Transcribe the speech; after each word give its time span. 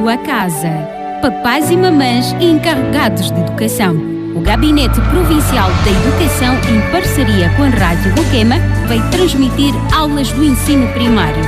sua 0.00 0.16
casa. 0.16 0.70
Papais 1.20 1.70
e 1.70 1.76
mamães 1.76 2.32
encarregados 2.40 3.30
de 3.30 3.38
educação. 3.38 3.94
O 4.34 4.40
Gabinete 4.40 4.98
Provincial 5.10 5.68
da 5.84 5.90
Educação, 5.90 6.54
em 6.74 6.90
parceria 6.90 7.50
com 7.50 7.64
a 7.64 7.68
Rádio 7.68 8.14
Roquema, 8.16 8.54
vai 8.88 8.98
transmitir 9.10 9.74
aulas 9.94 10.32
do 10.32 10.42
ensino 10.42 10.88
primário, 10.94 11.42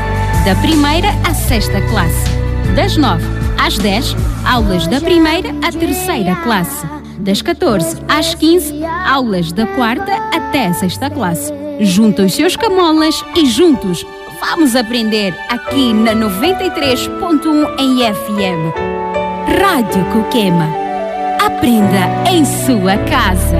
da 0.45 0.55
primeira 0.57 1.09
à 1.27 1.33
sexta 1.33 1.80
classe. 1.89 2.30
Das 2.77 2.99
nove 2.99 3.25
às 3.57 3.79
dez, 3.79 4.15
aulas 4.45 4.87
da 4.87 5.00
primeira 5.00 5.48
à 5.66 5.73
terceira 5.73 6.37
classe. 6.37 6.87
Das 7.21 7.41
14 7.41 8.03
às 8.07 8.34
15, 8.34 8.84
aulas 8.84 9.50
da 9.50 9.66
quarta 9.66 10.12
até 10.37 10.71
sexta 10.75 11.09
classe. 11.09 11.50
Junta 11.80 12.23
os 12.23 12.34
seus 12.34 12.55
camolas 12.55 13.25
e 13.35 13.46
juntos 13.46 14.05
vamos 14.43 14.75
aprender 14.75 15.32
aqui 15.49 15.95
na 15.95 16.14
93.1 16.14 17.79
em 17.79 17.99
FM. 18.13 18.75
Rádio 19.61 20.05
Coquema. 20.07 20.69
Aprenda 21.41 22.29
em 22.29 22.45
sua 22.45 22.97
casa. 23.09 23.57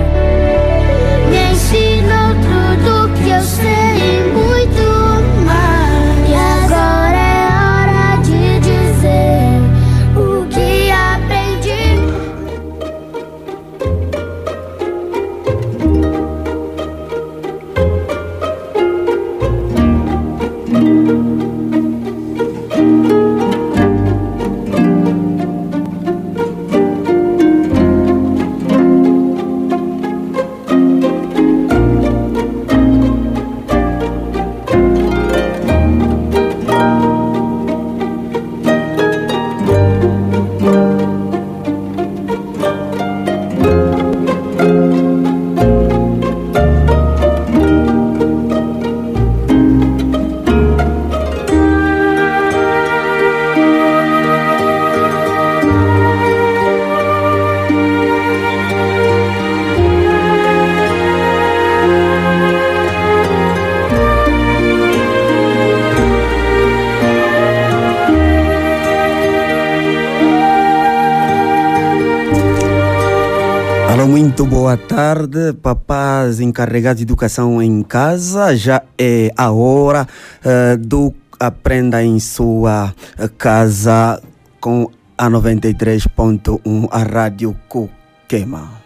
Tarde, 75.13 75.53
papás 75.53 76.41
encarregados 76.41 76.97
de 76.97 77.03
educação 77.03 77.63
em 77.63 77.83
casa. 77.83 78.57
Já 78.57 78.83
é 78.97 79.31
a 79.37 79.51
hora 79.51 80.09
eh, 80.43 80.77
do 80.79 81.13
Aprenda 81.39 82.03
em 82.03 82.19
Sua 82.19 82.95
Casa 83.37 84.23
com 84.59 84.91
a 85.19 85.29
93.1, 85.29 86.89
a 86.91 87.03
Rádio 87.03 87.55
Coquema. 87.69 88.82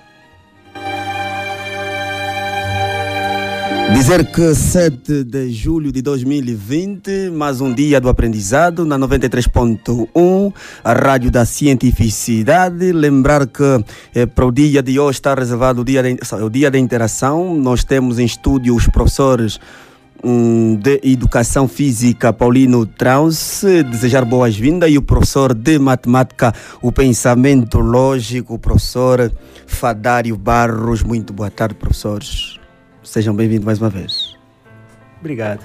Dizer 3.95 4.27
que 4.31 4.55
7 4.55 5.25
de 5.25 5.51
julho 5.51 5.93
de 5.93 6.03
2020, 6.03 7.31
mais 7.31 7.61
um 7.61 7.73
dia 7.73 8.01
do 8.01 8.09
aprendizado 8.09 8.85
na 8.85 8.99
93.1, 8.99 10.53
a 10.83 10.93
rádio 10.93 11.31
da 11.31 11.45
cientificidade. 11.45 12.93
Lembrar 12.93 13.47
que 13.47 13.85
eh, 14.15 14.27
para 14.27 14.45
o 14.45 14.51
dia 14.51 14.83
de 14.83 14.99
hoje 14.99 15.19
está 15.19 15.35
reservado 15.35 15.83
o 15.83 15.85
dia, 15.85 16.03
de, 16.03 16.19
o 16.43 16.51
dia 16.51 16.71
da 16.71 16.79
interação. 16.79 17.55
Nós 17.55 17.85
temos 17.85 18.19
em 18.19 18.25
estúdio 18.25 18.75
os 18.75 18.89
professores 18.89 19.59
hum, 20.23 20.77
de 20.77 21.01
Educação 21.05 21.69
Física, 21.69 22.33
Paulino 22.33 22.85
Trauce, 22.85 23.85
desejar 23.85 24.25
boas-vindas, 24.25 24.91
e 24.91 24.99
o 24.99 25.03
professor 25.03 25.55
de 25.55 25.79
Matemática, 25.79 26.53
o 26.83 26.91
Pensamento 26.91 27.79
Lógico, 27.79 28.55
o 28.55 28.59
professor 28.59 29.33
Fadário 29.65 30.37
Barros. 30.37 31.03
Muito 31.03 31.33
boa 31.33 31.51
tarde, 31.51 31.77
professores. 31.77 32.66
Sejam 33.07 33.35
bem-vindos 33.35 33.65
mais 33.65 33.81
uma 33.81 33.89
vez. 33.89 34.37
Obrigado. 35.21 35.61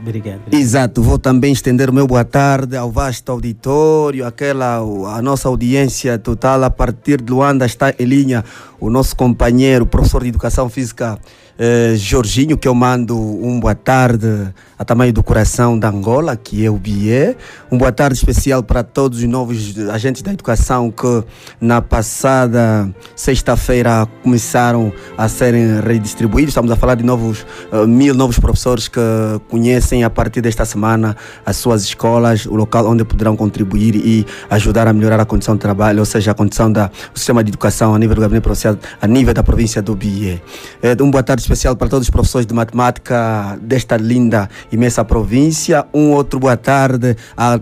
Obrigado. 0.00 0.40
Exato, 0.50 1.02
vou 1.02 1.18
também 1.18 1.52
estender 1.52 1.88
o 1.88 1.92
meu 1.92 2.06
boa 2.06 2.24
tarde 2.24 2.76
ao 2.76 2.90
vasto 2.90 3.30
auditório, 3.30 4.26
aquela, 4.26 4.78
a 4.78 5.22
nossa 5.22 5.48
audiência 5.48 6.18
total. 6.18 6.64
A 6.64 6.70
partir 6.70 7.20
de 7.20 7.32
Luanda 7.32 7.64
está 7.64 7.94
em 7.96 8.04
linha 8.04 8.44
o 8.80 8.90
nosso 8.90 9.14
companheiro, 9.14 9.86
professor 9.86 10.22
de 10.22 10.30
Educação 10.30 10.68
Física, 10.68 11.18
eh, 11.58 11.94
Jorginho, 11.96 12.56
que 12.56 12.68
eu 12.68 12.74
mando 12.74 13.18
um 13.18 13.58
boa 13.58 13.74
tarde 13.74 14.26
a 14.78 14.84
tamanho 14.84 15.12
do 15.12 15.24
coração 15.24 15.76
da 15.76 15.88
Angola, 15.88 16.36
que 16.36 16.64
é 16.64 16.70
o 16.70 16.76
BIE. 16.76 17.36
Um 17.70 17.76
boa 17.76 17.90
tarde 17.90 18.16
especial 18.16 18.62
para 18.62 18.84
todos 18.84 19.18
os 19.18 19.24
novos 19.24 19.76
agentes 19.90 20.22
da 20.22 20.32
educação 20.32 20.88
que 20.88 21.24
na 21.60 21.82
passada 21.82 22.88
sexta-feira 23.16 24.06
começaram 24.22 24.92
a 25.16 25.28
serem 25.28 25.80
redistribuídos. 25.80 26.50
Estamos 26.50 26.70
a 26.70 26.76
falar 26.76 26.94
de 26.94 27.02
novos 27.02 27.44
eh, 27.72 27.86
mil 27.86 28.14
novos 28.14 28.38
professores 28.38 28.86
que 28.86 29.00
conhecem 29.48 30.04
a 30.04 30.10
partir 30.10 30.40
desta 30.40 30.64
semana 30.64 31.16
as 31.44 31.56
suas 31.56 31.82
escolas, 31.82 32.46
o 32.46 32.54
local 32.54 32.86
onde 32.86 33.04
poderão 33.04 33.36
contribuir 33.36 33.96
e 33.96 34.24
ajudar 34.48 34.86
a 34.86 34.92
melhorar 34.92 35.18
a 35.18 35.24
condição 35.24 35.54
de 35.54 35.60
trabalho, 35.60 35.98
ou 35.98 36.04
seja, 36.06 36.30
a 36.30 36.34
condição 36.34 36.70
do 36.70 36.88
sistema 37.14 37.42
de 37.42 37.50
educação 37.50 37.94
a 37.94 37.98
nível 37.98 38.14
do 38.14 38.20
gabinete 38.20 38.44
provincial, 38.44 38.76
a 39.00 39.06
nível 39.08 39.34
da 39.34 39.42
província 39.42 39.82
do 39.82 39.96
BIE. 39.96 40.40
Eh, 40.82 40.96
Um 41.00 41.10
boa 41.10 41.22
tarde 41.22 41.47
especial 41.48 41.74
para 41.76 41.88
todos 41.88 42.06
os 42.06 42.10
professores 42.10 42.46
de 42.46 42.52
matemática 42.52 43.58
desta 43.62 43.96
linda, 43.96 44.50
imensa 44.70 45.02
província. 45.02 45.86
Um 45.94 46.10
outro 46.10 46.38
boa 46.38 46.58
tarde 46.58 47.16
a 47.36 47.58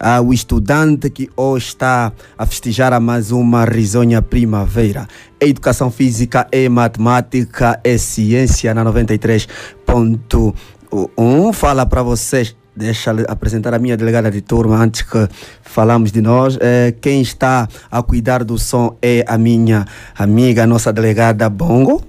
ao 0.00 0.32
estudante 0.32 1.10
que 1.10 1.28
hoje 1.36 1.66
está 1.66 2.12
a 2.36 2.46
festejar 2.46 2.92
a 2.92 3.00
mais 3.00 3.32
uma 3.32 3.64
risonha 3.64 4.22
primavera. 4.22 5.08
É 5.40 5.48
educação 5.48 5.90
física, 5.90 6.46
é 6.52 6.68
matemática, 6.68 7.80
é 7.82 7.98
ciência 7.98 8.72
na 8.74 8.84
93.1. 8.84 11.52
Fala 11.52 11.84
para 11.84 12.04
vocês. 12.04 12.54
Deixa 12.76 13.10
apresentar 13.26 13.74
a 13.74 13.80
minha 13.80 13.96
delegada 13.96 14.30
de 14.30 14.40
turma 14.40 14.76
antes 14.76 15.02
que 15.02 15.28
falamos 15.62 16.12
de 16.12 16.20
nós. 16.20 16.56
Eh, 16.60 16.94
quem 17.00 17.20
está 17.20 17.68
a 17.90 18.00
cuidar 18.00 18.44
do 18.44 18.56
som 18.56 18.96
é 19.02 19.24
a 19.26 19.36
minha 19.36 19.84
amiga, 20.16 20.62
a 20.62 20.66
nossa 20.66 20.92
delegada 20.92 21.50
Bongo 21.50 22.04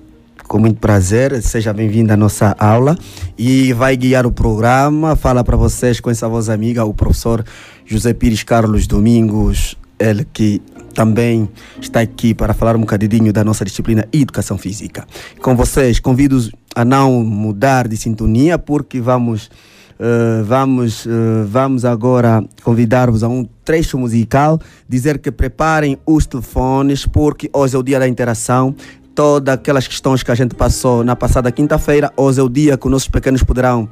com 0.50 0.58
muito 0.58 0.80
prazer, 0.80 1.44
seja 1.44 1.72
bem-vinda 1.72 2.16
à 2.16 2.18
nossa 2.18 2.56
aula 2.58 2.98
e 3.38 3.72
vai 3.72 3.96
guiar 3.96 4.26
o 4.26 4.32
programa. 4.32 5.16
Fala 5.16 5.44
para 5.44 5.56
vocês 5.56 6.00
com 6.00 6.10
essa 6.10 6.28
voz 6.28 6.50
amiga, 6.50 6.84
o 6.84 6.92
professor 6.92 7.46
José 7.86 8.16
Pires 8.16 8.42
Carlos 8.42 8.88
Domingos, 8.88 9.78
ele 10.00 10.26
que 10.34 10.60
também 10.96 11.48
está 11.80 12.00
aqui 12.00 12.34
para 12.34 12.56
falar 12.56 12.76
um 12.76 12.80
bocadinho 12.80 13.32
da 13.32 13.44
nossa 13.44 13.64
disciplina 13.64 14.08
Educação 14.12 14.58
Física. 14.58 15.06
Com 15.40 15.56
vocês, 15.56 16.00
convido-os 16.00 16.50
a 16.76 16.84
não 16.84 17.24
mudar 17.24 17.88
de 17.88 17.96
sintonia, 17.96 18.58
porque 18.58 19.00
vamos. 19.00 19.52
eh, 20.00 20.42
vamos, 20.44 21.06
eh, 21.06 21.46
vamos 21.46 21.86
agora 21.86 22.44
convidar-vos 22.64 23.22
a 23.22 23.28
um 23.28 23.46
trecho 23.64 24.00
musical, 24.00 24.58
dizer 24.88 25.20
que 25.20 25.30
preparem 25.30 25.98
os 26.08 26.26
telefones, 26.26 27.06
porque 27.06 27.50
hoje 27.54 27.76
é 27.76 27.78
o 27.78 27.84
dia 27.84 28.00
da 28.00 28.08
interação 28.08 28.74
todas 29.20 29.54
aquelas 29.54 29.86
questões 29.86 30.24
que 30.24 30.32
a 30.32 30.36
gente 30.36 30.56
passou 30.56 31.04
na 31.04 31.14
passada 31.14 31.52
quinta-feira. 31.52 32.10
Hoje 32.16 32.40
é 32.40 32.44
o 32.44 32.48
dia 32.48 32.78
que 32.78 32.86
os 32.88 32.92
nossos 32.92 33.10
pequenos 33.10 33.44
poderão 33.44 33.90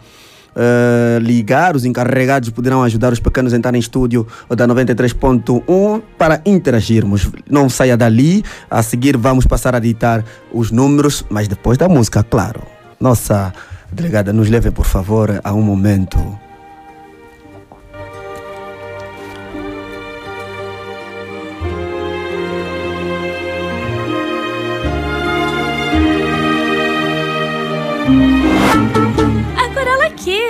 eh, 0.56 1.20
ligar, 1.22 1.76
os 1.76 1.84
encarregados 1.84 2.50
poderão 2.50 2.82
ajudar 2.84 3.12
os 3.12 3.20
pequenos 3.20 3.54
a 3.54 3.58
entrar 3.58 3.76
em 3.76 3.78
estúdio 3.78 4.26
da 4.50 4.66
93.1 4.66 6.02
para 6.18 6.42
interagirmos. 6.46 7.30
Não 7.50 7.68
saia 7.68 7.98
dali, 7.98 8.42
a 8.72 8.82
seguir 8.82 9.18
vamos 9.18 9.46
passar 9.46 9.76
a 9.76 9.80
ditar 9.80 10.24
os 10.50 10.72
números, 10.72 11.26
mas 11.30 11.50
depois 11.50 11.78
da 11.78 11.90
música, 11.90 12.24
claro. 12.24 12.62
Nossa 12.98 13.52
delegada, 13.92 14.32
nos 14.32 14.50
leve 14.50 14.72
por 14.72 14.86
favor 14.86 15.42
a 15.44 15.54
um 15.54 15.62
momento. 15.62 16.47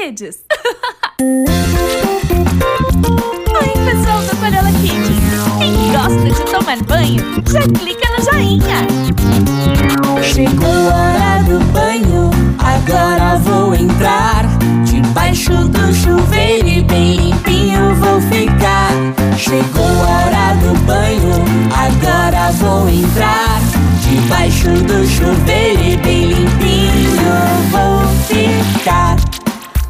Kids! 0.08 0.46
Oi, 1.20 1.28
pessoal 3.84 4.22
do 4.22 4.32
Aquarela 4.32 4.72
Kids. 4.72 5.18
Quem 5.58 5.74
gosta 5.92 6.30
de 6.30 6.44
tomar 6.50 6.82
banho, 6.84 7.22
já 7.52 7.62
clica 7.78 8.08
no 8.16 8.24
joinha. 8.24 8.88
Chegou 10.24 10.90
a 10.90 10.96
hora 10.96 11.44
do 11.44 11.60
banho, 11.74 12.32
agora 12.60 13.38
vou 13.40 13.76
entrar. 13.76 14.46
Debaixo 14.86 15.52
do 15.68 15.94
chuveiro 15.94 16.70
e 16.70 16.82
bem 16.84 17.18
limpinho 17.18 17.94
vou 17.96 18.22
ficar. 18.22 18.92
Chegou 19.38 19.84
a 19.84 20.22
hora 20.24 20.56
do 20.62 20.74
banho, 20.86 21.34
agora 21.76 22.50
vou 22.54 22.88
entrar. 22.88 23.60
Debaixo 24.00 24.70
do 24.70 25.06
chuveiro 25.06 25.84
e 25.84 25.98
bem 25.98 26.28
limpinho 26.28 26.47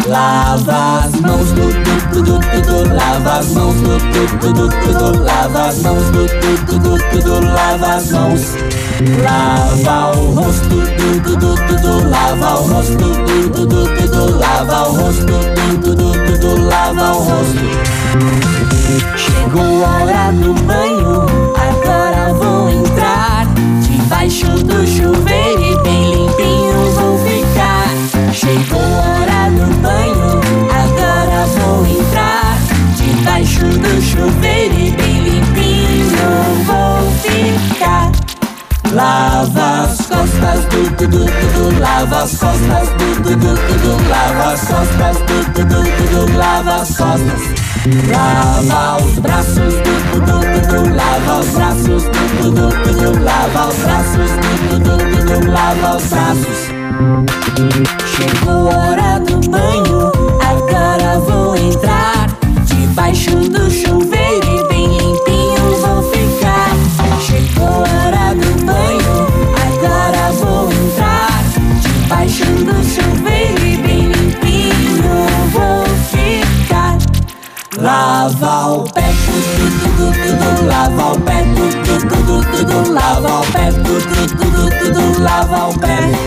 Lava 0.08 1.04
as 1.04 1.20
mãos 1.20 1.52
do 1.52 1.68
tudo 2.14 2.24
do 2.24 2.40
tudo, 2.40 2.96
lava 2.96 3.40
as 3.40 3.48
mãos 3.50 3.76
do 3.76 4.00
tudo 4.40 4.54
do 4.54 4.70
tudo, 4.70 5.24
lava 5.24 5.68
as 5.68 5.80
mãos 5.80 6.04
do 6.12 6.26
tudo 6.40 6.80
do 6.80 6.98
tudo, 7.10 7.46
lava 7.54 7.96
as 7.96 8.12
mãos. 8.12 8.42
Lava 9.22 10.18
o 10.18 10.32
rosto 10.32 10.70
do 10.70 11.22
tudo 11.24 11.56
tudo, 11.68 12.10
lava 12.10 12.58
o 12.58 12.68
rosto 12.68 12.96
do 12.96 13.50
tudo 13.52 13.86
tudo, 13.98 14.40
lava 14.40 14.88
o 14.88 14.94
rosto 14.94 15.26
do 15.26 15.82
tudo 15.82 16.12
tudo, 16.40 16.66
lava 16.68 17.12
o 17.12 17.20
rosto. 17.20 17.68
Chegou 19.18 19.86
a 19.86 20.04
hora 20.04 20.32
do 20.32 20.54
banho, 20.64 21.26
agora 21.54 22.34
vou 22.34 22.70
entrar 22.70 23.46
debaixo 23.82 24.48
do 24.52 24.88
chuveiro 24.88 25.62
e 25.62 25.84
bem 25.84 26.12
limpinho. 26.16 26.67
Chegou 28.48 28.80
a 28.80 28.86
hora 28.86 29.52
do 29.52 29.66
banho, 29.82 30.40
agora 30.72 31.46
vou 31.48 31.86
entrar 31.86 32.58
debaixo 32.96 33.60
do 33.60 34.02
chuveiro 34.02 34.74
e 34.74 34.92
bem 34.92 35.20
limpinho 35.20 36.64
vou 36.64 37.12
ficar. 37.24 38.10
Lava 38.94 39.84
as 39.84 39.98
costas 39.98 40.64
do 40.70 40.96
tudo 40.96 41.26
tudo, 41.26 41.78
lava 41.82 42.24
as 42.24 42.38
costas 42.38 42.88
do 42.88 43.22
tudo 43.22 43.58
tudo, 43.68 44.10
lava 44.10 44.54
as 44.54 44.62
costas 44.62 45.18
do 45.18 45.54
tudo 45.54 45.84
tudo, 45.84 46.38
lava 46.38 46.76
as 46.76 46.96
costas. 46.96 47.42
Lava 48.10 49.04
os 49.04 49.20
braços 49.20 49.74
do 49.74 50.12
tudo 50.14 50.40
tudo, 50.70 50.96
lava 50.96 51.40
os 51.42 51.50
braços 51.50 52.04
do 52.04 52.12
tudo 52.40 52.70
tudo, 52.84 53.24
lava 53.26 53.68
os 53.68 53.76
braços 53.76 54.32
do 54.32 54.80
tudo 54.80 54.98
tudo, 55.26 55.52
lava 55.52 55.98
os 55.98 56.04
braços. 56.06 56.77
Chegou 56.98 58.72
a 58.72 58.76
hora 58.76 59.20
do 59.20 59.38
banho, 59.52 60.12
agora 60.42 61.20
vou 61.20 61.56
entrar 61.56 62.26
debaixo 62.66 63.36
do 63.36 63.70
chuveiro 63.70 64.48
e 64.48 64.68
bem 64.68 64.88
limpinho 64.88 65.76
vou 65.80 66.02
ficar. 66.12 66.72
Chegou 67.22 67.68
a 67.68 67.82
hora 67.82 68.34
do 68.34 68.66
banho, 68.66 69.28
agora 69.62 70.32
vou 70.32 70.72
entrar 70.72 71.44
debaixo 71.82 72.46
do 72.46 72.84
chuveiro 72.84 73.64
e 73.64 73.78
bem 73.78 74.12
limpinho 74.12 75.04
vou 75.52 75.86
ficar. 76.10 76.98
Lava 77.80 78.74
o 78.74 78.92
pé, 78.92 79.14
tudo, 79.24 79.70
tudo, 79.84 80.12
tudo, 80.24 80.66
lava 80.66 81.14
o 81.14 81.20
pé, 81.22 81.44
tudo, 81.44 82.08
tudo, 82.10 82.42
tudo, 82.58 82.92
lava 82.92 83.42
o 83.42 83.52
pé, 83.52 83.72
tudo, 83.72 84.28
tudo, 84.36 84.70
tudo, 84.80 85.22
lava 85.22 85.70
o 85.70 85.80
pé. 85.80 86.27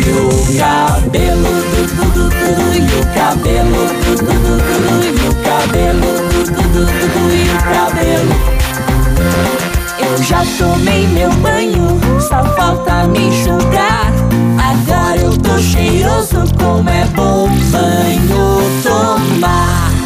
E 0.00 0.12
o 0.12 0.58
cabelo, 0.58 1.52
tudo, 1.96 2.30
tudo, 2.30 2.64
e 2.74 2.78
o 2.80 3.04
cabelo, 3.14 3.82
tudo, 4.02 4.32
tudo, 4.66 4.92
e 5.04 5.28
o 5.28 5.34
cabelo, 5.44 6.10
tudo, 6.32 6.80
tudo, 6.86 7.20
e 7.34 7.38
o 7.50 7.58
cabelo. 7.74 8.34
Eu 9.98 10.22
já 10.22 10.42
tomei 10.58 11.06
meu 11.08 11.30
banho, 11.34 12.00
só 12.18 12.42
falta 12.56 13.04
me 13.08 13.28
enxugar. 13.28 14.10
Agora 14.58 15.20
eu 15.20 15.36
tô 15.36 15.58
cheiroso, 15.58 16.44
como 16.58 16.88
é 16.88 17.04
bom 17.14 17.48
banho 17.70 18.60
tomar. 18.82 19.99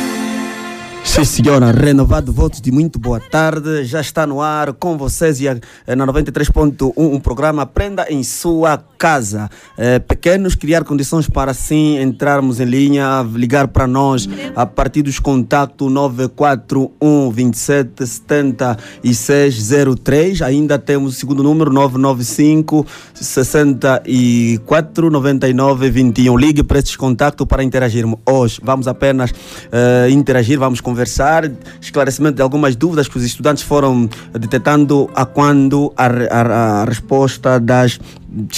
Sim, 1.04 1.22
senhora, 1.22 1.70
renovado 1.70 2.32
votos 2.32 2.62
de 2.62 2.72
muito 2.72 2.98
boa 2.98 3.20
tarde. 3.20 3.84
Já 3.84 4.00
está 4.00 4.26
no 4.26 4.40
ar 4.40 4.72
com 4.72 4.96
vocês 4.96 5.38
e 5.38 5.46
eh, 5.46 5.60
na 5.94 6.06
93.1 6.06 6.94
um 6.96 7.20
programa 7.20 7.60
Aprenda 7.62 8.06
em 8.10 8.22
Sua 8.24 8.82
Casa. 8.98 9.50
Eh, 9.76 9.98
pequenos, 9.98 10.54
criar 10.54 10.82
condições 10.82 11.28
para 11.28 11.50
assim 11.50 12.00
entrarmos 12.00 12.58
em 12.58 12.64
linha, 12.64 13.20
ligar 13.34 13.68
para 13.68 13.86
nós 13.86 14.26
a 14.56 14.64
partir 14.64 15.02
dos 15.02 15.18
contatos 15.20 15.92
941 15.92 17.30
27 17.30 18.06
7603. 18.06 20.40
Ainda 20.40 20.78
temos 20.78 21.14
o 21.14 21.16
segundo 21.16 21.42
número 21.42 21.70
995 21.70 22.86
64 23.12 25.10
99 25.10 25.90
21. 25.90 26.38
Ligue 26.38 26.62
para 26.64 26.78
esses 26.78 26.96
contatos 26.96 27.46
para 27.46 27.62
interagirmos. 27.62 28.18
Hoje 28.26 28.58
vamos 28.64 28.88
apenas 28.88 29.34
eh, 29.70 30.08
interagir, 30.10 30.58
vamos 30.58 30.80
conversar, 30.80 30.93
esclarecimento 31.80 32.36
de 32.36 32.42
algumas 32.42 32.76
dúvidas 32.76 33.08
que 33.08 33.16
os 33.16 33.24
estudantes 33.24 33.62
foram 33.62 34.08
detectando 34.32 35.10
a 35.14 35.24
quando 35.24 35.92
a, 35.96 36.06
a- 36.06 36.82
a 36.82 36.84
resposta 36.84 37.58
das 37.60 37.98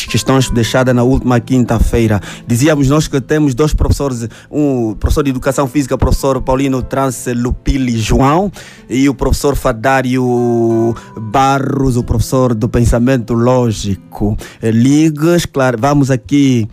questões 0.09 0.49
deixadas 0.51 0.95
na 0.95 1.03
última 1.03 1.39
quinta-feira. 1.39 2.19
Dizíamos 2.47 2.89
nós 2.89 3.09
que 3.09 3.21
temos 3.21 3.55
dois 3.55 3.75
professores, 3.75 4.27
um 4.51 4.95
professor 4.95 5.23
de 5.23 5.31
Educação 5.31 5.69
Física, 5.69 5.95
o 5.95 5.99
professor 5.99 6.41
Paulino 6.41 6.83
Trance 6.83 7.33
Lupili 7.35 7.99
João 7.99 8.51
e 8.89 9.07
o 9.09 9.15
professor 9.15 9.55
Fadário 9.55 10.95
Barros, 11.21 11.97
o 11.97 12.03
professor 12.03 12.55
do 12.55 12.69
Pensamento 12.69 13.35
Lógico. 13.35 14.37
Eh, 14.63 14.71
Ligas, 14.71 15.45
claro, 15.45 15.77
vamos 15.79 16.11
aqui 16.11 16.67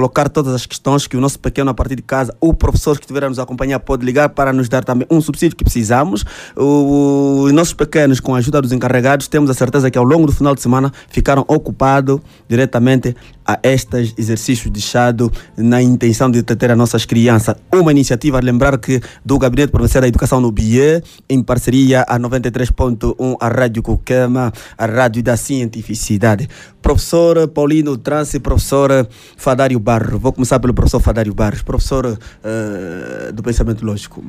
colocar 0.00 0.30
todas 0.30 0.54
as 0.54 0.64
questões 0.64 1.06
que 1.06 1.14
o 1.14 1.20
nosso 1.20 1.38
pequeno 1.38 1.70
a 1.70 1.74
partir 1.74 1.94
de 1.94 2.00
casa, 2.02 2.34
o 2.40 2.54
professor 2.54 2.96
que 2.96 3.04
estiver 3.04 3.22
a 3.22 3.28
nos 3.28 3.38
acompanhar 3.38 3.78
pode 3.80 4.02
ligar 4.02 4.30
para 4.30 4.50
nos 4.50 4.66
dar 4.66 4.82
também 4.82 5.06
um 5.10 5.20
subsídio 5.20 5.54
que 5.54 5.62
precisamos. 5.62 6.24
Os 6.56 7.52
nossos 7.52 7.74
pequenos, 7.74 8.18
com 8.18 8.34
a 8.34 8.38
ajuda 8.38 8.62
dos 8.62 8.72
encarregados, 8.72 9.28
temos 9.28 9.50
a 9.50 9.54
certeza 9.54 9.90
que 9.90 9.98
ao 9.98 10.04
longo 10.04 10.26
do 10.26 10.32
final 10.32 10.54
de 10.54 10.62
semana 10.62 10.90
ficaram 11.08 11.44
ocupados 11.46 12.18
diretamente 12.48 13.14
a 13.50 13.58
estes 13.62 14.14
exercícios 14.16 14.70
deixados 14.70 15.30
na 15.56 15.82
intenção 15.82 16.30
de 16.30 16.42
ter 16.42 16.70
as 16.70 16.78
nossas 16.78 17.04
crianças. 17.04 17.56
Uma 17.72 17.90
iniciativa, 17.90 18.38
lembrar 18.40 18.78
que 18.78 19.00
do 19.24 19.38
Gabinete 19.38 19.70
Provincial 19.70 20.02
da 20.02 20.08
Educação 20.08 20.40
no 20.40 20.52
BIE, 20.52 21.02
em 21.28 21.42
parceria 21.42 22.02
a 22.08 22.18
93.1, 22.18 23.36
a 23.40 23.48
Rádio 23.48 23.82
Coquema, 23.82 24.52
a 24.78 24.86
Rádio 24.86 25.22
da 25.22 25.36
Cientificidade. 25.36 26.48
Professor 26.80 27.48
Paulino 27.48 27.96
Trance, 27.96 28.38
professor 28.38 29.08
Fadário 29.36 29.80
Barro. 29.80 30.18
Vou 30.18 30.32
começar 30.32 30.60
pelo 30.60 30.72
professor 30.72 31.00
Fadário 31.00 31.34
Barros, 31.34 31.62
professor 31.62 32.18
eh, 32.44 33.32
do 33.32 33.42
Pensamento 33.42 33.84
Lógico. 33.84 34.24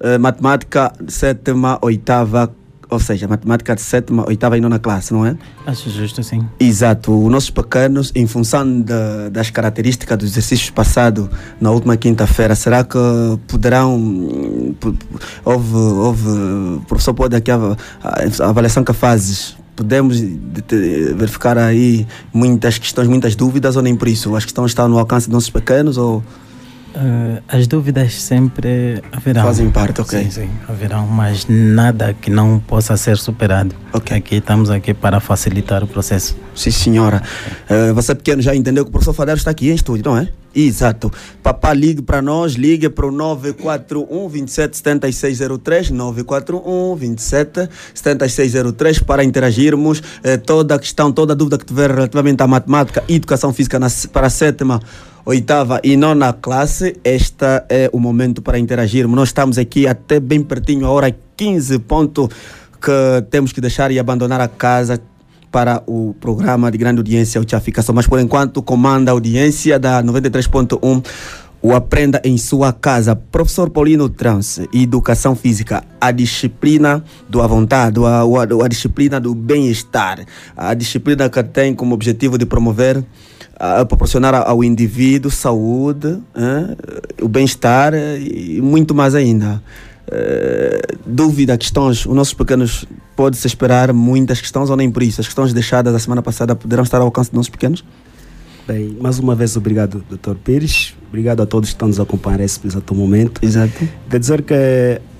Eh, 0.00 0.18
matemática, 0.18 0.92
sétima, 1.08 1.78
oitava, 1.80 2.54
ou 2.90 2.98
seja, 2.98 3.26
matemática 3.28 3.74
de 3.74 3.80
sétima, 3.80 4.24
oitava 4.28 4.56
e 4.56 4.60
nona 4.60 4.78
classe, 4.78 5.12
não 5.12 5.24
é? 5.26 5.36
Acho 5.66 5.88
justo, 5.90 6.22
sim. 6.22 6.46
Exato. 6.60 7.12
Os 7.24 7.30
nossos 7.30 7.50
pequenos, 7.50 8.12
em 8.14 8.26
função 8.26 8.80
da- 8.80 9.28
das 9.30 9.50
características 9.50 10.18
dos 10.18 10.30
exercícios 10.30 10.70
passados 10.70 11.28
na 11.60 11.70
última 11.70 11.96
quinta-feira, 11.96 12.54
será 12.54 12.84
que 12.84 12.98
poderão. 13.48 14.74
Houve. 15.44 15.74
houve 15.76 16.28
o 16.28 16.80
professor 16.86 17.14
pode 17.14 17.36
aqui 17.36 17.50
a, 17.50 17.56
a 18.02 18.48
avaliação 18.48 18.84
que 18.84 18.92
fazes. 18.92 19.56
Podemos 19.76 20.18
de- 20.18 20.36
de- 20.68 21.14
verificar 21.14 21.58
aí 21.58 22.06
muitas 22.32 22.78
questões, 22.78 23.08
muitas 23.08 23.34
dúvidas 23.34 23.74
ou 23.76 23.82
nem 23.82 23.96
por 23.96 24.06
isso? 24.06 24.34
As 24.36 24.44
questões 24.44 24.70
estão 24.70 24.88
no 24.88 24.98
alcance 24.98 25.26
dos 25.26 25.34
nossos 25.34 25.50
pequenos 25.50 25.96
ou 25.98 26.22
Eh, 26.94 27.42
as 27.48 27.66
dúvidas 27.66 28.14
sempre 28.14 29.02
haverão. 29.10 29.42
Fazem 29.42 29.68
parte, 29.70 30.00
ok. 30.00 30.24
Sim, 30.24 30.30
sim, 30.30 30.50
haverão, 30.68 31.06
mas 31.06 31.46
nada 31.48 32.14
que 32.14 32.30
não 32.30 32.60
possa 32.60 32.96
ser 32.96 33.16
superado. 33.16 33.74
Ok. 33.92 34.16
Aqui 34.16 34.36
estamos 34.36 34.70
aqui 34.70 34.94
para 34.94 35.18
facilitar 35.18 35.82
o 35.82 35.88
processo. 35.88 36.36
Sim, 36.54 36.70
senhora. 36.70 37.20
Eh, 37.68 37.92
você 37.92 38.14
pequeno 38.14 38.40
já 38.40 38.54
entendeu 38.54 38.84
que 38.84 38.90
o 38.90 38.92
professor 38.92 39.12
Fadeiro 39.12 39.38
está 39.38 39.50
aqui 39.50 39.70
em 39.70 39.74
estúdio, 39.74 40.04
não 40.04 40.16
é? 40.16 40.28
Exato. 40.54 41.10
Papá, 41.42 41.74
ligue 41.74 42.00
para 42.00 42.22
nós, 42.22 42.52
ligue 42.52 42.88
para 42.88 43.06
o 43.06 43.10
941 43.10 44.28
27 44.28 44.76
7603, 44.76 45.90
941 45.90 46.94
27 46.94 47.68
7603 47.92 49.00
para 49.00 49.24
interagirmos. 49.24 50.00
Eh, 50.22 50.36
toda 50.36 50.76
a 50.76 50.78
questão, 50.78 51.10
toda 51.10 51.32
a 51.32 51.36
dúvida 51.36 51.58
que 51.58 51.64
tiver 51.64 51.90
relativamente 51.90 52.40
à 52.40 52.46
matemática 52.46 53.02
e 53.08 53.16
educação 53.16 53.52
física 53.52 53.80
na, 53.80 53.88
para 54.12 54.28
a 54.28 54.30
sétima, 54.30 54.80
oitava 55.24 55.80
e 55.82 55.96
nona 55.96 56.32
classe, 56.32 56.96
este 57.02 57.44
é 57.68 57.88
o 57.92 57.98
momento 57.98 58.42
para 58.42 58.58
interagirmos. 58.58 59.16
Nós 59.16 59.28
estamos 59.30 59.58
aqui 59.58 59.86
até 59.86 60.20
bem 60.20 60.42
pertinho, 60.42 60.86
a 60.86 60.90
hora 60.90 61.14
15 61.36 61.78
ponto, 61.80 62.28
que 62.80 63.22
temos 63.30 63.52
que 63.52 63.60
deixar 63.60 63.90
e 63.90 63.98
abandonar 63.98 64.40
a 64.40 64.48
casa 64.48 65.00
para 65.50 65.82
o 65.86 66.14
programa 66.20 66.70
de 66.70 66.76
grande 66.76 66.98
audiência, 66.98 67.40
o 67.40 67.44
Tchaficação. 67.44 67.94
Mas 67.94 68.06
por 68.06 68.18
enquanto 68.18 68.62
comanda 68.62 69.10
a 69.10 69.14
audiência 69.14 69.78
da 69.78 70.02
93.1 70.02 71.02
o 71.64 71.74
aprenda 71.74 72.20
em 72.22 72.36
sua 72.36 72.74
casa. 72.74 73.16
Professor 73.16 73.70
Paulino 73.70 74.10
Trance, 74.10 74.68
Educação 74.70 75.34
Física, 75.34 75.82
a 75.98 76.10
disciplina 76.10 77.02
do 77.26 77.40
à 77.40 77.46
vontade, 77.46 77.98
a, 78.04 78.20
a, 78.20 78.64
a 78.66 78.68
disciplina 78.68 79.18
do 79.18 79.34
bem-estar, 79.34 80.26
a 80.54 80.74
disciplina 80.74 81.30
que 81.30 81.42
tem 81.42 81.74
como 81.74 81.94
objetivo 81.94 82.36
de 82.36 82.44
promover, 82.44 83.02
a 83.58 83.84
proporcionar 83.84 84.34
ao 84.34 84.62
indivíduo 84.64 85.30
saúde, 85.30 86.18
eh, 86.34 86.76
o 87.22 87.28
bem-estar 87.28 87.94
e 87.94 88.60
muito 88.62 88.94
mais 88.94 89.14
ainda. 89.14 89.62
Eh, 90.10 90.80
dúvida, 91.06 91.56
questões, 91.56 92.04
os 92.04 92.14
nossos 92.14 92.34
pequenos 92.34 92.84
pode-se 93.16 93.46
esperar 93.46 93.92
muitas 93.92 94.40
questões 94.40 94.70
ou 94.70 94.76
nem 94.76 94.90
por 94.90 95.02
isso? 95.02 95.20
As 95.20 95.26
questões 95.26 95.52
deixadas 95.52 95.94
a 95.94 95.98
semana 95.98 96.22
passada 96.22 96.54
poderão 96.54 96.82
estar 96.82 96.98
ao 96.98 97.04
alcance 97.04 97.30
dos 97.30 97.36
nossos 97.36 97.50
pequenos? 97.50 97.84
Bem, 98.66 98.96
mais 98.98 99.18
uma 99.18 99.34
vez, 99.34 99.56
obrigado, 99.56 100.02
Dr. 100.10 100.34
Pires. 100.42 100.94
Obrigado 101.08 101.42
a 101.42 101.46
todos 101.46 101.68
que 101.68 101.74
estão 101.74 101.86
nos 101.88 102.00
acompanhando 102.00 102.40
nesse 102.40 102.66
exato 102.66 102.94
momento. 102.94 103.40
Exato. 103.44 103.86
Quer 104.08 104.18
dizer 104.18 104.42
que, 104.42 104.54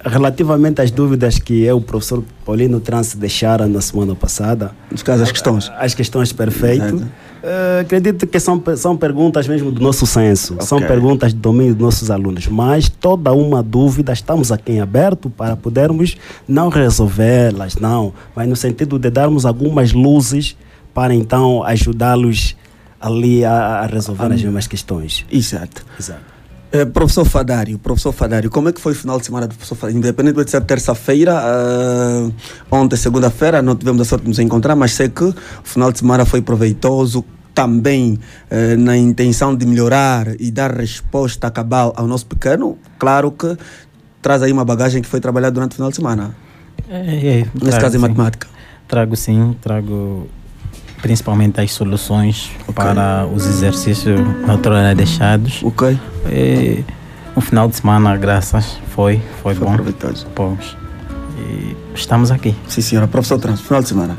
relativamente 0.03 0.81
às 0.81 0.91
dúvidas 0.91 1.39
que 1.39 1.63
eu 1.63 1.77
o 1.77 1.81
professor 1.81 2.25
Paulino 2.45 2.81
Trance 2.81 3.17
deixaram 3.17 3.69
na 3.69 3.83
semana 3.83 4.15
passada, 4.15 4.73
Nos 4.91 5.03
casos, 5.03 5.23
as 5.25 5.31
questões. 5.33 5.71
as 5.77 5.95
questões 5.95 6.33
perfeito. 6.33 6.85
Exato. 6.85 7.07
Eh, 7.45 7.81
acredito 7.83 8.27
que 8.27 8.41
são, 8.41 8.63
são 8.77 8.97
perguntas 8.97 9.47
mesmo 9.47 9.71
do 9.71 9.81
nosso 9.81 10.07
senso, 10.07 10.57
são 10.61 10.79
Ok. 10.79 10.89
perguntas 10.89 11.35
de 11.35 11.39
domínio 11.39 11.75
dos 11.75 11.83
nossos 11.83 12.11
alunos, 12.11 12.47
mas 12.49 12.89
toda 12.89 13.33
uma 13.33 13.63
dúvida 13.63 14.13
estamos 14.13 14.51
aqui 14.51 14.73
em 14.73 14.81
aberto 14.81 15.29
para 15.29 15.55
podermos 15.55 16.17
não 16.49 16.69
resolvê-las, 16.71 17.77
não, 17.77 18.13
mas 18.35 18.49
no 18.49 18.57
sentido 18.57 18.99
de 18.99 19.11
darmos 19.11 19.45
algumas 19.45 19.93
luzes 19.93 20.57
para 20.95 21.15
então 21.15 21.63
ajudá-los 21.65 22.57
ali 23.01 23.45
a, 23.45 23.81
a 23.81 23.87
resolver 23.87 24.33
as 24.33 24.43
mesmas 24.43 24.67
questões. 24.67 25.27
Exato. 25.31 25.85
Exato. 26.01 26.35
Eh, 26.73 26.85
professor 26.85 27.25
Fadário, 27.25 27.79
professor 27.79 28.11
Fadário, 28.11 28.51
como 28.51 28.69
é 28.69 28.73
que 28.73 28.81
foi 28.81 28.93
o 28.93 28.97
final 28.97 29.21
de 29.21 29.27
semana 29.27 29.47
do 29.47 29.55
professor 29.55 29.77
Fadário? 29.77 29.97
Independente 29.99 30.43
de 30.43 30.51
ser 30.51 30.61
terça-feira, 30.63 31.41
eh, 31.41 32.31
ontem, 32.69 32.97
segunda-feira, 32.97 33.63
não 33.63 33.77
tivemos 33.77 34.01
a 34.01 34.05
sorte 34.05 34.23
de 34.23 34.29
nos 34.29 34.41
encontrar, 34.41 34.75
mas 34.75 34.91
sei 34.93 35.09
que 35.09 35.23
o 35.23 35.35
final 35.63 35.93
de 35.93 36.01
semana 36.01 36.25
foi 36.25 36.43
proveitoso 36.43 37.25
também 37.55 38.19
eh, 38.51 38.77
na 38.77 38.97
intenção 38.97 39.55
de 39.55 39.65
melhorar 39.65 40.27
e 40.41 40.51
dar 40.51 40.73
resposta 40.73 41.51
cabal 41.51 41.93
ao 41.97 42.07
nosso 42.07 42.27
pequeno. 42.27 42.77
Claro 42.99 43.31
que 43.31 43.57
traz 44.21 44.43
aí 44.43 44.51
uma 44.53 44.65
bagagem 44.65 45.01
que 45.01 45.09
foi 45.09 45.21
trabalhada 45.21 45.53
durante 45.55 45.73
o 45.73 45.75
final 45.77 45.91
de 45.91 45.97
semana, 45.97 46.35
É, 46.89 46.97
é, 46.97 47.37
nesse 47.55 47.59
trago, 47.61 47.81
caso 47.81 47.97
em 47.97 48.01
matemática. 48.01 48.49
Trago 48.89 49.17
sim, 49.17 49.57
trago 49.63 50.29
principalmente 51.01 51.61
as 51.61 51.71
soluções 51.73 52.51
Ok. 52.63 52.73
para 52.75 53.27
os 53.27 53.47
exercícios 53.47 54.19
na 54.47 54.55
outrora 54.55 54.95
deixados. 54.95 55.63
Ok? 55.63 55.99
E, 56.31 56.83
o 57.37 57.41
final 57.41 57.69
de 57.69 57.77
semana, 57.77 58.17
graças, 58.17 58.79
foi, 58.95 59.21
foi, 59.43 59.55
Foi 59.55 59.67
bom. 59.67 59.75
proveitoso. 59.75 60.27
Pois. 60.35 60.77
E 61.39 61.77
estamos 61.95 62.31
aqui. 62.31 62.55
Sim, 62.69 62.81
senhora. 62.81 63.07
Professor 63.07 63.39
Trans, 63.39 63.61
final 63.61 63.83
de 63.83 63.89
semana. 63.89 64.17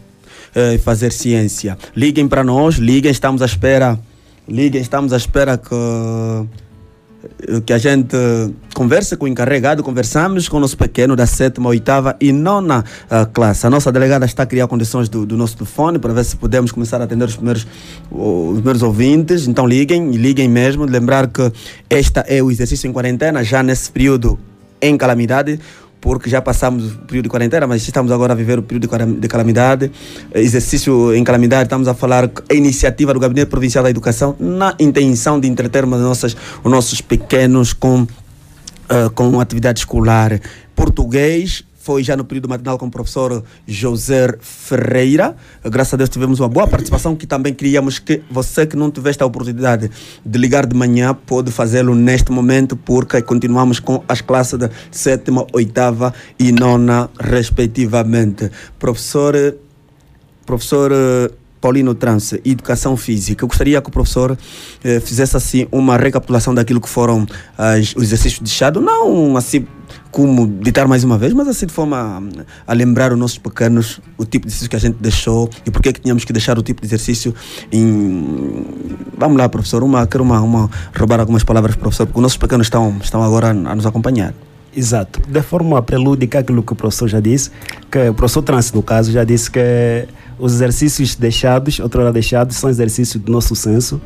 eh, 0.54 0.74
e 0.74 0.78
fazer 0.78 1.12
ciência. 1.12 1.76
Liguem 1.94 2.26
para 2.26 2.42
nós, 2.42 2.76
liguem, 2.76 3.10
estamos 3.10 3.42
à 3.42 3.46
espera. 3.46 3.98
Liguem, 4.48 4.80
estamos 4.80 5.12
à 5.12 5.16
espera 5.16 5.56
que 5.56 5.74
que 7.64 7.72
a 7.72 7.78
gente 7.78 8.16
converse 8.74 9.16
com 9.16 9.26
o 9.26 9.28
encarregado, 9.28 9.82
conversamos 9.82 10.48
com 10.48 10.56
o 10.56 10.60
nosso 10.60 10.76
pequeno 10.76 11.14
da 11.14 11.26
sétima, 11.26 11.68
oitava 11.68 12.16
e 12.20 12.32
nona 12.32 12.84
ah, 13.08 13.26
classe. 13.26 13.66
A 13.66 13.70
nossa 13.70 13.92
delegada 13.92 14.24
está 14.24 14.42
a 14.42 14.46
criar 14.46 14.66
condições 14.66 15.08
do, 15.08 15.24
do 15.24 15.36
nosso 15.36 15.56
telefone 15.56 15.98
para 15.98 16.12
ver 16.12 16.24
se 16.24 16.36
podemos 16.36 16.72
começar 16.72 17.00
a 17.00 17.04
atender 17.04 17.24
os 17.24 17.36
primeiros, 17.36 17.66
os 18.10 18.54
primeiros 18.54 18.82
ouvintes. 18.82 19.46
Então 19.46 19.66
liguem, 19.66 20.10
liguem 20.10 20.48
mesmo. 20.48 20.84
Lembrar 20.84 21.28
que 21.28 21.52
esta 21.88 22.20
é 22.22 22.42
o 22.42 22.50
exercício 22.50 22.88
em 22.88 22.92
quarentena, 22.92 23.44
já 23.44 23.62
nesse 23.62 23.90
período 23.90 24.38
em 24.80 24.96
calamidade, 24.96 25.60
porque 26.02 26.28
já 26.28 26.42
passamos 26.42 26.92
o 26.94 26.98
período 26.98 27.24
de 27.26 27.30
quarentena, 27.30 27.64
mas 27.64 27.80
estamos 27.82 28.10
agora 28.10 28.32
a 28.32 28.36
viver 28.36 28.58
o 28.58 28.62
período 28.62 28.82
de 28.82 28.88
calam- 28.88 29.14
de 29.14 29.28
calamidade. 29.28 29.90
Exercício 30.34 31.14
em 31.14 31.22
calamidade, 31.22 31.62
estamos 31.62 31.86
a 31.86 31.94
falar 31.94 32.28
a 32.50 32.54
iniciativa 32.54 33.14
do 33.14 33.20
Gabinete 33.20 33.48
Provincial 33.48 33.84
da 33.84 33.88
Educação 33.90 34.34
na 34.38 34.74
intenção 34.80 35.38
de 35.38 35.46
entretermos 35.46 35.98
as 36.00 36.04
nossas, 36.04 36.36
os 36.64 36.70
nossos 36.70 37.00
pequenos 37.00 37.72
com, 37.72 38.04
eh, 38.88 39.08
com 39.14 39.38
atividade 39.38 39.78
escolar. 39.78 40.40
Português, 40.74 41.62
foi 41.82 42.04
já 42.04 42.16
no 42.16 42.24
período 42.24 42.48
matinal 42.48 42.78
com 42.78 42.86
o 42.86 42.90
professor 42.90 43.42
José 43.66 44.34
Ferreira. 44.40 45.34
Graças 45.64 45.94
a 45.94 45.96
Deus 45.96 46.08
tivemos 46.08 46.38
uma 46.38 46.48
boa 46.48 46.68
participação 46.68 47.16
que 47.16 47.26
também 47.26 47.52
queríamos 47.52 47.98
que 47.98 48.22
você 48.30 48.64
que 48.64 48.76
não 48.76 48.88
tiveste 48.90 49.20
a 49.22 49.26
oportunidade 49.26 49.90
de 50.24 50.38
ligar 50.38 50.64
de 50.64 50.76
manhã 50.76 51.12
pode 51.12 51.50
fazê-lo 51.50 51.94
neste 51.94 52.30
momento 52.30 52.76
porque 52.76 53.20
continuamos 53.22 53.80
com 53.80 54.02
as 54.08 54.20
classes 54.20 54.56
da 54.58 54.70
sétima, 54.92 55.44
oitava 55.52 56.14
e 56.38 56.52
nona 56.52 57.10
respectivamente. 57.18 58.50
Professor 58.78 59.34
professor 60.46 60.90
eh, 60.92 61.30
Paulino 61.60 61.94
Trance, 61.94 62.40
Educação 62.44 62.96
Física. 62.96 63.44
Eu 63.44 63.48
gostaria 63.48 63.80
que 63.80 63.88
o 63.88 63.92
professor 63.92 64.36
eh, 64.82 64.98
fizesse 65.00 65.36
assim 65.36 65.66
uma 65.70 65.96
recapitulação 65.96 66.52
daquilo 66.54 66.80
que 66.80 66.88
foram 66.88 67.24
as- 67.56 67.94
os 67.96 68.02
exercícios 68.02 68.40
deixados, 68.40 68.82
não 68.82 69.36
assim 69.36 69.64
como 70.12 70.46
ditar 70.46 70.86
mais 70.86 71.02
uma 71.02 71.16
vez, 71.16 71.32
mas 71.32 71.48
assim 71.48 71.66
de 71.66 71.72
forma 71.72 72.22
a, 72.66 72.72
a 72.72 72.74
lembrar 72.74 73.12
os 73.12 73.18
nossos 73.18 73.38
pequenos 73.38 73.98
o 74.18 74.24
tipo 74.26 74.46
de 74.46 74.52
exercício 74.52 74.70
que 74.70 74.76
a 74.76 74.78
gente 74.78 74.98
deixou 75.00 75.48
e 75.66 75.70
por 75.70 75.82
que 75.82 75.88
é 75.88 75.92
que 75.92 76.00
tínhamos 76.00 76.24
que 76.24 76.32
deixar 76.32 76.58
o 76.58 76.62
tipo 76.62 76.82
de 76.82 76.86
exercício 76.86 77.34
em... 77.72 78.64
Vamos 79.16 79.38
lá, 79.38 79.48
professor, 79.48 79.82
uma, 79.82 80.06
quero 80.06 80.22
uma, 80.22 80.40
uma, 80.40 80.70
roubar 80.94 81.18
algumas 81.18 81.42
palavras, 81.42 81.74
professor, 81.74 82.06
porque 82.06 82.18
os 82.18 82.22
nossos 82.22 82.36
pequenos 82.36 82.66
estão, 82.66 82.94
estão 83.02 83.22
agora 83.22 83.48
a 83.48 83.74
nos 83.74 83.86
acompanhar. 83.86 84.34
Exato. 84.74 85.20
De 85.26 85.42
forma 85.42 85.80
prelúdica, 85.82 86.38
aquilo 86.40 86.62
que 86.62 86.72
o 86.72 86.76
professor 86.76 87.08
já 87.08 87.20
disse, 87.20 87.50
que 87.90 88.08
o 88.08 88.14
professor 88.14 88.42
Trance, 88.42 88.74
no 88.74 88.82
caso, 88.82 89.12
já 89.12 89.24
disse 89.24 89.50
que 89.50 90.06
os 90.38 90.54
exercícios 90.54 91.14
deixados, 91.14 91.78
outrora 91.78 92.12
deixados, 92.12 92.56
são 92.56 92.68
exercícios 92.68 93.22
do 93.22 93.30
nosso 93.30 93.54
senso, 93.54 94.00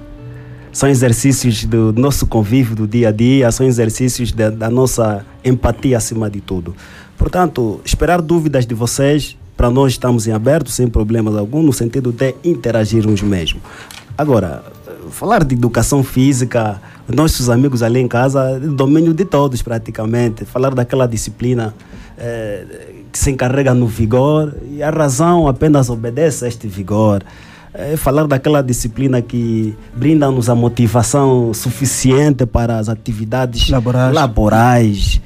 são 0.76 0.90
exercícios 0.90 1.64
do 1.64 1.90
nosso 1.94 2.26
convívio 2.26 2.76
do 2.76 2.86
dia 2.86 3.08
a 3.08 3.10
dia, 3.10 3.50
são 3.50 3.64
exercícios 3.66 4.30
da, 4.30 4.50
da 4.50 4.68
nossa 4.68 5.24
empatia 5.42 5.96
acima 5.96 6.28
de 6.28 6.42
tudo. 6.42 6.76
Portanto, 7.16 7.80
esperar 7.82 8.20
dúvidas 8.20 8.66
de 8.66 8.74
vocês, 8.74 9.38
para 9.56 9.70
nós 9.70 9.92
estamos 9.92 10.26
em 10.26 10.32
aberto, 10.32 10.70
sem 10.70 10.86
problemas 10.86 11.34
algum, 11.34 11.62
no 11.62 11.72
sentido 11.72 12.12
de 12.12 12.34
interagirmos 12.44 13.22
mesmo. 13.22 13.58
Agora, 14.18 14.62
falar 15.12 15.44
de 15.44 15.54
educação 15.54 16.04
física, 16.04 16.78
nossos 17.08 17.48
amigos 17.48 17.82
ali 17.82 17.98
em 17.98 18.06
casa, 18.06 18.60
domínio 18.60 19.14
de 19.14 19.24
todos 19.24 19.62
praticamente. 19.62 20.44
Falar 20.44 20.74
daquela 20.74 21.08
disciplina 21.08 21.74
eh, 22.18 22.92
que 23.10 23.18
se 23.18 23.30
encarrega 23.30 23.72
no 23.72 23.86
vigor 23.86 24.54
e 24.70 24.82
a 24.82 24.90
razão 24.90 25.48
apenas 25.48 25.88
obedece 25.88 26.44
a 26.44 26.48
este 26.48 26.68
vigor. 26.68 27.22
É 27.78 27.94
falar 27.94 28.26
daquela 28.26 28.62
disciplina 28.62 29.20
que 29.20 29.76
brinda-nos 29.94 30.48
a 30.48 30.54
motivação 30.54 31.52
suficiente 31.52 32.46
para 32.46 32.78
as 32.78 32.88
atividades 32.88 33.68
Laborais. 33.68 34.14
laborais, 34.14 35.20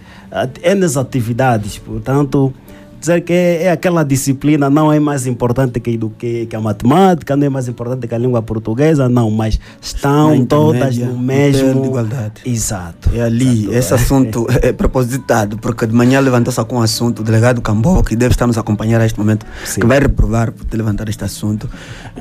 N 0.61 0.85
atividades. 0.97 1.79
Portanto, 1.79 2.53
dizer 3.01 3.23
que 3.23 3.33
é, 3.33 3.65
é 3.65 3.71
aquela 3.71 4.05
disciplina 4.05 4.69
não 4.69 4.93
é 4.93 5.01
mais 5.01 5.27
importante 5.27 5.81
que, 5.81 5.97
do 5.97 6.11
que, 6.11 6.47
que 6.47 6.55
a 6.55 6.61
matemática, 6.61 7.35
não 7.37 7.47
é 7.47 7.49
mais 7.49 7.67
importante 7.67 8.07
que 8.07 8.15
a 8.15 8.19
língua 8.19 8.43
portuguesa, 8.43 9.09
não, 9.09 9.31
mas 9.31 9.59
estão 9.81 10.45
todas 10.45 10.97
no 10.99 11.19
mesmo. 11.19 11.81
de 11.81 11.89
igualdade. 11.89 12.43
Exato. 12.45 13.11
É 13.15 13.23
ali, 13.23 13.63
Exato. 13.63 13.75
esse 13.75 13.95
assunto 13.95 14.47
é 14.63 14.73
propositado, 14.73 15.59
porque 15.59 15.87
de 15.87 15.95
manhã 15.95 16.21
levantou-se 16.21 16.63
com 16.65 16.77
um 16.77 16.83
assunto, 16.83 17.21
o 17.21 17.25
delegado 17.25 17.61
Cambó, 17.63 18.03
que 18.03 18.15
deve 18.15 18.33
estar 18.33 18.47
nos 18.47 18.59
acompanhar 18.59 19.01
a 19.01 19.07
este 19.07 19.19
momento, 19.19 19.47
Sim. 19.65 19.81
que 19.81 19.87
vai 19.87 19.99
reprovar 19.99 20.53
por 20.53 20.65
ter 20.65 20.77
levantado 20.77 21.09
este 21.09 21.25
assunto. 21.25 21.69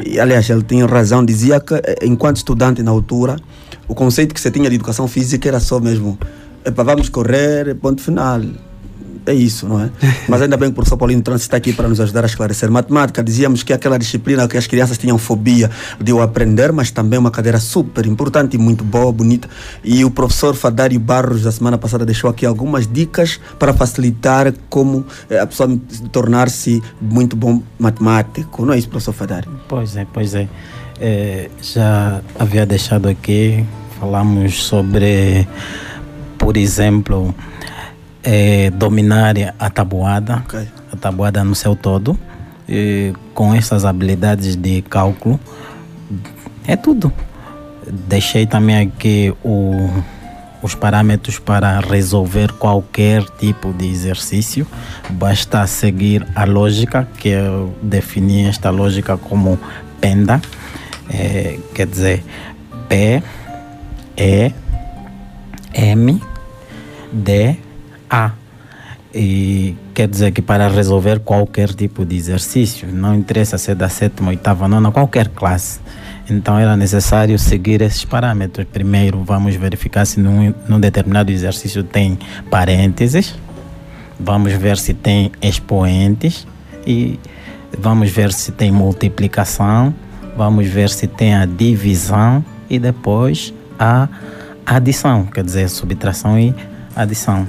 E, 0.05 0.19
aliás, 0.19 0.49
ele 0.49 0.63
tinha 0.63 0.85
razão, 0.85 1.23
dizia 1.23 1.59
que, 1.59 1.73
eh, 1.75 1.97
enquanto 2.03 2.37
estudante 2.37 2.81
na 2.81 2.91
altura, 2.91 3.35
o 3.87 3.93
conceito 3.93 4.33
que 4.33 4.39
você 4.39 4.49
tinha 4.49 4.69
de 4.69 4.75
educação 4.75 5.07
física 5.07 5.47
era 5.47 5.59
só 5.59 5.79
mesmo 5.79 6.17
epa, 6.63 6.83
vamos 6.83 7.09
correr, 7.09 7.75
ponto 7.75 8.01
final. 8.01 8.41
É 9.29 9.33
isso, 9.33 9.67
não 9.67 9.79
é? 9.79 9.91
Mas 10.27 10.41
ainda 10.41 10.57
bem 10.57 10.69
que 10.69 10.71
o 10.71 10.75
professor 10.75 10.97
Paulino 10.97 11.21
Trans 11.21 11.41
está 11.41 11.55
aqui 11.55 11.71
para 11.71 11.87
nos 11.87 11.99
ajudar 11.99 12.23
a 12.23 12.25
esclarecer. 12.25 12.71
Matemática, 12.71 13.23
dizíamos 13.23 13.61
que 13.61 13.71
é 13.71 13.75
aquela 13.75 13.99
disciplina 13.99 14.47
que 14.47 14.57
as 14.57 14.65
crianças 14.65 14.97
tinham 14.97 15.19
fobia 15.19 15.69
de 16.01 16.11
o 16.11 16.19
aprender, 16.19 16.71
mas 16.71 16.89
também 16.89 17.19
uma 17.19 17.29
cadeira 17.29 17.59
super 17.59 18.07
importante 18.07 18.55
e 18.55 18.57
muito 18.57 18.83
boa, 18.83 19.11
bonita. 19.11 19.47
E 19.83 20.03
o 20.03 20.09
professor 20.09 20.55
Fadário 20.55 20.99
Barros, 20.99 21.43
da 21.43 21.51
semana 21.51 21.77
passada, 21.77 22.07
deixou 22.07 22.27
aqui 22.27 22.43
algumas 22.43 22.91
dicas 22.91 23.39
para 23.59 23.71
facilitar 23.71 24.51
como 24.67 25.05
eh, 25.29 25.39
a 25.39 25.45
pessoa 25.45 25.79
tornar-se 26.11 26.81
muito 26.99 27.35
bom 27.35 27.61
matemático. 27.77 28.65
Não 28.65 28.73
é 28.73 28.79
isso, 28.79 28.89
professor 28.89 29.13
Fadário? 29.13 29.51
Pois 29.67 29.95
é, 29.95 30.07
pois 30.11 30.33
é. 30.33 30.49
É, 30.99 31.51
já 31.61 32.19
havia 32.39 32.65
deixado 32.65 33.07
aqui, 33.07 33.63
falamos 33.99 34.63
sobre, 34.63 35.47
por 36.35 36.57
exemplo, 36.57 37.35
é, 38.23 38.69
dominar 38.71 39.35
a 39.57 39.69
tabuada, 39.69 40.37
Ok. 40.37 40.67
a 40.91 40.95
tabuada 40.95 41.43
no 41.43 41.55
seu 41.55 41.75
todo, 41.75 42.17
e 42.67 43.13
com 43.33 43.53
essas 43.53 43.85
habilidades 43.85 44.55
de 44.55 44.81
cálculo, 44.83 45.39
é 46.67 46.75
tudo. 46.75 47.11
Deixei 48.07 48.45
também 48.45 48.77
aqui 48.77 49.33
o, 49.43 49.89
os 50.61 50.75
parâmetros 50.75 51.39
para 51.39 51.79
resolver 51.79 52.51
qualquer 52.53 53.23
tipo 53.39 53.73
de 53.73 53.87
exercício. 53.87 54.67
Basta 55.09 55.65
seguir 55.65 56.27
a 56.35 56.45
lógica, 56.45 57.07
que 57.17 57.29
eu 57.29 57.73
defini 57.81 58.45
esta 58.45 58.69
lógica 58.69 59.17
como 59.17 59.57
penda, 59.99 60.39
é, 61.09 61.57
quer 61.73 61.87
dizer, 61.87 62.23
P, 62.87 63.23
E, 64.15 64.53
M, 65.73 66.21
D, 67.11 67.57
A. 68.09 68.31
E 69.13 69.75
quer 69.93 70.07
dizer 70.07 70.31
que 70.31 70.41
para 70.41 70.67
resolver 70.67 71.19
qualquer 71.19 71.69
tipo 71.73 72.05
de 72.05 72.15
exercício, 72.15 72.87
não 72.87 73.15
interessa 73.15 73.57
se 73.57 73.71
é 73.71 73.75
da 73.75 73.89
sétima, 73.89 74.29
oitava, 74.29 74.67
nona, 74.67 74.91
qualquer 74.91 75.29
classe. 75.29 75.79
Então 76.29 76.59
era 76.59 76.77
necessário 76.77 77.37
seguir 77.39 77.81
esses 77.81 78.05
parâmetros. 78.05 78.67
Primeiro 78.71 79.23
vamos 79.23 79.55
verificar 79.55 80.05
se 80.05 80.19
num, 80.19 80.53
num 80.67 80.79
determinado 80.79 81.31
exercício 81.31 81.83
tem 81.83 82.19
parênteses, 82.51 83.35
vamos 84.19 84.53
ver 84.53 84.77
se 84.77 84.93
tem 84.93 85.31
expoentes 85.41 86.45
e 86.85 87.19
vamos 87.77 88.11
ver 88.11 88.31
se 88.31 88.51
tem 88.51 88.71
multiplicação, 88.71 89.93
vamos 90.37 90.67
ver 90.67 90.89
se 90.89 91.07
tem 91.07 91.33
a 91.33 91.45
divisão 91.45 92.45
e 92.69 92.77
depois 92.77 93.53
a 93.79 94.07
adição, 94.65 95.25
quer 95.25 95.43
dizer, 95.43 95.67
subtração 95.69 96.37
e 96.39 96.53
adição. 96.95 97.47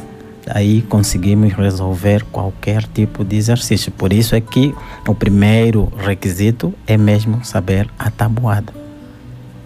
Aí 0.54 0.82
conseguimos 0.82 1.52
resolver 1.52 2.24
qualquer 2.32 2.84
tipo 2.84 3.24
de 3.24 3.36
exercício. 3.36 3.92
Por 3.92 4.12
isso 4.12 4.34
é 4.34 4.40
que 4.40 4.74
o 5.06 5.14
primeiro 5.14 5.92
requisito 5.96 6.74
é 6.86 6.96
mesmo 6.96 7.44
saber 7.44 7.88
a 7.98 8.10
tabuada. 8.10 8.80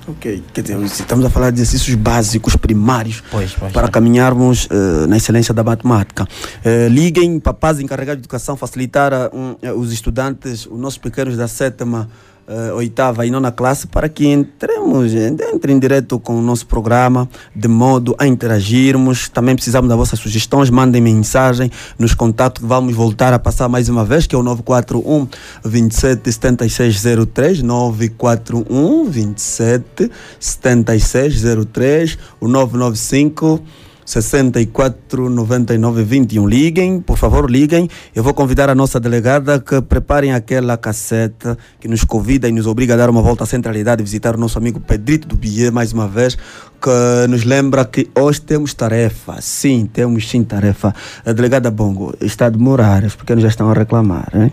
Ok, 0.07 0.43
quer 0.53 0.61
dizer, 0.61 0.79
estamos 0.83 1.25
a 1.25 1.31
falar 1.31 1.50
de 1.50 1.62
exercícios 1.62 1.97
básicos, 1.97 2.55
primários, 2.57 3.23
Pois, 3.31 3.55
pois, 3.55 3.73
para 3.73 3.88
caminharmos 3.88 4.69
eh, 4.71 5.07
na 5.07 5.17
excelência 5.17 5.55
da 5.55 5.64
matemática. 5.64 6.29
Eh, 6.62 6.88
liguem, 6.91 7.41
papás 7.41 7.81
encarregados 7.81 8.21
de 8.21 8.26
educação, 8.26 8.55
facilitar 8.55 9.14
a, 9.14 9.31
um, 9.33 9.57
eh, 9.62 9.73
os 9.73 9.93
estudantes, 9.95 10.67
os 10.67 10.79
nossos 10.79 10.99
pequenos 10.99 11.38
da 11.38 11.49
sétima, 11.49 12.11
eh, 12.47 12.73
oitava 12.73 13.25
e 13.25 13.31
nona 13.31 13.51
classe, 13.51 13.87
para 13.87 14.09
que 14.09 14.27
entremos, 14.27 15.15
eh, 15.15 15.35
entrem 15.53 15.79
direto 15.79 16.19
com 16.19 16.37
o 16.39 16.43
nosso 16.43 16.67
programa, 16.67 17.29
de 17.55 17.69
modo 17.69 18.15
a 18.19 18.27
interagirmos. 18.27 19.29
Também 19.29 19.55
precisamos 19.55 19.89
das 19.89 19.97
vossas 19.97 20.19
sugestões, 20.19 20.69
mandem 20.69 21.01
mensagem 21.01 21.71
nos 21.99 22.15
contatos 22.15 22.63
que 22.63 22.69
vamos 22.69 22.95
voltar 22.95 23.33
a 23.33 23.39
passar 23.39 23.69
mais 23.69 23.89
uma 23.89 24.04
vez, 24.04 24.26
que 24.26 24.35
é 24.35 24.39
o 24.39 24.43
941 24.43 25.26
27 25.65 26.33
7603, 26.33 27.63
941 27.63 29.04
27 29.11 30.11
7603, 30.39 32.19
o 32.41 32.49
995 32.49 33.63
64 34.04 35.30
99 35.30 36.02
21. 36.02 36.47
Liguem, 36.47 37.00
por 37.00 37.17
favor, 37.17 37.50
liguem. 37.50 37.88
Eu 38.14 38.23
vou 38.23 38.34
convidar 38.34 38.69
a 38.69 38.75
nossa 38.75 39.00
delegada 39.00 39.60
que 39.60 39.80
preparem 39.82 40.32
aquela 40.32 40.76
cassete 40.76 41.56
que 41.80 41.88
nos 41.88 42.04
convida 42.04 42.49
e 42.49 42.52
nos 42.52 42.67
obriga 42.67 42.95
a 42.95 42.97
dar 42.97 43.10
uma 43.10 43.23
volta 43.23 43.45
à 43.45 43.47
centralidade 43.47 44.02
e 44.02 44.04
visitar 44.04 44.34
o 44.34 44.38
nosso 44.38 44.58
amigo 44.58 44.80
Pedrito 44.80 45.26
do 45.26 45.36
Bier 45.36 45.73
mais 45.73 45.93
uma 45.93 46.06
vez, 46.06 46.36
que 46.84 47.26
nos 47.30 47.44
lembra 47.44 47.86
que 47.86 48.10
hoje 48.14 48.42
temos 48.42 48.75
tarefa. 48.75 49.40
Sim, 49.40 49.88
temos 49.90 50.28
sim 50.28 50.44
tarefa. 50.44 50.94
A 51.25 51.32
delegada 51.32 51.70
Bongo 51.70 52.14
está 52.20 52.44
a 52.44 52.50
demorar, 52.50 53.02
os 53.04 53.16
pequenos 53.16 53.42
já 53.42 53.49
estão 53.49 53.70
a 53.70 53.73
reclamar, 53.73 54.28
hein? 54.34 54.52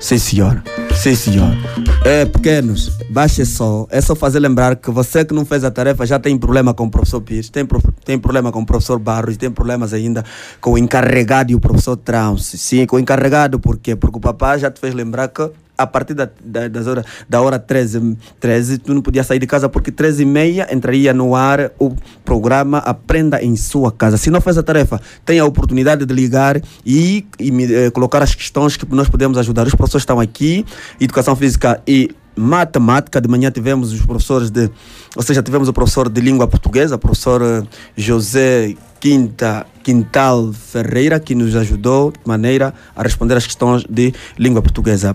Sim, 0.00 0.18
senhora. 0.18 0.64
Sim, 0.92 1.14
senhor. 1.14 1.56
É, 2.04 2.24
pequenos, 2.24 2.90
baixe 3.10 3.46
só. 3.46 3.86
É 3.90 4.00
só 4.00 4.16
fazer 4.16 4.40
lembrar 4.40 4.74
que 4.74 4.90
você 4.90 5.24
que 5.24 5.32
não 5.32 5.44
fez 5.44 5.62
a 5.62 5.70
tarefa 5.70 6.04
já 6.04 6.18
tem 6.18 6.36
problema 6.36 6.74
com 6.74 6.86
o 6.86 6.90
professor 6.90 7.20
Pires, 7.20 7.48
tem, 7.48 7.64
tem 8.04 8.18
problema 8.18 8.50
com 8.50 8.62
o 8.62 8.66
professor 8.66 8.98
Barros, 8.98 9.36
tem 9.36 9.50
problemas 9.50 9.94
ainda 9.94 10.24
com 10.60 10.72
o 10.72 10.78
encarregado 10.78 11.52
e 11.52 11.54
o 11.54 11.60
professor 11.60 11.96
Trance. 11.96 12.58
Sim, 12.58 12.86
com 12.86 12.96
o 12.96 12.98
encarregado, 12.98 13.60
por 13.60 13.76
quê? 13.78 13.94
Porque 13.94 14.18
o 14.18 14.20
papai 14.20 14.58
já 14.58 14.68
te 14.68 14.80
fez 14.80 14.92
lembrar 14.94 15.28
que 15.28 15.48
a 15.76 15.86
partir 15.86 16.14
da, 16.14 16.28
da, 16.42 16.68
das 16.68 16.86
hora, 16.86 17.04
da 17.28 17.40
hora 17.40 17.58
13, 17.58 18.16
13, 18.40 18.78
tu 18.78 18.94
não 18.94 19.02
podia 19.02 19.22
sair 19.22 19.38
de 19.38 19.46
casa 19.46 19.68
porque 19.68 19.90
13 19.92 20.22
e 20.22 20.26
meia 20.26 20.68
entraria 20.72 21.12
no 21.12 21.34
ar 21.34 21.70
o 21.78 21.94
programa 22.24 22.78
Aprenda 22.78 23.42
em 23.42 23.56
Sua 23.56 23.92
Casa. 23.92 24.16
Se 24.16 24.30
não 24.30 24.40
fez 24.40 24.58
a 24.58 24.62
tarefa, 24.62 25.00
tem 25.24 25.38
a 25.38 25.44
oportunidade 25.44 26.04
de 26.04 26.14
ligar 26.14 26.60
e, 26.84 27.26
e 27.38 27.50
me, 27.50 27.72
eh, 27.72 27.90
colocar 27.90 28.22
as 28.22 28.34
questões 28.34 28.76
que 28.76 28.86
nós 28.94 29.08
podemos 29.08 29.38
ajudar. 29.38 29.66
Os 29.66 29.74
professores 29.74 30.02
estão 30.02 30.20
aqui, 30.20 30.64
Educação 31.00 31.36
Física 31.36 31.80
e 31.86 32.10
Matemática. 32.36 33.20
De 33.20 33.28
manhã 33.28 33.50
tivemos 33.50 33.92
os 33.92 34.02
professores 34.02 34.50
de, 34.50 34.70
ou 35.14 35.22
seja, 35.22 35.42
tivemos 35.42 35.68
o 35.68 35.72
professor 35.72 36.08
de 36.08 36.20
língua 36.20 36.46
portuguesa, 36.46 36.96
o 36.96 36.98
professor 36.98 37.42
eh, 37.42 37.62
José 37.96 38.74
Quinta, 39.00 39.66
Quintal 39.82 40.52
Ferreira, 40.52 41.20
que 41.20 41.34
nos 41.34 41.54
ajudou 41.54 42.10
de 42.10 42.20
maneira 42.24 42.74
a 42.94 43.02
responder 43.02 43.36
as 43.36 43.46
questões 43.46 43.84
de 43.88 44.12
língua 44.38 44.62
portuguesa. 44.62 45.14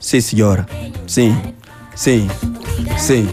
Sim, 0.00 0.20
senhora. 0.20 0.66
Sim, 1.06 1.36
sim, 1.94 2.28
sim. 2.96 3.28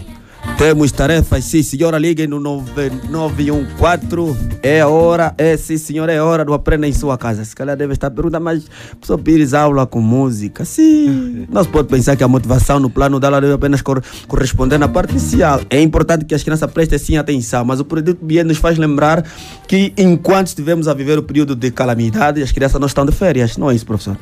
Temos 0.58 0.90
tarefas, 0.92 1.44
sim, 1.44 1.62
senhora. 1.62 1.98
Liguem 1.98 2.26
no 2.26 2.40
9914. 2.40 4.38
É 4.62 4.84
hora, 4.86 5.34
é 5.36 5.56
sim, 5.56 5.76
senhora, 5.76 6.12
é 6.12 6.22
hora 6.22 6.44
do 6.44 6.54
Aprenda 6.54 6.86
em 6.88 6.92
Sua 6.92 7.18
Casa. 7.18 7.44
Se 7.44 7.54
calhar 7.54 7.76
deve 7.76 7.92
estar 7.92 8.10
perguntando, 8.10 8.44
mas 8.44 8.64
professor 8.92 9.18
Pires, 9.18 9.52
aula 9.52 9.86
com 9.86 10.00
música. 10.00 10.64
Sim, 10.64 11.46
nós 11.52 11.66
pode 11.66 11.88
pensar 11.88 12.16
que 12.16 12.24
a 12.24 12.28
motivação 12.28 12.80
no 12.80 12.88
plano 12.88 13.20
dela 13.20 13.40
deve 13.40 13.52
apenas 13.52 13.82
cor- 13.82 14.02
corresponder 14.26 14.78
na 14.78 14.88
parte 14.88 15.10
inicial. 15.10 15.60
É 15.68 15.80
importante 15.80 16.24
que 16.24 16.34
as 16.34 16.42
crianças 16.42 16.70
prestem 16.70 16.98
sim 16.98 17.16
atenção, 17.18 17.64
mas 17.64 17.78
o 17.80 17.84
produto 17.84 18.24
bien 18.24 18.44
nos 18.44 18.56
faz 18.58 18.78
lembrar 18.78 19.24
que 19.68 19.92
enquanto 19.98 20.46
estivemos 20.48 20.88
a 20.88 20.94
viver 20.94 21.18
o 21.18 21.22
período 21.22 21.54
de 21.54 21.70
calamidade, 21.70 22.42
as 22.42 22.50
crianças 22.50 22.80
não 22.80 22.86
estão 22.86 23.04
de 23.04 23.12
férias. 23.12 23.56
Não 23.58 23.70
é 23.70 23.74
isso, 23.74 23.84
professor? 23.84 24.16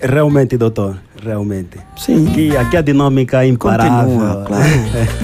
Realmente, 0.00 0.56
doutor, 0.56 0.96
realmente. 1.22 1.78
Sim. 1.96 2.26
Que 2.26 2.56
aqui 2.56 2.76
a 2.76 2.82
dinâmica 2.82 3.44
é 3.44 3.48
imparável. 3.48 4.08
Continua, 4.08 4.44
claro. 4.44 4.64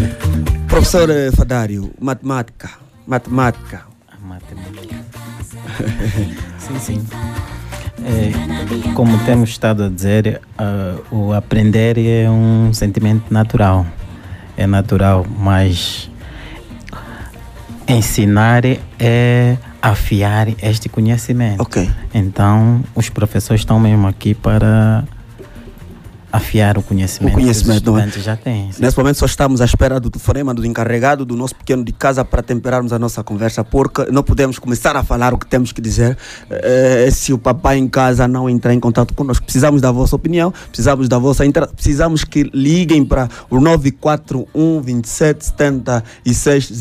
Professor 0.69 1.09
eh, 1.11 1.31
Fadário, 1.33 1.91
matemática. 2.01 2.71
Matemática. 3.07 3.83
A 4.09 4.27
matemática. 4.27 4.97
sim, 6.59 6.79
sim. 6.79 7.07
É, 8.05 8.93
como 8.93 9.19
temos 9.25 9.51
estado 9.51 9.85
a 9.85 9.89
dizer, 9.89 10.41
ah, 10.59 10.97
o 11.11 11.33
aprender 11.33 11.99
é 11.99 12.31
um 12.31 12.73
sentimento 12.73 13.33
natural. 13.33 13.87
É 14.57 14.67
natural, 14.67 15.27
mas 15.39 16.11
ensinar 17.89 18.63
é 18.99 19.57
afiar 19.81 20.49
este 20.63 20.89
conhecimento. 20.89 21.63
Ok. 21.63 21.89
Então, 22.13 22.83
os 22.95 23.09
professores 23.09 23.61
estão 23.61 23.79
mesmo 23.79 24.07
aqui 24.07 24.35
para 24.35 25.05
afiar 26.37 26.79
o 26.79 26.83
conhecimento, 26.83 27.33
O 27.33 27.35
conhecimento, 27.35 27.93
que 27.93 28.09
os 28.09 28.17
é? 28.17 28.21
já 28.21 28.37
têm. 28.37 28.71
Nesse 28.79 28.97
momento 28.97 29.17
só 29.17 29.27
estamos 29.27 29.61
à 29.61 29.65
espera 29.65 29.99
do 29.99 30.11
telefonema 30.11 30.55
do 30.55 30.65
encarregado 30.65 31.25
do 31.25 31.37
nosso 31.37 31.55
pequeno 31.55 31.85
de 31.85 31.93
casa 31.93 32.25
para 32.25 32.43
temperarmos 32.43 32.93
a 32.93 32.99
nossa 32.99 33.23
conversa, 33.23 33.65
porque 33.65 34.07
não 34.11 34.23
podemos 34.23 34.59
começar 34.59 34.97
a 34.97 35.03
falar 35.03 35.35
o 35.35 35.39
que 35.39 35.47
temos 35.47 35.73
que 35.73 35.81
dizer 35.81 36.17
eh, 36.51 37.09
se 37.11 37.33
o 37.33 37.39
papai 37.39 37.79
em 37.79 37.89
casa 37.89 38.27
não 38.29 38.49
entrar 38.49 38.73
em 38.73 38.81
contato 38.81 39.15
conosco. 39.15 39.45
Precisamos 39.45 39.81
da 39.81 39.91
vossa 39.91 40.17
opinião, 40.17 40.53
precisamos 40.69 41.09
da 41.09 41.19
vossa 41.19 41.45
intera 41.45 41.67
precisamos 41.67 42.25
que 42.25 42.51
liguem 42.53 43.05
para 43.05 43.29
o 43.51 43.61
941 43.61 44.81
27 44.81 45.45
76 45.45 46.73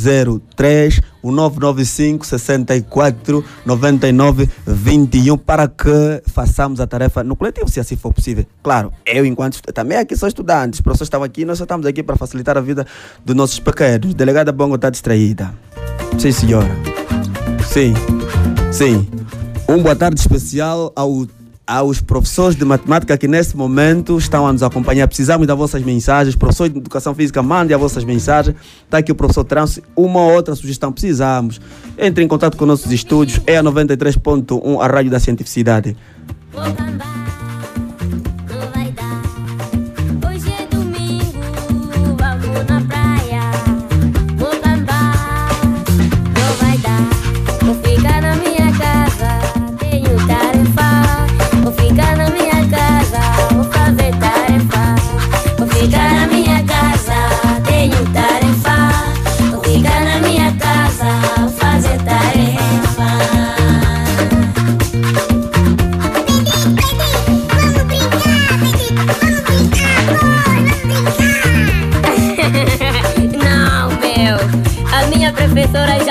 03 0.56 1.02
o 1.22 1.32
995 1.32 2.26
64 2.26 3.44
99 3.66 4.50
21 4.66 5.38
para 5.38 5.68
que 5.68 6.22
façamos 6.28 6.80
a 6.80 6.88
tarefa 6.88 7.24
no 7.24 7.36
coletivo, 7.36 7.70
se 7.70 7.80
assim 7.80 7.96
for 7.96 8.14
possível. 8.14 8.46
Claro, 8.62 8.92
eu 9.06 9.26
enquanto 9.26 9.45
estu- 9.54 9.72
também 9.72 9.98
aqui 9.98 10.16
sou 10.16 10.28
estudante, 10.28 10.74
os 10.76 10.82
professores 10.82 11.08
estão 11.08 11.22
aqui, 11.24 11.46
nós 11.46 11.58
só 11.58 11.64
estamos 11.64 11.86
aqui 11.86 12.02
para 12.02 12.16
facilitar 12.16 12.58
a 12.58 12.62
vida 12.62 12.86
dos 13.24 13.36
nossos 13.36 13.60
pequenos. 13.60 14.14
Delegada 14.14 14.52
Bongo 14.52 14.76
está 14.76 14.90
distraída. 14.90 15.54
Sim, 16.18 16.32
senhora. 16.32 16.70
Sim, 17.68 17.94
sim. 18.72 19.08
Um 19.68 19.82
boa 19.82 19.96
tarde 19.96 20.20
especial 20.20 20.94
ao, 20.96 21.26
aos 21.66 22.00
professores 22.00 22.56
de 22.56 22.64
matemática 22.64 23.18
que 23.18 23.28
nesse 23.28 23.58
momento 23.58 24.18
estão 24.18 24.46
a 24.48 24.54
nos 24.54 24.62
acompanhar. 24.64 25.08
Precisamos 25.08 25.46
das 25.48 25.58
vossas 25.58 25.82
mensagens. 25.82 26.36
Professor 26.36 26.70
de 26.70 26.78
Educação 26.78 27.14
Física, 27.16 27.42
mandem 27.42 27.74
as 27.76 27.82
vossas 27.82 28.04
mensagens. 28.04 28.56
Está 28.84 29.00
aqui 29.00 29.12
o 29.12 29.16
professor 29.16 29.44
Trans. 29.44 29.80
Uma 29.96 30.22
ou 30.22 30.34
outra 30.34 30.56
sugestão 30.56 30.92
precisamos. 30.92 31.60
Entre 31.98 32.24
em 32.24 32.28
contato 32.28 32.56
com 32.56 32.66
nossos 32.66 32.92
estúdios. 32.92 33.42
É 33.48 33.58
a 33.58 33.64
93.1, 33.64 34.80
a 34.80 34.88
Rádio 34.88 35.12
da 35.12 35.20
Cientificidade. 35.20 35.98
Minha 75.72 76.05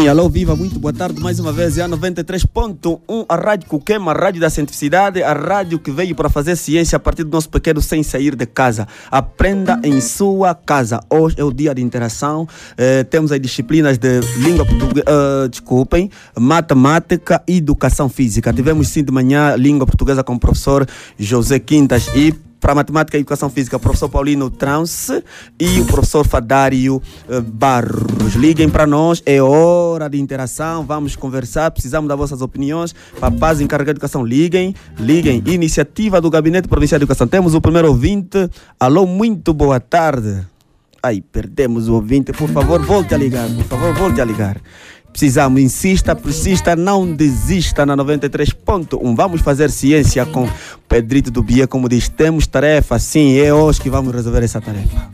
Sim, 0.00 0.08
alô, 0.08 0.30
viva, 0.30 0.56
muito 0.56 0.80
boa 0.80 0.94
tarde 0.94 1.20
mais 1.20 1.38
uma 1.38 1.52
vez. 1.52 1.76
É 1.76 1.82
a 1.82 1.88
93.1, 1.88 3.26
a 3.28 3.36
Rádio 3.36 3.68
Cuquema, 3.68 4.12
a 4.12 4.14
Rádio 4.14 4.40
da 4.40 4.48
Cientificidade, 4.48 5.22
a 5.22 5.34
rádio 5.34 5.78
que 5.78 5.90
veio 5.90 6.14
para 6.14 6.30
fazer 6.30 6.56
ciência 6.56 6.96
a 6.96 6.98
partir 6.98 7.22
do 7.22 7.30
nosso 7.30 7.50
pequeno 7.50 7.82
sem 7.82 8.02
sair 8.02 8.34
de 8.34 8.46
casa. 8.46 8.88
Aprenda 9.10 9.78
em 9.84 10.00
sua 10.00 10.54
casa. 10.54 11.00
Hoje 11.10 11.36
é 11.38 11.44
o 11.44 11.52
dia 11.52 11.74
de 11.74 11.82
interação. 11.82 12.48
Eh, 12.78 13.04
temos 13.04 13.30
as 13.30 13.38
disciplinas 13.38 13.98
de 13.98 14.20
língua 14.38 14.64
portuguesa, 14.64 15.04
desculpem, 15.50 16.10
matemática 16.34 17.42
e 17.46 17.58
educação 17.58 18.08
física. 18.08 18.54
Tivemos 18.54 18.88
sim 18.88 19.04
de 19.04 19.12
manhã 19.12 19.54
língua 19.54 19.86
portuguesa 19.86 20.24
com 20.24 20.32
o 20.32 20.40
professor 20.40 20.88
José 21.18 21.58
Quintas 21.58 22.08
e 22.16 22.34
para 22.60 22.74
matemática 22.74 23.16
e 23.16 23.20
educação 23.20 23.48
física, 23.48 23.76
o 23.76 23.80
professor 23.80 24.08
Paulino 24.08 24.50
Trance 24.50 25.24
e 25.58 25.80
o 25.80 25.86
professor 25.86 26.26
Fadário 26.26 27.02
eh, 27.28 27.40
Barros. 27.40 28.34
Liguem 28.34 28.68
para 28.68 28.86
nós, 28.86 29.22
é 29.24 29.42
hora 29.42 30.08
de 30.08 30.20
interação, 30.20 30.84
vamos 30.84 31.16
conversar, 31.16 31.70
precisamos 31.70 32.08
das 32.08 32.18
vossas 32.18 32.42
opiniões. 32.42 32.94
Papás 33.18 33.60
encarregados 33.60 33.94
de 33.94 33.98
educação, 33.98 34.24
liguem, 34.24 34.74
liguem. 34.98 35.42
Iniciativa 35.46 36.20
do 36.20 36.30
Gabinete 36.30 36.68
Provincial 36.68 36.98
de 36.98 37.04
Educação. 37.04 37.26
Temos 37.26 37.54
o 37.54 37.60
primeiro 37.60 37.88
ouvinte. 37.88 38.48
Alô, 38.78 39.06
muito 39.06 39.54
boa 39.54 39.80
tarde. 39.80 40.46
Ai, 41.02 41.22
perdemos 41.32 41.88
o 41.88 41.94
ouvinte. 41.94 42.30
Por 42.32 42.48
favor, 42.50 42.84
volte 42.84 43.14
a 43.14 43.18
ligar. 43.18 43.48
Por 43.48 43.64
favor, 43.64 43.94
volte 43.94 44.20
a 44.20 44.24
ligar. 44.24 44.60
Precisamos, 45.12 45.60
insista, 45.60 46.14
persista, 46.14 46.76
não 46.76 47.12
desista 47.12 47.84
na 47.84 47.96
93.1. 47.96 49.16
Vamos 49.16 49.40
fazer 49.40 49.70
ciência 49.70 50.24
com 50.24 50.48
Pedrito 50.88 51.30
do 51.30 51.42
Bia, 51.42 51.66
como 51.66 51.88
diz, 51.88 52.08
temos 52.08 52.46
tarefa, 52.46 52.98
sim, 52.98 53.38
é 53.38 53.52
hoje 53.52 53.80
que 53.80 53.90
vamos 53.90 54.14
resolver 54.14 54.42
essa 54.42 54.60
tarefa. 54.60 55.10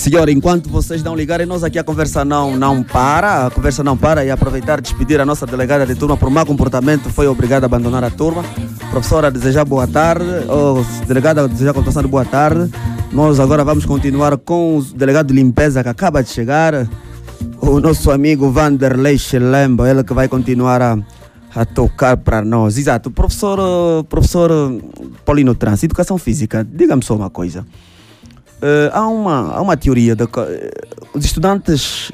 Senhora, 0.00 0.32
enquanto 0.32 0.70
vocês 0.70 1.02
não 1.02 1.14
ligarem, 1.14 1.44
nós 1.44 1.62
aqui 1.62 1.78
a 1.78 1.84
conversa 1.84 2.24
não, 2.24 2.56
não 2.56 2.82
para, 2.82 3.46
a 3.46 3.50
conversa 3.50 3.84
não 3.84 3.98
para 3.98 4.24
e 4.24 4.30
aproveitar 4.30 4.80
despedir 4.80 5.20
a 5.20 5.26
nossa 5.26 5.44
delegada 5.46 5.84
de 5.84 5.94
turma 5.94 6.16
por 6.16 6.30
mau 6.30 6.46
comportamento, 6.46 7.10
foi 7.10 7.26
obrigada 7.26 7.66
a 7.66 7.68
abandonar 7.68 8.02
a 8.02 8.08
turma. 8.08 8.42
Professora, 8.90 9.30
desejar 9.30 9.66
boa 9.66 9.86
tarde, 9.86 10.24
ou 10.48 10.82
delegada, 11.06 11.44
a 11.44 11.46
desejar 11.46 11.74
continuação 11.74 12.02
de 12.02 12.08
boa 12.08 12.24
tarde. 12.24 12.72
Nós 13.12 13.38
agora 13.38 13.62
vamos 13.62 13.84
continuar 13.84 14.38
com 14.38 14.78
o 14.78 14.82
delegado 14.82 15.26
de 15.26 15.34
limpeza 15.34 15.82
que 15.82 15.88
acaba 15.90 16.22
de 16.22 16.30
chegar, 16.30 16.88
o 17.60 17.78
nosso 17.78 18.10
amigo 18.10 18.50
Vanderlei 18.50 19.18
Schelembo, 19.18 19.84
ele 19.84 20.02
que 20.02 20.14
vai 20.14 20.28
continuar 20.28 20.80
a, 20.80 20.98
a 21.54 21.66
tocar 21.66 22.16
para 22.16 22.40
nós. 22.42 22.78
Exato, 22.78 23.10
professor, 23.10 24.02
professor 24.04 24.50
Paulino 25.26 25.54
Trans, 25.54 25.82
educação 25.82 26.16
física, 26.16 26.66
diga-me 26.66 27.04
só 27.04 27.14
uma 27.14 27.28
coisa. 27.28 27.66
Eh, 28.62 28.90
há, 28.92 29.06
uma, 29.08 29.54
há 29.54 29.60
uma 29.60 29.76
teoria 29.76 30.14
que 30.14 30.22
eh, 30.40 30.70
os 31.14 31.24
estudantes 31.24 32.12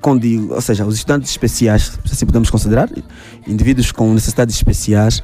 com 0.00 0.16
di- 0.16 0.38
ou 0.50 0.60
seja, 0.60 0.84
os 0.84 0.94
estudantes 0.96 1.30
especiais, 1.30 1.98
se 2.04 2.12
assim 2.12 2.26
podemos 2.26 2.50
considerar, 2.50 2.88
indivíduos 3.46 3.90
com 3.90 4.12
necessidades 4.12 4.54
especiais, 4.54 5.22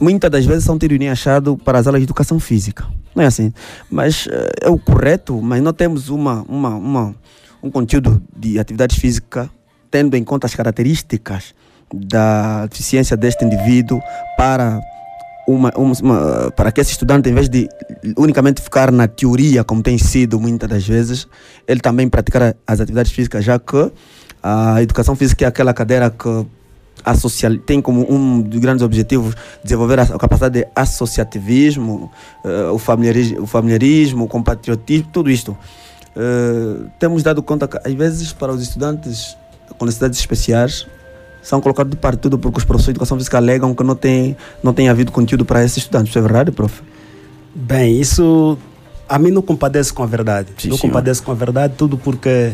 muitas 0.00 0.30
das 0.30 0.44
vezes 0.44 0.64
são 0.64 0.78
tiro 0.78 0.96
nem 0.96 1.10
achado 1.10 1.56
para 1.56 1.78
as 1.78 1.86
aulas 1.86 2.00
de 2.00 2.04
educação 2.04 2.40
física. 2.40 2.86
Não 3.14 3.22
é 3.22 3.26
assim? 3.26 3.52
Mas 3.90 4.26
eh, 4.30 4.52
é 4.62 4.68
o 4.70 4.78
correto, 4.78 5.40
mas 5.40 5.62
não 5.62 5.72
temos 5.72 6.08
uma, 6.08 6.42
uma, 6.48 6.70
uma, 6.70 7.14
um 7.62 7.70
conteúdo 7.70 8.22
de 8.36 8.58
atividade 8.58 8.98
física 8.98 9.50
tendo 9.90 10.16
em 10.16 10.24
conta 10.24 10.46
as 10.46 10.54
características 10.54 11.54
da 11.94 12.66
deficiência 12.66 13.16
deste 13.16 13.44
indivíduo 13.44 14.00
para 14.36 14.80
uma, 15.46 15.72
uma- 15.76 15.94
uma- 16.02 16.50
para 16.52 16.72
que 16.72 16.80
esse 16.80 16.92
estudante, 16.92 17.28
em 17.28 17.34
vez 17.34 17.48
de 17.48 17.68
unicamente 18.16 18.60
ficar 18.60 18.90
na 18.90 19.06
teoria, 19.06 19.62
como 19.64 19.82
tem 19.82 19.96
sido 19.98 20.40
muitas 20.40 20.68
das 20.68 20.86
vezes, 20.86 21.26
ele 21.66 21.80
também 21.80 22.08
praticar 22.08 22.54
as 22.66 22.80
atividades 22.80 23.12
físicas, 23.12 23.44
já 23.44 23.58
que 23.58 23.90
a 24.42 24.82
educação 24.82 25.14
física 25.16 25.44
é 25.44 25.48
aquela 25.48 25.72
cadeira 25.72 26.10
que 26.10 26.46
associal, 27.04 27.56
tem 27.58 27.80
como 27.80 28.10
um 28.12 28.40
dos 28.40 28.58
grandes 28.58 28.82
objetivos 28.82 29.34
desenvolver 29.62 30.00
a, 30.00 30.06
capacidade 30.18 30.60
de 30.60 30.66
associativismo, 30.74 32.10
eh, 32.44 32.68
o, 32.72 32.78
familiarismo, 32.78 33.42
o 33.42 33.46
familiarismo, 33.46 34.24
o 34.24 34.28
compatriotismo, 34.28 35.08
tudo 35.12 35.30
isto. 35.30 35.56
Eh, 36.16 36.86
temos 36.98 37.22
dado 37.22 37.42
conta 37.42 37.68
que, 37.68 37.76
às 37.86 37.94
vezes, 37.94 38.32
para 38.32 38.52
os 38.52 38.60
estudantes 38.62 39.36
com 39.78 39.84
necessidades 39.84 40.18
especiais, 40.18 40.86
são 41.46 41.60
colocados 41.60 41.92
de 41.92 41.96
parte 41.96 42.18
tudo 42.18 42.36
porque 42.36 42.58
os 42.58 42.64
professores 42.64 42.86
de 42.86 42.90
educação 42.98 43.16
física 43.16 43.36
alegam 43.36 43.72
que 43.72 43.84
não 43.84 43.94
tem, 43.94 44.36
não 44.64 44.72
tem 44.74 44.88
havido 44.88 45.12
conteúdo 45.12 45.44
para 45.44 45.64
esses 45.64 45.76
estudantes. 45.76 46.08
Isso 46.10 46.18
é 46.18 46.22
verdade, 46.22 46.50
prof? 46.50 46.82
Bem, 47.54 48.00
isso 48.00 48.58
a 49.08 49.16
mim 49.16 49.30
não 49.30 49.40
compadece 49.40 49.92
com 49.92 50.02
a 50.02 50.06
verdade. 50.06 50.48
Sim, 50.58 50.70
não 50.70 50.76
senhor. 50.76 50.90
compadece 50.90 51.22
com 51.22 51.30
a 51.30 51.34
verdade, 51.36 51.74
tudo 51.78 51.96
porque 51.96 52.50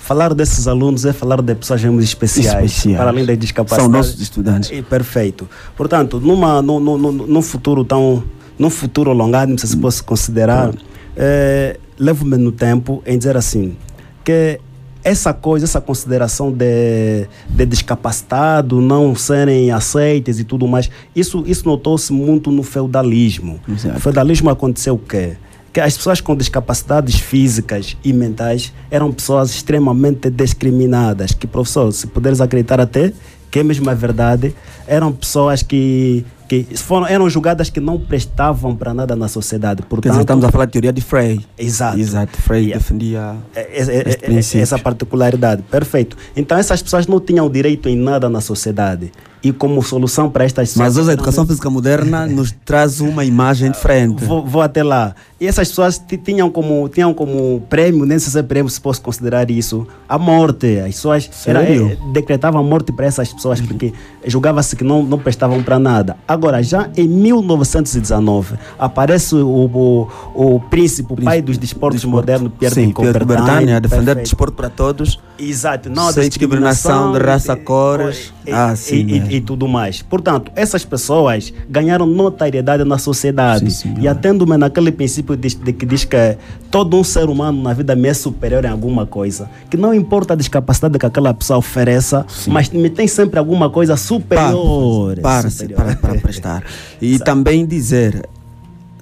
falar 0.00 0.34
desses 0.34 0.66
alunos 0.66 1.04
é 1.04 1.12
falar 1.12 1.40
de 1.40 1.54
pessoas 1.54 1.80
realmente 1.82 2.02
especiais, 2.06 2.64
Especiais. 2.64 2.98
para 2.98 3.10
além 3.10 3.24
das 3.24 3.38
discapacidades. 3.38 3.84
São 3.84 3.92
nossos 3.92 4.20
estudantes. 4.20 4.70
E, 4.72 4.82
perfeito. 4.82 5.48
Portanto, 5.76 6.18
numa, 6.18 6.60
num, 6.60 6.80
num, 6.80 6.98
num, 6.98 7.12
num 7.12 7.42
futuro 7.42 7.84
tão. 7.84 8.24
num 8.58 8.70
futuro 8.70 9.12
alongado, 9.12 9.56
se 9.60 9.68
se 9.68 9.76
possa 9.76 10.02
considerar, 10.02 10.74
eh, 11.16 11.78
levo-me 11.96 12.36
no 12.36 12.50
tempo 12.50 13.04
em 13.06 13.16
dizer 13.16 13.36
assim, 13.36 13.76
que 14.24 14.58
essa 15.04 15.32
coisa, 15.32 15.64
essa 15.64 15.80
consideração 15.80 16.52
de, 16.52 17.26
de 17.48 17.66
discapacitado 17.66 18.80
não 18.80 19.14
serem 19.14 19.70
aceites 19.70 20.38
e 20.38 20.44
tudo 20.44 20.66
mais, 20.68 20.90
isso, 21.14 21.44
isso 21.46 21.66
notou-se 21.66 22.12
muito 22.12 22.50
no 22.50 22.62
feudalismo. 22.62 23.60
Exato. 23.68 23.94
No 23.94 24.00
feudalismo 24.00 24.50
aconteceu 24.50 24.94
o 24.94 24.98
quê? 24.98 25.36
Que 25.72 25.80
as 25.80 25.96
pessoas 25.96 26.20
com 26.20 26.36
discapacidades 26.36 27.16
físicas 27.16 27.96
e 28.04 28.12
mentais 28.12 28.72
eram 28.90 29.10
pessoas 29.10 29.50
extremamente 29.50 30.28
discriminadas. 30.28 31.32
Que, 31.32 31.46
professor, 31.46 31.90
se 31.92 32.06
puderes 32.06 32.40
acreditar 32.40 32.78
até, 32.78 33.12
que 33.52 33.58
é 33.58 33.62
mesmo 33.62 33.88
a 33.90 33.94
verdade, 33.94 34.54
eram 34.86 35.12
pessoas 35.12 35.62
que, 35.62 36.24
que 36.48 36.66
foram, 36.74 37.06
eram 37.06 37.28
julgadas 37.28 37.68
que 37.68 37.78
não 37.80 38.00
prestavam 38.00 38.74
para 38.74 38.94
nada 38.94 39.14
na 39.14 39.28
sociedade. 39.28 39.82
Quer 39.82 39.88
Portanto, 39.88 40.12
dizer, 40.12 40.22
estamos 40.22 40.44
a 40.46 40.50
falar 40.50 40.64
de 40.64 40.72
teoria 40.72 40.92
de 40.92 41.02
Frey. 41.02 41.38
Exato. 41.58 41.98
Exato, 42.00 42.40
Frey 42.40 42.62
Yeah. 42.64 42.78
defendia 42.82 43.36
É- 43.54 43.60
é- 43.60 43.82
é- 43.82 44.10
é- 44.12 44.16
princípio. 44.16 44.62
essa 44.62 44.78
particularidade. 44.78 45.62
Perfeito. 45.70 46.16
Então 46.34 46.56
essas 46.56 46.82
pessoas 46.82 47.06
não 47.06 47.20
tinham 47.20 47.48
direito 47.50 47.88
em 47.90 47.96
nada 47.96 48.28
na 48.30 48.40
sociedade. 48.40 49.12
E 49.44 49.52
como 49.52 49.82
solução 49.82 50.30
para 50.30 50.44
estas 50.44 50.76
Mas 50.76 50.96
hoje 50.96 51.10
a 51.10 51.12
educação 51.14 51.44
física 51.44 51.68
moderna 51.68 52.26
nos 52.30 52.52
traz 52.64 53.00
uma 53.00 53.24
imagem 53.24 53.70
diferente. 53.72 54.24
Vou, 54.24 54.44
vou 54.46 54.62
até 54.62 54.82
lá. 54.84 55.14
E 55.40 55.46
essas 55.48 55.68
pessoas 55.68 55.98
ti- 55.98 56.16
tinham 56.16 56.48
como, 56.48 56.88
tinham 56.88 57.12
como 57.12 57.60
prêmio, 57.68 58.06
nem 58.06 58.16
sei 58.20 58.30
se 58.30 58.38
é 58.38 58.42
prêmio, 58.44 58.70
se 58.70 58.80
posso 58.80 59.00
considerar 59.02 59.50
isso, 59.50 59.84
a 60.08 60.16
morte. 60.16 60.78
As 60.78 60.94
pessoas 60.94 61.28
era, 61.44 61.64
eh, 61.64 61.96
decretavam 62.12 62.60
a 62.60 62.64
morte 62.64 62.92
para 62.92 63.06
essas 63.06 63.32
pessoas 63.32 63.60
porque 63.60 63.92
julgava-se 64.24 64.76
que 64.76 64.84
não, 64.84 65.02
não 65.02 65.18
prestavam 65.18 65.60
para 65.60 65.80
nada. 65.80 66.16
Agora, 66.28 66.62
já 66.62 66.88
em 66.96 67.08
1919, 67.08 68.54
aparece 68.78 69.34
o, 69.34 69.48
o, 69.48 70.08
o 70.54 70.60
príncipe, 70.60 71.12
o 71.12 71.16
pai 71.16 71.42
dos 71.42 71.58
desportos 71.58 72.04
modernos, 72.04 72.52
Pierre 72.58 72.74
Sim, 72.76 72.86
de 72.88 72.92
Coubertin. 72.94 73.32
A 73.72 73.78
defender 73.80 74.04
Perfeito. 74.14 74.22
desporto 74.22 74.52
para 74.56 74.70
todos. 74.70 75.18
Exato, 75.38 75.90
não 75.90 76.12
Sem 76.12 76.28
discriminação 76.28 77.12
de 77.12 77.18
raça, 77.18 77.56
cores. 77.56 78.32
e, 78.46 78.52
Ah, 78.52 78.72
e- 78.72 78.76
sim, 78.76 78.96
e- 79.00 79.04
mesmo. 79.04 79.31
E 79.36 79.40
tudo 79.40 79.66
mais. 79.66 80.02
Portanto, 80.02 80.52
essas 80.54 80.84
pessoas 80.84 81.52
ganharam 81.68 82.06
notariedade 82.06 82.84
na 82.84 82.98
sociedade. 82.98 83.70
Sim, 83.70 83.94
e 83.98 84.06
atendo-me 84.06 84.58
naquele 84.58 84.92
princípio 84.92 85.34
de, 85.36 85.54
de 85.54 85.72
que 85.72 85.86
diz 85.86 86.04
que 86.04 86.36
todo 86.70 86.98
um 86.98 87.02
ser 87.02 87.30
humano 87.30 87.62
na 87.62 87.72
vida 87.72 87.96
me 87.96 88.08
é 88.08 88.14
superior 88.14 88.64
em 88.64 88.68
alguma 88.68 89.06
coisa. 89.06 89.48
Que 89.70 89.76
não 89.76 89.94
importa 89.94 90.34
a 90.34 90.36
discapacidade 90.36 90.98
que 90.98 91.06
aquela 91.06 91.32
pessoa 91.32 91.58
ofereça, 91.58 92.26
mas 92.46 92.68
me 92.68 92.90
tem 92.90 93.08
sempre 93.08 93.38
alguma 93.38 93.70
coisa 93.70 93.96
superior. 93.96 95.18
para, 95.20 95.48
superior. 95.48 95.76
para, 95.76 95.96
para 95.96 96.20
prestar. 96.20 96.62
E 97.00 97.18
também 97.18 97.66
dizer, 97.66 98.28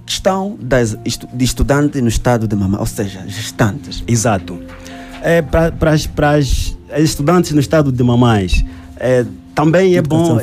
questão 0.07 0.57
das, 0.61 0.97
de 1.33 1.45
estudante 1.45 2.01
no 2.01 2.09
estado 2.09 2.49
de 2.49 2.57
mamãe, 2.57 2.81
ou 2.81 2.87
seja, 2.87 3.23
gestantes. 3.27 4.03
Exato. 4.07 4.59
É, 5.23 5.43
para 5.43 5.93
as 5.93 6.77
estudantes 6.99 7.53
no 7.53 7.61
estado 7.61 7.93
de 7.93 8.03
mamães, 8.03 8.65
é, 8.97 9.25
também 9.55 9.95
é 9.95 9.99
Educação 9.99 10.37
bom 10.37 10.41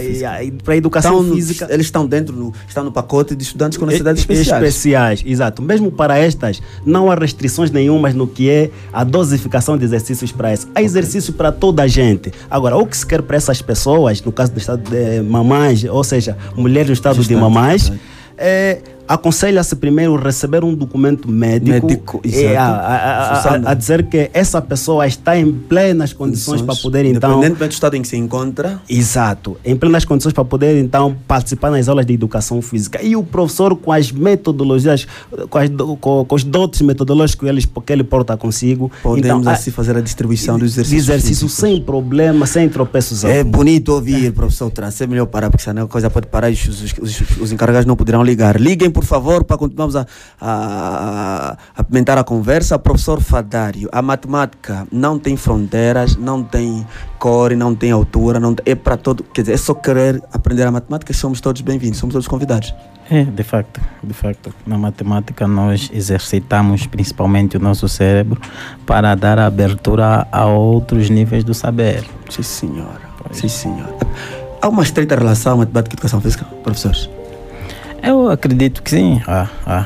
para 0.64 0.74
a 0.74 0.78
educação 0.78 1.12
Estão 1.14 1.24
no- 1.30 1.36
física. 1.36 1.68
eles 1.72 1.86
estão 1.88 2.06
dentro, 2.06 2.36
no, 2.36 2.54
estão 2.68 2.84
no 2.84 2.92
pacote 2.92 3.36
de 3.36 3.44
estudantes 3.44 3.78
com 3.78 3.86
necessidades 3.86 4.22
especiais. 4.22 4.64
especiais, 4.64 5.24
exato. 5.26 5.62
Mesmo 5.62 5.92
para 5.92 6.18
estas, 6.18 6.62
não 6.86 7.10
há 7.12 7.16
restrições 7.16 7.72
nenhumas 7.72 8.14
no 8.14 8.28
que 8.28 8.50
é 8.50 8.70
a 8.92 9.04
dosificação 9.04 9.78
de 9.78 9.86
exercícios 9.86 10.32
para 10.32 10.54
isso. 10.54 10.68
Há 10.76 10.82
exercício 10.82 11.34
para 11.34 11.52
toda 11.52 11.84
a 11.84 11.88
gente. 11.88 12.32
Agora, 12.50 12.78
o 12.78 12.86
que 12.86 12.96
se 12.98 13.06
quer 13.06 13.22
para 13.22 13.38
essas 13.38 13.62
pessoas, 13.62 14.22
no 14.22 14.32
caso 14.32 14.52
do 14.52 14.60
estado 14.60 14.82
de 14.90 15.22
mamães, 15.22 15.84
ou 15.86 16.04
seja, 16.04 16.38
mulheres 16.56 16.88
no 16.90 16.94
estado 16.94 17.24
de 17.24 17.36
mamães, 17.36 17.92
é, 18.38 18.80
aconselha-se 19.08 19.76
primeiro 19.76 20.16
receber 20.16 20.64
um 20.64 20.74
documento 20.74 21.30
médico, 21.32 21.88
Médico, 21.88 22.22
exato. 22.24 22.58
a, 22.58 22.62
a- 22.62 23.38
a- 23.68 23.72
a- 23.72 23.74
dizer 23.74 24.04
que 24.08 24.30
essa 24.34 24.62
pessoa 24.62 25.08
está 25.08 25.38
em 25.38 25.52
plenas 25.52 26.14
condições 26.14 26.62
para 26.62 26.76
poder 26.76 27.06
então 27.06 27.32
Independentemente 27.38 27.70
do 27.70 27.74
estado 27.74 27.96
em 27.96 28.02
que 28.02 28.08
se 28.08 28.18
encontra, 28.18 28.82
Exato, 28.90 29.58
em 29.64 29.76
plenas 29.76 30.04
condições 30.06 30.34
para 30.34 30.44
poder 30.46 30.78
então 30.84 31.16
participar 31.28 31.72
nas 31.72 31.88
aulas 31.88 32.06
de 32.06 32.14
educação 32.14 32.62
física. 32.62 33.02
E 33.02 33.16
o 33.16 33.24
professor, 33.24 33.76
com 33.76 33.92
as 33.92 34.12
metodologias, 34.12 35.08
com, 35.50 35.58
as 35.58 35.70
com- 36.00 36.26
com 36.26 36.36
os 36.36 36.44
dotes 36.44 36.82
metodológicos 36.82 37.44
que 37.46 37.50
ele, 37.50 37.62
que 37.86 37.94
ele 37.94 38.04
porta 38.04 38.36
consigo, 38.38 38.92
podemos 39.02 39.42
então, 39.42 39.52
assim 39.54 39.72
fazer 39.72 39.96
a 39.98 40.02
distribuição 40.02 40.58
dos 40.58 40.74
exercícios. 40.74 41.10
exercício 41.10 41.50
sem 41.50 41.82
problema, 41.82 42.46
sem 42.46 42.68
tropeços. 42.70 43.24
É 43.24 43.40
algum. 43.40 43.52
bonito 43.52 43.90
ouvir, 43.94 44.32
professor 44.34 44.70
Trans. 44.72 45.00
É 45.02 45.08
melhor 45.08 45.26
parar, 45.28 45.50
porque 45.50 45.64
senão 45.64 45.84
a 45.84 45.88
coisa 45.88 46.10
pode 46.10 46.28
parar 46.28 46.50
e 46.50 46.54
os, 46.54 46.68
os- 46.68 46.94
os- 47.02 47.38
os 47.40 47.52
encarregados 47.52 47.86
não 47.86 47.96
poderão 47.96 48.24
ligar. 48.24 48.60
Liguem, 48.60 48.90
por 48.98 49.06
favor, 49.06 49.44
para 49.44 49.60
continuarmos 49.60 49.96
a, 49.96 50.08
a, 50.42 51.56
a 51.76 51.82
apimentar 51.82 52.18
a 52.18 52.24
conversa. 52.24 52.80
Professor 52.80 53.22
Fadário, 53.22 53.88
a 53.92 54.02
matemática 54.02 54.88
não 54.92 55.20
tem 55.20 55.38
fronteiras, 55.38 56.16
não 56.16 56.44
tem 56.44 56.84
cor, 57.20 57.56
não 57.56 57.76
tem 57.76 57.92
altura, 57.92 58.40
não 58.40 58.56
é 58.66 58.74
para 58.74 58.98
todo. 58.98 59.24
Quer 59.24 59.42
dizer, 59.42 59.54
é 59.54 59.58
só 59.58 59.76
querer 59.76 60.20
aprender 60.34 60.64
a 60.64 60.72
matemática, 60.72 61.14
somos 61.14 61.40
todos 61.40 61.62
bem-vindos, 61.62 62.00
somos 62.00 62.14
todos 62.14 62.28
convidados. 62.28 62.74
É, 63.08 63.24
de 63.24 63.44
facto, 63.44 63.80
de 64.04 64.16
facto. 64.16 64.52
Na 64.66 64.80
matemática 64.80 65.48
nós 65.48 65.92
exercitamos 65.94 66.88
principalmente 66.88 67.56
o 67.56 67.60
nosso 67.60 67.88
cérebro 67.88 68.42
para 68.84 69.14
dar 69.14 69.38
abertura 69.38 70.28
a 70.32 70.48
outros 70.48 71.08
níveis 71.08 71.44
do 71.44 71.54
saber. 71.54 72.04
Sim, 72.32 72.42
senhora. 72.42 73.02
Sim, 73.32 73.48
senhora. 73.48 73.96
Há 74.60 74.68
uma 74.68 74.82
estreita 74.82 75.16
relação 75.16 75.58
matemática 75.58 75.94
e 75.94 75.96
educação 75.98 76.20
física, 76.20 76.46
professores? 76.64 77.08
Eu 78.08 78.30
acredito 78.30 78.82
que 78.82 78.90
sim. 78.92 79.22
Ah, 79.28 79.48
ah. 79.66 79.86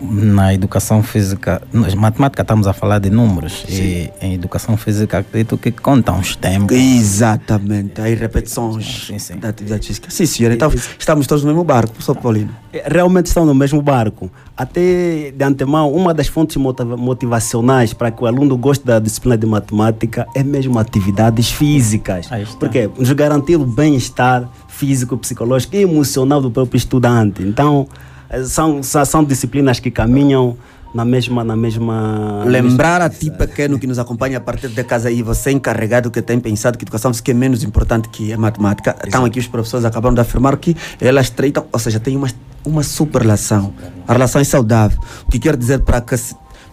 Na 0.00 0.52
educação 0.52 1.00
física, 1.00 1.62
nós, 1.72 1.94
matemática 1.94 2.42
estamos 2.42 2.66
a 2.66 2.72
falar 2.72 2.98
de 2.98 3.08
números 3.08 3.64
e 3.68 4.10
em 4.20 4.34
educação 4.34 4.76
física 4.76 5.18
acredito 5.18 5.56
que 5.56 5.70
contam 5.70 6.18
os 6.18 6.34
tempos. 6.34 6.76
Exatamente, 6.76 8.00
aí 8.00 8.14
repetições 8.16 9.06
Sim, 9.06 9.18
sim. 9.20 9.36
da 9.36 9.50
atividade 9.50 9.86
física. 9.86 10.10
Sim, 10.10 10.26
senhora, 10.26 10.54
então 10.56 10.72
estamos 10.98 11.28
todos 11.28 11.44
no 11.44 11.50
mesmo 11.50 11.62
barco, 11.62 11.92
professor 11.92 12.16
Paulino. 12.16 12.50
Realmente 12.84 13.26
estão 13.26 13.46
no 13.46 13.54
mesmo 13.54 13.80
barco. 13.80 14.28
Até 14.56 15.30
de 15.36 15.44
antemão, 15.44 15.92
uma 15.92 16.12
das 16.12 16.26
fontes 16.26 16.56
motiva- 16.56 16.96
motivacionais 16.96 17.92
para 17.94 18.10
que 18.10 18.24
o 18.24 18.26
aluno 18.26 18.56
goste 18.56 18.84
da 18.84 18.98
disciplina 18.98 19.36
de 19.38 19.46
matemática 19.46 20.26
é 20.34 20.42
mesmo 20.42 20.78
atividades 20.80 21.50
físicas. 21.52 22.28
Porque 22.58 22.90
nos 22.98 23.12
garantir 23.12 23.54
o 23.56 23.64
bem-estar 23.64 24.48
físico, 24.82 25.16
psicológico 25.16 25.76
e 25.76 25.82
emocional 25.82 26.42
do 26.42 26.50
próprio 26.50 26.76
estudante. 26.76 27.40
Então, 27.40 27.86
eh, 28.28 28.42
são, 28.42 28.82
são, 28.82 29.22
disciplinas 29.22 29.78
que 29.78 29.92
caminham 29.92 30.56
na 30.92 31.04
mesma. 31.04 31.44
Na 31.44 31.54
mesma 31.54 32.42
Lembrar 32.44 33.00
a 33.00 33.08
ti 33.08 33.30
pequeno 33.30 33.78
que 33.78 33.86
nos 33.86 34.00
acompanha 34.00 34.38
a 34.38 34.40
partir 34.40 34.66
de 34.66 34.82
casa 34.82 35.08
aí, 35.08 35.22
você 35.22 35.50
é 35.50 35.52
encarregado 35.52 36.10
que 36.10 36.20
tem 36.20 36.40
pensado 36.40 36.76
que 36.76 36.82
educação 36.82 37.12
física 37.12 37.30
é 37.30 37.34
menos 37.34 37.62
importante 37.62 38.08
que 38.08 38.32
a 38.32 38.36
matemática. 38.36 38.96
Estão 39.04 39.24
aqui 39.24 39.38
os 39.38 39.46
professores 39.46 39.84
acabaram 39.84 40.16
de 40.16 40.20
afirmar 40.20 40.56
que 40.56 40.76
elas 41.00 41.26
estreitam, 41.26 41.64
ou 41.72 41.78
seja, 41.78 42.00
tem 42.00 42.16
uma, 42.16 42.28
uma 42.64 42.82
super 42.82 43.22
relação. 43.22 43.72
A 44.08 44.12
relação 44.12 44.40
é 44.40 44.44
saudável. 44.44 44.98
O 45.28 45.30
que 45.30 45.38
quer 45.38 45.56
dizer 45.56 45.78
para 45.82 46.00
que, 46.00 46.16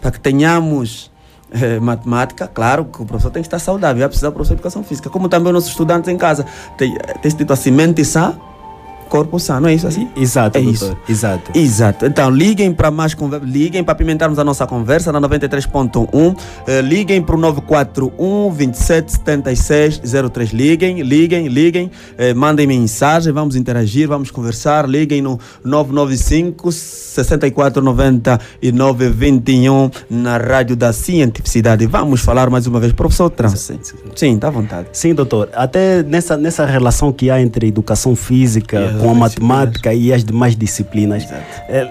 para 0.01 0.09
que 0.09 0.19
tenhamos 0.19 1.11
eh, 1.51 1.79
matemática, 1.79 2.47
claro 2.47 2.85
que 2.85 3.01
o 3.01 3.05
professor 3.05 3.31
tem 3.31 3.41
que 3.41 3.47
estar 3.47 3.59
saudável, 3.59 3.99
vai 3.99 4.07
precisar 4.07 4.29
do 4.29 4.33
professor 4.33 4.55
de 4.55 4.59
educação 4.59 4.83
física, 4.83 5.09
como 5.09 5.27
também 5.27 5.47
os 5.47 5.53
nossos 5.53 5.69
estudantes 5.69 6.07
em 6.09 6.17
casa. 6.17 6.45
Tem, 6.77 6.95
tem 7.21 7.35
dito 7.35 7.51
assim, 7.51 7.71
mente 7.71 8.05
sã, 8.05 8.37
corpo 9.09 9.39
sano, 9.39 9.67
é 9.67 9.73
isso 9.73 9.87
assim? 9.87 10.07
Exato, 10.15 10.57
é 10.57 10.61
doutor. 10.61 10.73
isso. 10.73 10.97
Exato. 11.09 11.51
Exato. 11.57 12.05
Então, 12.05 12.29
liguem 12.29 12.71
para 12.71 12.89
mais 12.91 13.13
conver- 13.13 13.41
liguem 13.43 13.83
para 13.83 13.95
pimentarmos 13.95 14.37
a 14.39 14.43
nossa 14.43 14.65
conversa 14.67 15.11
na 15.11 15.19
93.1. 15.19 16.35
Eh, 16.67 16.81
liguem 16.81 17.21
para 17.21 17.35
o 17.35 17.39
941 17.39 18.51
27 18.51 19.11
76 19.11 20.01
03. 20.31 20.51
Liguem, 20.51 21.01
liguem, 21.01 21.47
liguem. 21.47 21.91
Eh, 22.17 22.33
mandem 22.33 22.67
mensagem, 22.67 23.33
vamos 23.33 23.55
interagir, 23.55 24.07
vamos 24.07 24.31
conversar. 24.31 24.87
Liguem 24.87 25.21
no 25.21 25.39
995 25.63 26.71
64 26.71 27.81
99 27.81 29.09
21 29.09 29.89
na 30.09 30.37
Rádio 30.37 30.75
da 30.75 30.93
Cientificidade. 30.93 31.85
Vamos 31.87 32.21
falar 32.21 32.49
mais 32.49 32.67
uma 32.67 32.79
vez, 32.79 32.93
professor 32.93 33.29
Trance. 33.29 33.79
Sim, 34.15 34.35
está 34.35 34.47
à 34.47 34.51
vontade. 34.51 34.87
Sim, 34.93 35.13
doutor. 35.13 35.49
Até 35.53 36.03
nessa, 36.03 36.37
nessa 36.37 36.65
relação 36.65 37.11
que 37.11 37.29
há 37.29 37.41
entre 37.41 37.67
educação 37.67 38.15
física 38.15 38.79
as 38.85 38.98
com 38.99 39.09
a 39.09 39.13
matemática 39.13 39.93
e 39.93 40.11
as 40.13 40.23
demais 40.23 40.55
disciplinas, 40.55 41.25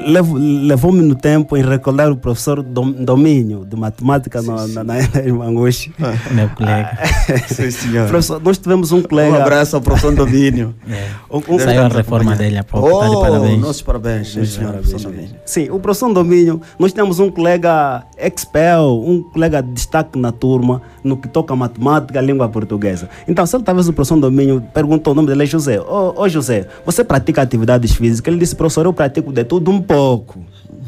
levo- 0.06 0.36
levou-me 0.38 1.00
no 1.02 1.14
tempo 1.14 1.56
em 1.56 1.62
recordar 1.62 2.10
o 2.10 2.16
professor 2.16 2.62
Dom, 2.62 2.90
Domínio, 2.92 3.64
de 3.64 3.76
matemática 3.76 4.42
na, 4.42 4.66
na, 4.68 4.84
na, 4.84 4.94
na 4.94 5.34
Manguxe. 5.34 5.92
Meu 6.30 6.48
colega. 6.50 6.98
Sim, 7.48 7.70
senhor. 7.70 8.08
Professor, 8.08 8.40
nós 8.42 8.58
tivemos 8.58 8.92
um 8.92 8.98
Um 8.98 9.02
colega. 9.02 9.36
abraço 9.42 9.76
ao 9.76 9.82
professor 9.82 10.14
Domínio. 10.14 10.74
um- 11.30 11.54
um- 11.54 11.58
Saiu 11.58 11.82
a 11.82 11.88
reforma 11.88 12.34
dele 12.36 12.58
há 12.58 12.64
pouco. 12.64 12.98
Tá 13.00 13.08
de 13.08 13.14
Oh, 13.16 13.20
parabéns. 13.20 13.60
nossos 13.60 13.82
parabéns, 13.82 14.32
sim, 14.32 14.44
senhor, 14.44 14.66
Parabéns, 14.72 14.88
professor 14.90 15.10
Domínio. 15.12 15.36
Sim, 15.44 15.70
o 15.70 15.78
professor 15.80 16.12
Domínio, 16.12 16.60
nós 16.78 16.92
temos 16.92 17.18
um 17.20 17.30
colega 17.30 18.04
expel, 18.18 19.02
um 19.04 19.22
colega 19.22 19.62
de 19.62 19.72
destaque 19.72 20.18
na 20.18 20.32
turma 20.32 20.82
no 21.02 21.16
que 21.16 21.28
toca 21.28 21.52
a 21.54 21.56
matemática, 21.56 22.18
a 22.18 22.22
língua 22.22 22.48
portuguesa. 22.48 23.08
Então, 23.26 23.46
se 23.46 23.56
ele 23.56 23.64
talvez 23.64 23.88
o 23.88 23.92
professor 23.92 24.18
Domínio 24.20 24.62
perguntou 24.74 25.12
o 25.12 25.16
nome 25.16 25.28
dele 25.28 25.44
é 25.44 25.46
José. 25.46 25.80
Ô 25.80 26.14
ô, 26.22 26.28
José, 26.28 26.66
você 26.84 26.97
pratica 27.04 27.42
atividades 27.42 27.92
físicas? 27.92 28.32
Ele 28.32 28.40
disse, 28.40 28.54
professor, 28.54 28.86
eu 28.86 28.92
pratico 28.92 29.32
de 29.32 29.44
tudo 29.44 29.70
um 29.70 29.80
pouco. 29.80 30.40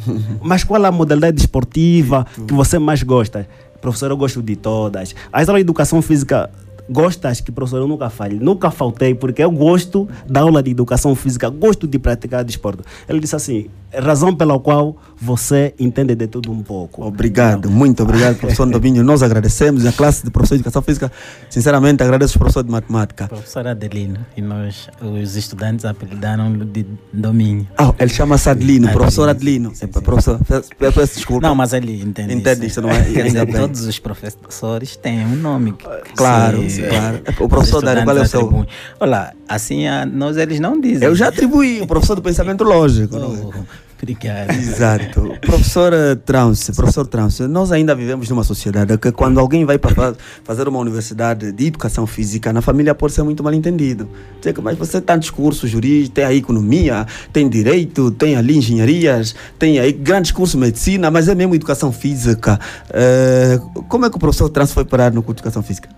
Mas 0.42 0.64
qual 0.64 0.85
a 0.85 0.92
modalidade 0.92 1.40
esportiva 1.40 2.27
que 2.46 2.55
você 2.55 2.79
mais 2.79 3.03
gosta? 3.03 3.49
Professor, 3.81 4.11
eu 4.11 4.16
gosto 4.16 4.42
de 4.42 4.57
todas. 4.57 5.14
As 5.33 5.49
aulas 5.49 5.61
de 5.61 5.66
educação 5.66 6.03
física 6.03 6.51
gostas 6.90 7.40
que, 7.40 7.53
professor, 7.53 7.79
eu 7.79 7.88
nunca 7.88 8.11
falhei, 8.11 8.38
nunca 8.38 8.70
faltei, 8.70 9.14
porque 9.14 9.42
eu 9.42 9.51
gosto 9.51 10.09
da 10.29 10.40
aula 10.40 10.61
de 10.62 10.73
educação 10.73 11.14
física, 11.14 11.49
gosto 11.49 11.87
de 11.87 11.99
praticar 11.99 12.44
desporto. 12.44 12.85
Ele 13.09 13.20
disse 13.20 13.37
assim, 13.37 13.68
razão 13.98 14.35
pela 14.35 14.59
qual 14.59 14.96
você 15.20 15.74
entende 15.79 16.14
de 16.14 16.26
tudo 16.26 16.50
um 16.50 16.62
pouco. 16.62 17.05
Obrigado, 17.05 17.70
muito 17.70 18.03
obrigado, 18.03 18.37
professor 18.37 18.66
Domínio. 18.66 19.03
Nós 19.03 19.22
agradecemos 19.22 19.85
a 19.85 19.92
classe 19.92 20.24
de 20.24 20.31
professor 20.31 20.55
de 20.55 20.61
educação 20.61 20.83
física. 20.83 21.11
Sinceramente, 21.48 22.03
agradeço 22.03 22.33
os 22.33 22.37
professores 22.37 22.66
de 22.66 22.72
matemática. 22.72 23.29
Professor 23.29 23.66
Adelino. 23.66 24.24
E 24.37 24.40
nós, 24.40 24.88
os 25.03 25.37
estudantes, 25.37 25.85
apelidaram-no 25.85 26.64
de 26.64 26.87
domínio. 27.12 27.66
Ah, 27.76 27.92
ele 27.98 28.11
chama-se 28.11 28.48
Adelino, 28.48 28.87
Adelino, 28.87 28.92
professor 28.92 29.29
Adelino. 29.29 29.70
sim, 29.70 29.87
sim. 29.92 30.00
Professor, 30.00 30.40
peço, 30.46 30.70
peço 30.79 31.14
desculpa. 31.16 31.46
Não, 31.46 31.55
mas 31.55 31.72
ele 31.72 32.00
entende, 32.03 32.35
Entende 32.35 32.66
isso, 32.66 32.81
não 32.81 32.90
é? 32.90 33.03
Dizer, 33.31 33.46
todos 33.46 33.83
os 33.83 33.98
professores 33.98 34.96
têm 34.96 35.24
um 35.26 35.37
nome. 35.37 35.72
Claro, 35.72 36.62
que 36.62 36.83
claro. 36.83 37.22
O 37.40 37.48
professor 37.48 37.83
Dário, 37.83 38.05
qual 38.05 38.16
é 38.16 38.22
o 38.22 38.26
seu? 38.26 38.66
Olha, 38.98 39.35
assim, 39.48 39.87
a 39.87 40.07
nós 40.07 40.37
eles 40.37 40.61
não 40.61 40.81
dizem. 40.81 41.07
Eu 41.07 41.14
já 41.14 41.29
atribuí 41.29 41.81
o 41.81 41.87
professor 41.87 42.14
do 42.14 42.22
pensamento 42.22 42.64
lógico. 42.64 43.18
não 43.18 43.35
é? 43.35 43.80
Obrigado. 44.03 44.51
Exato. 44.53 45.37
Professor 45.43 45.93
eh, 45.93 46.15
Trance, 46.15 46.73
professor 46.73 47.07
Trance, 47.07 47.47
nós 47.47 47.71
ainda 47.71 47.95
vivemos 47.95 48.31
numa 48.31 48.43
sociedade 48.43 48.97
que 48.97 49.13
quando 49.13 49.39
alguém 49.39 49.67
vai 49.67 49.79
para 49.79 49.95
fa- 49.95 50.15
fazer 50.43 50.67
uma 50.69 50.79
universidade 50.79 51.53
de 51.53 51.67
educação 51.67 52.07
física, 52.07 52.51
na 52.51 52.63
família 52.63 52.95
pode 52.95 53.13
ser 53.13 53.23
muito 53.23 53.45
mal 53.45 53.53
entendido. 53.53 54.09
Dizer 54.39 54.55
que, 54.55 54.61
mas 54.63 54.79
você 54.79 54.93
tem 54.93 55.03
tantos 55.03 55.29
cursos 55.29 55.69
jurídicos, 55.69 56.15
tem 56.15 56.25
aí 56.25 56.39
economia, 56.39 57.07
tem 57.31 57.47
direito, 57.47 58.11
tem 58.11 58.37
ali 58.37 58.57
engenharias, 58.57 59.35
tem 59.59 59.79
aí 59.79 59.93
grandes 59.93 60.31
cursos 60.33 60.59
de 60.59 60.65
medicina, 60.67 61.11
mas 61.11 61.29
é 61.29 61.35
mesmo 61.35 61.55
educação 61.55 61.93
física. 61.93 62.59
Eh, 62.89 63.61
como 63.87 64.07
é 64.07 64.11
que 64.11 64.17
o 64.17 64.21
professor 64.21 64.49
Trance 64.49 64.73
foi 64.73 64.87
parar 64.87 65.13
no 65.13 65.23
curso 65.23 65.37
de 65.37 65.41
educação 65.43 65.63
física? 65.63 65.91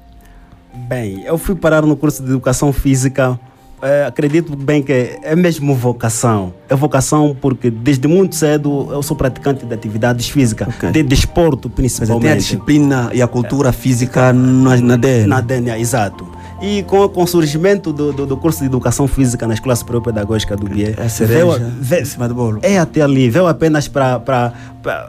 Bem, 0.88 1.22
eu 1.24 1.38
fui 1.38 1.54
parar 1.54 1.82
no 1.82 1.96
curso 1.96 2.22
de 2.22 2.30
educação 2.30 2.72
física. 2.72 3.38
Eh, 3.82 4.04
acredito 4.06 4.54
bem 4.56 4.82
que 4.82 5.18
é 5.22 5.34
mesmo 5.36 5.74
vocação. 5.74 6.52
É 6.68 6.74
vocação 6.74 7.36
porque 7.40 7.70
desde 7.70 8.06
muito 8.08 8.34
cedo 8.36 8.88
eu 8.92 9.02
sou 9.02 9.16
praticante 9.16 9.66
de 9.66 9.74
atividades 9.74 10.28
físicas, 10.28 10.68
Ok. 10.68 10.90
de 10.92 11.02
desporto 11.02 11.68
Quer 11.68 11.82
dizer, 11.82 12.06
tem 12.06 12.06
a 12.06 12.08
principalmente. 12.14 12.38
disciplina 12.38 13.10
e 13.12 13.20
a 13.20 13.26
cultura 13.26 13.72
física 13.72 14.32
na, 14.32 14.76
na 14.76 14.96
DNA. 14.96 15.26
Na 15.26 15.40
DNA, 15.40 15.78
exato. 15.78 16.26
E 16.64 16.84
com, 16.84 17.08
com 17.08 17.24
o 17.24 17.26
surgimento 17.26 17.92
do, 17.92 18.12
do, 18.12 18.24
do 18.24 18.36
curso 18.36 18.60
de 18.60 18.66
educação 18.66 19.08
física 19.08 19.48
na 19.48 19.54
Escola 19.54 19.74
Superior 19.74 20.00
Pedagógica 20.02 20.56
do 20.56 20.68
BIE, 20.68 20.94
É 20.96 21.08
cereja 21.08 21.56
veio- 21.58 21.72
ve- 21.80 22.00
em 22.02 22.04
cima 22.04 22.28
do 22.28 22.36
bolo. 22.36 22.60
é 22.62 22.78
até 22.78 23.00
ali, 23.02 23.28
veio 23.28 23.48
apenas 23.48 23.88
para 23.88 24.52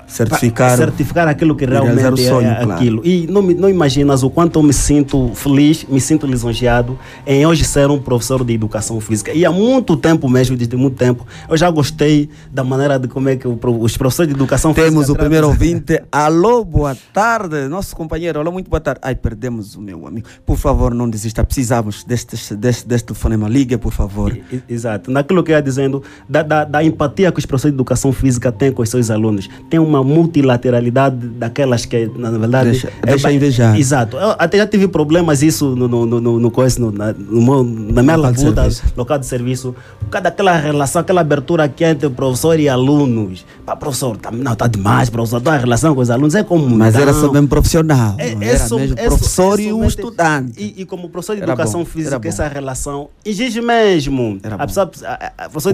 Certificar- 0.07 0.77
certificar 0.77 1.27
aquilo 1.27 1.55
que 1.55 1.65
realmente 1.65 2.07
o 2.07 2.17
sonho, 2.17 2.47
é 2.47 2.55
claro. 2.55 2.71
aquilo. 2.73 3.01
E 3.05 3.25
não, 3.27 3.41
não 3.41 3.69
imaginas 3.69 4.21
o 4.23 4.29
quanto 4.31 4.57
eu 4.59 4.63
me 4.63 4.73
sinto 4.73 5.31
feliz, 5.35 5.83
me 5.85 5.99
sinto 6.01 6.25
lisonjeado 6.27 6.97
em 7.25 7.45
hoje 7.45 7.63
ser 7.63 7.89
um 7.89 7.99
professor 7.99 8.43
de 8.43 8.53
educação 8.53 8.99
física. 8.99 9.31
E 9.31 9.43
há 9.45 9.51
muito 9.51 9.95
tempo 9.97 10.27
mesmo, 10.29 10.55
desde 10.55 10.75
muito 10.75 10.95
tempo, 10.97 11.25
eu 11.49 11.55
já 11.57 11.69
gostei 11.71 12.29
da 12.51 12.63
maneira 12.63 12.97
de 12.99 13.07
como 13.07 13.29
é 13.29 13.35
que 13.35 13.47
os 13.47 13.97
professores 13.97 14.27
de 14.27 14.35
educação 14.35 14.73
Temos 14.73 15.05
física 15.05 15.11
o 15.13 15.15
primeiro 15.15 15.47
ouvinte. 15.47 16.01
Alô, 16.11 16.63
boa 16.63 16.95
tarde. 17.11 17.67
Nosso 17.67 17.95
companheiro, 17.95 18.39
alô, 18.39 18.51
muito 18.51 18.69
boa 18.69 18.79
tarde. 18.79 18.99
Ai, 19.03 19.15
perdemos 19.15 19.75
o 19.75 19.81
meu 19.81 20.05
amigo. 20.07 20.27
Por 20.45 20.57
favor, 20.57 20.93
não 20.93 21.09
desista. 21.09 21.42
Precisamos 21.45 22.03
deste, 22.03 22.55
deste, 22.55 22.87
deste 22.87 23.05
telefonema. 23.05 23.47
Ligue, 23.47 23.77
por 23.77 23.91
favor. 23.93 24.35
Exato. 24.67 25.11
Naquilo 25.11 25.43
que 25.43 25.51
eu 25.51 25.55
ia 25.55 25.61
dizendo, 25.61 26.01
da, 26.27 26.41
da, 26.41 26.63
da 26.65 26.83
empatia 26.83 27.31
que 27.31 27.39
os 27.39 27.45
professores 27.45 27.73
de 27.73 27.77
educação 27.77 28.11
física 28.11 28.51
têm 28.51 28.71
com 28.71 28.81
os 28.81 28.89
seus 28.89 29.09
alunos. 29.11 29.49
Tem 29.69 29.79
uma 29.79 30.03
multilateralidade 30.03 31.15
daquelas 31.27 31.85
que, 31.85 32.09
na 32.17 32.31
verdade. 32.31 32.71
Deixa- 32.71 32.89
deixa 33.03 33.27
ba- 33.27 33.33
invejar. 33.33 33.77
Exato. 33.79 34.17
Eu 34.17 34.35
até 34.37 34.57
já 34.57 34.67
tive 34.67 34.87
problemas 34.87 35.41
isso 35.41 35.75
no, 35.75 35.87
no, 35.87 36.05
no, 36.05 36.19
no, 36.21 36.39
no 36.39 36.51
no, 36.79 36.91
na, 36.91 37.13
no 37.13 37.63
na 37.63 38.01
minha 38.03 38.15
labuta, 38.15 38.69
local 38.95 39.19
de 39.19 39.25
serviço. 39.25 39.75
Por 39.99 40.09
causa 40.09 40.23
daquela 40.23 40.55
relação, 40.57 41.01
aquela 41.01 41.21
abertura 41.21 41.67
que 41.67 41.83
há 41.83 41.91
entre 41.91 42.09
professor 42.09 42.59
e 42.59 42.67
alunos. 42.69 43.45
Pá, 43.65 43.75
professor, 43.75 44.17
tá, 44.17 44.31
não, 44.31 44.53
está 44.53 44.67
demais, 44.67 45.09
professor. 45.09 45.41
Tua 45.41 45.57
relação 45.57 45.93
com 45.95 46.01
os 46.01 46.09
alunos 46.09 46.35
é 46.35 46.43
como. 46.43 46.67
Mas 46.77 46.95
era 46.95 47.13
só 47.13 47.31
mesmo 47.31 47.47
profissional. 47.47 48.15
É, 48.17 48.27
é 48.27 48.31
era 48.31 48.37
mesmo 48.39 48.53
é 48.97 49.03
so- 49.03 49.07
professor 49.07 49.59
é 49.59 49.63
e 49.63 49.67
o 49.67 49.75
somente- 49.75 49.89
estudante. 49.89 50.53
E, 50.57 50.81
e 50.81 50.85
como 50.85 51.09
professor 51.09 51.32
de 51.35 51.41
Era 51.43 51.51
educação 51.51 51.81
bom, 51.81 51.85
física, 51.85 52.19
essa 52.27 52.47
relação 52.47 53.09
exige 53.25 53.61
mesmo. 53.61 54.39
Era 54.43 54.55
A 54.55 54.67
pessoa, 54.67 54.91
a, 55.05 55.13
a- 55.13 55.45
a 55.45 55.49
professor 55.49 55.73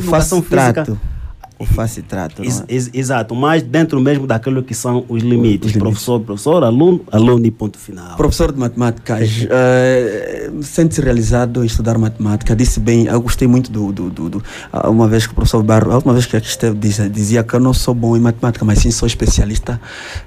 Ex- 2.44 2.62
é? 2.62 2.74
ex- 2.74 2.90
exato, 2.94 3.36
mas 3.36 3.62
dentro 3.62 4.00
mesmo 4.00 4.26
daquilo 4.26 4.64
que 4.64 4.74
são 4.74 5.04
os 5.10 5.22
limites. 5.22 5.68
Os 5.68 5.74
limites. 5.74 5.78
Professor, 5.80 6.20
professor, 6.22 6.64
aluno, 6.64 7.02
aluno 7.12 7.46
e 7.46 7.52
ponto 7.52 7.78
final. 7.78 8.16
Professor 8.16 8.52
de 8.52 8.60
matemática, 8.60 9.18
eh, 9.20 10.50
sente-se 10.62 11.02
realizado 11.02 11.62
em 11.64 11.66
estudar 11.66 11.98
matemática? 11.98 12.56
Disse 12.56 12.80
bem, 12.80 13.06
eu 13.08 13.22
gostei 13.22 13.48
muito 13.48 13.72
do. 13.72 13.92
do, 13.92 14.10
do, 14.10 14.30
do- 14.30 14.44
ah, 14.72 14.90
uma 14.90 15.08
vez 15.08 15.26
que 15.28 15.34
o 15.34 15.36
professor 15.36 15.62
Barro, 15.64 15.92
a 15.92 15.96
última 15.96 16.14
vez 16.14 16.26
que 16.26 16.38
aqui 16.38 16.48
esteve, 16.48 16.78
dizia, 16.78 17.10
dizia 17.10 17.44
que 17.44 17.54
eu 17.54 17.60
não 17.60 17.74
sou 17.74 17.94
bom 17.94 18.16
em 18.16 18.20
matemática, 18.20 18.64
mas 18.64 18.80
sim 18.80 18.92
sou 18.92 19.08
especialista 19.08 19.80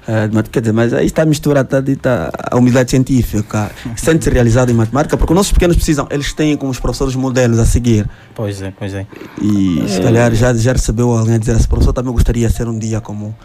eh, 0.07 0.27
de 0.27 0.35
matemática. 0.35 0.51
Quer 0.53 0.59
dizer, 0.61 0.73
mas 0.73 0.93
aí 0.93 1.05
está 1.05 1.23
a 1.23 1.25
mistura, 1.25 1.61
está 1.61 1.79
dita 1.81 2.31
a 2.51 2.55
humildade 2.57 2.91
científica. 2.91 3.71
Sente-se 3.95 4.29
realizado 4.29 4.69
em 4.69 4.73
matemática, 4.73 5.17
porque 5.17 5.33
os 5.33 5.37
nossos 5.37 5.51
pequenos 5.53 5.75
precisam, 5.75 6.07
eles 6.11 6.31
têm 6.33 6.55
como 6.57 6.71
os 6.71 6.79
professores 6.79 7.15
modelos 7.15 7.57
a 7.59 7.65
seguir. 7.65 8.07
Pois 8.35 8.61
é, 8.61 8.71
pois 8.77 8.93
é. 8.93 9.05
E 9.41 9.83
se 9.87 10.01
calhar 10.01 10.33
já, 10.35 10.53
já 10.53 10.73
recebeu 10.73 11.22
alguém 11.23 11.35
a 11.35 11.39
dizer, 11.39 11.55
esse 11.55 11.67
professor 11.67 11.93
também 11.93 12.11
gostaria 12.13 12.47
de 12.47 12.53
ser 12.53 12.67
um 12.67 12.77
dia 12.77 13.01
como 13.01 13.35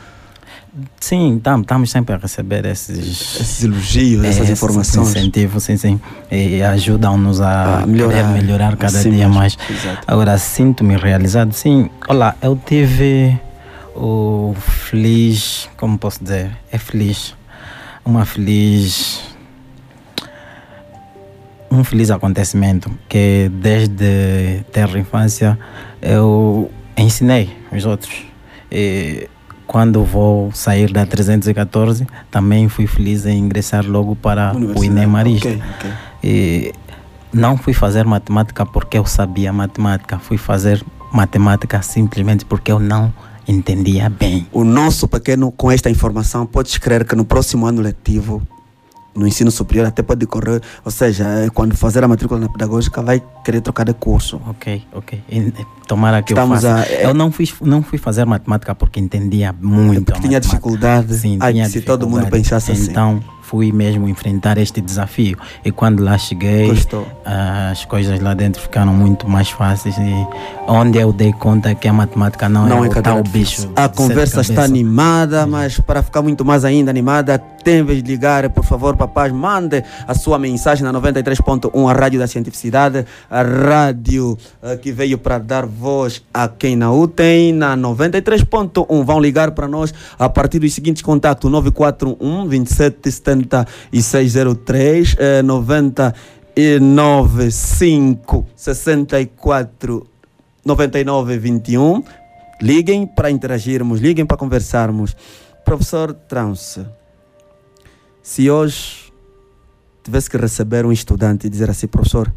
Sim, 1.01 1.38
estamos 1.38 1.91
sempre 1.91 2.14
a 2.14 2.19
receber 2.19 2.64
esses, 2.67 2.99
esses 3.41 3.64
elogios, 3.64 4.25
essas 4.25 4.51
informações. 4.51 5.09
incentivos, 5.17 5.64
sim, 5.64 5.77
sim. 5.77 5.99
E 6.31 6.62
ajudam-nos 6.62 7.41
a, 7.41 7.79
A 7.83 7.87
melhorar. 7.87 8.33
melhorar 8.33 8.77
cada 8.77 8.99
Assim 8.99 9.11
dia 9.11 9.29
mais. 9.29 9.57
exato. 9.69 10.03
Agora, 10.07 10.37
sinto-me 10.39 10.97
realizado, 10.97 11.53
sim. 11.53 11.89
Olá, 12.07 12.37
eu 12.43 12.55
tive 12.66 13.41
o 13.97 14.55
feliz, 14.61 15.68
como 15.76 15.99
posso 15.99 16.22
dizer? 16.22 16.51
É 16.70 16.79
feliz. 16.79 17.35
Uma 18.05 18.24
feliz. 18.24 19.20
Um 21.70 21.83
feliz 21.83 22.11
acontecimento 22.11 22.91
que 23.09 23.51
desde 23.53 24.64
ter 24.72 24.89
infância 24.97 25.59
eu 26.01 26.70
ensinei 26.99 27.57
os 27.72 27.86
outros. 27.86 28.26
E 28.70 29.28
quando 29.66 30.05
vou 30.05 30.51
sair 30.53 30.92
da 30.92 31.05
314, 31.07 32.07
também 32.30 32.68
fui 32.68 32.86
feliz 32.86 33.26
em 33.26 33.38
ingressar 33.38 33.86
logo 33.86 34.16
para 34.16 34.53
o 34.53 34.57
Universidade. 34.57 34.86
INE 34.86 35.07
Marista. 35.07 35.49
Ok, 35.49 35.62
ok. 35.76 35.90
E 36.24 36.72
não 37.32 37.57
fui 37.57 37.72
fazer 37.72 38.05
matemática 38.05 38.64
porque 38.64 38.99
eu 38.99 39.05
sabia 39.05 39.53
matemática, 39.53 40.18
fui 40.18 40.38
fazer 40.38 40.82
matemática 41.12 41.82
simplesmente 41.82 42.44
porque 42.44 42.72
eu 42.72 42.78
não 42.78 43.12
entendia 43.46 44.09
bem. 44.11 44.46
O 44.53 44.64
nosso 44.64 45.09
pequeno, 45.09 45.51
com 45.53 45.70
esta 45.70 45.88
informação, 45.88 46.44
podes 46.46 46.76
crer 46.78 47.05
que 47.05 47.14
no 47.14 47.24
próximo 47.24 47.66
ano 47.66 47.80
letivo 47.80 48.42
no 49.15 49.27
ensino 49.27 49.51
superior 49.51 49.87
até 49.87 50.03
pode 50.03 50.25
correr, 50.27 50.61
ou 50.85 50.91
seja, 50.91 51.25
é 51.25 51.51
quando 51.51 51.77
fazer 51.77 52.05
a 52.05 52.09
matrícula 52.09 52.39
na 52.41 52.49
pedagógica 52.49 53.03
vai 53.03 53.21
querer 53.45 53.61
trocar 53.61 53.85
de 53.85 53.93
curso. 53.95 54.41
Ok, 54.49 54.85
ok. 54.93 55.21
E, 55.29 55.39
e, 55.39 55.53
tomara 55.89 56.23
que 56.23 56.33
Estamos 56.33 56.63
eu 56.63 56.71
faça. 56.71 56.83
a- 56.89 56.95
Eu 57.03 57.15
não, 57.15 57.33
fiz, 57.33 57.53
não 57.61 57.83
fui 57.83 57.99
fazer 57.99 58.25
matemática 58.25 58.75
porque 58.75 59.01
entendia 59.01 59.53
muito. 59.61 60.05
Porque 60.05 60.21
tinha 60.21 60.39
matemática. 60.39 60.41
dificuldade. 60.41 61.15
Sim, 61.15 61.39
Ai, 61.41 61.53
tinha 61.55 61.69
se 61.69 61.81
todo 61.81 62.09
mundo 62.09 62.27
pensasse 62.29 62.71
assim. 62.71 62.91
Então 62.91 63.23
fui 63.49 63.72
mesmo 63.72 64.07
enfrentar 64.07 64.59
este 64.59 64.78
desafio. 64.80 65.38
E 65.64 65.72
quando 65.72 66.05
lá 66.05 66.18
cheguei, 66.18 66.68
Gostou. 66.68 67.07
as 67.24 67.82
coisas 67.86 68.20
lá 68.20 68.34
dentro 68.34 68.61
ficaram 68.61 68.92
muito 68.92 69.26
mais 69.26 69.49
fáceis. 69.49 69.96
E 69.96 70.26
onde 70.66 70.99
eu 70.99 71.12
dei 71.12 71.32
conta 71.32 71.74
que 71.74 71.88
a 71.88 71.92
matemática 71.92 72.46
não, 72.46 72.66
Não 72.66 72.84
é 72.84 72.88
é 72.88 73.03
tal 73.03 73.22
bicho. 73.22 73.70
A 73.74 73.88
conversa 73.88 74.42
está 74.42 74.64
animada, 74.64 75.46
mas 75.46 75.80
para 75.80 76.03
ficar 76.03 76.20
muito 76.20 76.44
mais 76.44 76.64
ainda 76.64 76.90
animada, 76.90 77.38
tem 77.64 77.82
vez 77.82 78.03
de 78.03 78.11
ligar, 78.11 78.49
por 78.51 78.64
favor, 78.64 78.96
papais, 78.96 79.32
mande 79.32 79.82
a 80.07 80.14
sua 80.14 80.38
mensagem 80.38 80.84
na 80.84 80.92
93.1, 80.92 81.90
a 81.90 81.92
Rádio 81.92 82.18
da 82.18 82.26
Cientificidade, 82.26 83.05
a 83.30 83.42
rádio 83.42 84.38
eh, 84.62 84.76
que 84.76 84.92
veio 84.92 85.18
para 85.18 85.38
dar 85.38 85.66
voz 85.66 86.22
a 86.32 86.49
quem 86.49 86.76
não 86.76 87.07
tem, 87.07 87.53
na 87.53 87.76
93.1. 87.76 89.05
Vão 89.05 89.20
ligar 89.20 89.51
para 89.53 89.68
nós 89.68 89.92
a 90.18 90.28
partir 90.28 90.59
dos 90.59 90.72
seguintes 90.72 91.03
contatos: 91.03 91.51
941 91.51 92.49
27 92.49 92.99
7603, 93.43 95.16
eh, 95.18 95.43
99 95.43 97.51
5 97.51 98.47
64 98.57 100.07
9921. 100.64 102.03
Liguem 102.61 103.07
para 103.07 103.30
interagirmos, 103.30 104.01
liguem 104.01 104.26
para 104.26 104.36
conversarmos. 104.36 105.16
Professor 105.64 106.12
Trance, 106.12 106.84
se 108.22 108.51
hoje 108.51 109.12
tivesse 110.03 110.30
que 110.30 110.36
receber 110.36 110.84
um 110.84 110.93
estudante 110.93 111.47
e 111.47 111.51
dizer 111.51 111.70
assim, 111.70 111.86
professor, 111.86 112.32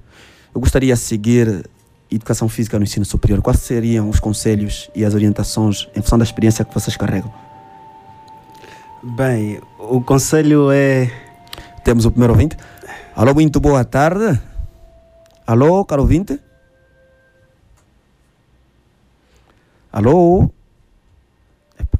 eu 0.54 0.60
gostaria 0.60 0.94
de 0.94 1.00
seguir 1.00 1.70
educação 2.12 2.50
física 2.50 2.78
no 2.78 2.84
ensino 2.84 3.06
superior, 3.06 3.42
quais 3.42 3.60
seriam 3.60 4.10
os 4.10 4.20
conselhos 4.20 4.90
e 4.94 5.06
as 5.06 5.14
orientações 5.14 5.88
em 5.96 6.02
função 6.02 6.18
da 6.18 6.24
experiência 6.24 6.66
que 6.66 6.74
vocês 6.74 6.98
carregam? 6.98 7.51
Bem, 9.04 9.60
o 9.80 10.00
conselho 10.00 10.72
é. 10.72 11.12
Temos 11.84 12.06
o 12.06 12.12
primeiro 12.12 12.34
ouvinte. 12.34 12.56
Alô, 13.16 13.34
muito 13.34 13.60
boa 13.60 13.84
tarde. 13.84 14.40
Alô, 15.46 15.84
caro 15.84 16.04
ouvinte? 16.04 16.40
Alô? 19.92 20.52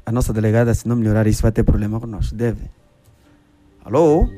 A 0.06 0.12
nossa 0.12 0.32
delegada, 0.32 0.72
se 0.74 0.86
não 0.86 0.94
melhorar 0.94 1.26
isso, 1.26 1.42
vai 1.42 1.50
ter 1.50 1.64
problema 1.64 1.98
com 1.98 2.06
nós. 2.06 2.30
Deve. 2.30 2.70
Alô? 3.84 4.28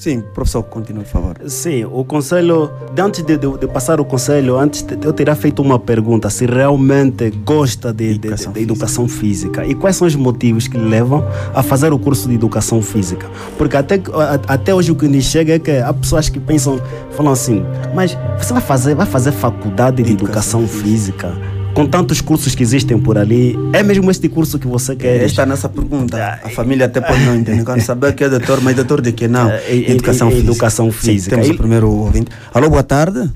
Sim, 0.00 0.22
professor, 0.32 0.62
continue, 0.62 1.04
por 1.04 1.10
favor. 1.10 1.36
Sim, 1.46 1.84
o 1.84 2.02
conselho, 2.06 2.70
de 2.94 3.02
antes 3.02 3.22
de, 3.22 3.36
de- 3.36 3.58
de 3.58 3.66
passar 3.68 4.00
o 4.00 4.04
conselho, 4.06 4.56
antes 4.58 4.80
de- 4.80 4.96
eu 5.06 5.12
teria 5.12 5.34
feito 5.34 5.60
uma 5.60 5.78
pergunta: 5.78 6.30
se 6.30 6.46
realmente 6.46 7.28
gosta 7.44 7.92
de, 7.92 8.12
Educação 8.14 8.52
de 8.54 8.60
educação 8.62 9.06
física 9.06 9.66
e 9.66 9.74
quais 9.74 9.96
são 9.96 10.06
os 10.08 10.14
motivos 10.16 10.66
que 10.66 10.78
levam 10.78 11.22
a 11.54 11.62
fazer 11.62 11.92
o 11.92 11.98
curso 11.98 12.30
de 12.30 12.34
educação 12.34 12.80
física? 12.80 13.28
Porque 13.58 13.76
até, 13.76 14.00
até 14.48 14.74
hoje 14.74 14.90
o 14.90 14.94
que 14.94 15.06
nos 15.06 15.24
chega 15.24 15.56
é 15.56 15.58
que 15.58 15.70
há 15.70 15.92
pessoas 15.92 16.30
que 16.30 16.40
pensam, 16.40 16.80
falam 17.10 17.32
assim, 17.32 17.62
mas 17.94 18.16
você 18.38 18.54
vai 18.54 18.62
fazer, 18.62 18.94
vai 18.94 19.04
fazer 19.06 19.32
faculdade 19.32 20.02
de 20.02 20.12
Educação 20.12 20.62
educação, 20.62 20.82
física? 20.82 21.59
Com 21.80 21.86
tantos 21.86 22.20
cursos 22.20 22.54
que 22.54 22.62
existem 22.62 23.00
por 23.00 23.16
ali, 23.16 23.56
é 23.72 23.82
mesmo 23.82 24.10
este 24.10 24.28
curso 24.28 24.58
que 24.58 24.66
você 24.66 24.94
quer? 24.94 25.22
Esta 25.22 25.40
é 25.40 25.44
a 25.44 25.46
nossa 25.46 25.66
pergunta. 25.66 26.38
A 26.44 26.50
família 26.50 26.84
até 26.84 27.00
pode 27.00 27.24
não 27.24 27.34
entender. 27.34 27.64
Quando 27.64 27.80
saber 27.80 28.14
que 28.14 28.22
é 28.22 28.28
doutor, 28.28 28.60
mas 28.60 28.76
doutor 28.76 29.00
de 29.00 29.12
que 29.12 29.26
não? 29.26 29.48
É, 29.48 29.74
educação 29.90 30.28
física. 30.30 30.50
educação 30.50 30.92
Sim, 30.92 30.98
física. 30.98 31.36
temos 31.36 31.48
E- 31.48 31.52
o 31.52 31.56
primeiro 31.56 31.90
ouvinte. 31.90 32.30
Alô, 32.52 32.68
boa 32.68 32.82
tarde. 32.82 33.30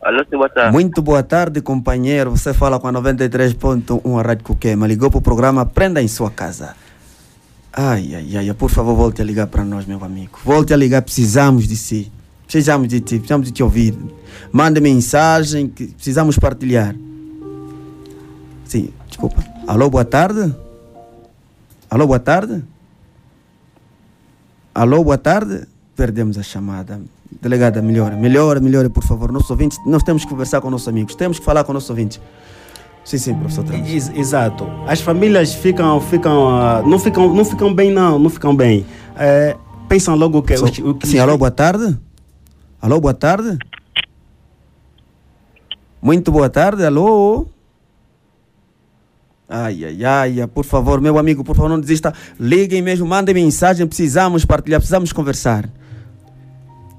Alô, 0.00 0.24
sim, 0.24 0.38
boa 0.38 0.48
tarde. 0.48 0.72
Muito 0.72 1.02
boa 1.02 1.22
tarde, 1.22 1.60
companheiro. 1.60 2.30
Você 2.30 2.54
fala 2.54 2.80
com 2.80 2.88
a 2.88 2.92
93.1 2.94 4.18
a 4.18 4.22
Rádio 4.22 4.44
Coquema. 4.44 4.86
Ligou 4.86 5.10
para 5.10 5.18
o 5.18 5.20
programa 5.20 5.60
Aprenda 5.60 6.00
em 6.00 6.08
Sua 6.08 6.30
Casa. 6.30 6.74
Ai, 7.74 8.14
ai, 8.14 8.38
ai, 8.38 8.54
por 8.54 8.70
favor, 8.70 8.94
volte 8.96 9.20
a 9.20 9.24
ligar 9.24 9.48
para 9.48 9.62
nós, 9.62 9.84
meu 9.84 10.02
amigo. 10.02 10.38
Volte 10.42 10.72
a 10.72 10.78
ligar, 10.78 11.02
precisamos 11.02 11.68
de 11.68 11.76
si. 11.76 12.10
Precisamos 12.46 12.88
de 12.88 13.00
ti, 13.02 13.16
precisamos 13.16 13.48
de 13.48 13.52
te 13.52 13.62
ouvir. 13.62 13.94
Mande 14.50 14.80
mensagem 14.80 15.68
que 15.68 15.88
precisamos 15.88 16.38
partilhar. 16.38 16.94
Sim, 18.64 18.90
desculpa. 19.08 19.42
Alô, 19.66 19.88
boa 19.90 20.04
tarde. 20.04 20.54
Alô, 21.90 22.06
boa 22.06 22.18
tarde. 22.18 22.62
Alô, 24.74 25.04
boa 25.04 25.18
tarde. 25.18 25.66
Perdemos 25.94 26.36
a 26.38 26.42
chamada. 26.42 27.00
Delegada, 27.40 27.80
melhora, 27.82 28.16
melhora, 28.16 28.60
melhora, 28.60 28.88
por 28.90 29.04
favor. 29.04 29.30
Nossos 29.30 29.50
ouvintes, 29.50 29.78
nós 29.86 30.02
temos 30.02 30.24
que 30.24 30.30
conversar 30.30 30.60
com 30.60 30.70
nossos 30.70 30.88
amigos, 30.88 31.14
temos 31.14 31.38
que 31.38 31.44
falar 31.44 31.62
com 31.64 31.72
nossos 31.72 31.90
ouvintes. 31.90 32.20
Sim, 33.04 33.18
sim, 33.18 33.34
professor 33.34 33.64
Trans. 33.64 33.86
Ex- 33.88 34.10
Exato. 34.14 34.66
As 34.86 35.00
famílias 35.00 35.52
ficam, 35.54 36.00
ficam, 36.00 36.48
ah, 36.48 36.82
não 36.86 36.98
ficam, 36.98 37.34
não 37.34 37.44
ficam 37.44 37.72
bem 37.74 37.92
não, 37.92 38.18
não 38.18 38.30
ficam 38.30 38.56
bem. 38.56 38.86
É, 39.16 39.56
pensam 39.88 40.14
logo 40.16 40.42
que, 40.42 40.56
Só- 40.56 40.64
os- 40.64 40.78
o 40.78 40.94
que 40.94 41.06
Sim, 41.06 41.18
alô, 41.18 41.36
boa 41.36 41.50
tarde. 41.50 41.98
Alô, 42.80 42.98
boa 43.00 43.12
tarde. 43.14 43.58
Muito 46.00 46.32
boa 46.32 46.48
tarde, 46.48 46.84
alô. 46.84 47.46
Ai, 49.48 49.84
ai, 49.84 50.40
ai, 50.40 50.46
por 50.46 50.64
favor, 50.64 51.00
meu 51.00 51.18
amigo, 51.18 51.44
por 51.44 51.54
favor, 51.54 51.68
não 51.68 51.78
desista. 51.78 52.12
Liguem 52.40 52.80
mesmo, 52.80 53.06
mandem 53.06 53.34
mensagem, 53.34 53.86
precisamos 53.86 54.44
partilhar, 54.44 54.80
precisamos 54.80 55.12
conversar. 55.12 55.68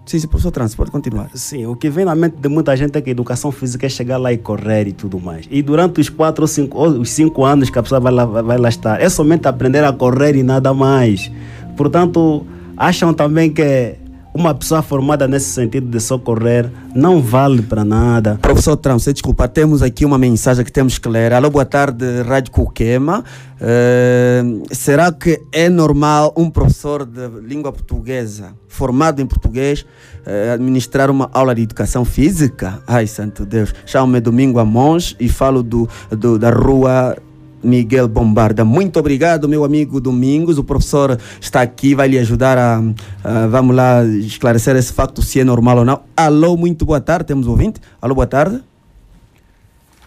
Sim, 0.06 0.20
sim, 0.20 0.28
professor 0.28 0.52
Trans, 0.52 0.76
pode 0.76 0.92
continuar. 0.92 1.32
Sim, 1.34 1.66
o 1.66 1.76
que 1.76 1.90
vem 1.90 2.06
na 2.06 2.14
mente 2.14 2.38
de 2.38 2.48
muita 2.48 2.78
gente 2.78 2.96
é 2.96 3.02
que 3.02 3.10
a 3.10 3.12
educação 3.12 3.52
física 3.52 3.88
é 3.88 3.90
chegar 3.90 4.18
lá 4.18 4.32
e 4.32 4.38
correr 4.38 4.88
e 4.88 4.94
tudo 4.94 5.20
mais. 5.20 5.48
E 5.50 5.64
durante 5.64 6.00
os 6.00 6.10
quatro 6.10 6.44
ou 6.44 6.48
cinco, 6.48 6.78
ou 6.78 6.90
os 7.00 7.10
cinco 7.10 7.44
anos 7.44 7.72
que 7.72 7.80
a 7.80 7.82
pessoa 7.82 8.00
vai 8.00 8.14
lá, 8.14 8.24
vai 8.24 8.58
lá 8.60 8.70
estar, 8.70 9.02
é 9.02 9.10
somente 9.10 9.48
aprender 9.48 9.84
a 9.84 9.92
correr 9.92 10.36
e 10.36 10.44
nada 10.44 10.72
mais. 10.76 11.32
Portanto, 11.76 12.46
acham 12.78 13.16
também 13.16 13.52
que 13.52 13.96
uma 14.38 14.54
pessoa 14.54 14.82
formada 14.82 15.30
nesse 15.30 15.50
sentido 15.52 15.88
de 15.88 15.98
só 16.02 16.18
correr 16.20 16.70
não 16.94 17.22
vale 17.22 17.62
para 17.62 17.86
nada. 17.86 18.38
Professor 18.42 18.76
Trans, 18.76 19.02
você 19.04 19.14
desculpa, 19.14 19.48
temos 19.48 19.82
aqui 19.82 20.04
uma 20.04 20.18
mensagem 20.18 20.66
que 20.66 20.72
temos 20.72 20.98
que 20.98 21.08
ler. 21.08 21.32
Alô, 21.32 21.50
boa 21.50 21.64
tarde, 21.64 22.04
Rádio 22.22 22.52
Coquema. 22.52 23.24
Eh, 23.62 24.44
será 24.72 25.10
que 25.14 25.42
é 25.54 25.70
normal 25.70 26.34
um 26.36 26.50
professor 26.50 27.06
de 27.06 27.30
língua 27.48 27.72
portuguesa, 27.72 28.50
formado 28.68 29.22
em 29.22 29.26
português, 29.26 29.86
eh, 30.26 30.52
administrar 30.54 31.10
uma 31.10 31.30
aula 31.34 31.56
de 31.56 31.62
educação 31.62 32.04
física? 32.04 32.82
Ai, 32.86 33.08
santo 33.08 33.46
Deus. 33.46 33.74
Chamo-me 33.86 34.20
Domingo 34.20 34.60
Amons 34.60 35.16
e 35.18 35.30
falo 35.30 35.64
do, 35.64 35.88
do- 36.12 36.38
da 36.38 36.50
rua 36.50 37.16
Miguel 37.66 38.08
Bombarda. 38.08 38.64
Muito 38.64 38.98
obrigado, 39.00 39.50
meu 39.50 39.64
amigo 39.66 40.00
Domingos. 40.00 40.58
O 40.58 40.64
professor 40.64 41.18
está 41.42 41.62
aqui, 41.62 41.96
vai 41.96 42.08
lhe 42.08 42.18
ajudar 42.20 42.58
a, 42.58 42.82
a- 43.24 43.48
vamos 43.48 43.76
lá, 43.76 44.04
esclarecer 44.06 44.76
esse 44.76 44.94
facto, 44.94 45.22
se 45.22 45.40
é 45.40 45.44
normal 45.44 45.80
ou 45.80 45.86
não. 45.86 46.02
Alô, 46.16 46.56
muito 46.56 46.86
boa 46.86 47.02
tarde. 47.02 47.26
Temos 47.26 47.48
ouvinte? 47.48 47.80
Alô, 48.02 48.16
boa 48.16 48.28
tarde. 48.28 48.62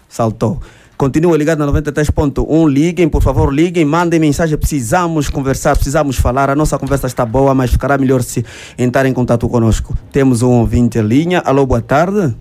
Saltou. 0.09 0.61
Continua 0.97 1.37
ligado 1.37 1.59
na 1.61 1.67
93.1. 1.81 2.69
Liguem, 2.69 3.09
por 3.09 3.23
favor, 3.23 3.55
liguem, 3.55 3.85
mandem 3.85 4.19
mensagem. 4.19 4.59
Precisamos 4.59 5.29
conversar, 5.29 5.77
precisamos 5.77 6.17
falar. 6.17 6.51
A 6.51 6.57
nossa 6.57 6.77
conversa 6.77 7.07
está 7.07 7.25
boa, 7.25 7.55
mas 7.55 7.71
ficará 7.71 7.97
melhor 7.97 8.23
se 8.23 8.45
entrar 8.77 9.07
em 9.07 9.13
contato 9.13 9.49
conosco. 9.49 9.97
Temos 10.11 10.43
um 10.43 10.51
ouvinte 10.59 10.99
em 10.99 11.03
linha. 11.03 11.41
Alô, 11.45 11.65
boa 11.67 11.81
tarde. 11.81 12.35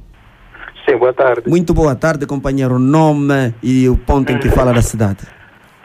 Sim, 0.87 0.97
boa 0.97 1.13
tarde. 1.13 1.49
Muito 1.49 1.73
boa 1.73 1.95
tarde, 1.95 2.25
companheiro. 2.25 2.79
Nome 2.79 3.53
e 3.61 3.89
o 3.89 3.97
ponto 3.97 4.31
em 4.31 4.39
que 4.39 4.49
fala 4.49 4.73
da 4.73 4.81
cidade. 4.81 5.27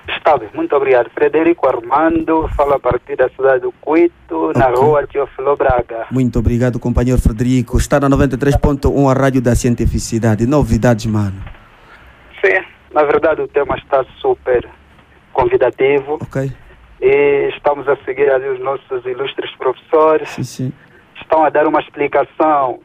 Está 0.09 0.36
bem, 0.36 0.48
muito 0.55 0.74
obrigado. 0.76 1.11
Frederico 1.11 1.66
Armando, 1.66 2.48
fala 2.57 2.76
a 2.76 2.78
partir 2.78 3.16
da 3.16 3.28
cidade 3.30 3.62
do 3.62 3.72
Cuito, 3.80 4.53
na 4.57 4.68
Ok. 4.68 4.80
rua 4.82 5.07
Teófilo 5.07 5.57
Braga. 5.57 6.07
Muito 6.11 6.38
obrigado, 6.38 6.78
companheiro 6.78 7.20
Frederico. 7.20 7.76
Está 7.78 7.98
na 7.98 8.09
93.1 8.11 9.11
a 9.11 9.12
Rádio 9.12 9.40
da 9.42 9.55
Cientificidade. 9.57 10.46
Novidades, 10.46 11.07
mano. 11.07 11.42
Sim, 12.44 12.61
na 12.92 13.03
verdade 13.05 13.40
o 13.42 13.48
tema 13.48 13.76
está 13.78 14.05
super 14.20 14.68
convidativo 15.32 16.18
Ok? 16.20 16.53
e 17.00 17.48
estamos 17.57 17.88
a 17.88 17.96
seguir 18.05 18.28
ali 18.30 18.48
os 18.48 18.61
nossos 18.61 19.05
ilustres 19.07 19.50
professores. 19.57 20.28
Sim, 20.28 20.44
sim. 20.44 20.72
Estão 21.20 21.44
a 21.44 21.50
dar 21.50 21.66
uma 21.66 21.80
explicação 21.80 22.80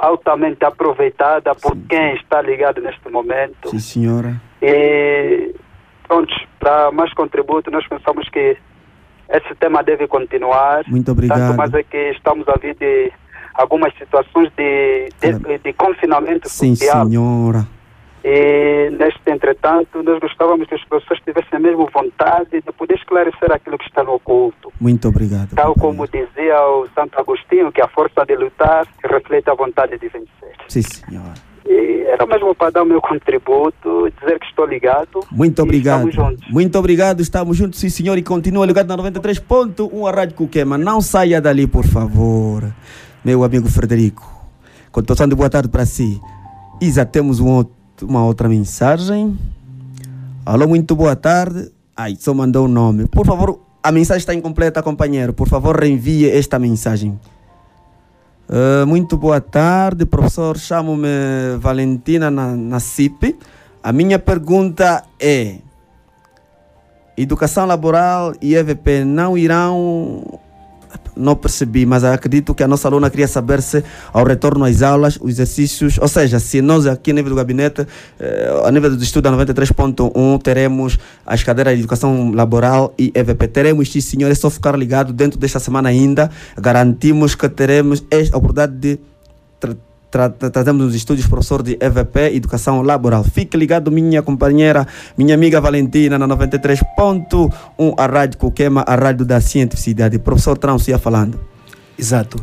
altamente 0.00 0.64
aproveitada 0.64 1.54
por 1.54 1.74
Sim, 1.74 1.84
quem 1.88 2.14
está 2.16 2.40
ligado 2.40 2.80
neste 2.80 3.08
momento. 3.10 3.68
Sim, 3.68 3.78
senhora. 3.78 4.40
E 4.62 5.54
pronto, 6.08 6.34
para 6.58 6.90
mais 6.90 7.12
contributo, 7.12 7.70
nós 7.70 7.86
pensamos 7.86 8.28
que 8.30 8.56
esse 9.28 9.54
tema 9.56 9.82
deve 9.82 10.08
continuar. 10.08 10.82
Muito 10.88 11.06
Tanto 11.06 11.12
obrigado. 11.12 11.56
mais 11.56 11.72
é 11.74 11.82
que 11.82 12.10
estamos 12.12 12.48
a 12.48 12.54
vir 12.58 12.74
de 12.76 13.12
algumas 13.54 13.92
situações 13.98 14.50
de, 14.56 15.08
de, 15.20 15.58
de 15.58 15.72
confinamento 15.74 16.48
Sim, 16.48 16.74
social. 16.74 17.06
senhora. 17.06 17.66
E, 18.24 18.90
neste 18.98 19.30
entretanto, 19.30 20.02
nós 20.02 20.20
gostávamos 20.20 20.68
que 20.68 20.74
os 20.74 20.84
professores 20.84 21.22
tivessem 21.24 21.56
a 21.56 21.58
mesma 21.58 21.86
vontade 21.92 22.50
de 22.60 22.72
poder 22.72 22.94
esclarecer 22.96 23.50
aquilo 23.50 23.78
que 23.78 23.86
está 23.86 24.02
no 24.04 24.14
oculto. 24.14 24.70
Muito 24.80 25.08
obrigado. 25.08 25.54
Tal 25.54 25.74
como 25.74 26.06
dizia 26.06 26.60
o 26.68 26.86
Santo 26.94 27.18
Agostinho, 27.18 27.72
que 27.72 27.80
a 27.80 27.88
força 27.88 28.24
de 28.26 28.36
lutar 28.36 28.86
reflete 29.02 29.48
a 29.48 29.54
vontade 29.54 29.98
de 29.98 30.08
vencer. 30.08 30.54
Sim, 30.68 30.82
senhor. 30.82 31.32
E 31.66 32.04
era 32.08 32.26
mesmo 32.26 32.54
para 32.54 32.70
dar 32.70 32.82
o 32.82 32.86
meu 32.86 33.00
contributo, 33.00 34.10
dizer 34.20 34.38
que 34.38 34.46
estou 34.46 34.66
ligado. 34.66 35.20
Muito 35.30 35.62
obrigado. 35.62 36.08
Estamos 36.08 36.14
juntos. 36.34 36.50
Muito 36.50 36.78
obrigado, 36.78 37.20
estamos 37.20 37.56
juntos, 37.56 37.78
sim 37.80 37.88
senhor, 37.88 38.18
e 38.18 38.22
continua 38.22 38.66
ligado 38.66 38.88
na 38.88 38.96
93.1 38.96 40.06
a 40.06 40.10
Rádio 40.10 40.36
Cuquema. 40.36 40.76
Não 40.76 41.00
saia 41.00 41.40
dali, 41.40 41.66
por 41.66 41.84
favor, 41.86 42.64
meu 43.24 43.44
amigo 43.44 43.68
Frederico. 43.68 44.26
Continuação 44.90 45.28
de 45.28 45.34
boa 45.34 45.48
tarde 45.48 45.68
para 45.68 45.86
si. 45.86 46.20
Já 46.82 47.04
temos 47.04 47.40
um 47.40 47.48
outro- 47.48 47.79
uma 48.02 48.24
outra 48.24 48.48
mensagem. 48.48 49.38
Alô, 50.44 50.66
muito 50.66 50.96
boa 50.96 51.14
tarde. 51.16 51.70
Ai, 51.96 52.16
só 52.18 52.32
mandou 52.34 52.64
o 52.64 52.68
nome. 52.68 53.06
Por 53.06 53.26
favor, 53.26 53.60
a 53.82 53.92
mensagem 53.92 54.20
está 54.20 54.34
incompleta, 54.34 54.82
companheiro. 54.82 55.32
Por 55.32 55.48
favor, 55.48 55.76
reenvie 55.76 56.28
esta 56.28 56.58
mensagem. 56.58 57.18
Ah, 58.52 58.84
muito 58.84 59.16
boa 59.16 59.40
tarde, 59.40 60.04
professor. 60.04 60.58
Chamo-me 60.58 61.56
Valentina 61.60 62.32
na, 62.32 62.56
na 62.56 62.80
CIP. 62.80 63.38
A 63.80 63.92
minha 63.92 64.18
pergunta 64.18 65.04
é: 65.20 65.58
educação 67.16 67.64
laboral 67.64 68.34
e 68.42 68.56
EVP 68.56 69.04
não 69.04 69.38
irão. 69.38 70.40
Não 71.20 71.36
percebi, 71.36 71.86
mas 71.86 72.02
acredito 72.02 72.54
que 72.54 72.62
a 72.62 72.68
nossa 72.68 72.88
aluna 72.88 73.10
queria 73.10 73.28
saber 73.28 73.62
se, 73.62 73.84
ao 74.12 74.24
retorno 74.24 74.64
às 74.64 74.82
aulas, 74.82 75.18
os 75.20 75.30
exercícios, 75.30 75.98
ou 75.98 76.08
seja, 76.08 76.38
se 76.40 76.60
nós 76.62 76.86
aqui 76.86 77.10
a 77.10 77.14
nível 77.14 77.30
do 77.30 77.36
gabinete, 77.36 77.86
eh, 78.18 78.62
a 78.64 78.70
nível 78.70 78.96
do 78.96 79.02
estudo 79.02 79.30
da 79.30 79.32
93.1, 79.32 80.42
teremos 80.42 80.98
as 81.26 81.42
cadeiras 81.42 81.74
de 81.74 81.80
educação 81.80 82.32
laboral 82.32 82.94
e 82.98 83.12
EVP. 83.14 83.48
Teremos, 83.48 83.92
sim, 83.92 84.00
senhor, 84.00 84.30
é 84.30 84.34
só 84.34 84.50
ficar 84.50 84.76
ligado 84.76 85.12
dentro 85.12 85.38
desta 85.38 85.60
semana 85.60 85.88
ainda. 85.88 86.30
Garantimos 86.58 87.34
que 87.34 87.48
teremos 87.48 88.04
esta 88.10 88.36
oportunidade 88.36 88.76
de 88.76 88.98
trazemos 90.10 90.86
os 90.86 90.94
estudos 90.94 91.26
professor 91.26 91.62
de 91.62 91.78
EVP, 91.80 92.34
Educação 92.34 92.82
Laboral. 92.82 93.22
Fique 93.22 93.56
ligado, 93.56 93.90
minha 93.90 94.22
companheira, 94.22 94.86
minha 95.16 95.34
amiga 95.34 95.60
Valentina, 95.60 96.18
na 96.18 96.26
93.1, 96.26 97.94
a 97.96 98.06
Rádio 98.06 98.38
Coquema, 98.38 98.84
a 98.86 98.94
Rádio 98.94 99.24
da 99.24 99.40
Cientificidade. 99.40 100.18
Professor 100.18 100.58
Trans 100.58 100.86
ia 100.88 100.98
falando. 100.98 101.38
Exato. 101.98 102.42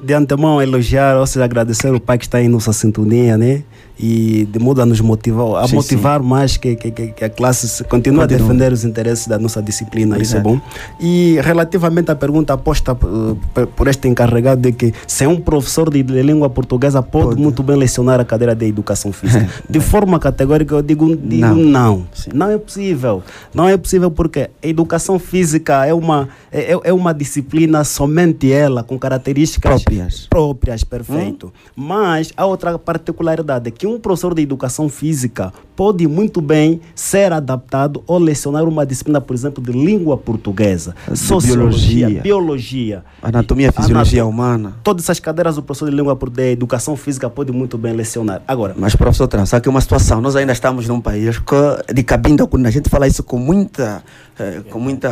De 0.00 0.14
antemão, 0.14 0.62
elogiar, 0.62 1.16
ou 1.16 1.26
seja, 1.26 1.44
agradecer 1.44 1.92
o 1.92 2.00
pai 2.00 2.16
que 2.16 2.24
está 2.24 2.40
em 2.40 2.48
nossa 2.48 2.72
sintonia, 2.72 3.36
né? 3.36 3.64
E 4.00 4.46
de 4.50 4.58
modo 4.60 4.80
a 4.80 4.86
nos 4.86 5.00
motivar, 5.00 5.64
a 5.64 5.66
Sim, 5.68 5.74
motivar 5.76 6.22
mais 6.22 6.56
que, 6.56 6.76
que, 6.76 6.90
que 6.90 7.24
a 7.24 7.28
classe 7.28 7.68
se- 7.68 7.82
continue 7.84 8.20
a 8.20 8.22
Continua. 8.22 8.38
defender 8.46 8.72
os 8.72 8.84
interesses 8.84 9.26
da 9.26 9.38
nossa 9.38 9.60
disciplina, 9.60 10.16
isso 10.18 10.36
é 10.36 10.40
bom. 10.40 10.60
E 11.00 11.36
relativamente 11.42 12.08
à 12.10 12.14
pergunta 12.14 12.56
posta 12.56 12.92
uh, 12.92 13.36
por- 13.74 13.88
este 13.88 14.06
encarregado 14.06 14.60
de 14.62 14.72
que 14.72 14.92
se 15.06 15.24
é 15.24 15.28
um 15.28 15.40
professor 15.40 15.90
de, 15.90 16.02
língua 16.02 16.48
portuguesa 16.48 17.02
pode, 17.02 17.28
Pode. 17.30 17.40
muito 17.42 17.62
bem 17.62 17.76
lecionar 17.76 18.20
a 18.20 18.24
cadeira 18.24 18.54
de 18.54 18.66
educação 18.66 19.12
física. 19.12 19.48
de 19.68 19.80
forma 19.80 20.18
categórica 20.20 20.76
eu 20.76 20.82
digo, 20.82 21.16
digo 21.16 21.46
Não. 21.46 21.54
não. 21.56 22.06
Sim. 22.14 22.30
Não 22.32 22.50
é 22.50 22.56
possível. 22.58 23.22
Não 23.52 23.68
é 23.68 23.76
possível 23.76 24.10
porque 24.12 24.48
a 24.62 24.66
educação 24.66 25.18
física 25.18 25.84
é 25.86 25.92
uma, 25.92 26.28
é, 26.52 26.72
é- 26.74 26.80
é 26.84 26.92
uma 26.92 27.12
disciplina 27.12 27.82
somente 27.82 28.52
ela, 28.52 28.84
com 28.84 28.96
características 28.96 29.82
Próprias. 29.82 30.26
próprias, 30.30 30.84
perfeito. 30.84 31.52
Mas 31.74 32.30
há 32.36 32.46
outra 32.46 32.78
particularidade, 32.78 33.70
que 33.72 33.87
um 33.88 33.98
professor 34.00 34.34
de 34.34 34.42
educação 34.42 34.88
física 34.88 35.52
pode 35.74 36.06
muito 36.06 36.40
bem 36.40 36.80
ser 36.94 37.32
adaptado 37.32 38.02
ou 38.06 38.18
lecionar 38.18 38.64
uma 38.64 38.84
disciplina, 38.84 39.20
por 39.20 39.34
exemplo, 39.34 39.62
de 39.62 39.72
língua 39.72 40.16
portuguesa, 40.16 40.94
De 41.10 41.16
sociologia, 41.18 42.06
biologia. 42.08 42.20
biologia. 42.22 43.04
Anatomia, 43.22 43.72
fisiologia 43.72 44.22
Anato- 44.22 44.34
humana. 44.34 44.76
Todas 44.82 45.04
essas 45.04 45.20
cadeiras 45.20 45.56
o 45.56 45.62
professor 45.62 45.88
de 45.88 45.96
língua 45.96 46.14
por- 46.16 46.30
de 46.30 46.52
educação 46.52 46.96
física 46.96 47.30
pode 47.30 47.52
muito 47.52 47.78
bem 47.78 47.92
lecionar. 47.92 48.42
Agora, 48.46 48.74
Mas, 48.76 48.94
professor 48.96 49.26
Trans, 49.28 49.54
aqui 49.54 49.68
é 49.68 49.70
uma 49.70 49.80
situação. 49.80 50.20
Nós 50.20 50.34
ainda 50.36 50.52
estamos 50.52 50.88
num 50.88 51.00
país 51.00 51.38
que, 51.38 51.92
de 51.94 52.02
cabinda, 52.02 52.46
quando 52.46 52.66
a 52.66 52.70
gente 52.70 52.88
fala 52.88 53.06
isso 53.06 53.22
com 53.22 53.38
muita. 53.38 54.02
eh, 54.38 54.62
com 54.70 54.78
muita. 54.78 55.08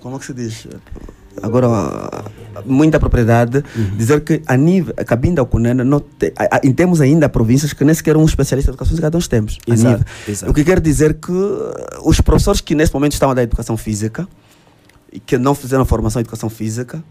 como 0.00 0.16
é 0.16 0.18
que 0.18 0.24
se 0.26 0.34
diz? 0.34 0.66
Agora, 1.42 2.24
muita 2.64 2.98
propriedade, 3.00 3.62
dizer 3.96 4.20
que 4.22 4.40
a 4.46 4.56
nível. 4.56 4.94
A 4.96 5.04
cabinda 5.04 5.44
cunena, 5.44 5.82
não 5.84 6.00
te, 6.00 6.32
a- 6.36 6.56
a- 6.56 6.60
em 6.64 6.72
temos 6.72 7.00
ainda 7.00 7.28
províncias 7.28 7.72
que 7.72 7.84
nem 7.84 7.94
sequer 7.94 8.16
um 8.16 8.24
especialista 8.24 8.70
em 8.70 8.72
educação 8.72 8.90
física 8.90 9.10
nós 9.12 9.28
temos. 9.28 9.58
a 9.68 9.72
Exato, 9.72 10.04
exato. 10.28 10.50
O 10.50 10.54
que 10.54 10.64
quer 10.64 10.80
dizer 10.80 11.14
que 11.14 11.32
os 12.04 12.20
professores 12.20 12.60
que 12.60 12.74
nesse 12.74 12.92
momento 12.94 13.12
estão 13.12 13.30
a 13.30 13.34
dar 13.34 13.42
educação 13.42 13.76
física 13.76 14.26
e 15.12 15.18
que 15.20 15.36
não 15.38 15.54
fizeram 15.54 15.84
formação 15.84 16.20
em 16.20 16.22
educação 16.22 16.48
física. 16.48 17.02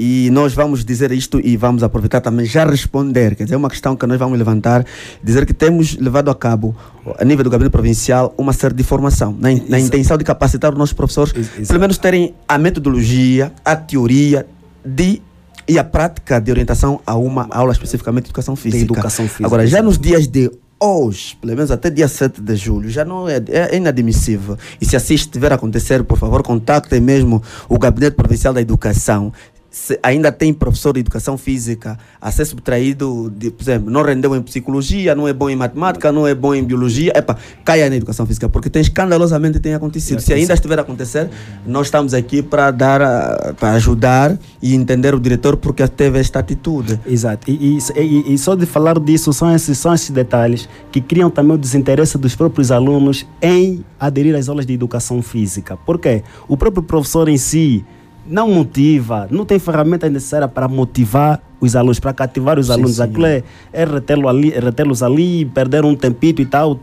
E 0.00 0.30
nós 0.30 0.54
vamos 0.54 0.84
dizer 0.84 1.10
isto 1.10 1.40
e 1.42 1.56
vamos 1.56 1.82
aproveitar 1.82 2.20
também 2.20 2.46
já 2.46 2.64
responder, 2.64 3.34
quer 3.34 3.42
dizer, 3.42 3.54
é 3.54 3.58
uma 3.58 3.68
questão 3.68 3.96
que 3.96 4.06
nós 4.06 4.16
vamos 4.16 4.38
levantar, 4.38 4.84
dizer 5.24 5.44
que 5.44 5.52
temos 5.52 5.96
levado 5.96 6.30
a 6.30 6.34
cabo, 6.36 6.76
a 7.18 7.24
nível 7.24 7.42
do 7.42 7.50
gabinete 7.50 7.72
provincial, 7.72 8.32
uma 8.38 8.52
série 8.52 8.74
de 8.74 8.84
formação, 8.84 9.36
na, 9.36 9.50
in- 9.50 9.64
na 9.68 9.80
intenção 9.80 10.16
de 10.16 10.22
capacitar 10.22 10.72
os 10.72 10.78
nossos 10.78 10.92
professores, 10.92 11.34
Ex- 11.34 11.48
exato. 11.48 11.66
pelo 11.66 11.80
menos 11.80 11.98
terem 11.98 12.32
a 12.46 12.56
metodologia, 12.56 13.52
a 13.64 13.74
teoria 13.74 14.46
de, 14.86 15.20
e 15.66 15.76
a 15.80 15.82
prática 15.82 16.40
de 16.40 16.50
orientação 16.52 17.00
a 17.04 17.16
uma 17.16 17.48
aula 17.50 17.72
especificamente 17.72 18.24
de 18.24 18.28
educação 18.30 18.54
física. 18.54 18.84
educação 18.84 19.26
física, 19.26 19.46
Agora, 19.46 19.66
já 19.66 19.82
nos 19.82 19.98
dias 19.98 20.28
de 20.28 20.48
hoje, 20.80 21.36
pelo 21.40 21.56
menos 21.56 21.72
até 21.72 21.90
dia 21.90 22.06
7 22.06 22.40
de 22.40 22.54
julho, 22.54 22.88
já 22.88 23.04
não 23.04 23.28
é, 23.28 23.42
é 23.48 23.76
inadmissível. 23.76 24.56
E 24.80 24.86
se 24.86 24.94
assim 24.94 25.14
estiver 25.14 25.50
a 25.50 25.56
acontecer, 25.56 26.04
por 26.04 26.16
favor, 26.16 26.40
contactem 26.40 27.00
mesmo 27.00 27.42
o 27.68 27.76
Gabinete 27.80 28.14
Provincial 28.14 28.54
da 28.54 28.60
Educação. 28.60 29.32
Se 29.70 29.98
ainda 30.02 30.32
tem 30.32 30.52
professor 30.54 30.94
de 30.94 31.00
educação 31.00 31.36
física 31.36 31.98
a 32.18 32.30
ser 32.30 32.46
subtraído, 32.46 33.30
de, 33.36 33.50
por 33.50 33.62
exemplo, 33.62 33.90
não 33.90 34.02
rendeu 34.02 34.34
em 34.34 34.40
psicologia, 34.40 35.14
não 35.14 35.28
é 35.28 35.32
bom 35.34 35.50
em 35.50 35.56
matemática, 35.56 36.10
não 36.10 36.26
é 36.26 36.34
bom 36.34 36.54
em 36.54 36.64
biologia, 36.64 37.12
epa, 37.14 37.36
caia 37.66 37.90
na 37.90 37.96
educação 37.96 38.24
física, 38.24 38.48
porque 38.48 38.70
tem 38.70 38.80
escandalosamente 38.80 39.60
tem 39.60 39.74
acontecido. 39.74 40.20
Se 40.20 40.32
ainda 40.32 40.54
estiver 40.54 40.78
a 40.78 40.82
acontecer, 40.82 41.28
nós 41.66 41.88
estamos 41.88 42.14
aqui 42.14 42.42
para 42.42 42.70
dar, 42.70 43.54
para 43.60 43.72
ajudar 43.72 44.38
e 44.62 44.74
entender 44.74 45.14
o 45.14 45.20
diretor 45.20 45.54
porque 45.58 45.86
teve 45.86 46.18
esta 46.18 46.38
atitude. 46.38 46.98
Exato. 47.06 47.50
E, 47.50 47.76
e- 47.76 48.00
e- 48.00 48.32
e 48.34 48.38
só 48.38 48.54
de 48.54 48.64
falar 48.64 48.98
disso, 48.98 49.34
são 49.34 49.54
esses, 49.54 49.76
são 49.76 49.92
esses 49.92 50.08
detalhes 50.08 50.66
que 50.90 51.00
criam 51.00 51.28
também 51.28 51.54
o 51.54 51.58
desinteresse 51.58 52.16
dos 52.16 52.34
próprios 52.34 52.70
alunos 52.72 53.26
em 53.42 53.84
aderir 54.00 54.34
às 54.34 54.48
aulas 54.48 54.64
de 54.64 54.72
educação 54.72 55.20
física. 55.20 55.76
Por 55.76 55.98
quê? 55.98 56.22
O 56.48 56.56
próprio 56.56 56.82
professor 56.82 57.28
em 57.28 57.36
si 57.36 57.84
não 58.28 58.48
motiva, 58.50 59.26
não 59.30 59.44
tem 59.44 59.58
ferramenta 59.58 60.08
necessária 60.08 60.46
para 60.48 60.68
motivar 60.68 61.40
os 61.60 61.74
alunos, 61.74 61.98
para 61.98 62.12
cativar 62.12 62.56
os 62.58 62.66
Sim, 62.66 62.72
alunos. 62.74 62.94
senhor. 62.94 63.08
Aquilo 63.08 63.26
é, 63.26 63.42
é 63.72 63.84
retê-lo 63.84 64.28
ali, 64.28 64.52
é 64.52 64.60
retê-los 64.60 65.02
ali, 65.02 65.44
perder 65.46 65.84
um 65.84 65.96
tempito 65.96 66.40
e 66.40 66.46
tal, 66.46 66.78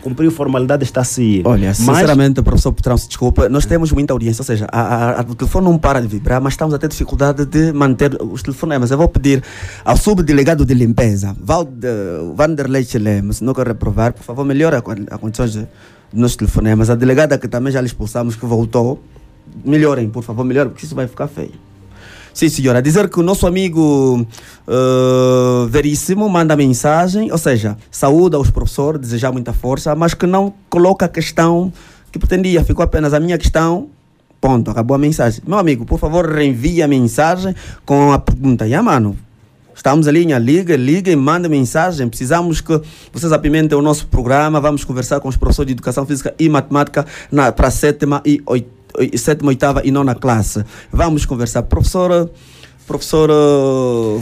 cumprir 0.00 0.30
formalidade 0.30 0.84
está 0.84 1.02
se 1.02 1.42
Olha, 1.44 1.68
Mas- 1.68 1.78
sinceramente, 1.78 2.40
professor 2.42 2.72
Petrão, 2.72 2.96
se 2.96 3.08
desculpa, 3.08 3.48
nós 3.48 3.66
temos 3.66 3.90
muita 3.90 4.12
audiência, 4.12 4.42
ou 4.42 4.46
seja, 4.46 4.68
a, 4.70 4.80
a- 4.80 5.20
a- 5.20 5.24
o 5.28 5.34
telefone 5.34 5.64
não 5.66 5.76
para 5.76 6.00
de 6.00 6.06
vibrar, 6.06 6.40
mas 6.40 6.52
estamos 6.52 6.72
a 6.72 6.78
ter 6.78 6.86
dificuldade 6.88 7.44
de 7.46 7.72
manter 7.72 8.16
os 8.22 8.42
telefonemas. 8.44 8.92
Eu 8.92 8.98
vou 8.98 9.08
pedir 9.08 9.42
ao 9.84 9.96
subdelegado 9.96 10.64
de 10.64 10.74
limpeza, 10.74 11.34
Valde, 11.40 11.88
Vanderlei 12.36 12.84
Chilem, 12.84 13.32
se 13.32 13.42
não 13.42 13.52
quer 13.52 13.66
reprovar, 13.66 14.12
por 14.12 14.22
favor, 14.22 14.44
melhore 14.44 14.76
a, 14.76 14.82
con- 14.82 14.92
a 15.10 15.18
condições 15.18 15.52
de- 15.54 15.66
dos 16.12 16.20
nossos 16.20 16.36
telefonemas. 16.36 16.90
A 16.90 16.94
delegada 16.94 17.36
que 17.38 17.48
também 17.48 17.72
já 17.72 17.80
lhe 17.80 17.86
expulsamos, 17.88 18.36
que 18.36 18.46
voltou, 18.46 19.02
melhorem, 19.64 20.08
por 20.08 20.22
favor, 20.22 20.44
melhorem, 20.44 20.70
porque 20.72 20.84
isso 20.86 20.94
vai 20.94 21.06
ficar 21.06 21.28
feio. 21.28 21.52
Sim, 22.34 22.48
senhora. 22.48 22.80
Dizer 22.80 23.10
que 23.10 23.20
o 23.20 23.22
nosso 23.22 23.46
amigo 23.46 24.26
eh, 24.66 25.66
Veríssimo 25.68 26.28
manda 26.28 26.56
mensagem, 26.56 27.30
ou 27.30 27.36
seja, 27.38 27.76
saúda 27.90 28.38
os 28.38 28.50
professores, 28.50 29.00
desejar 29.00 29.30
muita 29.32 29.52
força, 29.52 29.94
mas 29.94 30.14
que 30.14 30.26
não 30.26 30.52
coloca 30.70 31.04
a 31.04 31.08
questão 31.08 31.70
que 32.10 32.18
pretendia, 32.18 32.64
ficou 32.64 32.82
apenas 32.82 33.12
a 33.12 33.20
minha 33.20 33.36
questão. 33.36 33.88
Ponto, 34.40 34.70
acabou 34.70 34.94
a 34.94 34.98
mensagem. 34.98 35.42
Meu 35.46 35.58
amigo, 35.58 35.84
por 35.84 35.98
favor, 35.98 36.26
reenvie 36.28 36.82
a 36.82 36.88
mensagem 36.88 37.54
com 37.84 38.12
a 38.12 38.18
pergunta. 38.18 38.66
E, 38.66 38.80
mano, 38.80 39.16
Estamos 39.74 40.06
ali 40.06 40.22
em 40.22 40.38
liga, 40.38 40.76
liguem, 40.76 41.16
mandem 41.16 41.50
mensagem. 41.50 42.06
Precisamos 42.06 42.60
que 42.60 42.78
vocês 43.10 43.32
apimentem 43.32 43.76
o 43.76 43.80
nosso 43.80 44.06
programa. 44.06 44.60
Vamos 44.60 44.84
conversar 44.84 45.18
com 45.18 45.28
os 45.28 45.36
professores 45.36 45.66
de 45.68 45.72
educação 45.72 46.04
física 46.04 46.34
e 46.38 46.46
matemática 46.48 47.06
para 47.56 47.68
a 47.68 47.70
sétima 47.70 48.20
e 48.24 48.40
oit- 48.44 48.66
oi- 48.66 48.66
sétima, 49.16 49.48
oitava 49.50 49.82
e 49.84 49.90
nona 49.90 50.14
classe. 50.14 50.64
Vamos 50.92 51.24
conversar. 51.26 51.62
Professora, 51.64 52.30
professor 52.86 53.30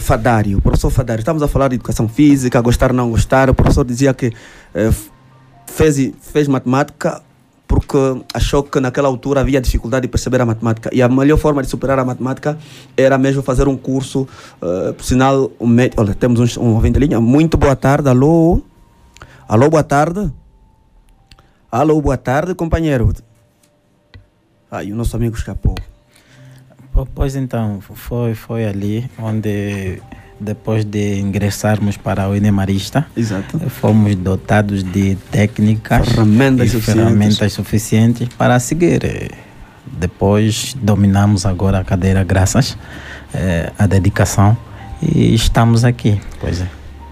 Fadário, 0.01 0.61
professor 0.61 0.91
Fadário, 0.91 1.21
estamos 1.21 1.43
a 1.43 1.49
falar 1.49 1.69
de 1.69 1.75
educação 1.77 2.09
física, 2.09 2.61
gostar 2.61 2.93
não 2.93 3.11
gostar. 3.11 3.49
O 3.51 3.55
professor 3.55 3.85
dizia 3.85 4.13
que 4.15 4.33
eh, 4.75 4.91
fez, 5.67 6.13
fez 6.21 6.47
matemática 6.49 7.23
porque 7.67 7.97
achou 8.35 8.65
que 8.65 8.81
naquela 8.81 9.07
altura 9.07 9.41
havia 9.41 9.61
dificuldade 9.61 10.03
de 10.03 10.09
perceber 10.09 10.41
a 10.41 10.47
matemática 10.47 10.91
e 10.93 11.01
a 11.01 11.09
melhor 11.09 11.39
forma 11.39 11.63
de 11.63 11.69
superar 11.69 12.01
a 12.01 12.05
matemática 12.05 12.59
era 12.97 13.17
mesmo 13.17 13.43
fazer 13.43 13.69
um 13.69 13.77
curso, 13.77 14.27
eh, 14.61 14.93
por 14.93 15.05
sinal, 15.05 15.53
um 15.61 15.67
mé- 15.69 15.91
olha, 15.97 16.13
temos 16.15 16.57
um, 16.57 16.63
um 16.63 16.75
ouvinte 16.75 16.99
linha, 16.99 17.21
muito 17.21 17.57
boa 17.57 17.77
tarde, 17.77 18.09
alô, 18.09 18.61
Alô, 19.49 19.69
boa 19.69 19.83
tarde. 19.83 20.31
Alô, 21.73 22.01
boa 22.01 22.17
tarde, 22.17 22.55
companheiro. 22.55 23.13
Ai, 24.71 24.93
o 24.93 24.97
nosso 24.97 25.17
amigo 25.17 25.37
escapou. 25.37 25.75
Po- 26.93 27.07
Pois 27.15 27.37
então, 27.37 27.81
foi, 27.81 28.35
foi 28.35 28.65
ali 28.67 29.11
onde, 29.19 30.01
depois 30.39 30.85
de 30.85 31.19
ingressarmos 31.19 31.97
para 31.97 32.29
o 32.29 32.35
Enemarista, 32.35 33.07
Exato. 33.17 33.59
fomos 33.71 34.15
dotados 34.17 34.83
de 34.83 35.17
técnicas 35.31 36.09
Ferramentas 36.09 36.69
e 36.69 36.71
suficientes. 36.71 37.03
ferramentas 37.05 37.53
suficientes 37.53 38.29
para 38.37 38.59
seguir. 38.61 39.01
Depois 39.87 40.75
dominamos 40.81 41.45
agora 41.47 41.81
a 41.81 41.85
cadeira 41.85 42.23
graças 42.23 42.77
eh, 43.35 43.73
à 43.79 43.87
dedicação 43.87 44.57
e 45.03 45.35
estamos 45.35 45.85
aqui. 45.85 46.21
Pois 46.39 46.61
é. 46.61 46.69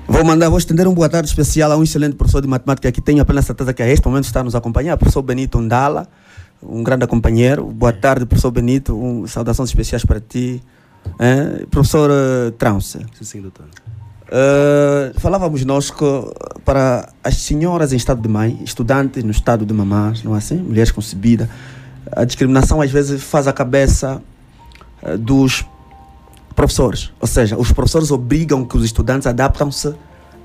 Vou 0.06 0.24
mandar, 0.24 0.48
vou 0.48 0.58
estender 0.58 0.86
um 0.88 0.94
boa 0.94 1.08
tarde 1.08 1.28
especial 1.28 1.70
a 1.72 1.76
um 1.76 1.82
excelente 1.82 2.14
professor 2.16 2.40
de 2.40 2.48
matemática 2.48 2.90
que 2.92 3.00
tenho 3.00 3.20
apenas 3.20 3.44
certeza 3.44 3.74
que 3.74 3.82
a 3.82 3.88
este 3.88 4.06
momento 4.06 4.24
está 4.24 4.42
nos 4.42 4.54
acompanhar, 4.54 4.96
professor 4.96 5.20
Benito 5.22 5.60
Ndala, 5.60 6.06
um 6.62 6.82
grande 6.82 7.06
companheiro. 7.06 7.66
Boa 7.66 7.92
tarde, 7.92 8.26
professor 8.26 8.50
Benito, 8.50 8.96
um, 8.96 9.26
saudações 9.26 9.68
especiais 9.70 10.04
para 10.04 10.20
ti. 10.20 10.62
Eh, 11.18 11.64
professor 11.70 12.10
uh, 12.10 12.50
Trance, 12.52 12.98
Sim, 13.14 13.24
sim, 13.24 13.40
doutor. 13.40 13.64
eh, 14.30 15.12
falávamos 15.16 15.64
nós 15.64 15.90
que 15.90 16.04
para 16.64 17.08
as 17.24 17.36
senhoras 17.38 17.92
em 17.92 17.96
estado 17.96 18.20
de 18.20 18.28
mãe, 18.28 18.60
estudantes 18.62 19.22
no 19.24 19.30
estado 19.30 19.64
de 19.64 19.72
mamãs, 19.72 20.22
não 20.22 20.34
é 20.34 20.38
assim? 20.38 20.56
Mulheres 20.56 20.90
concebidas, 20.90 21.48
a 22.12 22.24
discriminação 22.24 22.80
às 22.82 22.90
vezes 22.90 23.22
faz 23.22 23.46
a 23.46 23.52
cabeça 23.52 24.20
eh, 25.02 25.16
dos 25.16 25.64
professores. 26.54 27.10
Ou 27.20 27.28
seja, 27.28 27.56
os 27.56 27.72
professores 27.72 28.10
obrigam 28.10 28.64
que 28.64 28.76
os 28.76 28.84
estudantes 28.84 29.26
adaptam-se 29.26 29.94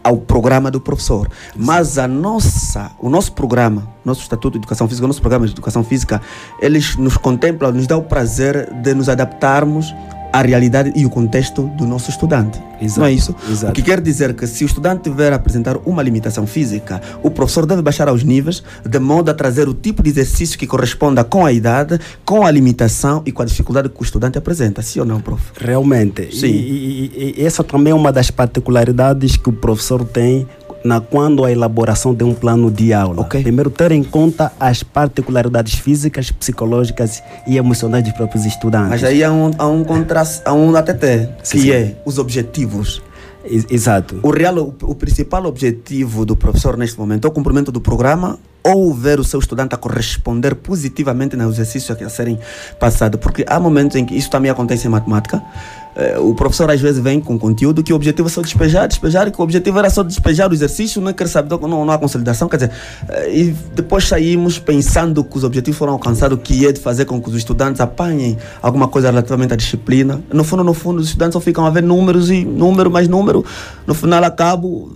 ao 0.03 0.17
programa 0.17 0.69
do 0.69 0.81
professor. 0.81 1.29
Mas 1.55 1.97
a 1.97 2.07
nossa, 2.07 2.91
o 2.99 3.09
nosso 3.09 3.31
programa, 3.33 3.87
nosso 4.03 4.21
Estatuto 4.21 4.53
de 4.53 4.57
Educação 4.59 4.87
Física, 4.87 5.05
o 5.05 5.07
nosso 5.07 5.21
programa 5.21 5.45
de 5.45 5.53
Educação 5.53 5.83
Física, 5.83 6.21
eles 6.59 6.95
nos 6.97 7.17
contemplam, 7.17 7.71
nos 7.71 7.87
dá 7.87 7.95
o 7.95 8.03
prazer 8.03 8.71
de 8.81 8.93
nos 8.93 9.07
adaptarmos 9.07 9.93
à 10.33 10.41
realidade 10.41 10.91
e 10.95 11.05
o 11.05 11.09
contexto 11.09 11.67
do 11.77 11.85
nosso 11.85 12.09
estudante. 12.09 12.59
Exato, 12.81 12.99
Não 12.99 13.05
é 13.07 13.13
isso? 13.13 13.33
exato. 13.49 13.71
O 13.71 13.75
que 13.75 13.81
quer 13.83 14.01
dizer 14.01 14.33
que 14.33 14.45
se 14.47 14.63
o 14.63 14.67
estudante 14.67 15.03
tiver 15.03 15.31
a 15.31 15.35
apresentar 15.37 15.77
uma 15.85 16.01
limitação 16.01 16.45
física, 16.47 16.99
o 17.21 17.29
professor 17.31 17.65
deve 17.65 17.81
baixar 17.81 18.09
aos 18.09 18.23
níveis, 18.23 18.61
de 18.85 18.99
modo 18.99 19.29
a 19.29 19.33
trazer 19.33 19.69
o 19.69 19.73
tipo 19.73 20.01
de 20.03 20.09
exercício 20.09 20.57
que 20.59 20.67
corresponda 20.67 21.23
com 21.23 21.45
a 21.45 21.51
idade, 21.53 21.99
com 22.25 22.45
a 22.45 22.51
limitação 22.51 23.21
e 23.25 23.31
com 23.31 23.41
a 23.41 23.45
dificuldade 23.45 23.87
que 23.89 24.01
o 24.01 24.03
estudante 24.03 24.37
apresenta. 24.37 24.81
Sim 24.81 25.01
ou 25.01 25.05
não, 25.05 25.21
prof? 25.21 25.41
Realmente. 25.55 26.35
Sim. 26.35 26.47
E, 26.47 27.11
e- 27.15 27.35
e 27.37 27.45
essa 27.45 27.63
também 27.63 27.91
é 27.91 27.95
uma 27.95 28.11
das 28.11 28.29
particularidades 28.31 29.37
que 29.37 29.49
o 29.49 29.53
professor 29.53 30.03
tem 30.03 30.47
na 30.83 30.99
quando 30.99 31.45
a 31.45 31.51
elaboração 31.51 32.13
de 32.13 32.23
um 32.23 32.33
plano 32.33 32.69
de 32.69 32.93
aula. 32.93 33.21
Ok. 33.21 33.41
Primeiro, 33.41 33.69
ter 33.69 33.91
em 33.91 34.03
conta 34.03 34.51
as 34.59 34.83
particularidades 34.83 35.75
físicas, 35.75 36.31
psicológicas 36.31 37.23
e 37.47 37.57
emocionais 37.57 38.03
dos 38.03 38.13
próprios 38.13 38.45
estudantes. 38.45 38.89
Mas 38.89 39.03
aí 39.03 39.23
há 39.23 39.31
um, 39.31 39.51
há 39.57 39.67
um 39.67 39.83
contraste, 39.83 40.41
há 40.45 40.53
um 40.53 40.75
ATT, 40.75 41.29
que 41.41 41.47
Sim, 41.47 41.71
é 41.71 41.95
os 42.05 42.17
objetivos. 42.17 43.01
Exato. 43.45 44.19
O, 44.23 44.29
real, 44.29 44.57
o, 44.57 44.75
o 44.83 44.95
principal 44.95 45.45
objetivo 45.45 46.25
do 46.25 46.35
professor 46.35 46.77
neste 46.77 46.97
momento 46.97 47.25
é 47.25 47.29
o 47.29 47.31
cumprimento 47.31 47.71
do 47.71 47.81
programa 47.81 48.39
ou 48.63 48.93
ver 48.93 49.19
o 49.19 49.23
seu 49.23 49.39
estudante 49.39 49.75
a 49.75 49.77
corresponder 49.77 50.55
positivamente 50.55 51.35
nos 51.35 51.55
exercícios 51.55 52.01
a 52.01 52.09
serem 52.09 52.39
passados. 52.79 53.19
Porque 53.19 53.43
há 53.47 53.59
momentos 53.59 53.97
em 53.97 54.05
que 54.05 54.15
isso 54.15 54.29
também 54.29 54.49
acontece 54.49 54.87
em 54.87 54.89
matemática. 54.89 55.43
Eh, 55.95 56.17
o 56.19 56.33
professor 56.33 56.69
às 56.69 56.81
vezes 56.81 57.01
vem 57.01 57.19
com 57.19 57.37
conteúdo 57.37 57.83
que 57.83 57.93
o 57.93 57.95
objetivo 57.95 58.27
é 58.27 58.31
só 58.31 58.41
despejar, 58.41 58.87
despejar, 58.87 59.31
que 59.31 59.39
o 59.39 59.43
objetivo 59.43 59.77
era 59.79 59.89
só 59.89 60.03
despejar 60.03 60.49
o 60.49 60.53
exercício, 60.53 61.01
não 61.01 61.13
quer 61.13 61.27
saber, 61.27 61.59
não, 61.61 61.85
não 61.85 61.91
há 61.91 61.97
consolidação. 61.97 62.49
Quer 62.49 62.57
dizer, 62.57 62.71
eh, 63.09 63.37
e 63.37 63.55
depois 63.75 64.07
saímos 64.07 64.57
pensando 64.59 65.23
que 65.23 65.37
os 65.37 65.43
objetivos 65.43 65.77
foram 65.77 65.93
alcançados, 65.93 66.39
que 66.43 66.65
é 66.65 66.71
de 66.71 66.79
fazer 66.79 67.05
com 67.05 67.21
que 67.21 67.29
os 67.29 67.35
estudantes 67.35 67.81
apanhem 67.81 68.37
alguma 68.61 68.87
coisa 68.87 69.09
relativamente 69.09 69.53
à 69.53 69.55
disciplina. 69.55 70.21
No 70.31 70.43
fundo, 70.43 70.63
no 70.63 70.73
fundo, 70.73 70.99
os 70.99 71.07
estudantes 71.07 71.33
só 71.33 71.39
ficam 71.39 71.65
a 71.65 71.69
ver 71.69 71.83
números 71.83 72.29
e 72.29 72.43
número 72.43 72.89
mais 72.89 73.07
número. 73.07 73.45
No 73.85 73.93
final, 73.93 74.23
acabo 74.23 74.93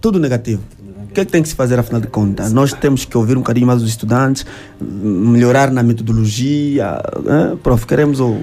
tudo 0.00 0.18
negativo. 0.18 0.62
O 1.10 1.12
que 1.12 1.20
é 1.20 1.24
que 1.24 1.32
tem 1.32 1.42
que 1.42 1.48
se 1.48 1.54
fazer 1.54 1.78
afinal 1.78 2.00
de 2.00 2.06
contas? 2.06 2.52
Nós 2.52 2.72
temos 2.72 3.04
que 3.04 3.16
ouvir 3.16 3.34
um 3.36 3.40
bocadinho 3.40 3.66
mais 3.66 3.82
os 3.82 3.88
estudantes, 3.88 4.44
melhorar 4.80 5.70
na 5.70 5.82
metodologia. 5.82 7.00
eh? 7.26 7.56
Prof, 7.62 7.86
queremos 7.86 8.20
o. 8.20 8.36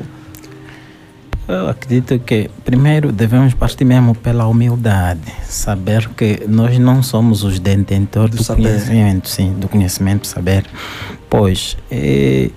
Eu 1.47 1.69
acredito 1.69 2.17
que, 2.19 2.49
primeiro, 2.63 3.11
devemos 3.11 3.53
partir 3.53 3.85
mesmo 3.85 4.15
pela 4.15 4.47
humildade. 4.47 5.21
Saber 5.43 6.09
que 6.09 6.43
nós 6.47 6.79
não 6.79 7.03
somos 7.03 7.43
os 7.43 7.59
detentores 7.59 8.31
Do 8.31 8.37
do, 8.37 8.43
saber. 8.43 8.63
conhecimento, 8.63 9.29
sim, 9.29 9.53
do 9.53 9.67
conhecimento, 9.67 10.25
saber. 10.25 10.65
Pois, 11.29 11.77
eh, 11.91 12.49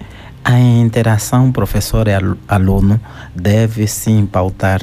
a 0.43 0.59
interação 0.59 1.53
professor 1.53 2.09
e 2.09 2.15
alu- 2.15 2.39
aluno 2.49 2.99
deve 3.35 3.87
sim 3.87 4.25
pautar 4.25 4.81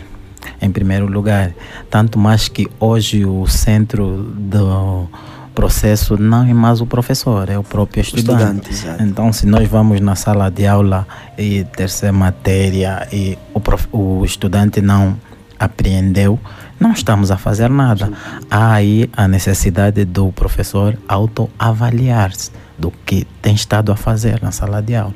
em 0.61 0.69
primeiro 0.69 1.07
lugar. 1.07 1.51
Tanto 1.89 2.19
mais 2.19 2.47
que 2.47 2.67
hoje 2.79 3.25
o 3.25 3.47
centro 3.47 4.17
do 4.37 5.09
processo 5.55 6.17
não 6.17 6.43
é 6.43 6.53
mais 6.53 6.81
o 6.81 6.85
professor, 6.85 7.49
é 7.49 7.57
o 7.57 7.63
próprio 7.63 8.01
estudante. 8.01 8.43
estudante, 8.43 8.69
exato. 8.69 9.03
Então, 9.03 9.31
se 9.33 9.45
nós 9.47 9.67
vamos 9.67 9.99
na 10.01 10.15
sala 10.15 10.51
de 10.51 10.67
aula 10.67 11.07
e 11.37 11.63
terceira 11.63 12.11
matéria 12.13 13.07
e 13.11 13.37
o, 13.53 13.59
prof- 13.59 13.87
o 13.91 14.23
estudante 14.25 14.81
não 14.81 15.15
apreendeu, 15.57 16.37
não 16.79 16.91
estamos 16.91 17.31
a 17.31 17.37
fazer 17.37 17.69
nada. 17.69 18.11
Há 18.51 18.73
aí 18.73 19.09
a 19.15 19.27
necessidade 19.27 20.03
do 20.03 20.31
professor 20.33 20.97
autoavaliar-se 21.07 22.51
do 22.77 22.91
que 23.05 23.25
tem 23.41 23.55
estado 23.55 23.91
a 23.91 23.95
fazer 23.95 24.41
na 24.43 24.51
sala 24.51 24.81
de 24.81 24.95
aula. 24.95 25.13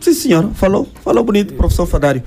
Sim, 0.00 0.12
senhor, 0.12 0.50
falou, 0.54 0.86
falou 1.02 1.24
bonito, 1.24 1.54
professor 1.54 1.86
Fadário. 1.86 2.22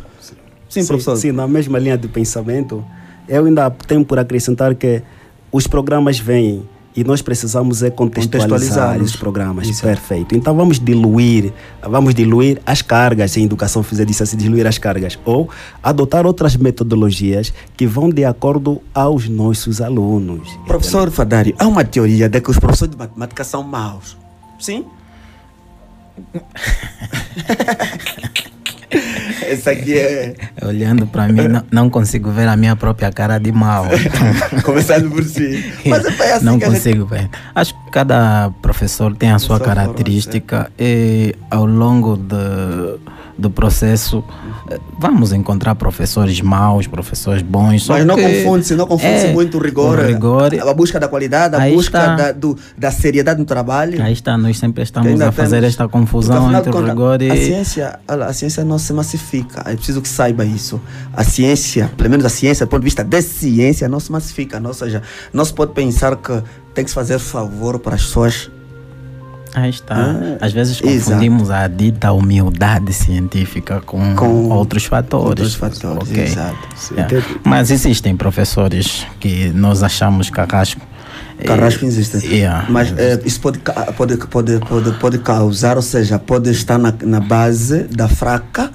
Sim, 0.68 0.86
professor. 0.86 1.16
Sim, 1.16 1.32
na 1.32 1.48
mesma 1.48 1.78
linha 1.78 1.98
de 1.98 2.08
pensamento, 2.08 2.84
eu 3.30 3.46
ainda 3.46 3.70
tenho 3.70 4.04
por 4.04 4.18
acrescentar 4.18 4.74
que 4.76 5.04
os 5.52 5.68
programas 5.68 6.18
vêm 6.20 6.68
e 6.96 7.04
nós 7.04 7.22
precisamos 7.22 7.84
é 7.84 7.90
contextualizar 7.90 8.50
Contextualizá-los. 8.50 9.10
os 9.12 9.16
programas. 9.18 9.68
Isso. 9.68 9.82
Perfeito. 9.82 10.36
Então 10.36 10.56
vamos 10.56 10.80
diluir, 10.80 11.52
vamos 11.84 12.16
diluir 12.16 12.62
as 12.66 12.82
cargas 12.82 13.36
em 13.36 13.44
educação 13.44 13.84
física, 13.84 14.06
disse 14.06 14.24
assim, 14.24 14.38
diluir 14.38 14.66
as 14.66 14.78
cargas. 14.78 15.20
Ou 15.26 15.50
adotar 15.84 16.26
outras 16.26 16.56
metodologias 16.56 17.52
que 17.76 17.86
vão 17.86 18.10
de 18.10 18.24
acordo 18.24 18.82
aos 18.94 19.28
nossos 19.28 19.82
alunos. 19.82 20.48
Professor 20.66 21.12
Fadário, 21.12 21.54
há 21.60 21.68
uma 21.68 21.84
teoria 21.84 22.30
de 22.30 22.40
que 22.40 22.50
os 22.50 22.58
professores 22.58 22.94
de 22.94 22.98
matemática 22.98 23.44
são 23.44 23.62
maus. 23.62 24.18
Sim? 24.58 24.86
Essa 29.52 29.72
aqui 29.72 29.98
é. 29.98 30.34
Olhando 30.66 31.06
para 31.08 31.28
mim, 31.28 31.48
não, 31.48 31.64
não 31.72 31.90
consigo 31.90 32.32
ver 32.32 32.48
a 32.48 32.56
minha 32.58 32.76
própria 32.76 33.12
cara 33.12 33.38
de 33.38 33.52
mal. 33.52 33.86
Começando 34.64 35.10
por 35.12 35.24
si. 35.24 35.64
Mas 35.86 36.06
é 36.06 36.34
assim 36.34 36.46
não 36.46 36.54
a 36.56 36.60
gente- 36.60 36.66
consigo 36.66 37.06
ver. 37.06 37.30
Acho 37.54 37.74
que 37.74 37.92
cada 37.92 38.52
professor 38.62 39.16
tem 39.16 39.32
a 39.32 39.40
sua 39.40 39.60
característica 39.60 40.72
e 40.80 41.36
ao 41.50 41.66
longo 41.66 42.18
de, 42.18 42.36
do 43.38 43.50
processo 43.50 44.24
eh, 44.70 44.80
vamos 45.00 45.32
encontrar 45.34 45.76
professores 45.76 46.40
maus, 46.42 46.88
professores 46.88 47.42
bons. 47.42 47.84
só 47.84 47.94
Mas 47.94 48.06
não 48.06 48.16
confunde-se, 48.18 48.76
não 48.76 48.88
confunde-se 48.88 49.28
é, 49.28 49.34
muito 49.34 49.58
o 49.58 49.62
rigor, 49.62 50.00
o 50.00 50.02
rigor 50.02 50.52
a 50.60 50.74
busca 50.74 51.00
da 51.00 51.08
qualidade, 51.08 51.56
a 51.56 51.70
busca 51.70 51.98
está. 52.00 52.16
da, 52.16 52.32
do- 52.32 52.58
da 52.78 52.92
seriedade 52.92 53.40
no 53.40 53.46
trabalho. 53.46 54.02
Aí 54.02 54.14
está, 54.14 54.38
nós 54.38 54.58
sempre 54.58 54.84
estamos 54.84 55.20
a 55.20 55.32
fazer 55.32 55.58
temos- 55.58 55.70
esta 55.70 55.88
confusão 55.88 56.48
entre 56.56 56.70
o 56.70 56.74
contas, 56.74 56.90
rigor 56.90 57.22
e. 57.22 57.30
A 57.32 57.36
ciência, 57.36 58.00
a 58.08 58.34
ciência 58.34 58.64
não 58.64 58.78
se 58.80 58.94
massifica. 58.94 59.64
É 59.70 59.76
preciso 59.76 60.02
que 60.02 60.08
saiba 60.10 60.46
isso. 60.46 60.80
A 61.14 61.24
ciência, 61.24 61.92
pelo 61.98 62.10
menos 62.10 62.26
a 62.26 62.30
ciência, 62.30 62.66
do 62.66 62.70
ponto 62.70 62.82
de 62.82 62.86
vista 62.86 63.04
de 63.04 63.22
ciência, 63.22 63.90
não 63.90 64.00
se 64.00 64.12
massifica. 64.12 64.60
Não, 64.60 64.70
ou 64.70 64.74
seja, 64.74 65.02
não 65.34 65.44
se 65.44 65.54
pode 65.54 65.74
pensar 65.74 66.16
que 66.16 66.42
tem 66.74 66.84
que 66.84 66.90
se 66.90 66.96
fazer 66.96 67.20
favor 67.20 67.80
para 67.80 67.96
as 67.96 68.04
pessoas. 68.04 68.50
Aí 69.56 69.70
está. 69.70 69.96
Ah, 69.96 70.38
Às 70.46 70.52
vezes 70.54 70.82
exato. 70.82 71.06
confundimos 71.12 71.50
a 71.50 71.68
dita 71.68 72.12
humildade 72.12 72.92
científica 72.94 73.82
com, 73.86 74.16
Com 74.16 74.50
outros 74.50 74.86
fatores. 74.86 75.26
outros 75.30 75.56
fatores, 75.56 76.10
Ok. 76.10 76.24
exato. 76.24 76.58
Yeah. 76.92 77.26
Mas 77.44 77.72
existem 77.72 78.16
professores 78.18 79.06
que 79.20 79.50
nós 79.50 79.82
achamos 79.82 80.30
carrasco. 80.30 80.82
Carrasco 81.46 81.84
E- 81.86 81.88
existe. 81.88 82.26
Yeah. 82.28 82.66
Mas 82.70 82.94
eh, 82.98 83.20
isso 83.26 83.40
pode, 83.42 83.60
pode, 83.98 84.18
pode, 84.28 84.60
pode, 84.60 84.92
pode 85.00 85.18
causar, 85.20 85.76
ou 85.78 85.82
seja, 85.82 86.18
pode 86.20 86.50
estar 86.52 86.78
na, 86.78 86.94
na 87.04 87.20
base 87.20 87.84
da 87.84 88.08
fraca. 88.08 88.72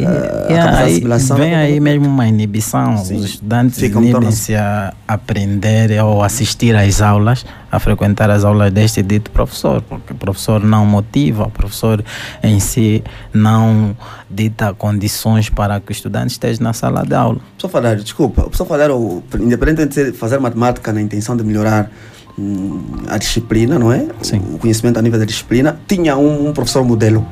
E- 0.00 0.54
capacidade 0.54 1.24
de 1.24 1.32
aí 1.32 1.38
vem 1.38 1.54
aí 1.54 1.80
mesmo 1.80 2.06
uma 2.06 2.26
inibição. 2.26 2.96
Sim. 2.98 3.16
Os 3.16 3.24
estudantes 3.24 3.78
Ficam 3.78 4.02
inibem-se 4.02 4.54
a 4.54 4.92
aprender 5.06 6.02
ou 6.02 6.22
assistir 6.22 6.74
às 6.76 7.00
aulas, 7.00 7.44
a 7.70 7.78
frequentar 7.78 8.30
as 8.30 8.44
aulas 8.44 8.72
deste 8.72 9.02
dito 9.02 9.30
professor, 9.30 9.82
porque 9.82 10.12
o 10.12 10.16
professor 10.16 10.62
não 10.62 10.84
motiva, 10.84 11.44
o 11.44 11.50
professor 11.50 12.04
em 12.42 12.60
si 12.60 13.02
não 13.32 13.96
dita 14.30 14.74
condições 14.74 15.48
para 15.48 15.80
que 15.80 15.90
o 15.90 15.92
estudante 15.92 16.32
esteja 16.32 16.62
na 16.62 16.72
sala 16.72 17.04
de 17.04 17.14
aula. 17.14 17.38
Professor 17.38 17.68
Fadário, 17.68 18.02
desculpa, 18.02 18.40
o 18.42 18.44
professor 18.44 18.66
Fadário, 18.66 19.22
independente 19.40 20.04
de 20.04 20.12
fazer 20.12 20.38
matemática 20.38 20.92
na 20.92 21.00
intenção 21.00 21.36
de 21.36 21.44
melhorar 21.44 21.90
hum, 22.38 22.82
a 23.08 23.18
disciplina, 23.18 23.78
não 23.78 23.92
é? 23.92 24.06
Sim. 24.22 24.42
O 24.52 24.58
conhecimento 24.58 24.98
a 24.98 25.02
nível 25.02 25.18
da 25.18 25.24
disciplina. 25.24 25.78
Tinha 25.86 26.16
um, 26.16 26.48
um 26.48 26.52
professor 26.52 26.84
modelo. 26.84 27.26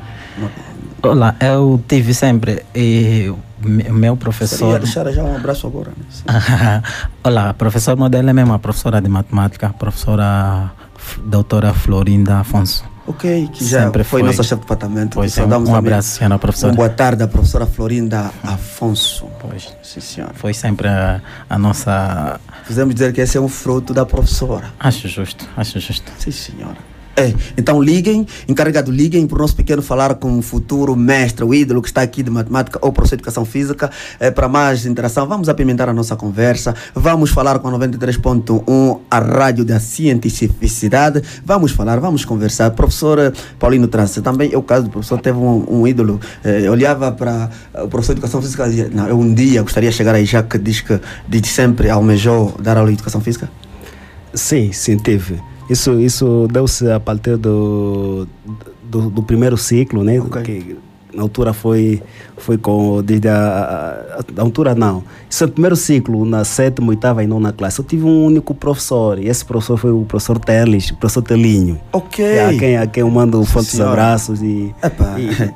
Olá, 1.01 1.35
eu 1.39 1.81
tive 1.87 2.13
sempre 2.13 2.63
e 2.73 3.31
meu 3.61 4.17
professor. 4.17 4.79
deixar 4.79 5.11
já 5.11 5.23
um 5.23 5.35
abraço 5.35 5.67
agora. 5.67 5.91
Né? 5.95 6.81
Olá, 7.23 7.53
professor 7.53 7.95
modelo 7.95 8.29
é 8.29 8.33
mesmo 8.33 8.53
a 8.53 8.59
professora 8.59 8.99
de 9.01 9.07
matemática, 9.09 9.69
professora 9.69 10.71
doutora 11.25 11.73
Florinda 11.73 12.39
Afonso. 12.39 12.83
Ok, 13.07 13.49
que 13.53 13.63
já 13.63 13.83
Sempre 13.83 14.03
foi, 14.03 14.21
foi. 14.21 14.29
nossa 14.29 14.41
chefe 14.41 14.55
de 14.55 14.61
departamento. 14.61 15.13
Pois 15.15 15.37
é, 15.37 15.45
um 15.45 15.49
também. 15.49 15.75
abraço, 15.75 16.17
senhora 16.17 16.39
professora. 16.39 16.71
Uma 16.73 16.77
boa 16.77 16.89
tarde 16.89 17.21
à 17.21 17.27
professora 17.27 17.67
Florinda 17.67 18.31
Afonso. 18.43 19.27
Pois, 19.39 19.71
Sim, 19.83 19.99
senhora. 19.99 20.33
foi 20.33 20.55
sempre 20.55 20.87
a, 20.87 21.21
a 21.47 21.59
nossa. 21.59 22.39
Fizemos 22.63 22.95
dizer 22.95 23.13
que 23.13 23.21
esse 23.21 23.37
é 23.37 23.41
um 23.41 23.47
fruto 23.47 23.93
da 23.93 24.07
professora. 24.07 24.73
Acho 24.79 25.07
justo, 25.07 25.47
acho 25.55 25.79
justo. 25.79 26.11
Sim, 26.17 26.31
senhora. 26.31 26.77
É, 27.17 27.33
então 27.57 27.81
liguem, 27.81 28.27
encarregado, 28.47 28.91
liguem 28.91 29.25
para 29.25 29.37
o 29.37 29.39
nosso 29.39 29.55
pequeno 29.55 29.81
falar 29.81 30.15
com 30.15 30.37
o 30.37 30.41
futuro 30.41 30.95
mestre, 30.97 31.45
o 31.45 31.53
ídolo 31.53 31.81
que 31.81 31.87
está 31.87 32.01
aqui 32.01 32.21
de 32.21 32.29
matemática 32.29 32.77
ou 32.81 32.91
professor 32.91 33.15
de 33.15 33.21
educação 33.21 33.45
física. 33.45 33.89
É, 34.19 34.29
para 34.29 34.49
mais 34.49 34.85
interação, 34.85 35.25
vamos 35.25 35.47
apimentar 35.47 35.87
a 35.87 35.93
nossa 35.93 36.15
conversa. 36.15 36.75
Vamos 36.93 37.29
falar 37.29 37.59
com 37.59 37.69
a 37.69 37.71
93.1, 37.71 38.99
a 39.09 39.19
rádio 39.19 39.63
da 39.63 39.79
cientificidade. 39.79 41.21
Vamos 41.45 41.71
falar, 41.71 41.99
vamos 41.99 42.25
conversar. 42.25 42.71
Professor 42.71 43.17
eh, 43.19 43.31
Paulino 43.57 43.87
Trance, 43.87 44.21
também 44.21 44.51
é 44.51 44.57
o 44.57 44.63
caso 44.63 44.85
do 44.85 44.89
professor, 44.89 45.19
teve 45.19 45.37
um, 45.37 45.65
um 45.69 45.87
ídolo. 45.87 46.19
eh, 46.43 46.69
olhava 46.69 47.11
para 47.11 47.49
eh, 47.73 47.81
o 47.83 47.87
professor 47.87 48.13
de 48.13 48.19
educação 48.19 48.41
física 48.41 48.65
e 48.65 48.69
dizia: 48.69 48.89
Não, 48.91 49.07
eu 49.07 49.17
um 49.17 49.33
dia 49.33 49.61
gostaria 49.61 49.89
de 49.89 49.95
chegar 49.95 50.15
aí, 50.15 50.25
já 50.25 50.43
que 50.43 50.57
diz 50.57 50.81
que 50.81 50.99
de 51.27 51.47
sempre 51.47 51.89
almejou 51.89 52.55
dar 52.61 52.77
aula 52.77 52.89
de 52.89 52.95
educação 52.95 53.21
física. 53.21 53.49
Sim, 54.33 54.71
sim, 54.73 54.97
teve. 54.97 55.39
Isso, 55.69 55.99
isso 55.99 56.47
deu-se 56.51 56.89
a 56.91 56.99
partir 56.99 57.37
do, 57.37 58.27
do, 58.83 59.09
do 59.09 59.23
primeiro 59.23 59.57
ciclo, 59.57 60.03
né? 60.03 60.19
Ok. 60.19 60.43
Que 60.43 60.77
na 61.13 61.23
altura 61.23 61.53
foi, 61.53 62.01
foi 62.37 62.57
com. 62.57 63.01
Desde 63.03 63.27
a, 63.27 63.35
a, 64.19 64.39
a 64.39 64.41
altura 64.41 64.73
não. 64.75 65.03
Isso 65.29 65.43
é 65.43 65.47
o 65.47 65.49
primeiro 65.51 65.75
ciclo, 65.75 66.25
na 66.25 66.43
sétima, 66.45 66.89
oitava 66.89 67.23
e 67.23 67.27
nona 67.27 67.51
classe. 67.51 67.79
Eu 67.79 67.85
tive 67.85 68.05
um 68.05 68.25
único 68.25 68.53
professor, 68.53 69.19
e 69.19 69.27
esse 69.27 69.43
professor 69.43 69.77
foi 69.77 69.91
o 69.91 70.05
professor 70.05 70.39
Teles, 70.39 70.89
o 70.91 70.95
professor 70.97 71.21
Telinho. 71.21 71.79
Ok. 71.91 72.23
É 72.23 72.45
a 72.45 72.57
quem, 72.57 72.77
a 72.77 72.87
quem 72.87 73.01
eu 73.01 73.09
mando 73.09 73.43
fortes 73.45 73.71
senhora. 73.71 73.91
abraços. 73.91 74.41
E, 74.41 74.73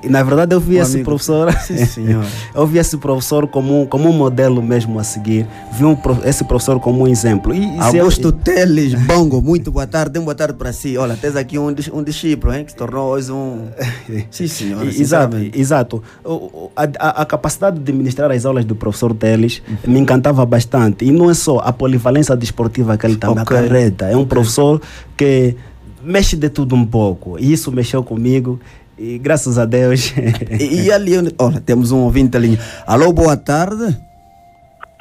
e, 0.01 0.05
e, 0.07 0.09
na 0.09 0.21
verdade 0.23 0.53
eu 0.55 0.59
vi 0.59 0.77
Um 0.77 0.81
esse 0.81 0.93
amigo. 0.95 1.05
professor. 1.09 1.53
Sim, 1.61 1.85
senhora. 1.85 2.27
eu 2.53 2.67
vi 2.67 2.77
esse 2.79 2.97
professor 2.97 3.47
como, 3.47 3.81
um- 3.81 3.85
como 3.85 4.09
um 4.09 4.13
modelo 4.13 4.61
mesmo 4.61 4.99
a 4.99 5.03
seguir. 5.03 5.47
Vi 5.73 5.85
um, 5.85 5.97
esse 6.25 6.43
professor 6.43 6.79
como 6.79 7.03
um 7.03 7.07
exemplo. 7.07 7.53
E, 7.53 7.59
e 7.77 7.83
se 7.83 7.97
eu- 7.97 8.01
Augusto 8.01 8.31
Teles 8.31 8.93
Bongo, 9.05 9.41
muito 9.41 9.71
boa 9.71 9.87
tarde, 9.87 10.17
uma 10.19 10.25
boa 10.25 10.35
tarde 10.35 10.53
para 10.55 10.73
si. 10.73 10.97
Olha, 10.97 11.15
tens 11.15 11.35
aqui 11.35 11.57
um, 11.57 11.67
um 11.93 12.03
discípulo, 12.03 12.53
hein, 12.53 12.65
que 12.65 12.71
se 12.71 12.77
tornou 12.77 13.09
hoje 13.11 13.31
um. 13.31 13.67
Sim, 14.31 14.47
senhora. 14.47 14.85
E- 14.85 14.99
Exato, 15.01 15.37
exato. 15.53 16.03
O- 16.23 16.68
A, 16.75 16.83
a- 16.99 17.21
a 17.21 17.25
capacidade 17.25 17.79
de 17.79 17.91
ministrar 17.91 18.31
as 18.31 18.45
aulas 18.45 18.63
do 18.65 18.75
professor 18.75 19.13
Teles 19.13 19.61
me 19.85 19.99
encantava 19.99 20.45
bastante. 20.45 21.05
E 21.05 21.11
não 21.11 21.29
é 21.29 21.33
só 21.33 21.59
a 21.59 21.73
polivalência 21.73 22.35
desportiva 22.35 22.97
que 22.97 23.05
ele 23.05 23.17
também 23.17 23.43
Ok. 23.43 23.57
acarreta. 23.57 24.05
É 24.05 24.15
um 24.15 24.25
professor 24.25 24.81
que 25.17 25.55
mexe 26.01 26.35
de 26.37 26.49
tudo 26.49 26.75
um 26.75 26.85
pouco. 26.85 27.37
E 27.39 27.51
isso 27.51 27.71
mexeu 27.71 28.03
comigo. 28.03 28.59
E 28.97 29.17
graças 29.17 29.57
a 29.57 29.65
Deus. 29.65 30.13
E, 30.59 30.83
e 30.85 30.91
ali, 30.93 31.13
olha, 31.37 31.59
temos 31.61 31.91
um 31.91 31.99
ouvinte 31.99 32.35
ali. 32.37 32.57
Alô, 32.87 33.11
boa 33.13 33.35
tarde. 33.37 33.97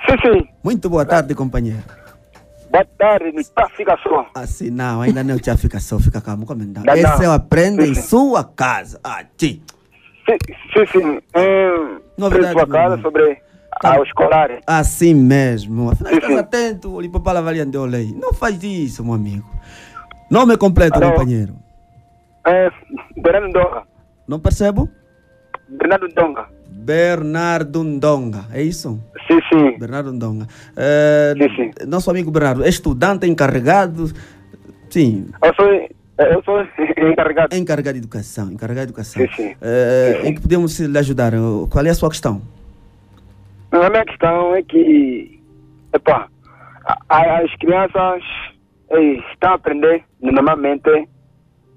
Sim, 0.06 0.16
sim. 0.22 0.48
Muito 0.62 0.88
boa 0.88 1.04
tarde, 1.04 1.34
companheiro. 1.34 1.82
Boa 2.70 2.84
tarde, 2.98 3.32
me 3.32 3.42
fica 3.76 3.96
só. 4.02 4.26
Assim, 4.34 4.70
não, 4.70 5.00
ainda 5.00 5.24
não 5.24 5.38
já 5.42 5.56
fica 5.56 5.80
só, 5.80 5.98
fica 5.98 6.20
calmo, 6.20 6.44
comandante. 6.44 6.86
Esse 6.90 7.24
eu 7.24 7.32
aprendo 7.32 7.82
em 7.82 7.94
Sim, 7.94 8.00
sim. 8.02 8.08
sua 8.08 8.44
casa. 8.44 9.00
Ah, 9.02 9.24
ti. 9.36 9.62
Sim, 10.28 10.86
sim. 10.86 10.86
sim. 11.00 11.18
Hum, 11.36 12.00
Novidade, 12.18 12.52
sua 12.52 12.66
casa, 12.66 13.00
sobre 13.02 13.40
Tá. 13.80 13.92
a 13.94 14.02
escolar. 14.02 14.50
Assim 14.66 15.14
mesmo. 15.14 15.90
Afinal, 15.90 16.10
Sim, 16.12 16.16
estás 16.18 16.32
sim. 16.32 16.38
atento, 16.38 16.94
o 16.94 17.00
Lipopala 17.00 17.40
Valiante 17.40 17.70
de 17.72 17.78
Olei. 17.78 18.12
Não 18.12 18.32
faz 18.34 18.62
isso, 18.62 19.04
meu 19.04 19.14
amigo. 19.14 19.48
Nome 20.30 20.56
completo, 20.56 20.96
Alô? 20.96 21.12
companheiro. 21.12 21.54
É, 22.46 22.70
Bernardo 23.16 23.48
Ndonga. 23.48 23.82
Não 24.26 24.40
percebo? 24.40 24.88
Bernardo 25.68 26.08
Ndonga. 26.08 26.46
Bernardo 26.70 27.84
Ndonga, 27.84 28.46
é 28.52 28.62
isso? 28.62 29.00
Sim, 29.26 29.38
sim. 29.48 29.78
Bernardo 29.78 30.12
Ndonga. 30.12 30.46
Eh, 30.76 31.34
Nosso 31.86 32.10
amigo 32.10 32.30
Bernardo, 32.30 32.64
é 32.64 32.68
estudante 32.68 33.26
encarregado. 33.26 34.10
Sim. 34.90 35.28
Eu 35.42 35.54
sou, 35.54 35.88
eu 36.18 36.42
sou 36.42 36.60
encarregado. 37.10 37.54
Encarregado 37.54 37.94
de 37.94 38.04
educação. 38.04 38.50
Encarregado 38.50 38.86
de 38.86 38.92
educação. 38.92 39.22
Sim, 39.22 39.28
sim. 39.34 39.56
Eh, 39.60 40.22
Em 40.24 40.34
que 40.34 40.40
podemos 40.40 40.78
lhe 40.80 40.98
ajudar? 40.98 41.32
Qual 41.70 41.84
é 41.86 41.90
a 41.90 41.94
sua 41.94 42.08
questão? 42.08 42.42
A 43.70 43.90
minha 43.90 44.04
questão 44.04 44.54
é 44.54 44.62
que, 44.62 45.40
epá, 45.94 46.26
as 47.08 47.54
crianças 47.56 48.22
eh, 48.90 49.12
estão 49.32 49.52
a 49.52 49.54
aprender 49.54 50.02
normalmente 50.20 51.08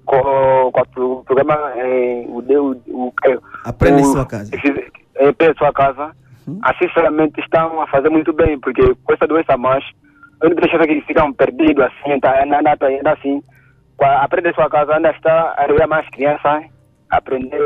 com, 0.06 0.70
com 0.72 0.80
o 0.80 0.86
pro- 0.88 1.22
programa, 1.24 1.54
eh, 1.76 2.24
o, 2.26 2.38
o, 2.40 3.06
o, 3.08 3.12
que- 3.22 3.38
Aprenda 3.64 4.00
em 4.00 4.04
o- 4.04 4.06
sua 4.12 4.26
casa. 4.26 4.50
eh, 4.54 5.28
Aprenda 5.28 5.52
em 5.52 5.58
sua 5.58 5.72
casa. 5.72 6.12
Assim, 6.62 6.88
sinceramente, 6.88 7.40
estão 7.40 7.80
a 7.80 7.86
fazer 7.86 8.08
muito 8.08 8.32
bem, 8.32 8.58
porque 8.58 8.82
com 9.04 9.12
essa 9.12 9.26
doença 9.28 9.56
mais, 9.56 9.84
eu 10.42 10.48
não 10.50 10.56
deixo 10.56 10.76
que 10.78 11.00
ficam 11.02 11.32
perdidos 11.32 11.84
assim, 11.84 12.18
tá, 12.18 12.32
tá, 12.76 12.86
ainda 12.86 13.12
assim. 13.12 13.40
Com 13.96 14.04
a- 14.04 14.22
Aprenda 14.24 14.50
em 14.50 14.54
sua 14.54 14.68
casa, 14.70 14.94
ainda 14.94 15.10
está 15.10 15.54
a 15.56 15.66
levar 15.66 15.86
mais 15.86 16.08
crianças 16.10 16.64
aprender 17.10 17.60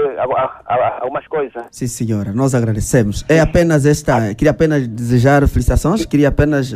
algumas 1.00 1.24
coisas. 1.28 1.62
Sim, 1.70 1.86
senhora, 1.86 2.32
nós 2.32 2.52
agradecemos. 2.52 3.24
É 3.28 3.38
apenas 3.38 3.86
esta. 3.86 4.34
Queria 4.34 4.50
apenas 4.50 4.88
desejar 4.88 5.46
felicitações? 5.46 6.04
Queria 6.04 6.28
apenas. 6.28 6.72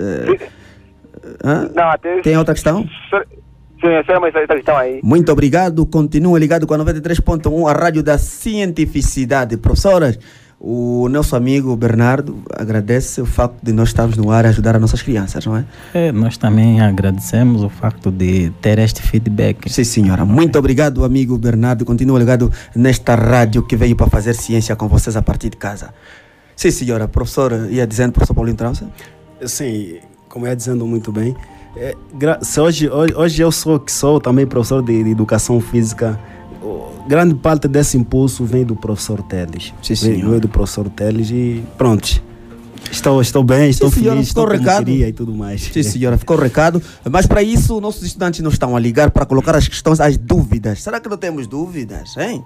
hã? 1.44 1.68
Não, 1.74 1.90
até. 1.90 2.20
Tem 2.20 2.36
outra 2.36 2.55
questão? 2.55 2.84
Sim, 3.80 3.88
essa 3.88 4.12
é 4.12 4.18
uma 4.18 4.28
essa 4.28 4.46
questão 4.46 4.76
aí. 4.76 5.01
Muito 5.03 5.32
obrigado. 5.32 5.84
Continua 5.86 6.38
ligado 6.38 6.66
com 6.66 6.74
a 6.74 6.78
93.1, 6.78 7.66
a 7.68 7.72
rádio 7.72 8.03
da 8.03 8.18
cientificidade. 8.18 9.57
Professoras, 9.57 10.18
o 10.62 11.08
nosso 11.08 11.34
amigo 11.34 11.74
Bernardo 11.74 12.42
agradece 12.52 13.22
o 13.22 13.24
facto 13.24 13.56
de 13.62 13.72
nós 13.72 13.88
estarmos 13.88 14.18
no 14.18 14.30
ar 14.30 14.44
a 14.44 14.50
ajudar 14.50 14.74
as 14.74 14.80
nossas 14.80 15.00
crianças, 15.00 15.46
não 15.46 15.56
é? 15.56 15.64
É, 15.94 16.12
nós 16.12 16.36
também 16.36 16.82
agradecemos 16.82 17.62
o 17.62 17.70
facto 17.70 18.11
de 18.11 18.50
ter 18.61 18.78
este 18.78 19.00
feedback. 19.00 19.72
Sim, 19.72 19.84
senhora. 19.84 20.26
Muito 20.26 20.58
obrigado, 20.58 21.02
amigo 21.02 21.38
Bernardo. 21.38 21.82
Continua 21.86 22.18
ligado 22.18 22.52
nesta 22.76 23.14
rádio 23.14 23.62
que 23.62 23.74
veio 23.74 23.96
para 23.96 24.08
fazer 24.08 24.34
ciência 24.34 24.76
com 24.76 24.86
vocês 24.86 25.16
a 25.16 25.22
partir 25.22 25.48
de 25.48 25.56
casa. 25.56 25.94
Sim, 26.54 26.70
senhora. 26.70 27.08
Professor, 27.08 27.52
ia 27.70 27.86
dizendo, 27.86 28.12
professor 28.12 28.34
Paulinho 28.34 28.56
Trança? 28.58 28.86
Sim, 29.46 29.96
como 30.28 30.46
ia 30.46 30.54
dizendo 30.54 30.86
muito 30.86 31.11
bem, 31.11 31.34
é, 31.74 31.94
hoje, 32.61 32.90
hoje, 32.90 33.14
hoje 33.14 33.42
eu 33.42 33.50
sou 33.50 33.80
que 33.80 33.90
sou 33.90 34.20
também 34.20 34.46
professor 34.46 34.82
de, 34.82 35.04
de 35.04 35.11
educação 35.11 35.58
física, 35.58 36.20
grande 37.06 37.34
parte 37.34 37.68
desse 37.68 37.96
impulso 37.96 38.44
vem 38.44 38.64
do 38.64 38.76
professor 38.76 39.22
Teles. 39.22 39.74
Sim, 39.82 39.94
vem, 39.94 39.96
senhor. 39.96 40.30
vem 40.30 40.40
do 40.40 40.48
professor 40.48 40.88
Teles 40.88 41.30
e 41.30 41.62
pronto. 41.76 42.22
Estou, 42.90 43.20
estou 43.20 43.44
bem, 43.44 43.70
estou 43.70 43.88
Sim, 43.88 44.00
senhora, 44.00 44.16
feliz, 44.16 44.28
estou 44.28 44.46
recado. 44.46 44.90
e 44.90 45.12
tudo 45.12 45.34
mais. 45.34 45.62
Sim, 45.62 45.82
senhora, 45.82 46.18
ficou 46.18 46.36
o 46.36 46.40
recado. 46.40 46.82
Mas 47.08 47.26
para 47.26 47.42
isso, 47.42 47.80
nossos 47.80 48.02
estudantes 48.02 48.40
não 48.40 48.50
estão 48.50 48.74
a 48.74 48.80
ligar 48.80 49.11
para 49.11 49.24
colocar 49.24 49.54
as 49.54 49.68
questões, 49.68 50.00
as 50.00 50.16
dúvidas. 50.16 50.82
Será 50.82 50.98
que 50.98 51.08
não 51.08 51.16
temos 51.16 51.46
dúvidas, 51.46 52.16
hein? 52.16 52.44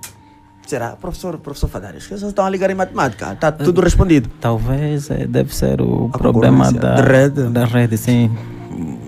Será? 0.67 0.97
Professor, 0.97 1.39
professor 1.39 1.69
Fadário, 1.69 1.99
as 1.99 2.05
pessoas 2.05 2.31
estão 2.31 2.45
a 2.45 2.51
ligar 2.51 2.71
em 2.71 2.75
matemática. 2.75 3.33
Está 3.33 3.53
tudo 3.53 3.81
respondido. 3.81 4.31
Talvez 4.41 5.11
eh, 5.11 5.27
deve 5.27 5.55
ser 5.55 5.81
o 5.81 6.09
problema 6.09 6.67
concorrência 6.67 6.81
da, 6.81 6.95
de 6.95 7.03
rede. 7.03 7.43
da 7.51 7.65
rede, 7.65 7.97
sim. 7.97 8.31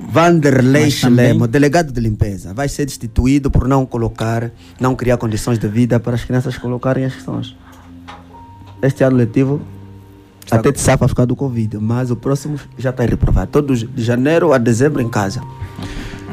Vanderlei 0.09 0.91
Schlemo, 0.91 1.47
delegado 1.47 1.93
de 1.93 2.01
limpeza, 2.01 2.55
vai 2.55 2.69
ser 2.69 2.87
destituído 2.87 3.51
por 3.51 3.67
não 3.67 3.85
colocar, 3.85 4.51
não 4.81 4.95
criar 4.95 5.17
condições 5.17 5.59
de 5.59 5.69
vida 5.69 5.99
para 5.99 6.15
as 6.15 6.25
crianças 6.25 6.57
colocarem 6.57 7.05
as 7.05 7.15
questões. 7.15 7.57
Este 8.83 9.03
ano 9.03 9.17
letivo 9.17 9.61
até 10.51 10.71
te 10.71 10.81
safa 10.81 11.09
ficar 11.09 11.25
do 11.25 11.35
Covid, 11.35 11.79
mas 11.79 12.11
o 12.11 12.17
próximo 12.17 12.59
já 12.79 12.91
está 12.91 13.05
reprovado. 13.05 13.51
Todos 13.51 13.81
de 13.81 14.03
janeiro 14.03 14.53
a 14.53 14.59
dezembro 14.59 15.03
em 15.03 15.09
casa. 15.09 15.43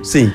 Sim. 0.04 0.32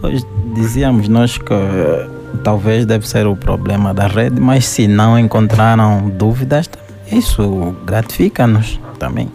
Pois 0.00 0.24
dizíamos 0.54 1.08
nós 1.08 1.36
que 1.36 1.52
eh, 1.52 2.08
talvez 2.44 2.86
deve 2.86 3.08
ser 3.08 3.26
o 3.26 3.34
problema 3.34 3.92
da 3.92 4.06
rede, 4.06 4.40
mas 4.40 4.66
se 4.66 4.86
não 4.86 5.18
encontraram 5.18 6.08
dúvidas, 6.10 6.70
isso 7.10 7.74
gratifica-nos 7.84 8.78
também. 8.98 9.28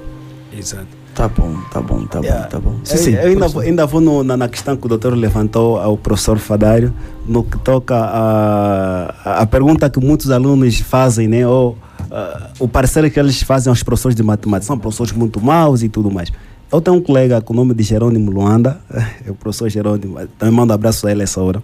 Exato. 0.57 1.00
Tá 1.13 1.27
bom, 1.27 1.53
tá 1.71 1.81
bom, 1.81 2.05
tá 2.05 2.21
bom, 2.21 2.47
tá 2.49 2.59
bom. 2.59 2.75
Sim, 2.85 2.93
Eu- 2.95 3.03
sim. 3.03 3.13
eu 3.15 3.27
ainda, 3.27 3.47
vou- 3.47 3.61
ainda 3.61 3.85
vou 3.85 3.99
no- 4.01 4.23
na, 4.23 4.37
na 4.37 4.47
questão 4.47 4.77
que 4.77 4.85
o 4.85 4.89
doutor 4.89 5.13
levantou 5.13 5.77
ao 5.77 5.97
professor 5.97 6.37
Fadário, 6.39 6.93
no 7.27 7.43
que 7.43 7.57
toca 7.59 7.95
a, 7.95 9.41
a, 9.41 9.45
pergunta 9.45 9.89
que 9.89 9.99
muitos 9.99 10.31
alunos 10.31 10.79
fazem, 10.79 11.27
né? 11.27 11.45
Ou, 11.45 11.77
ah, 12.09 12.49
o 12.59 12.67
parecer 12.67 13.09
que 13.11 13.19
eles 13.19 13.41
fazem 13.43 13.69
aos 13.69 13.83
professores 13.83 14.15
de 14.15 14.23
matemática. 14.23 14.67
São 14.67 14.79
professores 14.79 15.11
muito 15.11 15.41
maus 15.41 15.83
e 15.83 15.89
tudo 15.89 16.09
mais. 16.09 16.31
eu 16.71 16.79
tenho 16.79 16.95
um 16.95 17.01
colega 17.01 17.41
com 17.41 17.51
o 17.51 17.55
nome 17.57 17.73
de 17.73 17.83
Jerônimo 17.83 18.31
Luanda, 18.31 18.79
é 19.27 19.29
o 19.29 19.35
professor 19.35 19.69
Jerônimo, 19.69 20.17
também 20.39 20.55
mando 20.55 20.71
um 20.71 20.75
abraço 20.75 21.05
a 21.07 21.11
ele 21.11 21.23
essa 21.23 21.41
hora. 21.41 21.61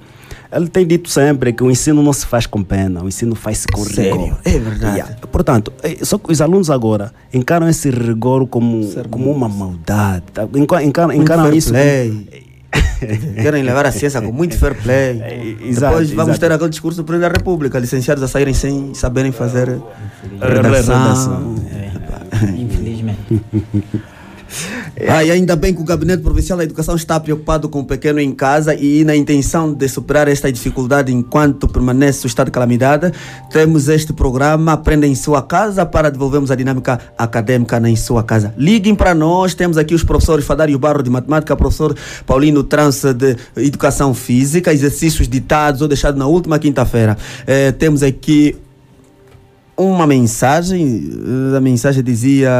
Ele 0.51 0.67
tem 0.67 0.85
dito 0.87 1.09
sempre 1.09 1.51
que 1.51 1.63
o 1.63 1.69
ensino 1.69 2.01
não 2.01 2.13
se 2.13 2.25
faz 2.25 2.45
com 2.45 2.63
pena, 2.63 3.03
o 3.03 3.07
ensino 3.07 3.35
faz-se 3.35 3.67
com 3.67 3.83
Sério? 3.83 4.13
rigor. 4.21 4.37
É 4.45 4.51
verdade. 4.59 4.97
Yeah. 4.97 5.15
Portanto, 5.31 5.73
eh, 5.83 5.97
só 6.03 6.17
que 6.17 6.31
os 6.31 6.39
alunos 6.41 6.69
agora 6.69 7.11
encaram 7.33 7.67
esse 7.67 7.89
rigor 7.89 8.47
como, 8.47 8.81
como 9.09 9.29
uma 9.31 9.49
maldade. 9.49 10.23
tá? 10.33 10.47
Enca- 10.55 10.83
Encaram, 10.83 11.09
Muito 11.09 11.21
encaram 11.23 11.43
fair 11.45 11.55
isso 11.55 11.71
play. 11.71 12.47
Querem 13.41 13.63
levar 13.63 13.85
a 13.85 13.91
ciência 13.91 14.21
com 14.21 14.31
muito 14.31 14.57
fair 14.57 14.75
play. 14.81 15.57
exato, 15.63 15.91
Depois 15.91 16.09
vamos 16.11 16.29
exato. 16.31 16.39
ter 16.39 16.51
aquele 16.51 16.69
discurso 16.69 16.97
do 17.01 17.05
presidente 17.05 17.31
da 17.31 17.37
República, 17.37 17.77
licenciados 17.79 18.23
a 18.23 18.27
saírem 18.27 18.53
sem 18.53 18.93
saberem 18.93 19.31
fazer 19.31 19.67
redação. 20.39 21.55
redação. 21.55 21.55
Infelizmente. 22.57 23.41
Ah, 25.09 25.23
e 25.23 25.29
ainda 25.29 25.55
bem 25.55 25.73
que 25.73 25.79
o 25.81 25.83
Gabinete 25.83 26.23
Provincial 26.23 26.57
da 26.57 26.63
Educação 26.63 26.95
está 26.95 27.19
preocupado 27.19 27.69
com 27.69 27.81
o 27.81 27.85
pequeno 27.85 28.19
em 28.19 28.31
casa 28.33 28.73
e 28.73 29.03
na 29.03 29.15
intenção 29.15 29.71
de 29.71 29.87
superar 29.87 30.27
esta 30.27 30.51
dificuldade 30.51 31.13
enquanto 31.13 31.67
permanece 31.67 32.25
o 32.25 32.27
estado 32.27 32.47
de 32.47 32.51
calamidade, 32.51 33.11
temos 33.51 33.87
este 33.89 34.11
programa 34.11 34.73
Aprenda 34.73 35.05
em 35.05 35.13
Sua 35.13 35.43
Casa 35.43 35.85
para 35.85 36.09
devolvermos 36.09 36.49
a 36.49 36.55
dinâmica 36.55 36.99
acadêmica 37.17 37.77
em 37.87 37.95
sua 37.95 38.23
casa. 38.23 38.53
Liguem 38.57 38.95
para 38.95 39.13
nós, 39.13 39.53
temos 39.53 39.77
aqui 39.77 39.93
os 39.93 40.03
professores 40.03 40.45
Fadário 40.45 40.77
Barro 40.79 41.03
de 41.03 41.09
Matemática, 41.09 41.55
professor 41.55 41.95
Paulino 42.25 42.63
Trança 42.63 43.13
de 43.13 43.37
Educação 43.55 44.13
Física, 44.13 44.73
exercícios 44.73 45.27
ditados 45.27 45.81
ou 45.81 45.87
deixados 45.87 46.17
na 46.17 46.25
última 46.25 46.57
quinta-feira. 46.57 47.17
Eh, 47.45 47.71
temos 47.71 48.01
aqui 48.01 48.55
uma 49.77 50.07
mensagem. 50.07 51.11
eh, 51.53 51.57
A 51.57 51.61
mensagem 51.61 52.03
dizia: 52.03 52.51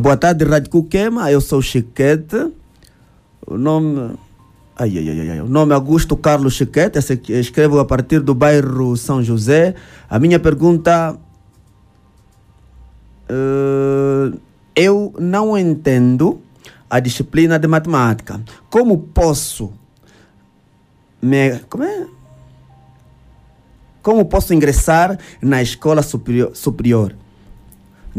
Boa 0.00 0.16
tarde, 0.16 0.44
Rádio 0.44 0.70
Cuquema. 0.70 1.30
Eu 1.30 1.40
sou 1.40 1.60
Chiquete. 1.60 2.52
O 3.46 3.56
nome. 3.56 4.14
Ai, 4.76 4.96
ai, 4.96 5.08
ai, 5.08 5.30
ai. 5.30 5.40
O 5.40 5.48
nome 5.48 5.72
é 5.72 5.74
Augusto 5.74 6.16
Carlos 6.16 6.54
Chiquete. 6.54 6.98
Escrevo 7.32 7.78
a 7.80 7.84
partir 7.84 8.20
do 8.20 8.34
bairro 8.34 8.96
São 8.96 9.22
José. 9.22 9.74
A 10.08 10.18
minha 10.18 10.38
pergunta. 10.38 11.18
eh, 13.28 14.38
eu 14.76 15.12
não 15.18 15.58
entendo 15.58 16.40
a 16.88 17.00
disciplina 17.00 17.58
de 17.58 17.66
matemática. 17.66 18.40
Como 18.70 18.98
posso 18.98 19.72
me. 21.20 21.58
Como 21.68 21.82
é? 21.82 22.06
Como 24.02 24.24
posso 24.26 24.54
ingressar 24.54 25.18
na 25.42 25.60
escola 25.60 26.02
superior? 26.02 26.54
superior? 26.54 27.14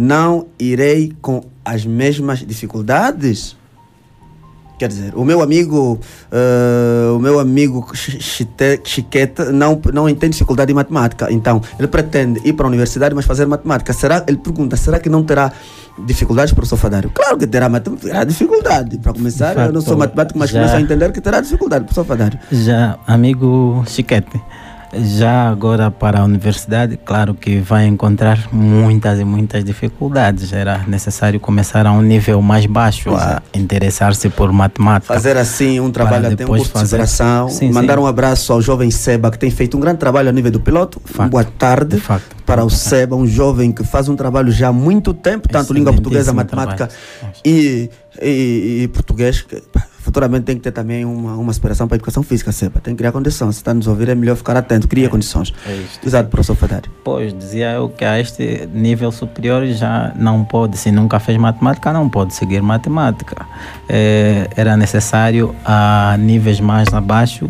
Não 0.01 0.47
irei 0.57 1.11
com 1.21 1.41
as 1.65 1.85
mesmas 1.85 2.39
dificuldades? 2.39 3.57
Quer 4.79 4.87
dizer, 4.87 5.13
o 5.13 5.25
meu 5.25 5.41
amigo, 5.41 5.99
eh, 6.31 7.11
o 7.13 7.19
meu 7.19 7.37
amigo 7.37 7.85
Chi- 7.93 8.17
Chite- 8.21 8.79
Chiquete 8.85 9.51
não, 9.51 9.77
não 9.93 10.15
tem 10.15 10.29
dificuldade 10.29 10.71
em 10.71 10.75
matemática. 10.75 11.27
Então, 11.29 11.61
ele 11.77 11.89
pretende 11.89 12.39
ir 12.45 12.53
para 12.53 12.65
a 12.65 12.69
universidade, 12.69 13.13
mas 13.13 13.25
fazer 13.25 13.45
matemática. 13.45 13.91
Será, 13.91 14.23
ele 14.25 14.37
pergunta, 14.37 14.77
será 14.77 14.97
que 14.97 15.09
não 15.09 15.21
terá 15.21 15.51
dificuldades, 16.05 16.53
professor 16.53 16.77
Fadário? 16.77 17.11
Claro 17.13 17.37
que 17.37 17.45
terá, 17.45 17.69
terá 18.01 18.23
dificuldade. 18.23 18.97
Para 18.99 19.11
começar, 19.11 19.53
eu 19.67 19.73
não 19.73 19.81
sou 19.81 19.97
matemático, 19.97 20.39
mas 20.39 20.49
já- 20.49 20.59
começo 20.61 20.75
a 20.77 20.81
entender 20.81 21.11
que 21.11 21.19
terá 21.19 21.41
dificuldade, 21.41 21.83
professor 21.83 22.05
Fadário. 22.05 22.39
Já, 22.49 22.97
amigo 23.05 23.83
Chiquete, 23.85 24.41
já 24.93 25.49
agora 25.49 25.91
para 25.91 26.21
a 26.21 26.23
universidade, 26.23 26.97
claro 26.97 27.33
que 27.33 27.59
vai 27.59 27.85
encontrar 27.85 28.47
muitas 28.51 29.19
e 29.19 29.23
muitas 29.23 29.63
dificuldades. 29.63 30.51
Era 30.51 30.79
necessário 30.87 31.39
começar 31.39 31.85
a 31.85 31.91
um 31.91 32.01
nível 32.01 32.41
mais 32.41 32.65
baixo, 32.65 33.15
a 33.15 33.41
interessar-se 33.53 34.29
por 34.29 34.51
matemática. 34.51 35.13
Fazer 35.13 35.37
assim 35.37 35.79
um 35.79 35.91
trabalho, 35.91 36.33
até 36.33 36.43
um 36.43 36.47
curso 36.47 36.65
de 36.65 36.71
fazer- 36.71 36.87
superação. 36.87 37.49
Sim, 37.49 37.71
Mandar 37.71 37.97
sim. 37.97 38.03
um 38.03 38.07
abraço 38.07 38.51
ao 38.51 38.61
jovem 38.61 38.89
Seba, 38.89 39.29
que 39.29 39.37
tem 39.37 39.51
feito 39.51 39.77
um 39.77 39.79
grande 39.79 39.99
trabalho 39.99 40.29
a 40.29 40.31
nível 40.31 40.51
do 40.51 40.59
piloto. 40.59 41.01
Boa 41.29 41.43
tarde 41.43 42.01
para 42.45 42.65
o 42.65 42.69
Seba, 42.69 43.15
um 43.15 43.27
jovem 43.27 43.71
que 43.71 43.83
faz 43.83 44.09
um 44.09 44.15
trabalho 44.15 44.51
já 44.51 44.69
há 44.69 44.73
muito 44.73 45.13
tempo, 45.13 45.47
tanto 45.47 45.71
língua 45.73 45.93
portuguesa, 45.93 46.33
matemática 46.33 46.89
e, 47.45 47.89
e, 48.21 48.81
e 48.83 48.87
português. 48.87 49.41
que, 49.41 49.61
Futuramente 50.09 50.45
tem 50.45 50.55
que 50.55 50.63
ter 50.63 50.71
também 50.71 51.05
uma, 51.05 51.35
uma 51.35 51.51
aspiração 51.51 51.87
para 51.87 51.93
a 51.93 51.97
educação 51.97 52.23
física, 52.23 52.51
Seba. 52.51 52.79
Tem 52.79 52.95
que 52.95 52.97
criar 52.97 53.11
condições. 53.11 53.53
Se 53.53 53.61
está 53.61 53.69
a 53.69 53.73
nos 53.75 53.85
ouvir, 53.85 54.09
é 54.09 54.15
melhor 54.15 54.35
ficar 54.35 54.57
atento. 54.57 54.87
Cria 54.87 55.07
condições. 55.07 55.53
é 55.67 55.75
isto. 55.75 56.03
Exato, 56.03 56.29
professor 56.29 56.55
Fadário. 56.55 56.89
Pois, 57.03 57.31
dizia 57.31 57.73
eu 57.73 57.89
que 57.89 58.03
a 58.03 58.19
este 58.19 58.67
nível 58.73 59.11
superior 59.11 59.67
já 59.67 60.11
não 60.15 60.43
pode, 60.43 60.77
se 60.77 60.91
nunca 60.91 61.19
fez 61.19 61.37
matemática, 61.37 61.93
não 61.93 62.09
pode 62.09 62.33
seguir 62.33 62.59
matemática. 62.59 63.45
Eh, 63.87 64.49
era 64.55 64.75
necessário 64.75 65.55
a 65.63 66.17
níveis 66.17 66.59
mais 66.59 66.91
abaixo 66.91 67.47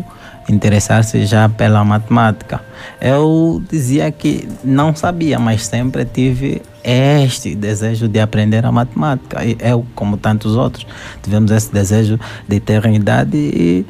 interessar-se 0.50 1.24
já 1.24 1.48
pela 1.48 1.84
matemática. 1.84 2.60
Eu 3.00 3.62
dizia 3.70 4.10
que 4.10 4.48
não 4.64 4.94
sabia, 4.94 5.38
mas 5.38 5.66
sempre 5.66 6.04
tive 6.04 6.62
este 6.82 7.54
desejo 7.54 8.08
de 8.08 8.20
aprender 8.20 8.64
a 8.64 8.72
matemática. 8.72 9.44
E 9.44 9.56
eu, 9.60 9.86
como 9.94 10.16
tantos 10.16 10.56
outros, 10.56 10.86
tivemos 11.22 11.50
esse 11.50 11.72
desejo 11.72 12.18
de 12.48 12.60
ter 12.60 12.84
idade 12.86 13.36
e 13.36 13.86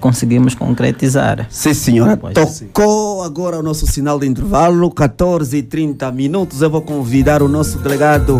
conseguimos 0.00 0.54
concretizar. 0.54 1.46
Sim, 1.48 1.72
senhora. 1.72 2.16
Pois. 2.16 2.34
Tocou 2.34 3.22
agora 3.22 3.58
o 3.58 3.62
nosso 3.62 3.86
sinal 3.86 4.18
de 4.18 4.26
intervalo, 4.26 4.90
14 4.90 5.56
e 5.56 5.62
30 5.62 6.12
minutos. 6.12 6.60
Eu 6.60 6.70
vou 6.70 6.82
convidar 6.82 7.42
o 7.42 7.48
nosso 7.48 7.78
delegado 7.78 8.36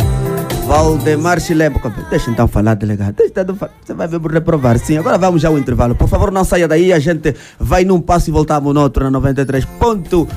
Valdemar 0.75 1.39
Chilebo. 1.39 1.79
Deixa 2.09 2.29
então 2.29 2.47
falar, 2.49 2.73
delegado. 2.75 3.15
Deixa 3.15 3.41
então 3.41 3.55
fa- 3.55 3.69
Você 3.81 3.93
vai 3.93 4.07
por 4.09 4.29
reprovar. 4.31 4.77
Sim, 4.77 4.97
agora 4.97 5.17
vamos 5.17 5.41
já 5.41 5.47
ao 5.47 5.57
intervalo. 5.57 5.95
Por 5.95 6.09
favor, 6.09 6.31
não 6.31 6.43
saia 6.43 6.67
daí. 6.67 6.91
A 6.91 6.99
gente 6.99 7.33
vai 7.57 7.85
num 7.85 8.01
passo 8.01 8.29
e 8.29 8.33
voltamos 8.33 8.73
no 8.73 8.81
outro, 8.81 9.09
na 9.09 9.19
93.1, 9.21 10.27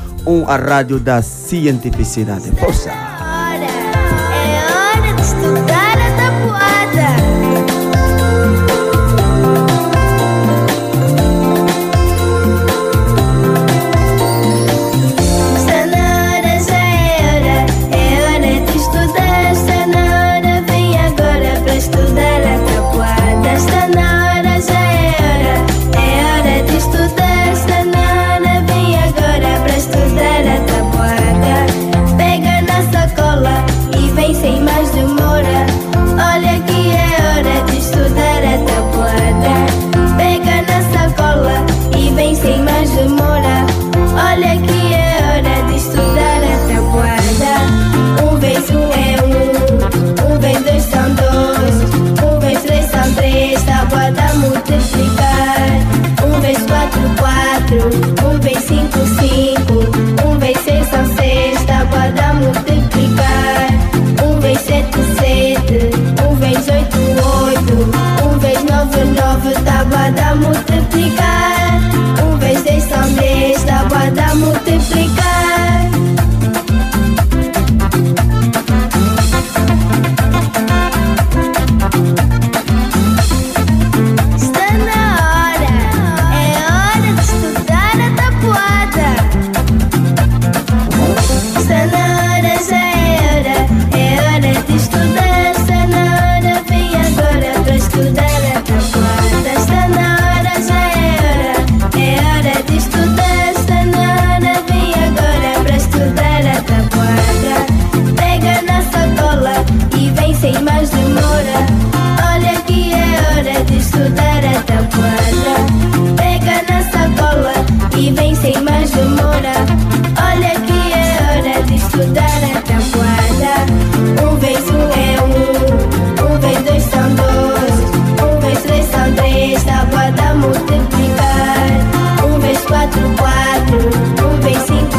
a 0.47 0.57
rádio 0.57 1.01
da 1.01 1.21
cientificidade. 1.23 2.53
Força! 2.53 2.91
É 2.91 5.01
hora 5.01 5.13
de 5.17 5.23
estudar 5.23 5.78
um 57.75 58.41
vem 58.41 58.59
cinco, 58.61 58.99
cinco, 59.21 60.27
um 60.27 60.39
vem 60.39 60.55
sexta, 60.55 61.05
sexta, 61.17 61.87
para 61.91 62.35
multiplicar, 62.35 63.69
um 64.25 64.41
vem 64.41 64.57
sete, 64.57 64.99
sete, 65.19 65.91
um 66.27 66.35
vem 66.37 66.55
oito, 66.55 66.99
oito, 67.45 67.75
um 68.25 68.39
vem 68.39 68.57
nove, 68.65 69.05
nove, 69.05 69.53
tá 69.65 69.85
para 69.91 70.35
multiplicar. 70.37 70.68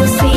Sí. 0.07 0.28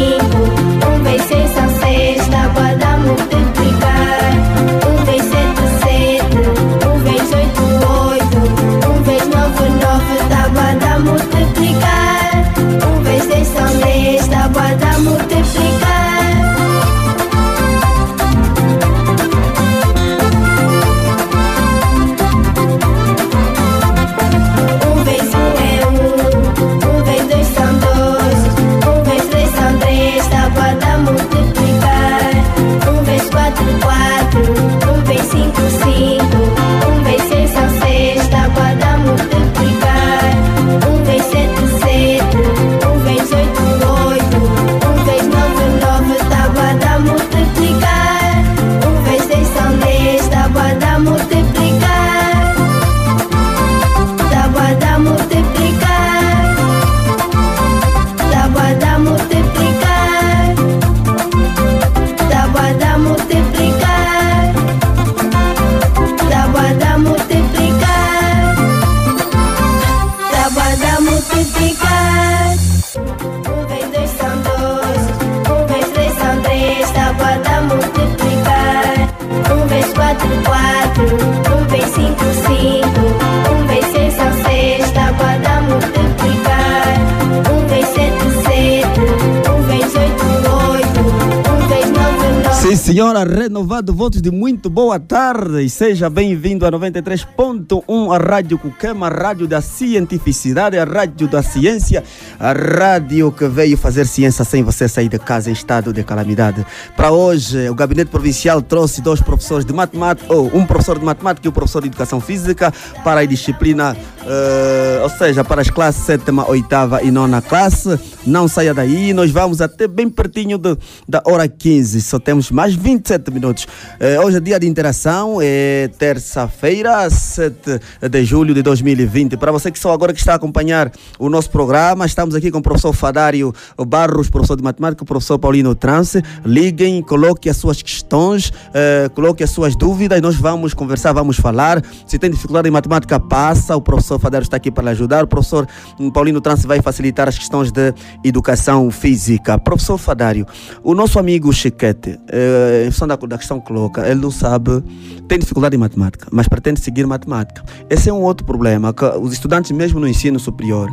Senhora, 93.72 93.81
votos 93.94 94.22
de 94.22 94.30
muito 94.30 94.70
boa 94.70 94.98
tarde 94.98 95.62
e 95.62 95.68
seja 95.68 96.08
bem-vindo 96.08 96.64
a 96.66 96.70
93.1, 96.72 98.14
a 98.14 98.18
Rádio 98.18 98.58
Cuquema, 98.58 99.06
a 99.06 99.10
Rádio 99.10 99.46
da 99.46 99.60
Cientificidade, 99.60 100.78
a 100.78 100.84
Rádio 100.84 101.28
da 101.28 101.42
Ciência, 101.42 102.02
a 102.40 102.52
rádio 102.52 103.30
que 103.30 103.46
veio 103.46 103.76
fazer 103.76 104.06
ciência 104.06 104.44
sem 104.44 104.62
você 104.62 104.88
sair 104.88 105.08
de 105.08 105.18
casa 105.18 105.50
em 105.50 105.52
estado 105.52 105.92
de 105.92 106.02
calamidade. 106.02 106.64
Para 106.96 107.12
hoje, 107.12 107.68
o 107.68 107.74
Gabinete 107.74 108.10
Provincial 108.10 108.62
trouxe 108.62 109.02
dois 109.02 109.20
professores 109.20 109.64
de 109.64 109.72
matemática, 109.72 110.32
ou 110.34 110.50
um 110.56 110.64
professor 110.64 110.98
de 110.98 111.04
matemática 111.04 111.46
e 111.46 111.50
um 111.50 111.52
professor 111.52 111.82
de 111.82 111.88
educação 111.88 112.20
física 112.20 112.72
para 113.04 113.20
a 113.20 113.24
disciplina, 113.26 113.96
eh, 114.26 115.00
ou 115.02 115.10
seja, 115.10 115.44
para 115.44 115.60
as 115.60 115.68
classes 115.70 116.02
sétima, 116.04 116.48
oitava 116.48 117.02
e 117.02 117.10
nona 117.10 117.42
classe. 117.42 117.98
Não 118.26 118.48
saia 118.48 118.72
daí, 118.72 119.12
nós 119.12 119.30
vamos 119.30 119.60
até 119.60 119.86
bem 119.86 120.08
pertinho 120.08 120.56
de- 120.56 120.76
da 121.08 121.22
hora 121.26 121.46
15, 121.46 122.00
só 122.00 122.18
temos 122.18 122.50
mais 122.50 122.74
27 122.74 123.30
minutos. 123.30 123.66
Eh, 124.00 124.18
hoje 124.20 124.36
é 124.36 124.40
dia 124.40 124.58
de 124.58 124.66
interação, 124.66 125.38
é 125.40 125.88
terça-feira, 125.98 127.08
7 127.08 127.80
de 128.10 128.24
julho 128.24 128.54
de 128.54 128.62
2020. 128.62 129.36
Para 129.36 129.52
você 129.52 129.70
que 129.70 129.78
só 129.78 129.92
agora 129.92 130.12
que 130.12 130.18
está 130.18 130.32
a 130.32 130.36
acompanhar 130.36 130.90
o 131.18 131.28
nosso 131.28 131.50
programa, 131.50 132.04
estamos 132.06 132.34
aqui 132.34 132.50
com 132.50 132.58
o 132.58 132.62
professor 132.62 132.92
Fadário 132.92 133.52
Barros, 133.86 134.28
professor 134.28 134.56
de 134.56 134.62
matemática, 134.62 135.02
o 135.02 135.06
professor 135.06 135.38
Paulino 135.38 135.74
Trance. 135.74 136.22
Liguem, 136.44 137.02
coloque 137.02 137.48
as 137.48 137.56
suas 137.56 137.82
questões, 137.82 138.52
eh, 138.74 139.08
coloque 139.14 139.42
as 139.42 139.50
suas 139.50 139.76
dúvidas, 139.76 140.20
nós 140.20 140.36
vamos 140.36 140.74
conversar, 140.74 141.12
vamos 141.12 141.36
falar. 141.36 141.82
Se 142.06 142.18
tem 142.18 142.30
dificuldade 142.30 142.68
em 142.68 142.70
matemática, 142.72 143.18
passa, 143.18 143.76
o 143.76 143.80
professor 143.80 144.18
Fadário 144.18 144.44
está 144.44 144.56
aqui 144.56 144.70
para 144.70 144.84
lhe 144.84 144.90
ajudar. 144.90 145.24
O 145.24 145.26
professor 145.26 145.66
hum, 145.98 146.10
Paulino 146.10 146.40
Trance 146.40 146.66
vai 146.66 146.80
facilitar 146.82 147.28
as 147.28 147.38
questões 147.38 147.70
de 147.70 147.94
educação 148.24 148.90
física. 148.90 149.58
Professor 149.58 149.98
Fadário, 149.98 150.46
o 150.82 150.94
nosso 150.94 151.18
amigo 151.18 151.52
Chiquete, 151.52 152.18
eh, 152.28 152.84
em 152.86 152.90
função 152.90 153.08
da, 153.08 153.16
da 153.16 153.38
questão 153.38 153.60
que 153.60 153.71
coloca, 153.72 154.06
ele 154.06 154.20
não 154.20 154.30
sabe, 154.30 154.82
tem 155.26 155.38
dificuldade 155.38 155.74
em 155.74 155.78
matemática, 155.78 156.26
mas 156.30 156.46
pretende 156.46 156.80
seguir 156.80 157.06
matemática. 157.06 157.64
Esse 157.88 158.10
é 158.10 158.12
um 158.12 158.20
outro 158.20 158.44
problema, 158.46 158.92
que 158.92 159.04
os 159.04 159.32
estudantes, 159.32 159.70
mesmo 159.70 159.98
no 159.98 160.06
ensino 160.06 160.38
superior, 160.38 160.90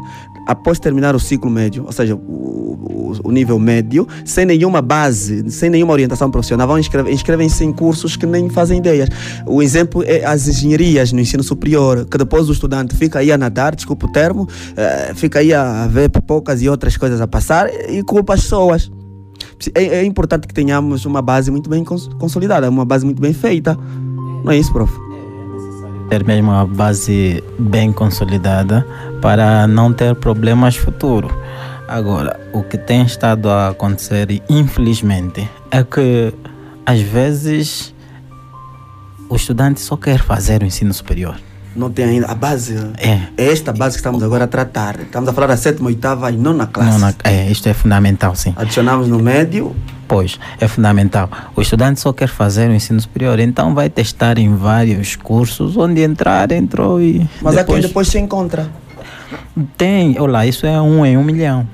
após 0.47 0.79
terminar 0.79 1.13
o 1.13 1.19
ciclo 1.19 1.51
médio, 1.51 1.83
ou 1.85 1.91
seja, 1.91 2.15
o, 2.15 3.19
o- 3.23 3.31
nível 3.31 3.59
médio, 3.59 4.07
sem 4.25 4.45
nenhuma 4.45 4.81
base, 4.81 5.49
sem 5.51 5.69
nenhuma 5.69 5.93
orientação 5.93 6.31
profissional, 6.31 6.67
vão 6.67 6.79
inscrever- 6.79 7.13
inscrevem-se 7.13 7.63
em 7.63 7.71
cursos 7.73 8.15
que 8.15 8.25
nem 8.25 8.49
fazem 8.49 8.79
ideias. 8.79 9.09
O 9.45 9.61
exemplo 9.61 10.01
é 10.05 10.23
as 10.25 10.47
engenharias 10.47 11.11
no 11.11 11.19
ensino 11.19 11.43
superior, 11.43 12.05
que 12.09 12.17
depois 12.17 12.49
o 12.49 12.51
estudante 12.53 12.95
fica 12.95 13.19
aí 13.19 13.31
a 13.31 13.37
nadar, 13.37 13.75
desculpa 13.75 14.07
o 14.07 14.11
termo, 14.11 14.47
eh, 14.75 15.11
fica 15.15 15.39
aí 15.39 15.53
a 15.53 15.85
ver 15.87 16.09
pipocas 16.09 16.61
e 16.61 16.69
outras 16.69 16.97
coisas 16.97 17.19
a 17.21 17.27
passar 17.27 17.69
e 17.89 18.01
culpa 18.03 18.33
as 18.33 18.41
pessoas. 18.41 18.89
É, 19.75 19.83
é 19.83 20.05
importante 20.05 20.47
que 20.47 20.53
tenhamos 20.53 21.05
uma 21.05 21.21
base 21.21 21.51
muito 21.51 21.69
bem 21.69 21.83
cons- 21.83 22.09
consolidada, 22.19 22.69
uma 22.69 22.85
base 22.85 23.05
muito 23.05 23.21
bem 23.21 23.33
feita. 23.33 23.77
Não 24.43 24.51
é 24.51 24.57
isso, 24.57 24.71
prof? 24.71 24.91
ter 26.09 26.25
mesmo 26.25 26.49
uma 26.49 26.65
base 26.65 27.43
bem 27.59 27.91
consolidada 27.91 28.83
para 29.21 29.67
não 29.67 29.93
ter 29.93 30.15
problemas 30.15 30.75
futuros. 30.75 31.31
Agora, 31.87 32.39
o 32.51 32.63
que 32.63 32.79
tem 32.79 33.03
estado 33.03 33.47
a 33.47 33.69
acontecer, 33.69 34.41
infelizmente, 34.49 35.47
é 35.69 35.83
que 35.83 36.33
às 36.83 36.99
vezes 36.99 37.93
o 39.29 39.35
estudante 39.35 39.79
só 39.79 39.95
quer 39.95 40.17
fazer 40.19 40.63
o 40.63 40.65
ensino 40.65 40.91
superior. 40.93 41.35
Não 41.75 41.89
tem 41.91 42.05
ainda 42.05 42.27
a 42.27 42.35
base. 42.35 42.75
É. 42.97 43.21
É 43.37 43.51
esta 43.51 43.71
base 43.71 43.95
que 43.95 43.99
estamos 43.99 44.23
agora 44.23 44.45
a 44.45 44.47
tratar. 44.47 44.99
Estamos 44.99 45.29
a 45.29 45.33
falar 45.33 45.47
da 45.47 45.57
sétima, 45.57 45.87
oitava 45.87 46.31
e 46.31 46.37
nona 46.37 46.67
classe. 46.67 46.99
Não, 46.99 47.13
é, 47.23 47.49
isto 47.49 47.69
é 47.69 47.73
fundamental, 47.73 48.35
sim. 48.35 48.53
Adicionamos 48.55 49.07
no 49.07 49.19
médio. 49.19 49.75
Pois, 50.07 50.39
é 50.59 50.67
fundamental. 50.67 51.29
O 51.55 51.61
estudante 51.61 51.99
só 51.99 52.11
quer 52.11 52.27
fazer 52.27 52.67
o 52.67 52.73
ensino 52.73 52.99
superior, 52.99 53.39
então 53.39 53.75
vai 53.75 53.89
testar 53.91 54.39
em 54.39 54.55
vários 54.55 55.15
cursos, 55.15 55.77
onde 55.77 56.01
entrar, 56.01 56.51
entrou 56.51 56.99
e. 56.99 57.29
Mas 57.41 57.55
há 57.55 57.63
quem 57.63 57.75
depois 57.75 57.87
depois 57.87 58.07
se 58.07 58.17
encontra. 58.17 58.67
Tem, 59.77 60.19
olha 60.19 60.31
lá, 60.31 60.45
isso 60.47 60.65
é 60.65 60.81
um 60.81 61.05
em 61.05 61.15
um 61.15 61.23
milhão. 61.23 61.67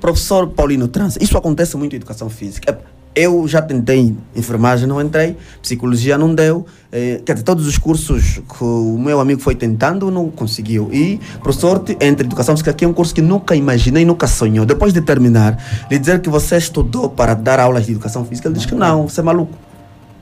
Professor 0.00 0.48
Paulino 0.48 0.86
Trans, 0.88 1.16
isso 1.20 1.36
acontece 1.36 1.76
muito 1.76 1.94
em 1.94 1.96
educação 1.96 2.28
física. 2.28 2.70
É, 2.70 2.78
Eu 3.20 3.48
já 3.48 3.60
tentei 3.60 4.14
enfermagem, 4.36 4.86
não 4.86 5.02
entrei, 5.02 5.36
psicologia 5.60 6.16
não 6.16 6.32
deu. 6.32 6.64
eh, 6.92 7.20
quer 7.26 7.32
dizer, 7.32 7.44
todos 7.44 7.66
os 7.66 7.76
cursos 7.76 8.40
que 8.48 8.62
o 8.62 8.96
meu 8.96 9.18
amigo 9.18 9.40
foi 9.40 9.56
tentando 9.56 10.08
não 10.08 10.30
conseguiu. 10.30 10.88
E, 10.92 11.18
por 11.42 11.52
sorte, 11.52 11.96
entre 12.00 12.24
educação 12.24 12.54
física, 12.54 12.72
que 12.72 12.84
é 12.84 12.88
um 12.88 12.92
curso 12.92 13.12
que 13.12 13.20
nunca 13.20 13.56
imaginei, 13.56 14.04
nunca 14.04 14.28
sonhou. 14.28 14.64
Depois 14.64 14.92
de 14.92 15.00
terminar, 15.00 15.58
lhe 15.90 15.98
dizer 15.98 16.20
que 16.20 16.30
você 16.30 16.58
estudou 16.58 17.10
para 17.10 17.34
dar 17.34 17.58
aulas 17.58 17.86
de 17.86 17.90
educação 17.90 18.24
física, 18.24 18.46
ele 18.46 18.54
diz 18.54 18.66
que 18.66 18.76
não, 18.76 19.08
você 19.08 19.18
é 19.18 19.24
maluco. 19.24 19.52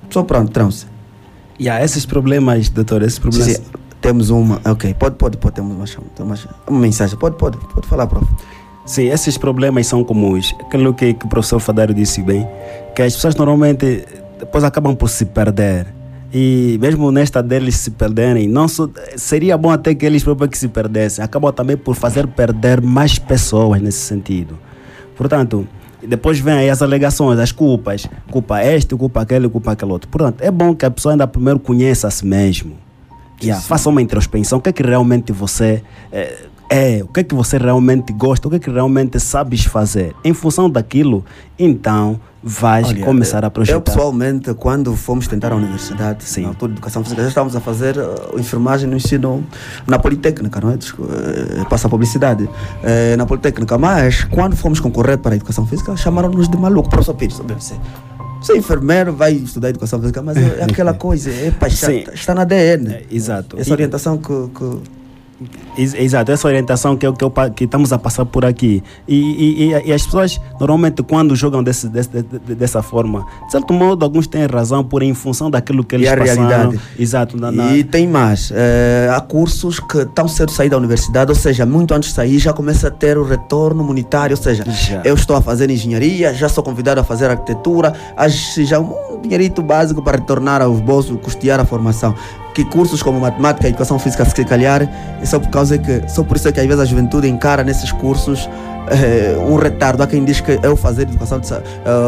Só 0.09 0.23
pronto, 0.23 0.51
trans. 0.51 0.87
E 1.59 1.69
há 1.69 1.85
esses 1.85 2.07
problemas, 2.07 2.71
doutor, 2.71 3.03
esses 3.03 3.19
problemas. 3.19 3.57
Sim. 3.57 3.63
Temos 4.01 4.31
uma, 4.31 4.59
ok, 4.65 4.95
pode, 4.95 5.17
pode, 5.17 5.37
pode, 5.37 5.55
temos 5.55 5.71
uma, 5.71 5.85
uma, 6.21 6.39
uma 6.67 6.81
mensagem, 6.81 7.19
pode, 7.19 7.37
pode, 7.37 7.59
pode 7.59 7.87
falar, 7.87 8.07
prof. 8.07 8.27
Sim, 8.87 9.09
esses 9.09 9.37
problemas 9.37 9.87
são 9.89 10.05
comuns. 10.05 10.55
Aquilo 10.61 10.95
que, 10.95 11.13
que 11.13 11.27
o 11.27 11.29
professor 11.29 11.59
Fadário 11.59 11.93
disse 11.93 12.23
bem, 12.23 12.47
que 12.97 13.03
as 13.03 13.15
pessoas 13.15 13.37
normalmente 13.37 14.07
depois 14.39 14.65
acabam 14.65 14.97
por 14.97 15.11
se 15.11 15.27
perder. 15.27 15.87
E 16.33 16.79
mesmo 16.81 17.13
nesta 17.13 17.43
deles 17.43 17.77
se 17.77 17.91
perderem, 17.91 18.49
não 18.49 18.67
só, 18.67 18.89
seria 19.17 19.57
bom 19.59 19.71
até 19.71 19.95
que 19.95 20.07
eles 20.07 20.25
próprios 20.25 20.51
que 20.51 20.59
se 20.59 20.69
perdessem. 20.69 21.23
Acabam 21.23 21.53
também 21.53 21.77
por 21.77 21.95
fazer 21.95 22.27
perder 22.27 22.81
mais 22.81 23.19
pessoas 23.19 23.83
nesse 23.83 23.99
sentido. 23.99 24.59
Portanto, 25.15 25.69
depois 26.03 26.39
vem 26.41 26.55
aí 26.55 26.71
as 26.71 26.81
alegações, 26.81 27.39
as 27.39 27.53
culpas. 27.53 28.09
Culpa 28.31 28.65
este, 28.65 28.97
culpa 28.97 29.21
aquele, 29.21 29.47
culpa 29.47 29.73
aquele 29.73 29.93
outro. 29.93 30.09
Portanto, 30.09 30.41
é 30.41 30.51
bom 30.51 30.75
que 30.75 30.87
a 30.87 30.91
pessoa 30.91 31.13
ainda 31.13 31.27
primeiro 31.27 31.61
conheça 31.61 32.09
a 32.09 32.11
si 32.11 32.25
mesmo. 32.25 32.79
Yeah, 33.43 33.63
faça 33.63 33.91
uma 33.91 34.01
introspecção. 34.01 34.59
O 34.59 34.63
que 34.63 34.71
é 34.71 34.73
que 34.73 34.83
realmente 34.83 35.33
você 35.33 35.83
eh, 36.11 36.47
é? 36.71 37.03
O 37.03 37.09
que 37.09 37.21
é 37.21 37.25
que 37.25 37.35
você 37.35 37.59
realmente 37.59 38.13
gosta? 38.13 38.49
O 38.49 38.51
que 38.51 38.57
é 38.57 38.61
que 38.61 38.71
realmente 38.71 39.21
sabes 39.21 39.65
fazer? 39.65 40.15
Em 40.25 40.33
função 40.33 40.69
daquilo, 40.69 41.25
então 41.59 42.21
vais 42.49 42.87
Olha, 42.87 43.05
começar 43.05 43.45
a 43.45 43.51
projetar. 43.51 43.77
Eu 43.77 43.81
pessoalmente, 43.83 44.55
quando 44.55 44.95
fomos 44.95 45.27
tentar 45.27 45.53
a 45.53 45.57
universidade, 45.57 46.23
Sim. 46.23 46.43
na 46.43 46.49
altura 46.49 46.71
de 46.73 46.79
educação 46.79 47.03
física, 47.03 47.23
já 47.23 47.29
estávamos 47.29 47.57
a 47.57 47.61
fazer 47.61 47.99
uh, 47.99 48.39
enfermagem 48.39 48.89
no 48.89 48.95
ensino 48.97 49.45
na 49.85 49.99
Politécnica, 49.99 50.61
não 50.61 50.71
é? 50.71 50.75
Eh, 50.75 51.65
Passa 51.69 51.89
a 51.89 51.91
publicidade. 51.91 52.49
Eh, 52.85 53.17
na 53.17 53.27
Politécnica, 53.27 53.77
mas 53.77 54.23
quando 54.25 54.55
fomos 54.57 54.79
concorrer 54.79 55.19
para 55.19 55.33
a 55.33 55.37
educação 55.37 55.67
física, 55.67 55.97
chamaram-nos 55.97 56.49
de 56.49 56.57
maluco. 56.57 56.89
Professor 56.89 57.15
Pires, 57.15 57.37
você, 57.39 57.75
você 58.41 58.53
é 58.53 58.57
enfermeiro, 58.57 59.13
vai 59.13 59.33
estudar 59.33 59.71
educação 59.71 59.99
física, 60.01 60.23
mas 60.23 60.37
é 60.37 60.63
aquela 60.71 60.95
coisa, 60.95 61.29
é 61.31 61.51
paixão, 61.51 61.91
Sim. 61.91 62.05
está 62.15 62.33
na 62.33 62.43
ADN. 62.43 63.07
exato. 63.11 63.59
Essa 63.59 63.71
E- 63.71 63.73
orientação 63.73 64.19
que, 64.19 64.33
que 64.55 64.79
Exato, 65.77 66.33
essa 66.33 66.49
orientação 66.49 66.97
que, 66.97 67.07
eu- 67.07 67.13
que, 67.13 67.27
que 67.55 67.65
estamos 67.65 67.93
a 67.93 67.99
passar 67.99 68.25
por 68.25 68.45
aqui. 68.47 68.83
E, 69.07 69.67
e- 69.75 69.75
e- 69.87 69.93
as 69.93 70.03
pessoas, 70.05 70.41
normalmente, 70.59 71.03
quando 71.03 71.37
jogam 71.37 71.63
desse, 71.63 71.89
desse- 71.91 72.09
de- 72.09 72.23
de- 72.23 72.55
dessa 72.55 72.83
forma, 72.83 73.27
de 73.45 73.53
certo 73.53 73.75
modo, 73.75 74.03
alguns 74.03 74.27
têm 74.27 74.47
razão 74.47 74.83
por 74.83 75.03
em 75.03 75.13
função 75.13 75.51
daquilo 75.51 75.85
que 75.85 75.95
eles 75.95 76.07
E 76.07 76.11
a 76.11 76.17
passaram. 76.17 76.49
realidade. 76.49 76.81
Exato. 76.99 77.37
Na, 77.39 77.53
na- 77.53 77.77
E 77.77 77.85
tem 77.85 78.09
mais. 78.09 78.51
eh, 78.55 79.11
há 79.15 79.21
cursos 79.21 79.79
que 79.79 80.07
tão 80.07 80.27
cedo 80.27 80.51
sair 80.51 80.71
da 80.71 80.79
universidade, 80.79 81.31
ou 81.31 81.37
seja, 81.37 81.67
muito 81.67 81.93
antes 81.93 82.09
de 82.09 82.15
sair, 82.15 82.39
já 82.39 82.55
começa 82.55 82.89
a 82.89 82.91
ter 82.91 83.19
o 83.19 83.23
retorno 83.25 83.85
monetário. 83.85 84.35
Ou 84.37 84.43
seja, 84.43 84.65
Já. 84.65 85.03
eu 85.05 85.15
estou 85.15 85.37
a 85.37 85.43
fazer 85.43 85.71
engenharia, 85.71 86.33
já 86.33 86.49
sou 86.49 86.65
convidado 86.65 87.01
a 87.01 87.05
fazer 87.05 87.31
arquitetura, 87.31 87.93
já 88.65 88.81
um 88.81 89.21
dinheirito 89.23 89.61
básico 89.61 90.01
para 90.01 90.17
retornar 90.19 90.63
aos 90.63 90.81
bolsos, 90.81 91.19
custear 91.21 91.61
a 91.61 91.65
formação. 91.67 92.15
Que 92.57 92.65
cursos 92.65 93.03
como 93.03 93.21
matemática 93.21 93.67
e 93.67 93.69
educação 93.69 93.99
física, 93.99 94.25
se 94.25 94.43
calhar, 94.43 94.89
é 95.21 95.27
só 95.27 95.39
por 95.39 95.51
causa 95.51 95.77
que, 95.77 96.09
só 96.09 96.25
por 96.25 96.39
isso 96.39 96.49
é 96.49 96.53
que 96.53 96.59
às 96.59 96.65
vezes 96.65 96.81
a 96.81 96.87
juventude 96.87 97.29
encara 97.29 97.63
nesses 97.63 97.93
cursos 97.93 98.49
eh, 98.89 99.37
um 99.47 99.57
retardo. 99.57 100.03
Há 100.03 100.07
quem 100.07 100.25
diz 100.25 100.41
que 100.41 100.59
eu 100.63 100.75
fazer 100.75 101.03
educação 101.03 101.39
de, 101.39 101.53
eh, 101.53 101.61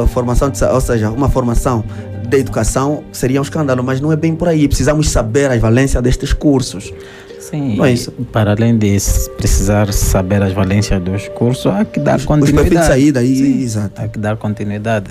formação 0.07 0.49
de, 0.49 0.64
ou 0.64 0.80
seja, 0.80 1.11
uma 1.11 1.28
formação 1.28 1.84
de 2.26 2.38
educação 2.38 3.05
seria 3.12 3.40
um 3.40 3.42
escândalo, 3.42 3.84
mas 3.84 4.01
não 4.01 4.11
é 4.11 4.16
bem 4.16 4.34
por 4.34 4.49
aí. 4.49 4.66
Precisamos 4.66 5.11
saber 5.11 5.51
a 5.51 5.59
valência 5.59 6.01
destes 6.01 6.32
cursos. 6.32 6.94
Sim, 7.38 7.76
Não 7.76 7.84
é 7.84 7.92
isso? 7.92 8.11
para 8.32 8.53
além 8.53 8.78
de 8.78 8.96
precisar 9.36 9.92
saber 9.92 10.42
as 10.42 10.55
valências 10.55 10.99
dos 11.03 11.28
cursos, 11.28 11.66
há 11.66 11.84
que 11.84 12.01
dar 12.01 12.16
Os 12.16 12.24
continuidade. 12.24 12.70
perfis 12.70 12.80
de 12.80 12.86
saída, 12.86 13.20
aí, 13.20 13.62
exato. 13.62 14.01
Há 14.01 14.09
que 14.09 14.18
dar 14.18 14.38
continuidade. 14.38 15.11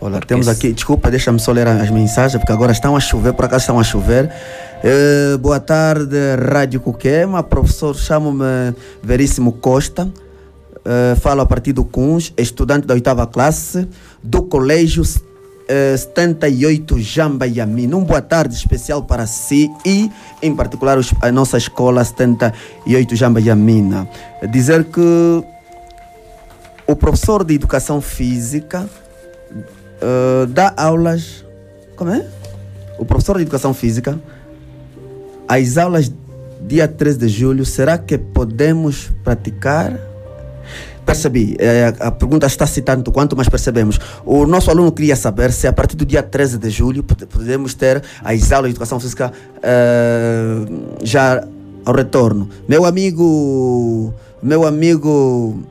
Olha, 0.00 0.12
Porque 0.14 0.28
temos 0.28 0.46
aqui, 0.48 0.72
desculpa, 0.72 1.10
deixa-me 1.10 1.40
só 1.40 1.50
ler 1.50 1.66
as 1.66 1.90
mensagens, 1.90 2.38
porque 2.40 2.52
agora 2.52 2.70
estão 2.72 2.96
a 2.96 3.00
chover, 3.00 3.32
por 3.32 3.44
acaso 3.46 3.62
estão 3.62 3.80
a 3.80 3.84
chover. 3.84 4.30
Eh, 4.84 5.36
boa 5.38 5.58
tarde, 5.58 6.16
Rádio 6.52 6.80
Coquema, 6.80 7.42
professor, 7.42 7.96
chamo-me 7.96 8.74
Veríssimo 9.02 9.52
Costa, 9.52 10.08
Eh, 10.84 11.16
falo 11.16 11.42
a 11.42 11.46
partir 11.46 11.72
do 11.74 11.84
CUNS, 11.84 12.32
estudante 12.38 12.86
da 12.86 12.94
oitava 12.94 13.26
classe 13.26 13.86
do 14.22 14.42
colégio 14.44 15.02
eh, 15.68 15.94
78 15.98 16.98
Jamba 17.00 17.46
Yamin. 17.46 17.92
Um 17.92 18.04
boa 18.04 18.22
tarde 18.22 18.54
especial 18.54 19.02
para 19.02 19.26
si 19.26 19.68
e, 19.84 20.10
em 20.40 20.54
particular, 20.56 20.96
os- 20.96 21.12
a 21.20 21.30
nossa 21.30 21.58
escola 21.58 22.02
78 22.04 23.14
Jamba 23.16 23.38
Yamina. 23.40 24.08
Dizer 24.50 24.84
que 24.84 25.44
o 26.86 26.96
professor 26.96 27.44
de 27.44 27.54
educação 27.54 28.00
física 28.00 28.88
eh, 30.00 30.46
dá 30.48 30.72
aulas. 30.76 31.44
Como 31.96 32.10
é? 32.10 32.24
O 32.98 33.04
professor 33.04 33.36
de 33.36 33.42
educação 33.42 33.72
física. 33.74 34.18
As 35.46 35.76
aulas 35.78 36.12
dia 36.66 36.86
13 36.88 37.18
de 37.18 37.28
julho, 37.28 37.64
será 37.64 37.96
que 37.96 38.18
podemos 38.18 39.10
praticar? 39.24 39.98
Percebi, 41.06 41.56
eh, 41.58 41.94
a 42.00 42.10
pergunta 42.10 42.46
está 42.46 42.66
citando 42.66 43.10
quanto, 43.10 43.34
mas 43.34 43.48
percebemos. 43.48 43.98
O 44.26 44.44
nosso 44.46 44.70
aluno 44.70 44.92
queria 44.92 45.16
saber 45.16 45.52
se 45.52 45.66
a 45.66 45.72
partir 45.72 45.96
do 45.96 46.04
dia 46.04 46.22
13 46.22 46.58
de 46.58 46.68
julho 46.68 47.02
pode- 47.02 47.24
podemos 47.24 47.72
ter 47.72 48.02
as 48.22 48.52
aulas 48.52 48.68
de 48.70 48.72
educação 48.74 49.00
física 49.00 49.32
eh, 49.62 50.66
já 51.02 51.42
ao 51.86 51.94
retorno. 51.94 52.50
Meu 52.68 52.84
amigo, 52.84 54.12
meu 54.42 54.66
amigo, 54.66 55.62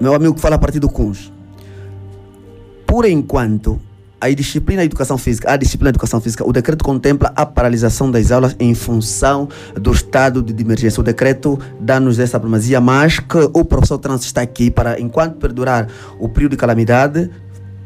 meu 0.00 0.14
amigo 0.14 0.32
que 0.34 0.40
fala 0.40 0.56
a 0.56 0.58
partir 0.58 0.78
do 0.80 0.88
CUNS, 0.88 1.30
por 2.94 3.06
enquanto, 3.06 3.80
a 4.20 4.30
disciplina 4.30 4.82
de 4.82 4.86
educação 4.86 5.18
física, 5.18 5.52
a 5.52 5.56
disciplina 5.56 5.90
de 5.90 5.96
educação 5.96 6.20
física, 6.20 6.48
o 6.48 6.52
decreto 6.52 6.84
contempla 6.84 7.32
a 7.34 7.44
paralisação 7.44 8.08
das 8.08 8.30
aulas 8.30 8.54
em 8.60 8.72
função 8.72 9.48
do 9.74 9.90
estado 9.90 10.40
de 10.40 10.62
emergência. 10.62 11.00
O 11.00 11.02
decreto 11.02 11.58
dá-nos 11.80 12.20
essa 12.20 12.38
primazia, 12.38 12.80
mas 12.80 13.18
que 13.18 13.50
o 13.52 13.64
professor 13.64 13.98
Trans 13.98 14.22
está 14.22 14.42
aqui 14.42 14.70
para, 14.70 15.00
enquanto 15.00 15.38
perdurar 15.38 15.88
o 16.20 16.28
período 16.28 16.52
de 16.52 16.56
calamidade, 16.56 17.28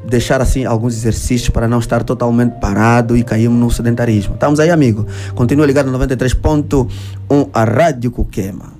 deixar 0.07 0.43
assim 0.43 0.67
alguns 0.67 0.93
exercícios 0.93 1.49
para 1.49 1.67
não 1.67 1.79
estar 1.79 2.03
totalmente 2.03 2.61
parado 2.61 3.17
e 3.17 3.25
cairmos 3.25 3.59
no 3.59 3.71
sedentarismo. 3.71 4.35
Estamos 4.35 4.61
aí, 4.61 4.69
amigo. 4.69 5.07
Continua 5.35 5.65
ligado 5.65 5.91
no 5.91 5.99
93.1 5.99 7.49
a 7.51 7.65
Rádio 7.65 8.11
Cuquema. 8.11 8.75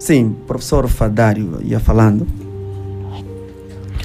Sim, 0.00 0.34
professor 0.48 0.88
Fadário 0.88 1.60
ia 1.62 1.78
falando. 1.78 2.43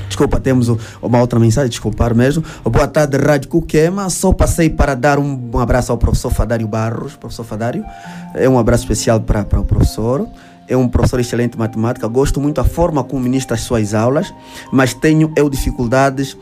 Desculpa, 0.10 0.40
temos 0.40 0.68
uma 1.02 1.20
outra 1.22 1.40
mensagem, 1.40 1.70
desculpar 1.70 2.16
mesmo. 2.16 2.44
Boa 2.66 2.88
tarde, 2.88 3.16
Rádio 3.16 3.48
Cuquema. 3.48 4.10
Só 4.10 4.34
passei 4.34 4.68
para 4.68 4.96
dar 4.96 5.20
um, 5.20 5.40
um 5.54 5.60
abraço 5.60 5.92
ao 5.92 5.98
professor 6.00 6.32
Fadário 6.32 6.68
Barros. 6.68 7.16
Professor 7.16 7.44
Fadário, 7.46 7.86
é 8.34 8.50
um 8.50 8.58
abraço 8.58 8.84
especial 8.84 9.22
para, 9.22 9.46
para 9.46 9.60
o 9.60 9.64
professor. 9.64 10.28
É 10.68 10.76
um 10.76 10.88
professor 10.88 11.20
excelente 11.20 11.54
de 11.54 11.60
matemática. 11.60 12.08
Gosto 12.08 12.42
muito 12.42 12.56
da 12.56 12.64
forma 12.64 13.04
como 13.04 13.22
ministra 13.22 13.56
as 13.56 13.62
suas 13.62 13.94
aulas, 13.94 14.34
mas 14.72 14.96
tenho 14.96 15.32
eu 15.36 15.48
dificuldades 15.48 16.36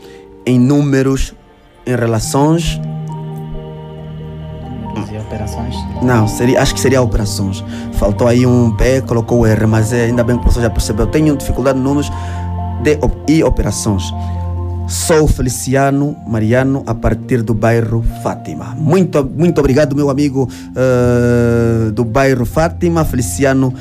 em 0.46 0.58
números, 0.58 1.34
em 1.86 1.94
relações. 1.94 2.80
E 5.12 5.18
operações. 5.18 5.74
Não, 6.02 6.26
seria, 6.26 6.60
acho 6.60 6.74
que 6.74 6.80
seria 6.80 7.00
operações. 7.00 7.62
Faltou 7.92 8.26
aí 8.26 8.46
um 8.46 8.74
P, 8.76 9.02
colocou 9.02 9.40
o 9.40 9.46
R, 9.46 9.66
mas 9.66 9.92
é, 9.92 10.06
ainda 10.06 10.24
bem 10.24 10.36
que 10.36 10.40
o 10.40 10.42
professor 10.42 10.62
já 10.62 10.70
percebeu. 10.70 11.06
Tenho 11.06 11.36
dificuldade 11.36 11.78
em 11.78 11.82
números 11.82 12.10
de, 12.82 12.98
e 13.28 13.42
operações. 13.42 14.02
Sou 14.88 15.28
Feliciano 15.28 16.16
Mariano, 16.26 16.82
a 16.86 16.94
partir 16.94 17.42
do 17.42 17.52
bairro 17.52 18.02
Fátima. 18.22 18.74
Muito, 18.74 19.22
muito 19.22 19.58
obrigado, 19.58 19.94
meu 19.94 20.08
amigo 20.08 20.48
eh, 20.74 21.90
do 21.90 22.06
bairro 22.06 22.46
Fátima, 22.46 23.04
Feliciano 23.04 23.74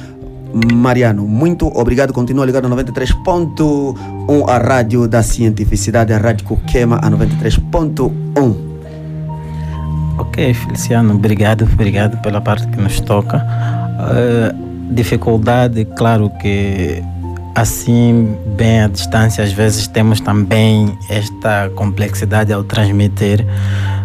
Mariano. 0.74 1.26
Muito 1.26 1.68
obrigado. 1.68 2.12
Continua 2.12 2.45
ligado 2.45 2.68
no 2.68 2.76
93.1, 2.76 4.50
a 4.50 4.58
rádio 4.58 5.08
da 5.08 5.24
cientificidade, 5.24 6.11
a 6.11 6.18
rádio 6.18 6.45
Coquema, 6.45 6.98
a 6.98 7.10
93.1. 7.10 8.68
Ok, 10.18 10.53
Feliciano, 10.53 11.14
obrigado, 11.14 11.64
obrigado 11.72 12.22
pela 12.22 12.41
parte 12.41 12.68
que 12.68 12.82
nos 12.82 12.99
toca. 12.99 13.45
Eh, 14.14 14.53
dificuldade, 14.91 15.86
claro 15.86 16.30
que 16.41 17.02
assim, 17.58 18.38
bem 18.56 18.82
à 18.82 18.88
distância, 18.88 19.44
às 19.44 19.52
vezes 19.52 19.88
temos 19.88 20.20
também 20.20 20.96
esta 21.10 21.72
complexidade 21.74 22.54
ao 22.54 22.64
transmitir, 22.64 23.44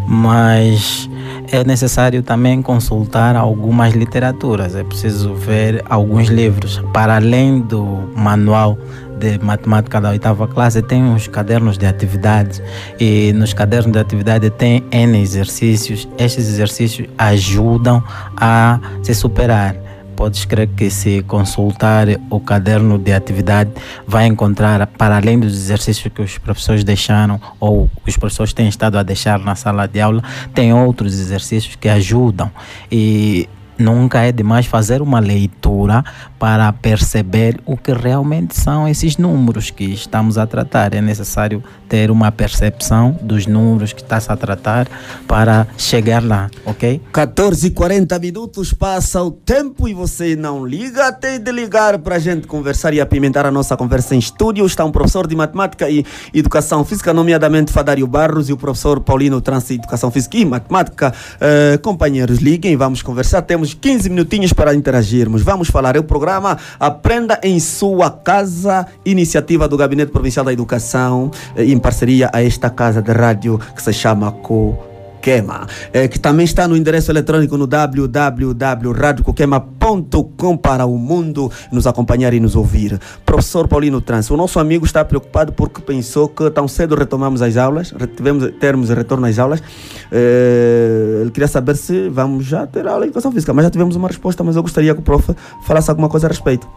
mas 0.09 1.07
é 1.53 1.62
necessário 1.62 2.23
também 2.23 2.62
consultar 2.62 3.37
algumas 3.37 3.93
literaturas, 3.93 4.74
é 4.74 4.83
preciso 4.83 5.35
ver 5.35 5.85
alguns 5.91 6.29
livros, 6.29 6.83
para 6.95 7.16
além 7.16 7.61
do 7.61 7.85
manual 8.16 8.79
de 9.19 9.39
matemática 9.39 10.01
da 10.01 10.09
oitava 10.09 10.49
classe, 10.49 10.81
tem 10.81 11.15
os 11.15 11.29
cadernos 11.29 11.77
de 11.77 11.85
atividades 11.85 12.62
e 12.99 13.35
nos 13.35 13.53
cadernos 13.53 13.93
de 13.93 13.99
atividade 13.99 14.49
tem 14.49 14.83
N 14.91 15.20
exercícios. 15.20 16.09
Estes 16.16 16.49
exercícios 16.49 17.07
ajudam 17.19 18.03
a 18.35 18.81
se 19.03 19.15
superar. 19.15 19.81
Podes 20.16 20.44
crer 20.44 20.68
que 20.68 20.90
se 20.90 21.22
consultar 21.22 22.06
o 22.30 22.39
caderno 22.40 22.98
de 22.98 23.12
atividade 23.12 23.70
vai 24.06 24.26
encontrar, 24.26 24.86
para 24.86 25.16
além 25.16 25.39
dos 25.39 25.55
exercícios 25.55 26.12
que 26.12 26.22
os 26.22 26.39
professores 26.39 26.84
deixaram 26.84 27.40
ou 27.59 27.90
os 28.06 28.16
professores 28.16 28.52
têm 28.52 28.68
estado 28.68 28.98
a 28.98 29.02
deixar 29.02 29.39
na 29.39 29.55
sala 29.55 29.86
de 29.86 30.01
aula, 30.01 30.22
tem 30.55 30.72
outros 30.72 31.18
exercícios 31.18 31.76
que 31.76 31.89
ajudam. 31.89 32.51
E 32.90 33.48
nunca 33.78 34.20
é 34.20 34.32
demais 34.32 34.66
fazer 34.66 35.03
uma 35.03 35.19
leitura 35.19 36.05
para 36.39 36.73
perceber 36.73 37.61
o 37.65 37.77
que 37.77 37.93
realmente 37.93 38.59
são 38.59 38.89
esses 38.89 39.16
números 39.16 39.70
que 39.70 39.85
estamos 39.85 40.39
a 40.39 40.47
tratar. 40.47 40.94
É 40.94 41.01
necessário 41.01 41.62
ter 41.89 42.11
uma 42.11 42.32
percepção 42.32 43.16
dos 43.23 43.47
números 43.47 43.93
que 43.93 44.03
está-se 44.03 44.31
a 44.32 44.36
tratar 44.36 44.89
para 45.27 45.66
chegar 45.77 46.23
lá, 46.23 46.51
ok? 46.65 47.01
14 47.12 47.66
e 47.66 47.70
40 47.70 48.19
minutos 48.19 48.73
passa 48.73 49.23
o 49.23 49.31
tempo 49.31 49.86
e 49.89 49.94
você 49.94 50.35
não 50.35 50.66
liga 50.66 51.07
até 51.07 51.39
de 51.39 51.53
ligar 51.53 51.99
para 51.99 52.16
a 52.16 52.19
gente 52.19 52.47
conversar 52.47 52.93
e 52.94 53.01
apimentar 53.01 53.47
a 53.47 53.51
nossa 53.51 53.77
conversa 53.77 54.15
em 54.15 54.19
estúdio. 54.19 54.66
Está 54.66 54.85
um 54.85 54.90
professor 54.90 55.27
de 55.27 55.36
matemática 55.36 55.89
e 55.89 56.05
educação 56.35 56.85
física, 56.85 57.12
nomeadamente 57.12 57.73
Fadário 57.73 58.07
Barros, 58.07 58.49
e 58.49 58.53
o 58.53 58.57
professor 58.57 59.01
Paulino 59.01 59.40
Trans 59.40 59.70
Educação 59.70 60.11
Física 60.11 60.36
e 60.36 60.44
Matemática. 60.44 61.12
Eh, 61.40 61.78
companheiros, 61.78 62.39
liguem, 62.39 62.77
vamos 62.77 63.03
conversar. 63.03 63.43
Temos 63.43 63.61
15 63.72 64.10
minutinhos 64.10 64.52
para 64.52 64.74
interagirmos. 64.74 65.43
Vamos 65.43 65.68
falar. 65.68 65.97
É 65.97 65.98
o 65.98 66.05
programa 66.05 66.59
Aprenda 66.78 67.40
em 67.43 67.59
Sua 67.60 68.10
Casa, 68.10 68.86
iniciativa 69.05 69.68
do 69.68 69.76
Gabinete 69.76 70.10
Provincial 70.10 70.44
da 70.44 70.52
Educação, 70.52 71.30
eh, 71.55 71.64
em 71.64 71.78
parceria 71.78 72.30
a 72.32 72.43
esta 72.43 72.68
casa 72.68 73.01
de 73.01 73.12
rádio 73.12 73.59
que 73.74 73.82
se 73.82 73.93
chama 73.93 74.32
Co. 74.32 74.91
Coquema, 75.23 75.69
eh, 75.93 76.09
que 76.09 76.19
também 76.19 76.44
está 76.44 76.66
no 76.66 76.77
endereço 76.77 77.12
eletrônico 77.12 77.57
no 77.57 77.65
www.radiocoquema.com 77.65 80.57
para 80.57 80.85
o 80.85 80.99
mundo 80.99 81.49
nos 81.70 81.86
acompanhar 81.86 82.35
e 82.35 82.40
nos 82.40 82.57
ouvir. 82.57 82.99
Professor 83.24 83.69
Paulino 83.69 84.01
Trans, 84.01 84.28
o 84.32 84.36
nosso 84.36 84.59
amigo 84.59 84.85
está 84.85 85.05
preocupado 85.05 85.53
porque 85.53 85.81
pensou 85.81 86.28
que 86.28 86.51
tão 86.51 86.66
cedo 86.66 86.97
retomamos 86.97 87.40
as 87.40 87.57
aulas, 87.57 87.94
tivemos 88.16 88.51
termos 88.59 88.90
retorno 88.90 89.24
às 89.27 89.39
aulas. 89.39 89.62
Eh, 90.11 91.20
ele 91.20 91.31
queria 91.31 91.47
saber 91.47 91.77
se 91.77 92.09
vamos 92.09 92.44
já 92.44 92.66
ter 92.66 92.89
aula 92.89 93.03
de 93.03 93.07
educação 93.07 93.31
física, 93.31 93.55
mas 93.55 93.66
já 93.66 93.70
tivemos 93.70 93.94
uma 93.94 94.09
resposta, 94.09 94.43
mas 94.43 94.57
eu 94.57 94.62
gostaria 94.62 94.93
que 94.93 94.99
o 94.99 95.05
prof 95.05 95.36
falasse 95.62 95.89
alguma 95.89 96.09
coisa 96.09 96.27
a 96.27 96.31
respeito. 96.31 96.69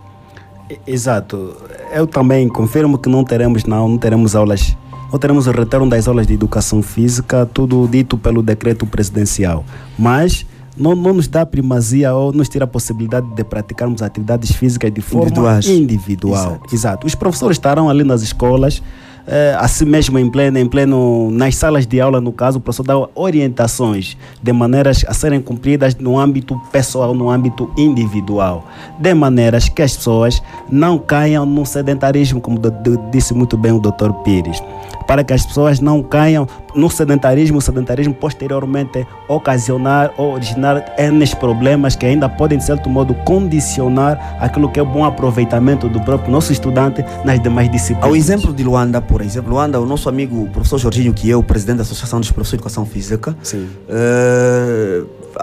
Exato. 0.86 1.58
Eu 1.92 2.06
também 2.06 2.48
confirmo 2.48 3.00
que 3.00 3.10
não 3.10 3.24
teremos, 3.24 3.66
não, 3.66 3.90
não 3.90 3.98
teremos 3.98 4.36
aulas. 4.36 4.78
Teremos 5.20 5.48
o 5.48 5.52
retorno 5.52 5.90
das 5.90 6.08
aulas 6.10 6.28
de 6.28 6.34
educação 6.34 6.82
física, 6.82 7.46
tudo 7.52 7.88
dito 7.88 8.18
pelo 8.18 8.44
decreto 8.44 8.86
presidencial. 8.86 9.64
Mas 9.98 10.46
não, 10.78 10.94
não 10.94 11.14
nos 11.14 11.28
dá 11.28 11.46
primazia 11.46 12.14
ou 12.14 12.34
nos 12.34 12.50
tira 12.50 12.66
a 12.66 12.68
possibilidade 12.68 13.26
de 13.34 13.44
praticarmos 13.44 14.02
atividades 14.02 14.52
físicas 14.52 14.92
de 14.92 15.00
forma 15.02 15.28
Individuais. 15.28 15.66
individual. 15.68 16.60
Exato. 16.72 17.08
Os 17.08 17.16
professores 17.16 17.56
estarão 17.56 17.90
ali 17.90 18.04
nas 18.04 18.22
escolas, 18.22 18.84
eh, 19.26 19.56
assim 19.58 19.86
mesmo 19.86 20.20
em 20.20 20.30
pleno, 20.30 20.58
em 20.60 20.68
pleno, 20.68 21.32
nas 21.32 21.56
salas 21.56 21.88
de 21.88 22.02
aula, 22.02 22.20
no 22.20 22.34
caso, 22.34 22.58
o 22.58 22.62
professor 22.62 22.84
dá 22.84 22.94
orientações 23.16 24.18
de 24.44 24.52
maneiras 24.52 25.06
a 25.08 25.14
serem 25.14 25.40
cumpridas 25.42 25.96
no 25.96 26.20
âmbito 26.20 26.60
pessoal, 26.74 27.14
no 27.16 27.30
âmbito 27.30 27.72
individual, 27.78 28.68
de 29.00 29.14
maneiras 29.14 29.70
que 29.70 29.82
as 29.82 29.96
pessoas 29.96 30.44
não 30.70 31.00
caiam 31.00 31.46
no 31.46 31.66
sedentarismo, 31.66 32.42
como 32.42 32.60
do- 32.60 32.70
do- 32.70 32.98
disse 33.12 33.34
muito 33.34 33.56
bem 33.58 33.72
o 33.72 33.80
Dr. 33.80 34.12
Pires. 34.26 34.62
Para 35.08 35.24
que 35.24 35.34
as 35.34 35.46
pessoas 35.46 35.80
não 35.80 36.02
caiam 36.02 36.48
no 36.74 36.90
sedentarismo, 36.90 37.58
o 37.60 37.62
sedentarismo 37.62 38.14
posteriormente 38.14 39.06
ocasionar 39.28 40.12
ou 40.18 40.34
originar 40.34 40.94
N 40.98 41.26
problemas 41.40 41.96
que 41.96 42.06
ainda 42.06 42.28
podem, 42.28 42.58
de 42.58 42.64
certo 42.66 42.90
modo, 42.90 43.14
condicionar 43.26 44.38
aquilo 44.40 44.70
que 44.70 44.80
é 44.80 44.84
o 44.84 44.86
bom 44.86 45.04
aproveitamento 45.06 45.88
do 45.90 46.00
próprio 46.02 46.32
nosso 46.32 46.52
estudante 46.52 47.04
nas 47.24 47.40
demais 47.42 47.72
disciplinas. 47.72 48.04
Ao 48.10 48.16
exemplo 48.16 48.54
de 48.54 48.64
Luanda, 48.64 49.02
por 49.02 49.22
exemplo, 49.22 49.52
Luanda, 49.52 49.80
o 49.80 49.86
nosso 49.86 50.10
amigo 50.10 50.44
o 50.44 50.50
professor 50.50 50.78
Jorginho, 50.78 51.14
que 51.14 51.30
é 51.32 51.36
o 51.36 51.44
presidente 51.44 51.78
da 51.78 51.84
Associação 51.84 52.20
dos 52.20 52.32
Professores 52.32 52.60
de 52.60 52.64
Educação 52.68 52.86
Física, 52.86 53.36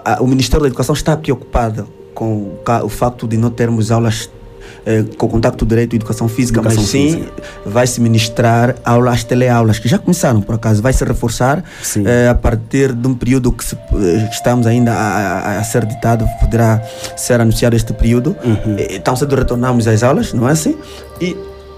a- 0.05 0.23
o 0.23 0.27
Ministério 0.27 0.63
da 0.63 0.69
Educação 0.69 0.95
está 0.95 1.17
preocupado 1.17 1.87
com 2.15 2.27
o 2.27 2.53
o 2.85 2.89
facto 2.89 3.27
de 3.27 3.37
não 3.37 3.51
termos 3.51 3.91
aulas 3.91 4.31
eh, 4.87 5.05
com 5.17 5.29
contacto 5.29 5.65
direto 5.67 5.93
à 5.93 5.97
educação 5.97 6.29
física, 6.29 6.61
Educação 6.61 6.83
mas 6.83 6.91
sim 6.91 7.25
vai 7.65 7.87
se 7.87 8.01
ministrar 8.01 8.75
aulas, 8.85 9.25
teleaulas, 9.25 9.79
que 9.79 9.89
já 9.89 9.99
começaram 9.99 10.41
por 10.41 10.55
acaso, 10.55 10.83
vai 10.83 10.93
se 10.93 11.05
reforçar 11.05 11.63
eh, 12.05 12.29
a 12.29 12.35
partir 12.35 12.93
de 12.93 13.07
um 13.09 13.15
período 13.15 13.53
que 13.53 13.65
se- 13.65 13.75
eh, 13.77 14.29
estamos 14.31 14.67
ainda 14.67 14.93
a, 14.93 15.59
a- 15.59 15.65
ser 15.65 15.85
ditado, 15.87 16.27
poderá 16.41 16.83
ser 17.17 17.41
anunciado 17.41 17.77
este 17.77 17.93
período. 17.93 18.37
Uhum. 18.45 18.77
Eh, 18.79 18.99
Tão 18.99 19.15
cedo 19.17 19.35
retornamos 19.37 19.87
às 19.87 20.03
aulas, 20.03 20.33
não 20.33 20.49
é 20.49 20.53
assim? 20.53 20.77
E 21.21 21.37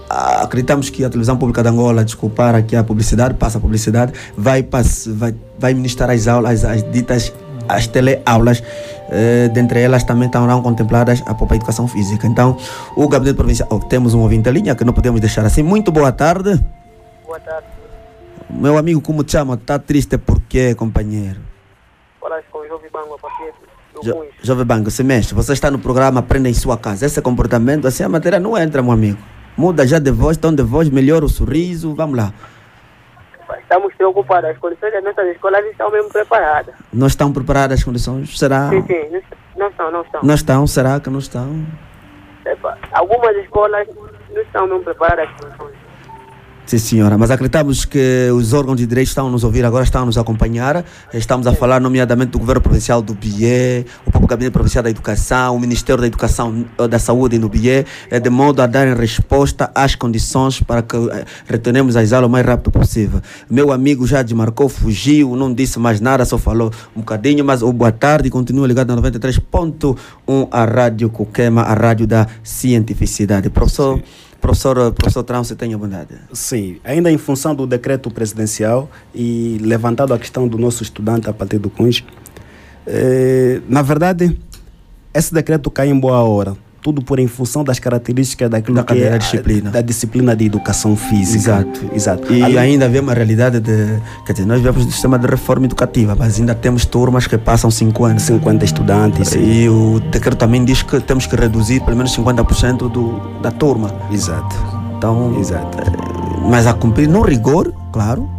ah, 0.09 0.43
acreditamos 0.43 0.89
que 0.89 1.03
a 1.03 1.09
televisão 1.09 1.35
pública 1.37 1.61
de 1.63 1.69
Angola, 1.69 2.03
desculpar 2.03 2.53
aqui 2.55 2.75
a 2.75 2.83
publicidade, 2.83 3.33
passa 3.35 3.57
a 3.57 3.61
publicidade, 3.61 4.13
vai, 4.37 4.65
vai, 5.07 5.35
vai 5.57 5.73
ministrar 5.73 6.09
as 6.09 6.27
aulas, 6.27 6.63
as 6.63 6.83
ditas, 6.91 7.33
as 7.67 7.87
teleaulas, 7.87 8.61
eh, 9.09 9.49
dentre 9.49 9.81
elas 9.81 10.03
também 10.03 10.27
estarão 10.27 10.61
contempladas 10.61 11.23
a 11.25 11.33
própria 11.33 11.57
educação 11.57 11.87
física. 11.87 12.27
Então, 12.27 12.57
o 12.95 13.07
Gabinete 13.07 13.35
Provincial, 13.35 13.67
oh, 13.71 13.79
temos 13.79 14.13
um 14.13 14.21
ouvinte 14.21 14.49
em 14.49 14.53
linha 14.53 14.75
que 14.75 14.83
não 14.83 14.93
podemos 14.93 15.19
deixar 15.19 15.45
assim. 15.45 15.63
Muito 15.63 15.91
boa 15.91 16.11
tarde. 16.11 16.59
Boa 17.25 17.39
tarde. 17.39 17.67
Meu 18.49 18.77
amigo, 18.77 19.01
como 19.01 19.23
te 19.23 19.33
chama? 19.33 19.55
Está 19.55 19.77
triste 19.79 20.17
por 20.17 20.41
quê, 20.41 20.75
companheiro? 20.75 21.39
Falas 22.21 22.43
com 22.51 22.59
o 22.59 22.67
Jovem 22.67 22.89
Bango 22.91 23.17
Jo. 24.03 24.25
Jovem 24.41 24.65
Banco, 24.65 24.91
se 24.91 25.03
mexe. 25.03 25.33
Você 25.33 25.53
está 25.53 25.71
no 25.71 25.79
programa 25.79 26.19
Aprenda 26.19 26.49
em 26.49 26.53
Sua 26.53 26.77
Casa. 26.77 27.05
Esse 27.05 27.21
comportamento, 27.21 27.87
assim, 27.87 28.03
a 28.03 28.09
matéria 28.09 28.39
não 28.39 28.57
entra, 28.57 28.81
meu 28.81 28.91
amigo. 28.91 29.17
Muda 29.57 29.87
já 29.87 29.99
de 29.99 30.11
voz, 30.11 30.37
tom 30.37 30.53
de 30.53 30.63
voz, 30.63 30.89
melhora 30.89 31.23
o 31.25 31.29
sorriso. 31.29 31.93
Vamos 31.95 32.17
lá. 32.17 32.33
Estamos 33.59 33.93
preocupados. 33.95 34.49
As 34.49 34.57
condições 34.57 34.93
das 34.93 35.03
nossas 35.03 35.27
escolas 35.27 35.65
estão 35.65 35.89
mesmo 35.91 36.09
preparadas. 36.11 36.73
Não 36.93 37.07
estão 37.07 37.31
preparadas 37.33 37.79
as 37.79 37.83
condições? 37.83 38.37
Será? 38.37 38.69
Sim, 38.69 38.81
sim. 38.87 39.21
Não, 39.55 39.67
estão, 39.67 39.91
não 39.91 40.01
estão. 40.01 40.21
Não 40.23 40.35
estão? 40.35 40.67
Será 40.67 40.99
que 40.99 41.09
não 41.09 41.19
estão? 41.19 41.65
Epa, 42.45 42.77
Algumas 42.91 43.35
escolas 43.37 43.87
não 44.29 44.41
estão 44.41 44.67
mesmo 44.67 44.83
preparadas. 44.83 45.29
as 45.29 45.35
condições. 45.41 45.84
Sim, 46.65 46.79
senhora. 46.79 47.15
Mas 47.15 47.29
acreditamos 47.29 47.85
que 47.85 48.27
os 48.35 48.51
órgãos 48.51 48.77
de 48.77 48.87
direito 48.87 49.09
estão 49.09 49.27
a 49.27 49.29
nos 49.29 49.43
ouvir 49.43 49.63
agora, 49.63 49.83
estão 49.83 50.01
a 50.01 50.05
nos 50.05 50.17
acompanhar. 50.17 50.83
Estamos 51.13 51.45
a 51.45 51.53
falar, 51.53 51.79
nomeadamente, 51.79 52.31
do 52.31 52.39
Governo 52.39 52.59
Provincial 52.59 53.03
do 53.03 53.13
BIE, 53.13 53.85
o 54.03 54.09
próprio 54.09 54.27
Gabinete 54.27 54.53
Provincial 54.53 54.83
da 54.83 54.89
Educação, 54.89 55.55
o 55.55 55.59
Ministério 55.59 56.01
da 56.01 56.07
Educação 56.07 56.65
eh, 56.79 56.87
da 56.87 56.97
Saúde 56.97 57.37
no 57.37 57.49
BIE, 57.49 57.85
eh, 58.09 58.19
de 58.19 58.31
modo 58.31 58.63
a 58.63 58.65
darem 58.65 58.95
resposta 58.95 59.69
às 59.75 59.93
condições 59.93 60.59
para 60.59 60.81
que 60.81 60.95
eh, 60.95 61.25
retornemos 61.45 61.95
às 61.95 62.11
aulas 62.11 62.27
o 62.27 62.31
mais 62.31 62.43
rápido 62.43 62.71
possível. 62.71 63.21
Meu 63.47 63.71
amigo 63.71 64.07
já 64.07 64.23
desmarcou, 64.23 64.67
fugiu, 64.67 65.35
não 65.35 65.53
disse 65.53 65.77
mais 65.77 66.01
nada, 66.01 66.25
só 66.25 66.39
falou 66.39 66.71
um 66.95 67.01
bocadinho, 67.01 67.45
mas 67.45 67.61
o 67.61 67.71
boa 67.71 67.91
tarde, 67.91 68.31
continua 68.31 68.65
ligado 68.65 68.87
na 68.95 68.99
93.1, 68.99 70.47
a 70.49 70.65
Rádio 70.65 71.11
Coquema, 71.11 71.61
a 71.61 71.75
Rádio 71.75 72.07
da 72.07 72.25
Cientificidade. 72.41 73.51
Professor, 73.51 74.01
professor, 74.45 74.93
professor 74.93 75.25
você 75.37 75.55
tenha 75.55 75.77
bondade. 75.77 76.15
Sim, 76.31 76.77
ainda 76.83 77.11
em 77.11 77.17
função 77.17 77.55
do 77.55 77.65
decreto 77.65 78.11
presidencial 78.11 78.89
e 79.13 79.57
levantado 79.59 80.13
a 80.13 80.19
questão 80.19 80.47
do 80.47 80.57
nosso 80.57 80.83
estudante 80.83 81.27
a 81.27 81.33
partir 81.33 81.57
do 81.57 81.69
Cunha, 81.69 82.03
eh, 82.85 83.59
na 83.67 83.81
verdade, 83.81 84.39
esse 85.13 85.33
decreto 85.33 85.71
cai 85.71 85.89
em 85.89 85.99
boa 85.99 86.21
hora. 86.23 86.55
Tudo 86.85 87.01
por 87.01 87.17
em 87.17 87.25
função 87.25 87.63
das 87.63 87.79
características 87.79 88.47
daquilo 88.47 88.75
Da 88.75 88.83
que 88.83 89.01
é 89.01 89.13
a- 89.13 89.17
disciplina. 89.17 89.71
da 89.71 89.81
disciplina 89.81 90.35
de 90.35 90.45
educação 90.45 90.95
física. 90.95 91.65
Exato. 91.65 91.89
Exato. 91.91 92.31
E 92.31 92.59
ainda 92.59 92.85
havia 92.85 93.01
uma 93.01 93.11
realidade 93.15 93.59
de. 93.59 93.99
Quer 94.23 94.33
dizer, 94.33 94.45
nós 94.45 94.59
vivemos 94.59 94.85
no 94.85 94.91
sistema 94.91 95.17
de 95.17 95.25
reforma 95.25 95.65
educativa, 95.65 96.15
mas 96.15 96.39
ainda 96.39 96.53
temos 96.53 96.85
turmas 96.85 97.25
que 97.25 97.39
passam 97.39 97.71
50. 97.71 98.19
50 98.19 98.63
estudantes. 98.65 99.33
E 99.35 99.67
o 99.67 99.99
decreto 100.11 100.37
também 100.37 100.63
diz 100.63 100.83
que 100.83 100.99
temos 101.01 101.25
que 101.25 101.35
reduzir 101.35 101.79
pelo 101.83 101.97
menos 101.97 102.11
50% 102.15 102.87
do, 102.87 103.19
da 103.41 103.49
turma. 103.49 103.91
Exato. 104.11 104.55
Então. 104.95 105.39
Exato. 105.39 105.79
Mas 106.47 106.67
a 106.67 106.73
cumprir 106.73 107.09
no 107.09 107.21
rigor, 107.21 107.73
claro. 107.91 108.29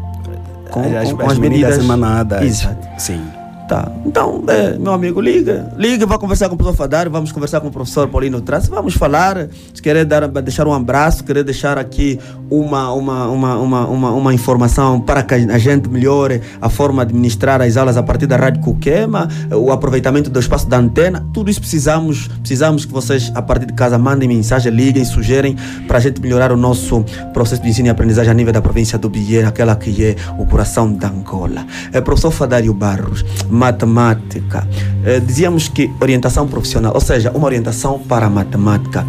Com, 0.71 0.83
as, 0.97 1.11
com- 1.11 1.17
com 1.17 1.31
as 1.31 1.39
medidas 1.39 1.79
emanadas. 1.79 2.43
Exato. 2.43 2.87
Sim. 2.97 3.21
Tá. 3.69 3.91
Então, 4.05 4.45
é, 4.47 4.79
meu 4.79 4.93
amigo, 4.93 5.21
liga. 5.21 5.73
Liga, 5.77 6.07
vai 6.07 6.19
conversar 6.19 6.49
com 6.49 6.55
o 6.55 6.59
professor 6.59 6.77
Fadário, 6.77 7.11
vamos 7.11 7.33
conversar 7.33 7.61
com 7.61 7.67
o 7.67 7.71
professor 7.73 8.07
Paulino 8.07 8.41
Traço, 8.41 8.71
vamos 8.71 8.95
falar. 8.95 9.49
Se 9.75 9.83
querer 9.83 10.05
dar, 10.05 10.29
deixar 10.29 10.69
um 10.69 10.73
abraço, 10.73 11.25
querer 11.25 11.43
deixar 11.43 11.77
aqui 11.77 12.21
uma, 12.51 12.93
uma, 12.93 13.29
uma, 13.29 13.59
uma, 13.59 13.87
uma, 13.87 14.11
uma 14.13 14.35
informação 14.35 15.01
para 15.01 15.23
que 15.23 15.35
a 15.35 15.59
gente 15.59 15.89
melhore 15.89 16.41
a 16.61 16.69
forma 16.69 17.05
de 17.05 17.13
ministrar 17.15 17.61
as 17.61 17.77
aulas 17.77 17.97
a 17.97 18.03
partir 18.03 18.27
da 18.27 18.37
Rádio 18.37 18.63
Coquema, 18.63 19.29
o 19.53 19.71
aproveitamento 19.73 20.31
do 20.31 20.39
espaço 20.39 20.69
da 20.69 20.79
antena, 20.79 21.25
tudo 21.33 21.51
isso 21.51 21.61
precisamos, 21.61 22.29
precisamos 22.29 22.85
que 22.85 22.93
vocês, 22.93 23.33
a 23.35 23.43
partir 23.43 23.67
de 23.67 23.73
casa, 23.73 23.99
mandem 23.99 24.29
mensagem, 24.29 24.73
liguem, 24.73 25.05
sugerem 25.05 25.57
para 25.87 25.99
a 25.99 26.01
gente 26.01 26.21
melhorar 26.21 26.53
o 26.53 26.57
nosso 26.57 27.05
processo 27.33 27.63
de 27.63 27.69
ensino 27.69 27.89
e 27.89 27.91
aprendizagem 27.91 28.31
a 28.31 28.35
nível 28.35 28.53
da 28.53 28.63
província 28.63 28.99
do 28.99 29.09
Bié, 29.09 29.45
aquela 29.45 29.75
que 29.75 30.05
é 30.05 30.17
o 30.39 30.47
coração 30.47 30.93
da 30.93 31.09
Angola. 31.09 31.67
É, 31.93 32.01
professor 32.01 32.31
Fadário 32.31 32.73
Barros, 32.73 33.25
matemática. 33.51 34.67
Eh, 35.05 35.21
dizíamos 35.21 35.69
que 35.69 35.91
orientação 36.01 36.47
profissional, 36.47 36.93
ou 36.95 37.01
seja, 37.01 37.31
uma 37.33 37.47
orientação 37.47 37.99
para 37.99 38.27
a 38.27 38.31
matemática. 38.31 39.07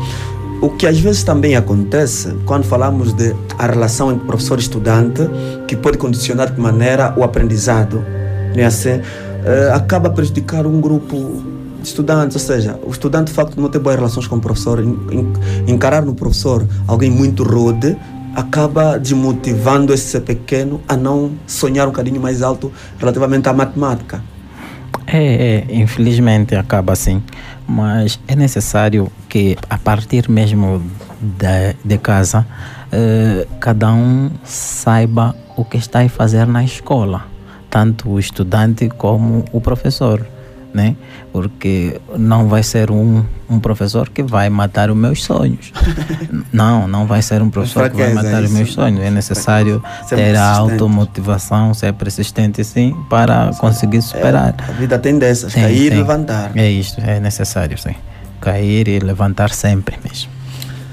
O 0.62 0.70
que 0.70 0.88
às 0.88 1.00
vezes 1.00 1.24
também 1.24 1.56
acontece 1.56 2.36
quando 2.46 2.64
falamos 2.64 3.14
de 3.14 3.36
a 3.60 3.68
relação 3.68 4.12
entre 4.12 4.26
professor 4.26 4.58
e 4.58 4.62
estudante, 4.62 5.22
que 5.68 5.76
pode 5.76 5.98
condicionar 5.98 6.52
de 6.52 6.60
maneira 6.60 7.14
o 7.16 7.24
aprendizado, 7.24 8.04
não 8.56 8.64
é 8.64 8.66
assim? 8.66 9.00
Eh, 9.46 9.72
acaba 9.74 10.10
prejudicar 10.10 10.66
um 10.66 10.82
grupo 10.82 11.44
de 11.80 11.88
estudantes, 11.88 12.36
ou 12.36 12.42
seja, 12.42 12.80
o 12.84 12.90
estudante 12.90 13.28
de 13.28 13.34
facto 13.34 13.60
não 13.62 13.70
tem 13.70 13.80
boas 13.80 13.96
relações 13.96 14.26
com 14.28 14.38
o 14.38 14.42
professor, 14.42 14.80
en- 14.84 14.98
en- 15.12 15.34
encarar 15.72 16.04
no 16.04 16.16
professor 16.16 16.66
alguém 16.88 17.12
muito 17.12 17.44
rude, 17.44 17.96
acaba 18.36 18.98
desmotivando 18.98 19.94
esse 19.94 20.20
pequeno 20.20 20.82
a 20.88 20.98
não 20.98 21.32
sonhar 21.46 21.88
um 21.88 21.92
bocadinho 21.92 22.20
mais 22.20 22.42
alto 22.42 22.72
relativamente 22.98 23.48
à 23.48 23.54
matemática. 23.54 24.22
É, 25.08 25.66
é, 25.70 25.74
infelizmente 25.74 26.54
acaba 26.54 26.92
assim, 26.92 27.24
mas 27.66 28.20
é 28.28 28.36
necessário 28.36 29.10
que 29.30 29.58
a 29.70 29.78
partir 29.78 30.30
mesmo 30.30 30.84
da, 31.22 31.74
de 31.84 31.98
casa 31.98 32.46
eh, 32.92 33.48
cada 33.60 33.92
um 33.92 34.30
saiba 34.44 35.36
o 35.56 35.66
que 35.66 35.78
está 35.78 36.02
a 36.02 36.10
fazer 36.10 36.46
na 36.46 36.64
escola, 36.64 37.26
tanto 37.70 38.10
o 38.10 38.20
estudante 38.20 38.90
como 38.90 39.44
o 39.52 39.60
professor, 39.60 40.26
né? 40.78 40.96
Porque 41.34 42.00
não 42.16 42.48
vai 42.48 42.62
ser 42.62 42.92
um, 42.92 43.26
um 43.50 43.60
professor 43.60 44.10
que 44.10 44.22
vai 44.22 44.48
matar 44.48 44.92
os 44.92 44.96
meus 44.96 45.24
sonhos. 45.24 45.74
não, 46.54 46.88
não 46.88 47.08
vai 47.08 47.24
ser 47.24 47.42
um 47.42 47.50
professor 47.50 47.90
que 47.90 47.98
vai 47.98 48.14
matar 48.14 48.44
os 48.44 48.46
isso. 48.46 48.54
meus 48.54 48.74
sonhos. 48.74 49.02
É 49.02 49.10
necessário 49.10 49.82
Ser 50.08 50.18
ter 50.18 50.36
a 50.36 50.52
automotivação, 50.52 51.74
ser 51.74 51.94
persistente 51.94 52.64
sim, 52.64 52.96
para 53.10 53.52
conseguir 53.60 54.04
superar. 54.04 54.54
A 54.60 54.72
vida 54.74 55.00
tem 55.00 55.18
dessas, 55.18 55.52
Tem, 55.52 55.64
cair 55.64 55.88
e 55.88 55.90
tem. 55.90 55.98
levantar. 55.98 56.52
É 56.56 56.70
isso, 56.70 57.02
é 57.02 57.20
necessário, 57.20 57.76
sim. 57.78 57.96
Cair 58.40 58.88
e 58.88 59.00
levantar 59.00 59.50
sempre 59.50 59.98
mesmo. 60.04 60.30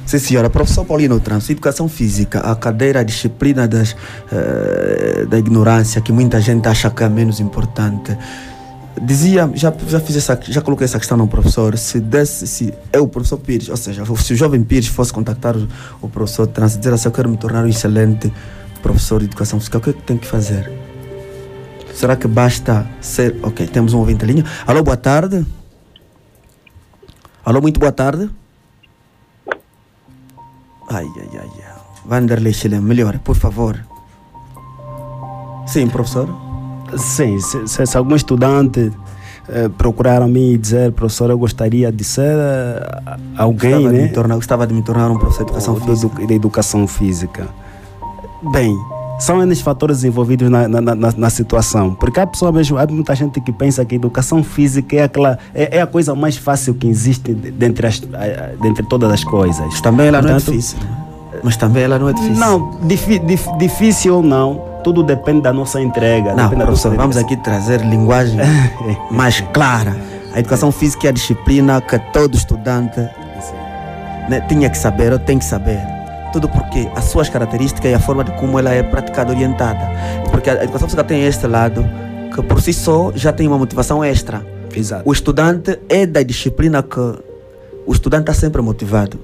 Sim, 0.07 0.19
senhora. 0.19 0.49
Professor 0.49 0.85
Paulino 0.85 1.21
Trans, 1.21 1.49
educação 1.51 1.89
física, 1.89 2.41
a 2.41 2.55
cadeira, 2.57 3.01
a 3.01 3.03
disciplina 3.03 3.69
das, 3.69 3.95
eh, 4.33 5.27
da 5.29 5.39
ignorância, 5.39 6.01
que 6.01 6.13
muita 6.13 6.41
gente 6.41 6.67
acha 6.69 6.91
que 6.91 7.03
é 7.05 7.09
menos 7.09 7.39
importante. 7.41 8.17
Dizia, 9.03 9.51
já, 9.55 9.73
já 9.89 9.99
fiz 9.99 10.17
essa, 10.17 10.39
já 10.43 10.61
coloquei 10.61 10.85
essa 10.85 10.99
questão 10.99 11.17
no 11.17 11.27
professor, 11.27 11.77
se 11.77 12.01
desse, 12.01 12.47
se 12.47 12.73
eu, 12.93 13.05
o 13.05 13.09
professor 13.09 13.39
Pires, 13.39 13.69
ou 13.69 13.77
seja, 13.77 14.05
se 14.05 14.33
o 14.33 14.37
jovem 14.37 14.63
Pires 14.63 14.87
fosse 14.87 15.13
contactar 15.13 15.57
o, 15.57 15.69
o 16.01 16.09
professor 16.09 16.47
Trans 16.47 16.77
e 16.77 16.79
dizer 16.79 16.95
assim, 16.95 17.09
eu 17.09 17.13
quero 17.13 17.29
me 17.29 17.37
tornar 17.37 17.65
um 17.65 17.69
excelente 17.69 18.33
professor 18.83 19.19
de 19.19 19.27
educação 19.27 19.59
física, 19.59 19.79
o 19.79 19.81
que 19.81 19.91
é 19.91 19.93
que 19.93 20.03
tem 20.03 20.17
que 20.17 20.27
fazer? 20.27 20.71
Será 21.95 22.17
que 22.17 22.27
basta 22.27 22.87
ser. 23.01 23.37
Ok, 23.43 23.67
temos 23.69 23.95
um 23.95 23.99
ouvinte 23.99 24.25
linha. 24.27 24.45
Alô, 24.67 24.83
boa 24.83 24.97
tarde. 24.97 25.47
Alô, 27.45 27.63
muito 27.63 27.79
boa 27.79 27.93
tarde. 27.93 28.29
Ai, 30.91 31.07
ai, 31.17 31.29
ai. 31.35 31.51
ai. 31.67 31.75
Vanderlei 32.05 32.53
Chile, 32.53 32.81
melhor, 32.81 33.19
por 33.21 33.37
favor. 33.37 33.79
Sim, 35.67 35.89
professor. 35.89 36.44
Sim, 36.97 37.39
se, 37.41 37.67
se, 37.67 37.87
se 37.87 37.97
algum 37.97 38.15
estudante 38.15 38.93
eh, 39.49 39.69
procurar 39.77 40.23
a 40.23 40.27
mim 40.29 40.53
e 40.53 40.59
dizer, 40.59 40.93
professor, 40.93 41.31
eu 41.31 41.39
gostaria 41.39 41.91
de 41.91 42.05
ser 42.05 42.23
eh, 42.37 43.01
alguém, 43.37 43.73
Gostava 43.73 43.93
de 43.95 43.99
né? 43.99 44.03
me 44.05 44.13
tornar- 44.13 44.35
gostava 44.37 44.67
de 44.67 44.75
me 44.75 44.83
tornar 44.83 45.11
um 45.11 45.19
professor 45.19 45.45
de 45.45 45.51
educação 45.53 45.75
de 45.75 45.81
física. 45.87 46.15
edu- 46.17 46.27
de 46.27 46.35
educação 46.35 46.87
física. 46.87 47.49
Bem, 48.53 48.77
são 49.19 49.43
N 49.43 49.55
fatores 49.57 50.05
envolvidos 50.05 50.51
na, 50.51 50.69
na, 50.69 50.81
na, 50.81 51.13
na 51.17 51.31
situação. 51.31 51.95
Porque 51.95 52.21
há 52.21 52.27
pessoa 52.27 52.53
mesmo, 52.53 52.77
há 52.79 52.87
muita 52.87 53.15
gente 53.15 53.41
que 53.41 53.53
pensa 53.53 53.85
que 53.85 53.95
educação 53.95 54.43
física 54.45 54.97
é, 54.97 55.03
aquela, 55.05 55.39
é, 55.55 55.79
é 55.79 55.81
a 55.83 55.87
coisa 55.87 56.15
mais 56.15 56.37
fácil 56.37 56.75
que 56.75 56.87
existe 56.87 57.33
de- 57.33 57.51
dentre, 57.51 57.87
as, 57.87 58.01
dentre 58.61 58.85
todas 58.87 59.11
as 59.13 59.25
coisas. 59.25 59.65
Mas 59.67 59.81
também 59.81 60.07
ela 60.09 60.21
não 60.21 60.29
é 60.31 60.33
Portanto, 60.35 60.51
difícil. 60.53 60.79
Mas 61.43 61.57
também 61.57 61.83
ela 61.85 61.99
não 61.99 62.09
é 62.09 62.13
difícil. 62.13 62.37
Não, 62.37 62.71
difi- 62.83 63.19
dif- 63.19 63.57
difícil 63.59 64.17
ou 64.17 64.23
não, 64.23 64.61
tudo 64.85 65.03
depende 65.03 65.41
da 65.41 65.53
nossa 65.53 65.81
entrega. 65.81 66.35
Não, 66.35 66.51
professor, 66.51 66.91
nossa 66.91 66.91
vamos 66.91 67.17
aqui 67.17 67.37
trazer 67.39 67.81
linguagem 67.81 68.39
mais 69.11 69.41
clara. 69.53 69.97
A 70.33 70.39
educação 70.39 70.71
física 70.71 71.07
é 71.07 71.11
a 71.11 71.13
disciplina 71.13 71.81
que 71.81 71.99
todo 72.13 72.37
estudante 72.37 73.01
né, 74.29 74.41
tinha 74.47 74.69
que 74.69 74.77
saber 74.77 75.13
ou 75.13 75.19
tem 75.19 75.39
que 75.39 75.45
saber. 75.45 75.81
Tudo 76.33 76.49
porque 76.49 76.89
as 76.95 77.05
suas 77.05 77.29
características 77.29 77.91
e 77.91 77.95
a 77.95 77.99
forma 77.99 78.23
de 78.23 78.33
como 78.33 78.59
ela 78.59 78.71
é 78.71 78.83
praticada, 78.83 79.33
orientada. 79.33 79.91
Porque 80.31 80.51
a 80.51 80.63
educação 80.65 80.87
física 80.87 81.03
tem 81.03 81.25
este 81.25 81.47
lado 81.47 81.85
que 82.35 82.43
por 82.43 82.61
si 82.61 82.73
só 82.73 83.11
já 83.15 83.33
tem 83.33 83.49
uma 83.49 83.57
motivação 83.57 84.05
extra. 84.05 84.45
Exato. 84.77 85.09
O 85.09 85.13
estudante 85.13 85.79
é 85.89 86.05
da 86.05 86.23
disciplina 86.23 86.83
que 86.83 87.01
o 87.87 87.93
estudante 87.93 88.31
está 88.31 88.35
sempre 88.35 88.61
motivado. 88.61 89.19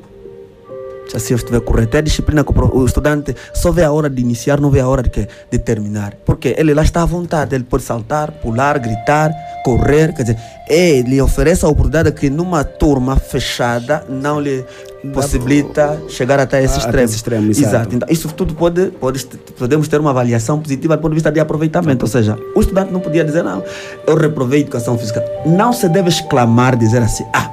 Assim 1.15 1.35
eu 1.35 1.37
estiver 1.37 1.61
correto. 1.61 1.97
É 1.97 2.01
a 2.01 2.03
disciplina 2.03 2.45
que 2.45 2.53
o 2.53 2.85
estudante 2.85 3.35
só 3.53 3.71
vê 3.71 3.85
a 3.85 3.93
hora 3.93 4.09
de 4.09 4.21
iniciar, 4.21 4.61
não 4.61 4.71
vê 4.71 4.81
a 4.81 4.89
hora 4.89 5.03
de, 5.03 5.29
de 5.51 5.59
terminar. 5.59 6.15
Porque 6.25 6.55
ele 6.57 6.75
lá 6.75 6.83
está 6.83 7.03
à 7.03 7.07
vontade, 7.07 7.55
ele 7.55 7.65
pode 7.65 7.83
saltar, 7.83 8.31
pular, 8.33 8.79
gritar, 8.79 9.33
correr, 9.65 10.13
quer 10.15 10.23
dizer, 10.23 10.39
ele 10.69 11.21
oferece 11.21 11.65
a 11.65 11.69
oportunidade 11.69 12.13
que 12.13 12.31
numa 12.31 12.65
turma 12.65 13.17
fechada 13.17 14.05
não 14.09 14.41
lhe 14.41 14.65
possibilita 15.13 15.99
chegar 16.09 16.39
até 16.39 16.63
esse 16.63 16.75
Ah, 16.75 16.89
até 16.89 17.05
extremo. 17.05 17.05
esse 17.05 17.17
extremo, 17.17 17.51
exato. 17.51 17.95
Então, 17.95 18.09
isso 18.11 18.29
tudo 18.29 18.55
pode, 18.55 18.89
pode, 18.93 19.25
podemos 19.59 19.89
ter 19.89 19.99
uma 19.99 20.11
avaliação 20.11 20.61
positiva 20.61 20.97
do 20.97 21.01
ponto 21.01 21.11
de 21.13 21.17
vista 21.17 21.33
de 21.33 21.41
aproveitamento. 21.41 22.05
Ou 22.05 22.09
seja, 22.11 22.39
o 22.55 22.61
estudante 22.61 22.93
não 22.93 23.01
podia 23.01 23.25
dizer, 23.25 23.43
não, 23.43 23.63
eu 24.07 24.15
reprovei 24.17 24.61
educação 24.61 24.97
física. 24.99 25.25
Não 25.47 25.73
se 25.73 25.89
deve 25.89 26.09
exclamar, 26.09 26.77
dizer 26.77 27.03
assim, 27.03 27.25
ah, 27.35 27.51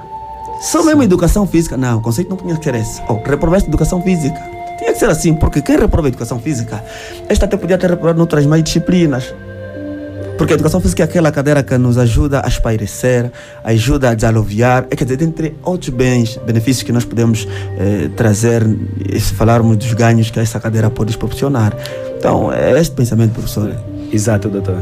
só 0.62 0.84
mesmo 0.84 1.04
educação 1.04 1.46
física. 1.46 1.78
Não, 1.78 1.98
o 1.98 2.02
conceito 2.02 2.30
não 2.30 2.38
tinha 2.38 2.56
que 2.56 2.64
ser 2.64 2.76
esse. 2.76 3.02
Oh, 3.08 3.22
reprovaste 3.24 3.68
educação 3.70 4.02
física. 4.02 4.38
Tinha 4.78 4.94
que 4.94 5.00
ser 5.00 5.10
assim, 5.10 5.34
porque 5.34 5.62
quem 5.62 5.78
reprova 5.78 6.08
educação 6.08 6.40
física, 6.40 6.84
esta 7.28 7.46
até 7.46 7.58
podia 7.58 7.78
ter 7.78 7.90
reprovado 7.90 8.18
noutras 8.18 8.46
mais 8.46 8.64
disciplinas. 8.64 9.34
Porque 10.38 10.54
a 10.54 10.56
educação 10.56 10.80
física 10.80 11.02
é 11.02 11.06
aquela 11.06 11.32
cadeira 11.32 11.64
que 11.64 11.76
nos 11.80 11.98
ajuda 11.98 12.44
a 12.46 12.48
espairecer, 12.48 13.32
ajuda 13.64 14.12
a 14.12 14.14
desaluviar, 14.14 14.86
é 14.92 14.96
quer 14.96 15.04
dizer, 15.04 15.18
dentre 15.18 15.56
outros 15.64 15.90
bens, 15.90 16.40
benefícios 16.46 16.84
que 16.84 16.92
nós 16.92 17.04
podemos 17.04 17.48
eh, 17.80 18.10
trazer, 18.16 18.64
se 19.20 19.34
falarmos 19.34 19.78
dos 19.78 19.94
ganhos 19.94 20.30
que 20.30 20.40
essa 20.40 20.60
cadeira 20.60 20.92
pode 20.92 21.18
proporcionar. 21.18 21.76
Então, 22.18 22.54
é 22.54 22.80
este 22.80 22.96
pensamento, 22.96 23.34
professor. 23.34 23.76
Exato, 24.14 24.48
doutor. 24.48 24.78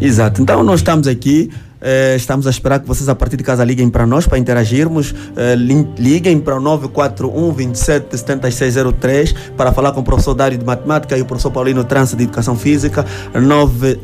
Exato. 0.00 0.40
Então, 0.40 0.62
nós 0.62 0.80
estamos 0.80 1.06
aqui. 1.06 1.50
Eh, 1.80 2.14
estamos 2.16 2.46
a 2.46 2.50
esperar 2.50 2.80
que 2.80 2.86
vocês 2.86 3.08
a 3.08 3.14
partir 3.14 3.36
de 3.36 3.44
casa 3.44 3.64
liguem 3.64 3.88
para 3.88 4.06
nós 4.06 4.26
para 4.26 4.38
interagirmos. 4.38 5.14
Lim- 5.56 5.88
liguem 5.98 6.38
para 6.40 6.56
o 6.56 6.60
941 6.60 7.52
27 7.52 8.06
7603 8.18 9.32
para 9.56 9.72
falar 9.72 9.92
com 9.92 10.00
o 10.00 10.04
professor 10.04 10.34
Dário 10.34 10.58
de 10.58 10.64
Matemática 10.64 11.16
e 11.16 11.22
o 11.22 11.24
professor 11.24 11.50
Paulino 11.50 11.84
Trança 11.84 12.16
de 12.16 12.24
Educação 12.24 12.56
Física. 12.56 13.04
9 13.34 13.98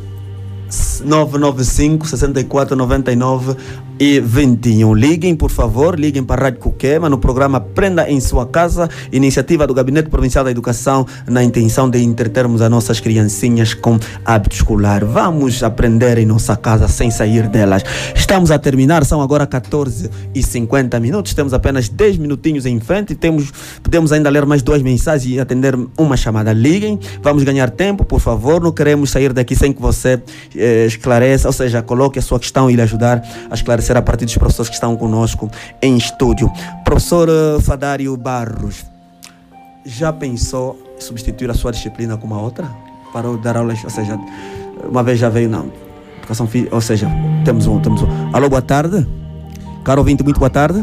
995 1.04 2.06
64 2.06 2.76
99 2.76 3.56
e 3.98 4.20
21. 4.20 4.92
Liguem, 4.94 5.36
por 5.36 5.50
favor, 5.50 5.98
liguem 5.98 6.22
para 6.24 6.42
a 6.42 6.44
Rádio 6.44 6.60
Coquema 6.60 7.08
no 7.08 7.18
programa 7.18 7.60
Prenda 7.60 8.10
em 8.10 8.20
Sua 8.20 8.46
Casa, 8.46 8.88
iniciativa 9.12 9.66
do 9.66 9.74
Gabinete 9.74 10.08
Provincial 10.08 10.44
da 10.44 10.50
Educação, 10.50 11.06
na 11.28 11.44
intenção 11.44 11.88
de 11.88 12.02
entretermos 12.02 12.60
as 12.60 12.70
nossas 12.70 13.00
criancinhas 13.00 13.72
com 13.72 13.98
hábito 14.24 14.56
escolar. 14.56 15.04
Vamos 15.04 15.62
aprender 15.62 16.18
em 16.18 16.26
nossa 16.26 16.56
casa 16.56 16.88
sem 16.88 17.10
sair 17.10 17.48
delas. 17.48 17.84
Estamos 18.14 18.50
a 18.50 18.58
terminar, 18.58 19.04
são 19.04 19.20
agora 19.20 19.46
14 19.46 20.10
e 20.34 20.42
50 20.42 20.98
minutos, 20.98 21.34
temos 21.34 21.54
apenas 21.54 21.88
10 21.88 22.18
minutinhos 22.18 22.66
em 22.66 22.80
frente, 22.80 23.14
temos, 23.14 23.52
podemos 23.82 24.12
ainda 24.12 24.28
ler 24.28 24.44
mais 24.44 24.62
duas 24.62 24.82
mensagens 24.82 25.36
e 25.36 25.38
atender 25.38 25.78
uma 25.96 26.16
chamada. 26.16 26.52
Liguem, 26.52 26.98
vamos 27.22 27.44
ganhar 27.44 27.70
tempo, 27.70 28.04
por 28.04 28.20
favor, 28.20 28.60
não 28.60 28.72
queremos 28.72 29.10
sair 29.10 29.32
daqui 29.32 29.54
sem 29.54 29.72
que 29.72 29.80
você 29.80 30.20
eh, 30.64 30.86
esclareça, 30.86 31.46
ou 31.48 31.52
seja, 31.52 31.82
coloque 31.82 32.18
a 32.18 32.22
sua 32.22 32.40
questão 32.40 32.70
e 32.70 32.74
lhe 32.74 32.82
ajudar 32.82 33.22
a 33.50 33.54
esclarecer 33.54 33.96
a 33.96 34.02
partir 34.02 34.24
dos 34.24 34.36
professores 34.36 34.70
que 34.70 34.74
estão 34.74 34.96
conosco 34.96 35.50
em 35.82 35.96
estúdio. 35.96 36.50
Professor 36.84 37.28
eh, 37.28 37.60
Fadário 37.60 38.16
Barros, 38.16 38.84
já 39.84 40.12
pensou 40.12 40.78
em 40.96 41.00
substituir 41.00 41.50
a 41.50 41.54
sua 41.54 41.70
disciplina 41.72 42.16
com 42.16 42.26
uma 42.26 42.40
outra? 42.40 42.66
Para 43.12 43.28
dar 43.36 43.58
aulas, 43.58 43.84
ou 43.84 43.90
seja, 43.90 44.18
uma 44.90 45.02
vez 45.02 45.18
já 45.18 45.28
veio, 45.28 45.48
não. 45.48 45.70
Educação 46.18 46.46
física, 46.46 46.74
ou 46.74 46.80
seja, 46.80 47.08
temos 47.44 47.66
um, 47.66 47.80
temos 47.80 48.02
um. 48.02 48.08
Alô, 48.32 48.48
boa 48.48 48.62
tarde. 48.62 49.06
Caro 49.84 50.00
ouvinte, 50.00 50.24
muito 50.24 50.38
boa 50.38 50.50
tarde. 50.50 50.82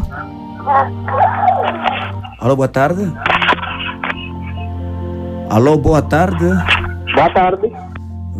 Alô, 2.40 2.56
boa 2.56 2.68
tarde. 2.68 3.12
Alô, 5.50 5.78
boa 5.78 6.02
tarde. 6.02 6.46
Boa 7.16 7.30
tarde 7.34 7.91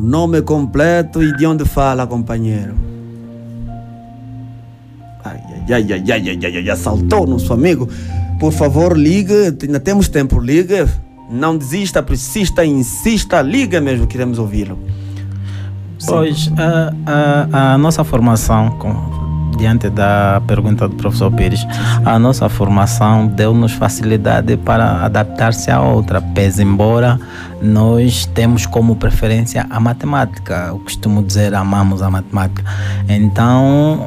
nome 0.02 0.42
completo 0.42 1.22
e 1.22 1.32
de 1.38 1.46
onde 1.46 1.64
fala, 1.64 2.08
companheiro. 2.08 2.76
Ai, 5.24 5.40
ai, 5.70 5.94
ai, 5.94 6.12
ai, 6.12 6.30
ai, 6.30 6.40
ai, 6.44 6.58
ai, 6.58 6.70
assaltou 6.70 7.28
nosso 7.28 7.54
amigo. 7.54 7.88
Por 8.40 8.52
favor, 8.52 8.98
ligue, 8.98 9.56
ainda 9.62 9.80
temos 9.80 10.10
tempo, 10.10 10.40
ligue. 10.40 10.86
Não 11.30 11.56
desista, 11.56 12.02
persista, 12.02 12.66
insista, 12.66 13.42
liga 13.42 13.80
mesmo, 13.80 14.08
queremos 14.08 14.40
ouvi-lo. 14.40 14.78
Pois, 16.06 16.52
a, 16.58 16.94
a, 17.06 17.74
a, 17.74 17.78
nossa 17.78 18.04
formação, 18.04 18.72
diante 19.62 19.92
da 19.92 20.42
pergunta 20.48 20.88
do 20.88 20.96
professor 20.96 21.32
Pires, 21.32 21.64
a 22.04 22.18
nossa 22.18 22.50
formação 22.50 23.28
deu-nos 23.28 23.72
facilidade 23.74 24.58
para 24.58 25.06
adaptar-se 25.06 25.70
a 25.70 25.80
outra, 25.80 26.20
pese 26.20 26.64
embora 26.64 27.20
nós 27.62 28.26
temos 28.26 28.66
como 28.66 28.96
preferência 28.96 29.68
a 29.70 29.80
matemática. 29.80 30.66
Eu 30.70 30.80
costumo 30.80 31.22
dizer, 31.22 31.54
amamos 31.54 32.02
a 32.02 32.10
matemática. 32.10 32.64
Então, 33.08 34.06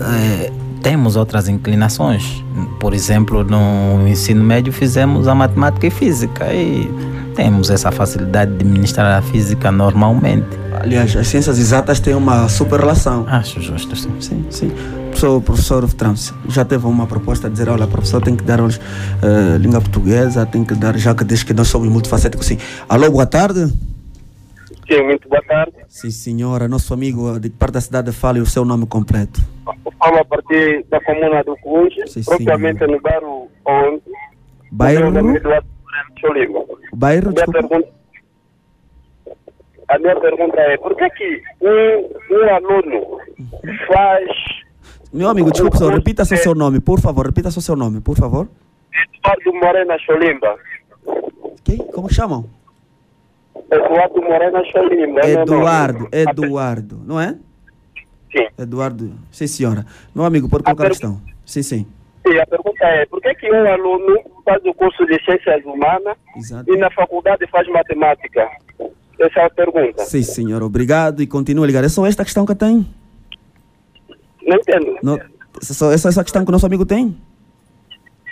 eh, 0.00 0.50
temos 0.82 1.14
outras 1.14 1.48
inclinações. 1.48 2.44
Por 2.80 2.92
exemplo, 2.92 3.44
no 3.44 4.08
ensino 4.08 4.42
médio 4.42 4.72
fizemos 4.72 5.28
a 5.28 5.34
matemática 5.34 5.86
e 5.86 5.90
física 5.90 6.52
e 6.52 6.90
temos 7.36 7.70
essa 7.70 7.92
facilidade 7.92 8.52
de 8.56 8.64
ministrar 8.64 9.16
a 9.16 9.22
física 9.22 9.70
normalmente. 9.70 10.67
Aliás, 10.80 11.16
as 11.16 11.26
ciências 11.26 11.58
exatas 11.58 12.00
têm 12.00 12.14
uma 12.14 12.48
super 12.48 12.80
relação. 12.80 13.26
Acho 13.28 13.60
justo, 13.60 13.96
sim. 13.96 14.20
Sim, 14.20 14.46
sim. 14.50 14.70
Professor, 15.10 15.40
professor 15.40 15.92
Trans, 15.94 16.32
já 16.48 16.64
teve 16.64 16.86
uma 16.86 17.06
proposta 17.06 17.48
de 17.48 17.54
dizer, 17.56 17.68
olha, 17.68 17.86
professor 17.86 18.22
tem 18.22 18.36
que 18.36 18.44
dar 18.44 18.60
aulas 18.60 18.80
eh, 19.22 19.58
língua 19.58 19.80
portuguesa, 19.80 20.46
tem 20.46 20.64
que 20.64 20.74
dar, 20.74 20.96
já 20.96 21.14
que 21.14 21.24
diz 21.24 21.42
que 21.42 21.52
nós 21.52 21.68
somos 21.68 21.88
multifacéticos, 21.88 22.46
sim. 22.46 22.58
Alô, 22.88 23.10
boa 23.10 23.26
tarde. 23.26 23.66
Sim, 24.88 25.02
muito 25.02 25.28
boa 25.28 25.42
tarde. 25.42 25.72
Sim, 25.88 26.10
senhora, 26.10 26.68
nosso 26.68 26.94
amigo 26.94 27.40
de 27.40 27.50
parte 27.50 27.74
da 27.74 27.80
cidade 27.80 28.12
fale 28.12 28.40
o 28.40 28.46
seu 28.46 28.64
nome 28.64 28.86
completo. 28.86 29.40
Eu 29.66 29.92
falo 29.98 30.18
a 30.18 30.24
partir 30.24 30.84
da 30.88 31.00
comuna 31.00 31.42
do 31.42 31.56
Sim, 32.06 32.22
propriamente 32.22 32.86
no 32.86 33.00
bairro 33.00 33.48
onde 33.66 34.02
Bairro? 34.70 35.10
Bairro, 36.94 37.28
A 37.28 37.32
minha, 37.32 37.46
pergunta, 37.46 37.88
a 39.88 39.98
minha 39.98 40.16
pergunta 40.20 40.60
é, 40.60 40.76
por 40.76 40.94
que 40.96 41.08
que 41.10 41.42
um, 41.62 42.34
um 42.36 42.54
aluno 42.54 43.18
faz 43.86 44.28
Meu 45.12 45.28
amigo, 45.28 45.50
desculpa, 45.50 45.76
senhor, 45.78 45.94
repita 45.94 46.24
só 46.24 46.34
o 46.34 46.38
seu 46.38 46.54
nome, 46.54 46.80
por 46.80 47.00
favor, 47.00 47.26
repita 47.26 47.50
só 47.50 47.58
o 47.58 47.62
seu 47.62 47.76
nome, 47.76 48.00
por 48.00 48.16
favor. 48.16 48.48
Eduardo 49.24 49.52
Morena 49.54 49.98
Cholimba? 49.98 50.56
Quem? 51.64 51.78
Como 51.78 52.12
chamam? 52.12 52.48
Eduardo 53.70 54.22
Morena 54.22 54.62
Cholimba. 54.64 55.20
é 55.20 55.26
meu 55.26 55.46
nome. 55.46 55.58
Eduardo, 55.58 56.08
Eduardo, 56.12 57.00
não 57.04 57.20
é? 57.20 57.36
Sim. 58.30 58.46
Eduardo, 58.58 59.12
sim 59.30 59.46
senhora. 59.46 59.86
Meu 60.14 60.24
amigo, 60.24 60.48
pode 60.48 60.64
colocar 60.64 60.86
a 60.86 60.88
questão. 60.88 61.20
Sim, 61.44 61.62
sim. 61.62 61.86
Sim, 62.26 62.38
a 62.38 62.46
pergunta 62.46 62.84
é, 62.84 63.06
por 63.06 63.22
que 63.22 63.34
que 63.36 63.50
um 63.50 63.72
aluno 63.72 64.18
faz 64.44 64.62
o 64.64 64.74
curso 64.74 65.06
de 65.06 65.22
Ciências 65.24 65.64
Humanas 65.64 66.16
Exato. 66.36 66.70
e 66.72 66.76
na 66.76 66.90
faculdade 66.90 67.46
faz 67.46 67.66
Matemática? 67.68 68.48
Essa 69.20 69.40
é 69.40 69.44
a 69.46 69.50
pergunta. 69.50 70.04
Sim, 70.04 70.22
senhor, 70.22 70.62
obrigado 70.62 71.22
e 71.22 71.26
continua 71.26 71.64
a 71.64 71.66
ligar. 71.66 71.82
É 71.84 71.88
só 71.88 72.06
esta 72.06 72.24
questão 72.24 72.46
que 72.46 72.52
eu 72.52 72.56
tenho? 72.56 72.86
Não 74.46 74.56
entendo. 74.56 74.96
Não, 75.02 75.18
essa, 75.60 75.74
só- 75.74 75.92
essa, 75.92 76.08
essa 76.08 76.22
questão 76.22 76.44
que 76.44 76.50
o 76.50 76.52
nosso 76.52 76.66
amigo 76.66 76.86
tem? 76.86 77.16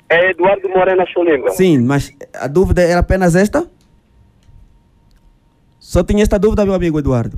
É 0.08 0.30
Eduardo 0.30 0.68
Morena 0.68 1.04
Cholimba. 1.06 1.50
Sim, 1.50 1.78
mas 1.78 2.12
a 2.34 2.46
dúvida 2.46 2.82
era 2.82 3.00
apenas 3.00 3.34
esta? 3.34 3.68
Só 5.80 6.02
tinha 6.04 6.22
esta 6.22 6.38
dúvida, 6.38 6.64
meu 6.64 6.74
amigo 6.74 6.98
Eduardo? 6.98 7.36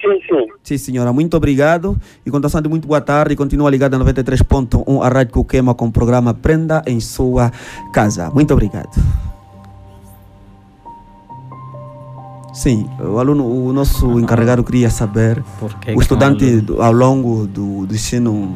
Sim, 0.00 0.20
sim. 0.28 0.46
Sim, 0.62 0.78
senhora, 0.78 1.12
muito 1.12 1.36
obrigado. 1.36 1.96
E 2.24 2.30
continuação 2.30 2.62
de 2.62 2.68
muito 2.68 2.86
boa 2.88 3.00
tarde. 3.00 3.34
Continua 3.36 3.68
ligada 3.70 3.96
a 3.96 4.00
93.1 4.00 5.02
a 5.04 5.08
Rádio 5.08 5.32
Coquema 5.34 5.74
com 5.74 5.86
o 5.86 5.92
programa 5.92 6.32
Prenda 6.34 6.82
em 6.86 6.98
Sua 7.00 7.50
Casa. 7.92 8.30
Muito 8.30 8.52
obrigado. 8.52 8.90
Sim, 12.52 12.86
o 13.00 13.18
aluno, 13.18 13.46
o 13.46 13.72
nosso 13.72 14.20
encarregado 14.20 14.62
queria 14.62 14.90
saber, 14.90 15.42
que 15.80 15.92
o 15.92 16.00
estudante 16.00 16.64
ao 16.78 16.92
longo 16.92 17.46
do, 17.46 17.86
do 17.86 17.94
ensino 17.94 18.54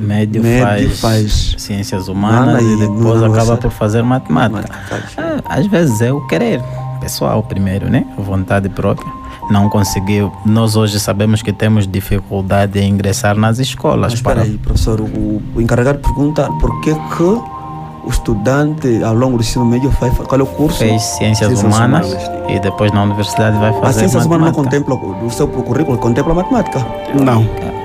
médio, 0.00 0.42
médio 0.42 0.90
faz, 0.96 1.54
ciências 1.56 2.08
humanas 2.08 2.62
humana 2.62 2.62
e 2.62 2.88
depois 2.88 3.22
acaba 3.22 3.56
por 3.56 3.70
fazer 3.70 4.02
matemática. 4.02 4.78
É, 5.16 5.40
às 5.46 5.66
vezes 5.66 6.00
é 6.02 6.12
o 6.12 6.26
querer 6.26 6.62
pessoal 7.00 7.42
primeiro, 7.42 7.88
né? 7.88 8.06
Vontade 8.18 8.68
própria. 8.68 9.10
Não 9.50 9.68
conseguiu. 9.68 10.30
Nós 10.44 10.76
hoje 10.76 11.00
sabemos 11.00 11.42
que 11.42 11.52
temos 11.52 11.86
dificuldade 11.86 12.78
em 12.78 12.90
ingressar 12.90 13.36
nas 13.36 13.58
escolas. 13.58 14.12
Mas 14.12 14.14
espera 14.14 14.42
aí, 14.42 14.58
professor, 14.58 15.00
o, 15.00 15.42
o 15.54 15.60
encarregado 15.60 15.98
pergunta 15.98 16.48
por 16.60 16.80
que 16.82 16.94
que 16.94 17.59
o 18.04 18.08
estudante 18.10 19.02
ao 19.02 19.14
longo 19.14 19.36
do 19.36 19.42
ensino 19.42 19.64
médio 19.64 19.90
vai 19.90 20.10
qual 20.10 20.40
é 20.40 20.42
o 20.42 20.46
curso? 20.46 20.78
Fez 20.78 21.02
ciências, 21.02 21.62
humanas, 21.62 22.08
e 22.48 22.58
depois 22.60 22.92
na 22.92 23.02
universidade 23.02 23.58
vai 23.58 23.72
fazer 23.72 23.86
A 23.86 23.92
ciências 23.92 24.24
humanas 24.26 24.46
não 24.46 24.52
contempla, 24.52 24.94
o 24.94 25.30
seu 25.30 25.46
currículo 25.48 25.98
contempla 25.98 26.32
a 26.32 26.36
matemática? 26.36 26.78
Não, 27.14 27.42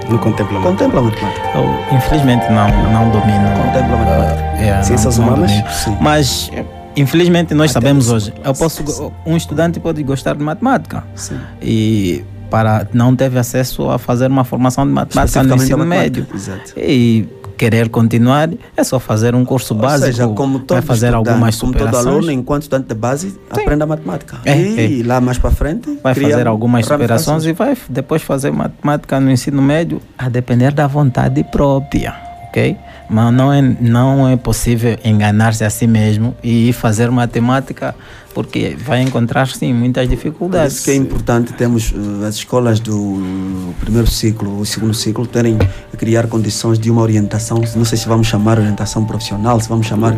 não 0.09 0.17
contempla. 0.17 0.61
Contempla 0.61 1.01
matemática. 1.01 1.41
Eu, 1.55 1.95
infelizmente 1.97 2.45
não, 2.51 2.67
não 2.91 3.09
domino. 3.11 3.49
Contempla 3.63 3.97
matemática. 3.97 4.41
É, 4.57 4.83
Ciências 4.83 5.17
não- 5.17 5.25
não 5.27 5.33
humanas? 5.35 5.51
Sim. 5.83 5.97
Mas 5.99 6.51
infelizmente 6.95 7.53
nós 7.53 7.71
Até 7.71 7.81
sabemos 7.87 8.09
hoje. 8.09 8.33
Eu 8.43 8.53
posso 8.53 9.11
um 9.25 9.35
estudante 9.35 9.79
pode 9.79 10.01
gostar 10.03 10.35
de 10.35 10.43
matemática 10.43 11.03
Sim. 11.15 11.37
e 11.61 12.23
para 12.49 12.87
não 12.93 13.15
teve 13.15 13.37
acesso 13.37 13.89
a 13.89 13.97
fazer 13.99 14.27
uma 14.27 14.43
formação 14.43 14.85
de 14.85 14.93
matemática 14.93 15.43
no 15.43 15.55
ensino 15.55 15.79
matemática, 15.79 16.21
médio 16.21 16.27
exato. 16.33 16.73
e 16.77 17.27
querer 17.57 17.89
continuar 17.89 18.49
é 18.75 18.83
só 18.83 18.99
fazer 18.99 19.35
um 19.35 19.45
curso 19.45 19.73
Ou 19.73 19.79
básico 19.81 20.05
seja, 20.05 20.27
como 20.27 20.59
todo 20.59 20.81
fazer 20.81 21.13
algumas 21.13 21.59
como 21.59 21.73
todo 21.73 21.95
aluno, 21.95 22.31
enquanto 22.31 22.63
estudante 22.63 22.87
de 22.87 22.95
base, 22.95 23.39
aprende 23.49 23.83
a 23.83 23.85
matemática. 23.85 24.37
É, 24.45 24.57
e 24.57 25.03
lá 25.03 25.19
mais 25.21 25.37
para 25.37 25.51
frente, 25.51 25.99
vai 26.03 26.13
fazer 26.13 26.47
algumas 26.47 26.85
superações 26.85 27.45
e 27.45 27.53
vai 27.53 27.77
depois 27.89 28.21
fazer 28.21 28.51
matemática 28.51 29.19
no 29.19 29.31
ensino 29.31 29.61
médio 29.61 30.01
a 30.17 30.29
depender 30.29 30.73
da 30.73 30.87
vontade 30.87 31.43
própria, 31.45 32.15
ok? 32.49 32.77
Mas 33.09 33.33
não 33.33 33.53
é, 33.53 33.61
não 33.61 34.27
é 34.27 34.35
possível 34.35 34.97
enganar-se 35.03 35.63
a 35.63 35.69
si 35.69 35.85
mesmo 35.87 36.35
e 36.43 36.73
fazer 36.73 37.11
matemática 37.11 37.95
porque 38.35 38.75
vai 38.77 39.01
encontrar 39.01 39.47
sim 39.47 39.73
muitas 39.73 40.05
Por 40.05 40.09
dificuldades. 40.09 40.75
isso 40.75 40.83
que 40.83 40.91
é 40.91 40.95
importante 40.95 41.53
termos 41.53 41.93
eh, 41.95 42.27
as 42.27 42.35
escolas 42.35 42.81
do 42.81 43.73
primeiro 43.79 44.07
ciclo, 44.07 44.59
o 44.59 44.65
segundo 44.65 44.93
ciclo, 44.93 45.25
terem 45.25 45.57
criar 45.97 46.27
condições 46.27 46.77
de 46.77 46.91
uma 46.91 47.01
orientação, 47.01 47.61
não 47.77 47.85
sei 47.85 47.97
se 47.97 48.05
vamos 48.05 48.27
chamar 48.27 48.59
orientação 48.59 49.05
profissional, 49.05 49.57
se 49.61 49.69
vamos 49.69 49.87
chamar, 49.87 50.17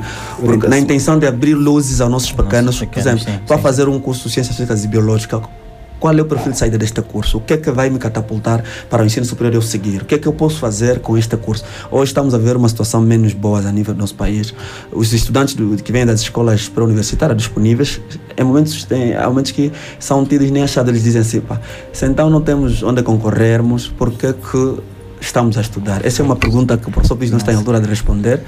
na 0.68 0.80
intenção 0.80 1.20
de 1.20 1.28
abrir 1.28 1.54
luzes 1.54 2.02
aos 2.02 2.10
nossos 2.10 2.32
pequenos, 2.32 2.80
por 2.80 2.88
pequenos, 2.88 3.22
exemplo, 3.22 3.24
sim, 3.24 3.40
para 3.46 3.58
sim. 3.58 3.62
fazer 3.64 3.88
um 3.88 4.00
curso 4.00 4.28
de 4.28 4.34
ciências 4.34 4.56
físicas 4.56 4.84
e 4.84 4.88
biológica, 4.88 5.40
qual 6.00 6.18
é 6.18 6.22
o 6.22 6.26
perfil 6.26 6.52
de 6.52 6.58
saída 6.58 6.78
deste 6.78 7.02
curso? 7.02 7.38
O 7.38 7.42
que 7.42 7.54
é 7.54 7.58
que 7.58 7.72
vai 7.72 7.90
me 7.90 7.98
catapultar 8.00 8.64
para 8.90 9.02
o 9.04 9.06
ensino 9.06 9.26
superior 9.26 9.54
eu 9.56 9.62
seguir? 9.62 10.02
O 10.04 10.06
que 10.06 10.16
é 10.16 10.18
que 10.18 10.28
eu 10.28 10.34
posso 10.34 10.60
fazer 10.60 11.00
com 11.00 11.18
este 11.18 11.36
curso? 11.38 11.64
Hoje 11.92 12.12
estamos 12.12 12.34
a 12.34 12.38
ver 12.38 12.56
uma 12.56 12.70
situação 12.70 13.02
menos 13.02 13.34
boa 13.34 13.60
a 13.60 13.72
nível 13.72 13.94
do 13.94 14.00
nosso 14.00 14.16
país. 14.16 14.54
Os 14.92 15.14
estudantes 15.14 15.56
do- 15.56 15.76
que 15.82 15.92
vêm 15.92 16.06
das 16.06 16.22
escolas 16.22 16.68
pré-universitárias 16.70 17.38
disponíveis, 17.38 18.00
em 18.38 18.44
momentos, 18.44 18.84
tem, 18.84 19.16
há 19.16 19.28
momentos 19.28 19.52
que 19.52 19.72
são 20.00 20.26
tidos 20.26 20.52
nem 20.52 20.64
achados. 20.64 20.90
Eles 20.92 21.04
dizem 21.04 21.22
assim, 21.22 21.42
pá, 21.42 21.60
se 21.92 22.06
então 22.06 22.30
não 22.30 22.42
temos 22.42 22.84
onde 22.84 23.02
concorrermos, 23.04 23.88
por 23.88 24.12
que 24.12 24.34
que 24.34 24.78
estamos 25.20 25.58
a 25.58 25.62
estudar? 25.62 26.06
Essa 26.06 26.22
é 26.22 26.26
uma 26.26 26.36
pergunta 26.36 26.78
que 26.78 26.88
o 26.88 26.92
professor 26.92 27.16
Pires 27.16 27.32
não 27.32 27.38
está 27.38 27.52
em 27.52 27.56
altura 27.56 27.80
de 27.80 27.88
responder, 27.88 28.42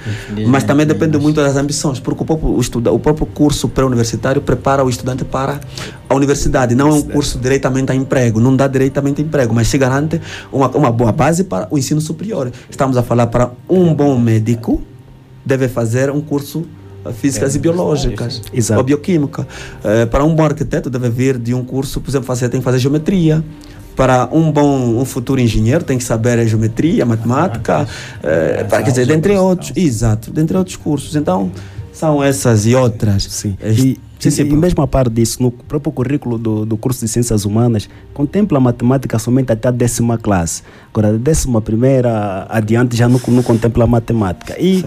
mas 0.47 0.63
também 0.63 0.85
depende 0.85 1.17
muito 1.17 1.37
das 1.37 1.55
ambições, 1.55 1.99
porque 1.99 2.23
o 2.23 2.25
próprio, 2.25 2.49
o 2.49 2.61
estuda, 2.61 2.91
o 2.91 2.99
próprio 2.99 3.25
curso 3.25 3.67
pré-universitário 3.67 4.41
prepara 4.41 4.83
o 4.83 4.89
estudante 4.89 5.23
para 5.25 5.59
a 6.07 6.15
universidade, 6.15 6.75
não 6.75 6.89
é 6.89 6.93
um 6.93 7.01
curso 7.01 7.37
diretamente 7.37 7.91
a 7.91 7.95
emprego, 7.95 8.39
não 8.39 8.55
dá 8.55 8.67
diretamente 8.67 9.21
a 9.21 9.25
emprego, 9.25 9.53
mas 9.53 9.67
se 9.67 9.77
garante 9.77 10.21
uma, 10.51 10.69
uma 10.69 10.91
boa 10.91 11.11
base 11.11 11.43
para 11.43 11.67
o 11.71 11.77
ensino 11.77 12.01
superior. 12.01 12.51
Estamos 12.69 12.97
a 12.97 13.03
falar 13.03 13.27
para 13.27 13.51
um 13.67 13.93
bom 13.93 14.17
médico, 14.17 14.81
deve 15.45 15.67
fazer 15.67 16.09
um 16.09 16.21
curso 16.21 16.65
eh, 17.05 17.13
físicas 17.13 17.55
e 17.55 17.59
biológicas 17.59 18.41
Exato. 18.53 18.79
ou 18.79 18.85
bioquímica. 18.85 19.47
Eh, 19.83 20.05
para 20.05 20.23
um 20.23 20.35
bom 20.35 20.43
arquiteto 20.43 20.89
deve 20.89 21.09
vir 21.09 21.37
de 21.37 21.53
um 21.53 21.63
curso, 21.63 22.01
por 22.01 22.09
exemplo, 22.09 22.27
fazer, 22.27 22.49
tem 22.49 22.59
que 22.59 22.63
fazer 22.63 22.79
geometria. 22.79 23.43
Para 23.99 24.29
um 24.31 24.49
bom 24.49 24.97
um 24.97 25.03
futuro 25.03 25.41
engenheiro 25.41 25.83
tem 25.83 25.97
que 25.97 26.05
saber 26.05 26.39
a 26.39 26.45
geometria, 26.45 27.05
matemática, 27.05 27.85
eh, 28.23 28.63
para, 28.63 28.81
quer 28.81 28.91
dizer, 28.91 29.05
dentre 29.05 29.35
outros, 29.35 29.73
exato, 29.75 30.31
dentre 30.31 30.55
outros 30.55 30.77
cursos. 30.77 31.17
Então, 31.17 31.51
são 31.91 32.23
essas 32.23 32.65
e 32.65 32.73
outras. 32.73 33.23
Sim. 33.23 33.57
Este- 33.61 33.87
E, 33.89 33.99
sim, 34.17 34.29
sim, 34.31 34.41
e, 34.43 34.53
mesmo 34.55 34.81
a 34.81 34.87
par 34.87 35.09
disso, 35.09 35.43
no 35.43 35.51
próprio 35.51 35.91
currículo 35.91 36.37
do, 36.37 36.65
do 36.65 36.77
curso 36.77 37.01
de 37.03 37.11
Ciências 37.11 37.43
Humanas, 37.43 37.89
contempla 38.13 38.57
a 38.57 38.61
matemática 38.61 39.19
somente 39.19 39.51
até 39.51 39.67
a 39.67 39.71
décima 39.71 40.17
classe. 40.17 40.63
Agora, 40.93 41.11
da 41.11 41.17
décima 41.17 41.59
primeira 41.61 42.47
adiante 42.47 42.95
já 42.95 43.09
não, 43.09 43.19
não 43.27 43.43
contempla 43.43 43.83
a 43.83 43.87
matemática. 43.87 44.55
E 44.57 44.85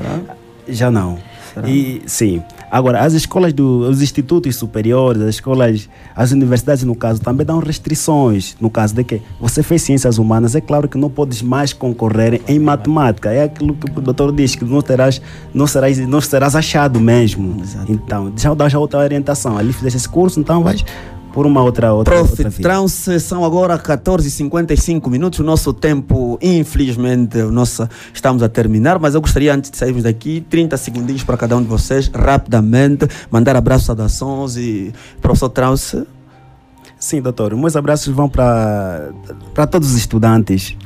já 0.66 0.90
não. 0.90 1.18
E, 1.66 2.00
sim. 2.06 2.42
Agora, 2.72 3.00
as 3.00 3.12
escolas, 3.12 3.52
do, 3.52 3.80
os 3.80 4.00
institutos 4.00 4.56
superiores, 4.56 5.20
as 5.20 5.34
escolas, 5.34 5.90
as 6.16 6.32
universidades, 6.32 6.82
no 6.84 6.94
caso, 6.94 7.20
também 7.20 7.44
dão 7.44 7.58
restrições. 7.58 8.56
No 8.58 8.70
caso 8.70 8.94
de 8.94 9.04
que 9.04 9.20
você 9.38 9.62
fez 9.62 9.82
ciências 9.82 10.16
humanas, 10.16 10.54
é 10.54 10.60
claro 10.62 10.88
que 10.88 10.96
não 10.96 11.10
podes 11.10 11.42
mais 11.42 11.74
concorrer 11.74 12.40
em 12.48 12.58
matemática. 12.58 13.30
É 13.30 13.44
aquilo 13.44 13.74
que 13.74 13.98
o 13.98 14.00
doutor 14.00 14.32
diz, 14.32 14.54
que 14.54 14.64
não, 14.64 14.80
terás, 14.80 15.20
não, 15.52 15.66
serás, 15.66 15.98
não 15.98 16.18
serás 16.22 16.56
achado 16.56 16.98
mesmo. 16.98 17.62
Então, 17.90 18.32
já 18.34 18.54
dá 18.54 18.70
já 18.70 18.78
outra 18.78 19.00
orientação. 19.00 19.58
Ali 19.58 19.74
fizeste 19.74 19.98
esse 19.98 20.08
curso, 20.08 20.40
então 20.40 20.62
vais 20.62 20.82
por 21.32 21.46
uma 21.46 21.62
outra 21.62 21.92
outra, 21.92 22.14
Prof. 22.14 22.30
outra 22.30 22.50
via. 22.50 22.62
Trance, 22.62 23.18
são 23.20 23.44
agora 23.44 23.78
14h55 23.78 25.10
minutos. 25.10 25.38
O 25.38 25.42
nosso 25.42 25.72
tempo, 25.72 26.38
infelizmente, 26.40 27.38
o 27.38 27.50
nosso, 27.50 27.88
estamos 28.12 28.42
a 28.42 28.48
terminar, 28.48 28.98
mas 28.98 29.14
eu 29.14 29.20
gostaria, 29.20 29.54
antes 29.54 29.70
de 29.70 29.76
sairmos 29.76 30.02
daqui, 30.02 30.44
30 30.48 30.76
segundinhos 30.76 31.24
para 31.24 31.36
cada 31.36 31.56
um 31.56 31.62
de 31.62 31.68
vocês, 31.68 32.08
rapidamente, 32.08 33.06
mandar 33.30 33.56
abraços, 33.56 33.86
saudações 33.86 34.56
e 34.56 34.92
professor 35.20 35.48
Trance. 35.48 36.04
Sim, 37.02 37.20
doutor. 37.20 37.52
Meus 37.56 37.74
abraços 37.74 38.14
vão 38.14 38.28
para 38.28 39.10
para 39.52 39.66
todos 39.66 39.90
os 39.90 39.96
estudantes. 39.96 40.76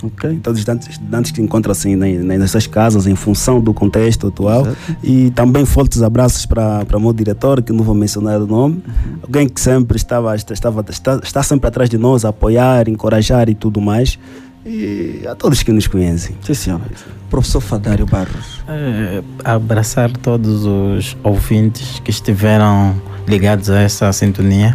Todos 0.42 0.52
os 0.54 0.58
estudantes, 0.60 0.88
estudantes 0.88 1.30
que 1.30 1.42
encontram-se 1.42 1.94
na- 1.94 2.06
na- 2.06 2.38
nas 2.38 2.52
suas 2.52 2.66
casas 2.66 3.06
em 3.06 3.14
função 3.14 3.60
do 3.60 3.74
contexto 3.74 4.28
atual. 4.28 4.66
E 5.04 5.30
também 5.32 5.66
fortes 5.66 6.00
abraços 6.00 6.46
para 6.46 6.86
para 6.86 6.96
o 6.96 7.00
meu 7.02 7.12
diretor, 7.12 7.60
que 7.62 7.70
não 7.70 7.84
vou 7.84 7.94
mencionar 7.94 8.40
o 8.40 8.46
nome. 8.46 8.82
Alguém 9.22 9.46
que 9.46 9.60
sempre 9.60 9.98
estava, 9.98 10.34
estava 10.34 10.82
está, 10.88 11.20
está 11.22 11.42
sempre 11.42 11.68
atrás 11.68 11.90
de 11.90 11.98
nós, 11.98 12.24
a 12.24 12.30
apoiar, 12.30 12.88
encorajar 12.88 13.50
e 13.50 13.54
tudo 13.54 13.78
mais. 13.78 14.18
E 14.64 15.20
a 15.30 15.34
todos 15.34 15.62
que 15.62 15.70
nos 15.70 15.86
conhecem. 15.86 16.34
Sim, 16.42 16.54
senhor. 16.54 16.80
Professor 17.28 17.60
Fadário 17.60 18.06
Barros. 18.06 18.62
Eh, 18.66 19.22
abraçar 19.44 20.10
todos 20.16 20.64
os 20.64 21.14
ouvintes 21.22 22.00
que 22.00 22.10
estiveram 22.10 22.94
ligados 23.28 23.68
a 23.68 23.80
essa 23.80 24.10
sintonia. 24.14 24.74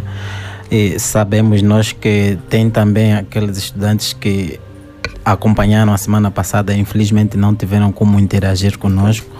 E 0.72 0.98
sabemos 0.98 1.60
nós 1.60 1.92
que 1.92 2.38
tem 2.48 2.70
também 2.70 3.12
aqueles 3.12 3.58
estudantes 3.58 4.14
que 4.14 4.58
acompanharam 5.22 5.92
a 5.92 5.98
semana 5.98 6.30
passada, 6.30 6.72
infelizmente 6.72 7.36
não 7.36 7.54
tiveram 7.54 7.92
como 7.92 8.18
interagir 8.18 8.78
conosco. 8.78 9.30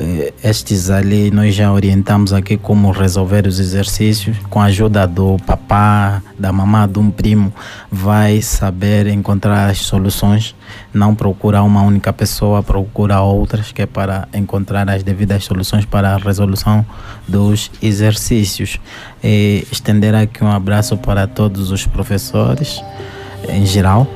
Eh, 0.00 0.32
Estes 0.42 0.88
ali 0.88 1.30
nós 1.30 1.54
já 1.54 1.70
orientamos 1.70 2.32
aqui 2.32 2.56
como 2.56 2.90
resolver 2.90 3.46
os 3.46 3.60
exercícios 3.60 4.38
com 4.48 4.58
a 4.58 4.64
ajuda 4.64 5.06
do 5.06 5.36
papá, 5.46 6.22
da 6.38 6.50
mamá, 6.50 6.86
de 6.86 6.98
um 6.98 7.10
primo, 7.10 7.52
vai 7.92 8.40
saber 8.40 9.06
encontrar 9.08 9.68
as 9.68 9.78
soluções. 9.78 10.54
Não 10.92 11.14
procura 11.14 11.62
uma 11.62 11.82
única 11.82 12.12
pessoa, 12.12 12.62
procura 12.62 13.20
outras 13.20 13.70
que 13.72 13.82
é 13.82 13.86
para 13.86 14.26
encontrar 14.32 14.88
as 14.88 15.02
devidas 15.02 15.44
soluções 15.44 15.84
para 15.84 16.14
a 16.14 16.16
resolução 16.16 16.84
dos 17.28 17.70
exercícios. 17.82 18.80
E 19.22 19.66
estender 19.70 20.14
aqui 20.14 20.42
um 20.42 20.50
abraço 20.50 20.96
para 20.96 21.26
todos 21.26 21.70
os 21.70 21.84
professores 21.84 22.82
em 23.48 23.66
geral. 23.66 24.06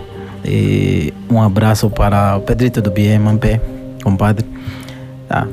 E 0.43 1.13
um 1.31 1.41
abraço 1.43 1.91
para 1.91 2.37
o 2.37 2.41
Pedrito 2.41 2.81
do 2.81 2.91
BMP, 2.91 3.61
compadre. 4.03 4.47
Tá. 5.29 5.47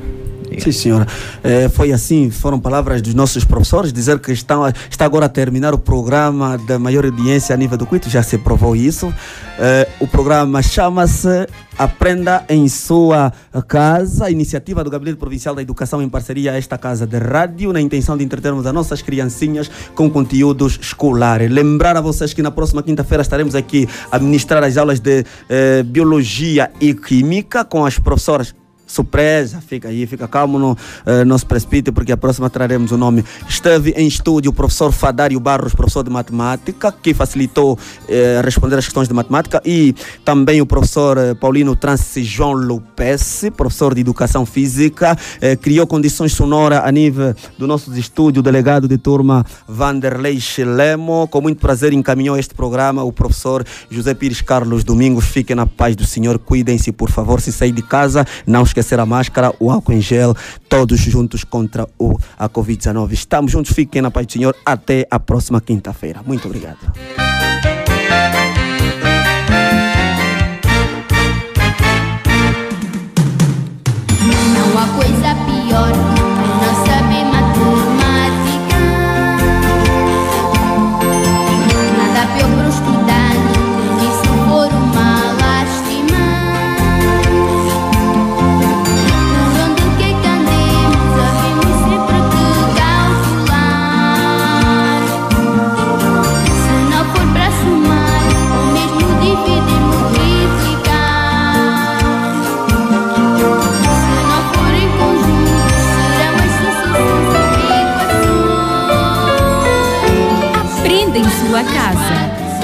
Sim, 0.60 0.72
senhora. 0.72 1.08
Eh, 1.44 1.70
foi 1.70 1.92
assim, 1.92 2.30
foram 2.30 2.60
palavras 2.60 3.02
dos 3.02 3.14
nossos 3.14 3.44
professores, 3.44 3.94
dizer 3.94 4.20
que 4.20 4.32
estão, 4.32 4.64
está 4.90 5.06
agora 5.06 5.26
a 5.26 5.30
terminar 5.30 5.74
o 5.74 5.78
programa 5.78 6.58
da 6.58 6.78
maior 6.78 7.06
audiência 7.06 7.54
a 7.54 7.58
nível 7.58 7.78
do 7.78 7.86
Cuito, 7.86 8.10
já 8.10 8.24
se 8.24 8.38
provou 8.38 8.76
isso. 8.76 9.14
Eh, 9.60 9.88
o 10.00 10.08
programa 10.08 10.62
chama-se 10.62 11.48
Aprenda 11.78 12.44
em 12.50 12.68
Sua 12.68 13.32
Casa, 13.68 14.30
iniciativa 14.30 14.84
do 14.84 14.90
Gabinete 14.90 15.18
Provincial 15.18 15.56
da 15.56 15.62
Educação 15.62 16.02
em 16.02 16.10
parceria 16.10 16.52
a 16.52 16.58
esta 16.58 16.78
casa 16.78 17.08
de 17.08 17.18
rádio, 17.18 17.74
na 17.74 17.82
intenção 17.82 18.18
de 18.18 18.24
entretermos 18.24 18.66
as 18.66 18.74
nossas 18.74 19.02
criancinhas 19.02 19.70
com 19.96 20.10
conteúdos 20.10 20.78
escolares. 20.82 21.50
Lembrar 21.50 21.98
a 21.98 22.02
vocês 22.02 22.34
que 22.34 22.42
na 22.42 22.52
próxima 22.52 22.84
quinta-feira 22.84 23.22
estaremos 23.22 23.56
aqui 23.56 23.88
a 24.12 24.20
ministrar 24.20 24.64
as 24.64 24.78
aulas 24.78 25.00
de 25.00 25.26
eh, 25.50 25.84
Biologia 25.84 26.72
e 26.80 26.94
Química 26.94 27.64
com 27.64 27.86
as 27.86 27.98
professoras 27.98 28.54
surpresa, 28.92 29.62
fica 29.66 29.88
aí, 29.88 30.06
fica 30.06 30.28
calmo, 30.28 30.60
não, 30.60 30.78
eh, 31.06 31.24
não 31.24 31.38
se 31.38 31.46
precipite, 31.46 31.92
porque 31.92 32.12
a 32.12 32.18
próxima 32.18 32.50
traremos 32.50 32.92
o 32.92 32.98
nome. 32.98 33.24
Esteve 33.48 33.92
em 33.92 34.06
estúdio 34.06 34.52
o 34.52 34.54
professor 34.54 34.92
Fadário 34.92 35.40
Barros, 35.40 35.74
professor 35.74 36.04
de 36.04 36.10
matemática, 36.10 36.92
que 36.92 37.14
facilitou 37.14 37.80
eh, 38.10 38.42
responder 38.44 38.78
as 38.78 38.86
questões 38.86 39.08
de 39.08 39.14
matemática, 39.14 39.62
e 39.66 39.96
também 40.26 40.62
o 40.62 40.66
professor 40.66 41.18
eh, 41.18 41.34
Paulino 41.34 41.74
Trance 41.76 42.22
João 42.22 42.52
Lopes, 42.52 43.46
professor 43.56 43.96
de 43.96 44.02
educação 44.02 44.46
física, 44.46 45.18
criou 45.62 45.88
condições 45.88 46.34
sonoras 46.34 46.82
a 46.84 46.92
nível 46.92 47.34
do 47.58 47.68
nosso 47.68 47.96
estúdio, 47.98 48.40
o 48.40 48.44
delegado 48.44 48.88
de 48.88 48.98
turma 48.98 49.46
Vanderlei 49.68 50.40
Chelemo. 50.40 51.28
Com 51.30 51.42
muito 51.42 51.60
prazer 51.60 51.94
encaminhou 51.94 52.38
este 52.38 52.54
programa 52.54 53.04
o 53.04 53.12
professor 53.12 53.66
José 53.90 54.14
Pires 54.14 54.42
Carlos 54.42 54.84
Domingos. 54.84 55.26
Fiquem 55.26 55.56
na 55.56 55.66
paz 55.66 55.96
do 55.96 56.06
Senhor, 56.06 56.38
cuidem-se, 56.40 56.92
por 56.92 57.10
favor, 57.10 57.40
se 57.40 57.52
sair 57.52 57.72
de 57.72 57.82
casa, 57.82 58.26
não 58.46 58.64
esqueçam 58.64 58.81
esquecer 58.82 59.00
a 59.00 59.06
máscara, 59.06 59.54
o 59.60 59.72
álcool 59.72 59.94
em 59.94 60.02
gel, 60.02 60.36
todos 60.68 61.00
juntos 61.00 61.44
contra 61.44 61.88
o, 61.98 62.18
a 62.38 62.50
Covid-19. 62.50 63.12
Estamos 63.14 63.52
juntos, 63.52 63.72
fiquem 63.72 64.02
na 64.02 64.12
paz 64.12 64.26
do 64.26 64.34
Senhor. 64.34 64.56
Até 64.66 65.08
a 65.10 65.20
próxima 65.20 65.62
quinta-feira. 65.62 66.22
Muito 66.26 66.48
obrigado. 66.48 67.31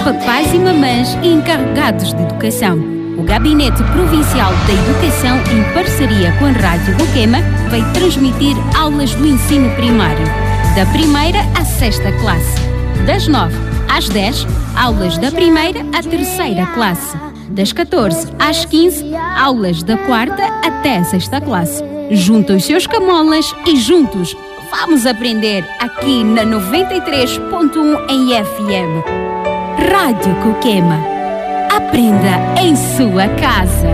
Papais 0.08 0.54
e 0.54 0.58
mamães 0.58 1.16
encarregados 1.22 2.14
de 2.14 2.24
educação. 2.24 2.80
O 3.18 3.24
Gabinete 3.24 3.84
Provincial 3.92 4.54
da 4.66 4.74
Educação, 4.74 5.38
em 5.52 5.74
parceria 5.74 6.32
com 6.40 6.46
a 6.46 6.52
Rádio 6.52 6.98
Roquema, 6.98 7.40
vai 7.70 7.84
transmitir 7.92 8.56
aulas 8.74 9.14
do 9.14 9.28
ensino 9.28 9.70
primário, 9.72 10.26
da 10.78 10.86
primeira 10.94 11.40
à 11.60 11.66
sexta 11.66 12.10
classe. 12.22 12.56
Das 13.06 13.28
9 13.28 13.54
às 13.90 14.08
10, 14.08 14.48
aulas 14.78 15.18
da 15.18 15.30
primeira 15.30 15.82
à 15.94 16.02
terceira 16.02 16.66
classe. 16.68 17.18
Das 17.50 17.74
14 17.74 18.30
às 18.40 18.64
15, 18.64 19.14
aulas 19.14 19.84
da 19.84 19.98
quarta 19.98 20.42
até 20.66 21.00
a 21.00 21.04
sexta 21.04 21.42
classe. 21.42 21.84
Junta 22.12 22.54
os 22.54 22.64
seus 22.64 22.88
camolas 22.88 23.54
e 23.66 23.76
juntos 23.76 24.38
vamos 24.72 25.06
aprender 25.06 25.66
aqui 25.82 26.24
na 26.24 26.46
93.1 26.46 28.10
em 28.10 28.30
FM. 28.46 29.37
Rádio 29.90 30.36
Coquema. 30.44 31.00
Aprenda 31.74 32.62
em 32.62 32.76
sua 32.76 33.30
casa. 33.40 33.88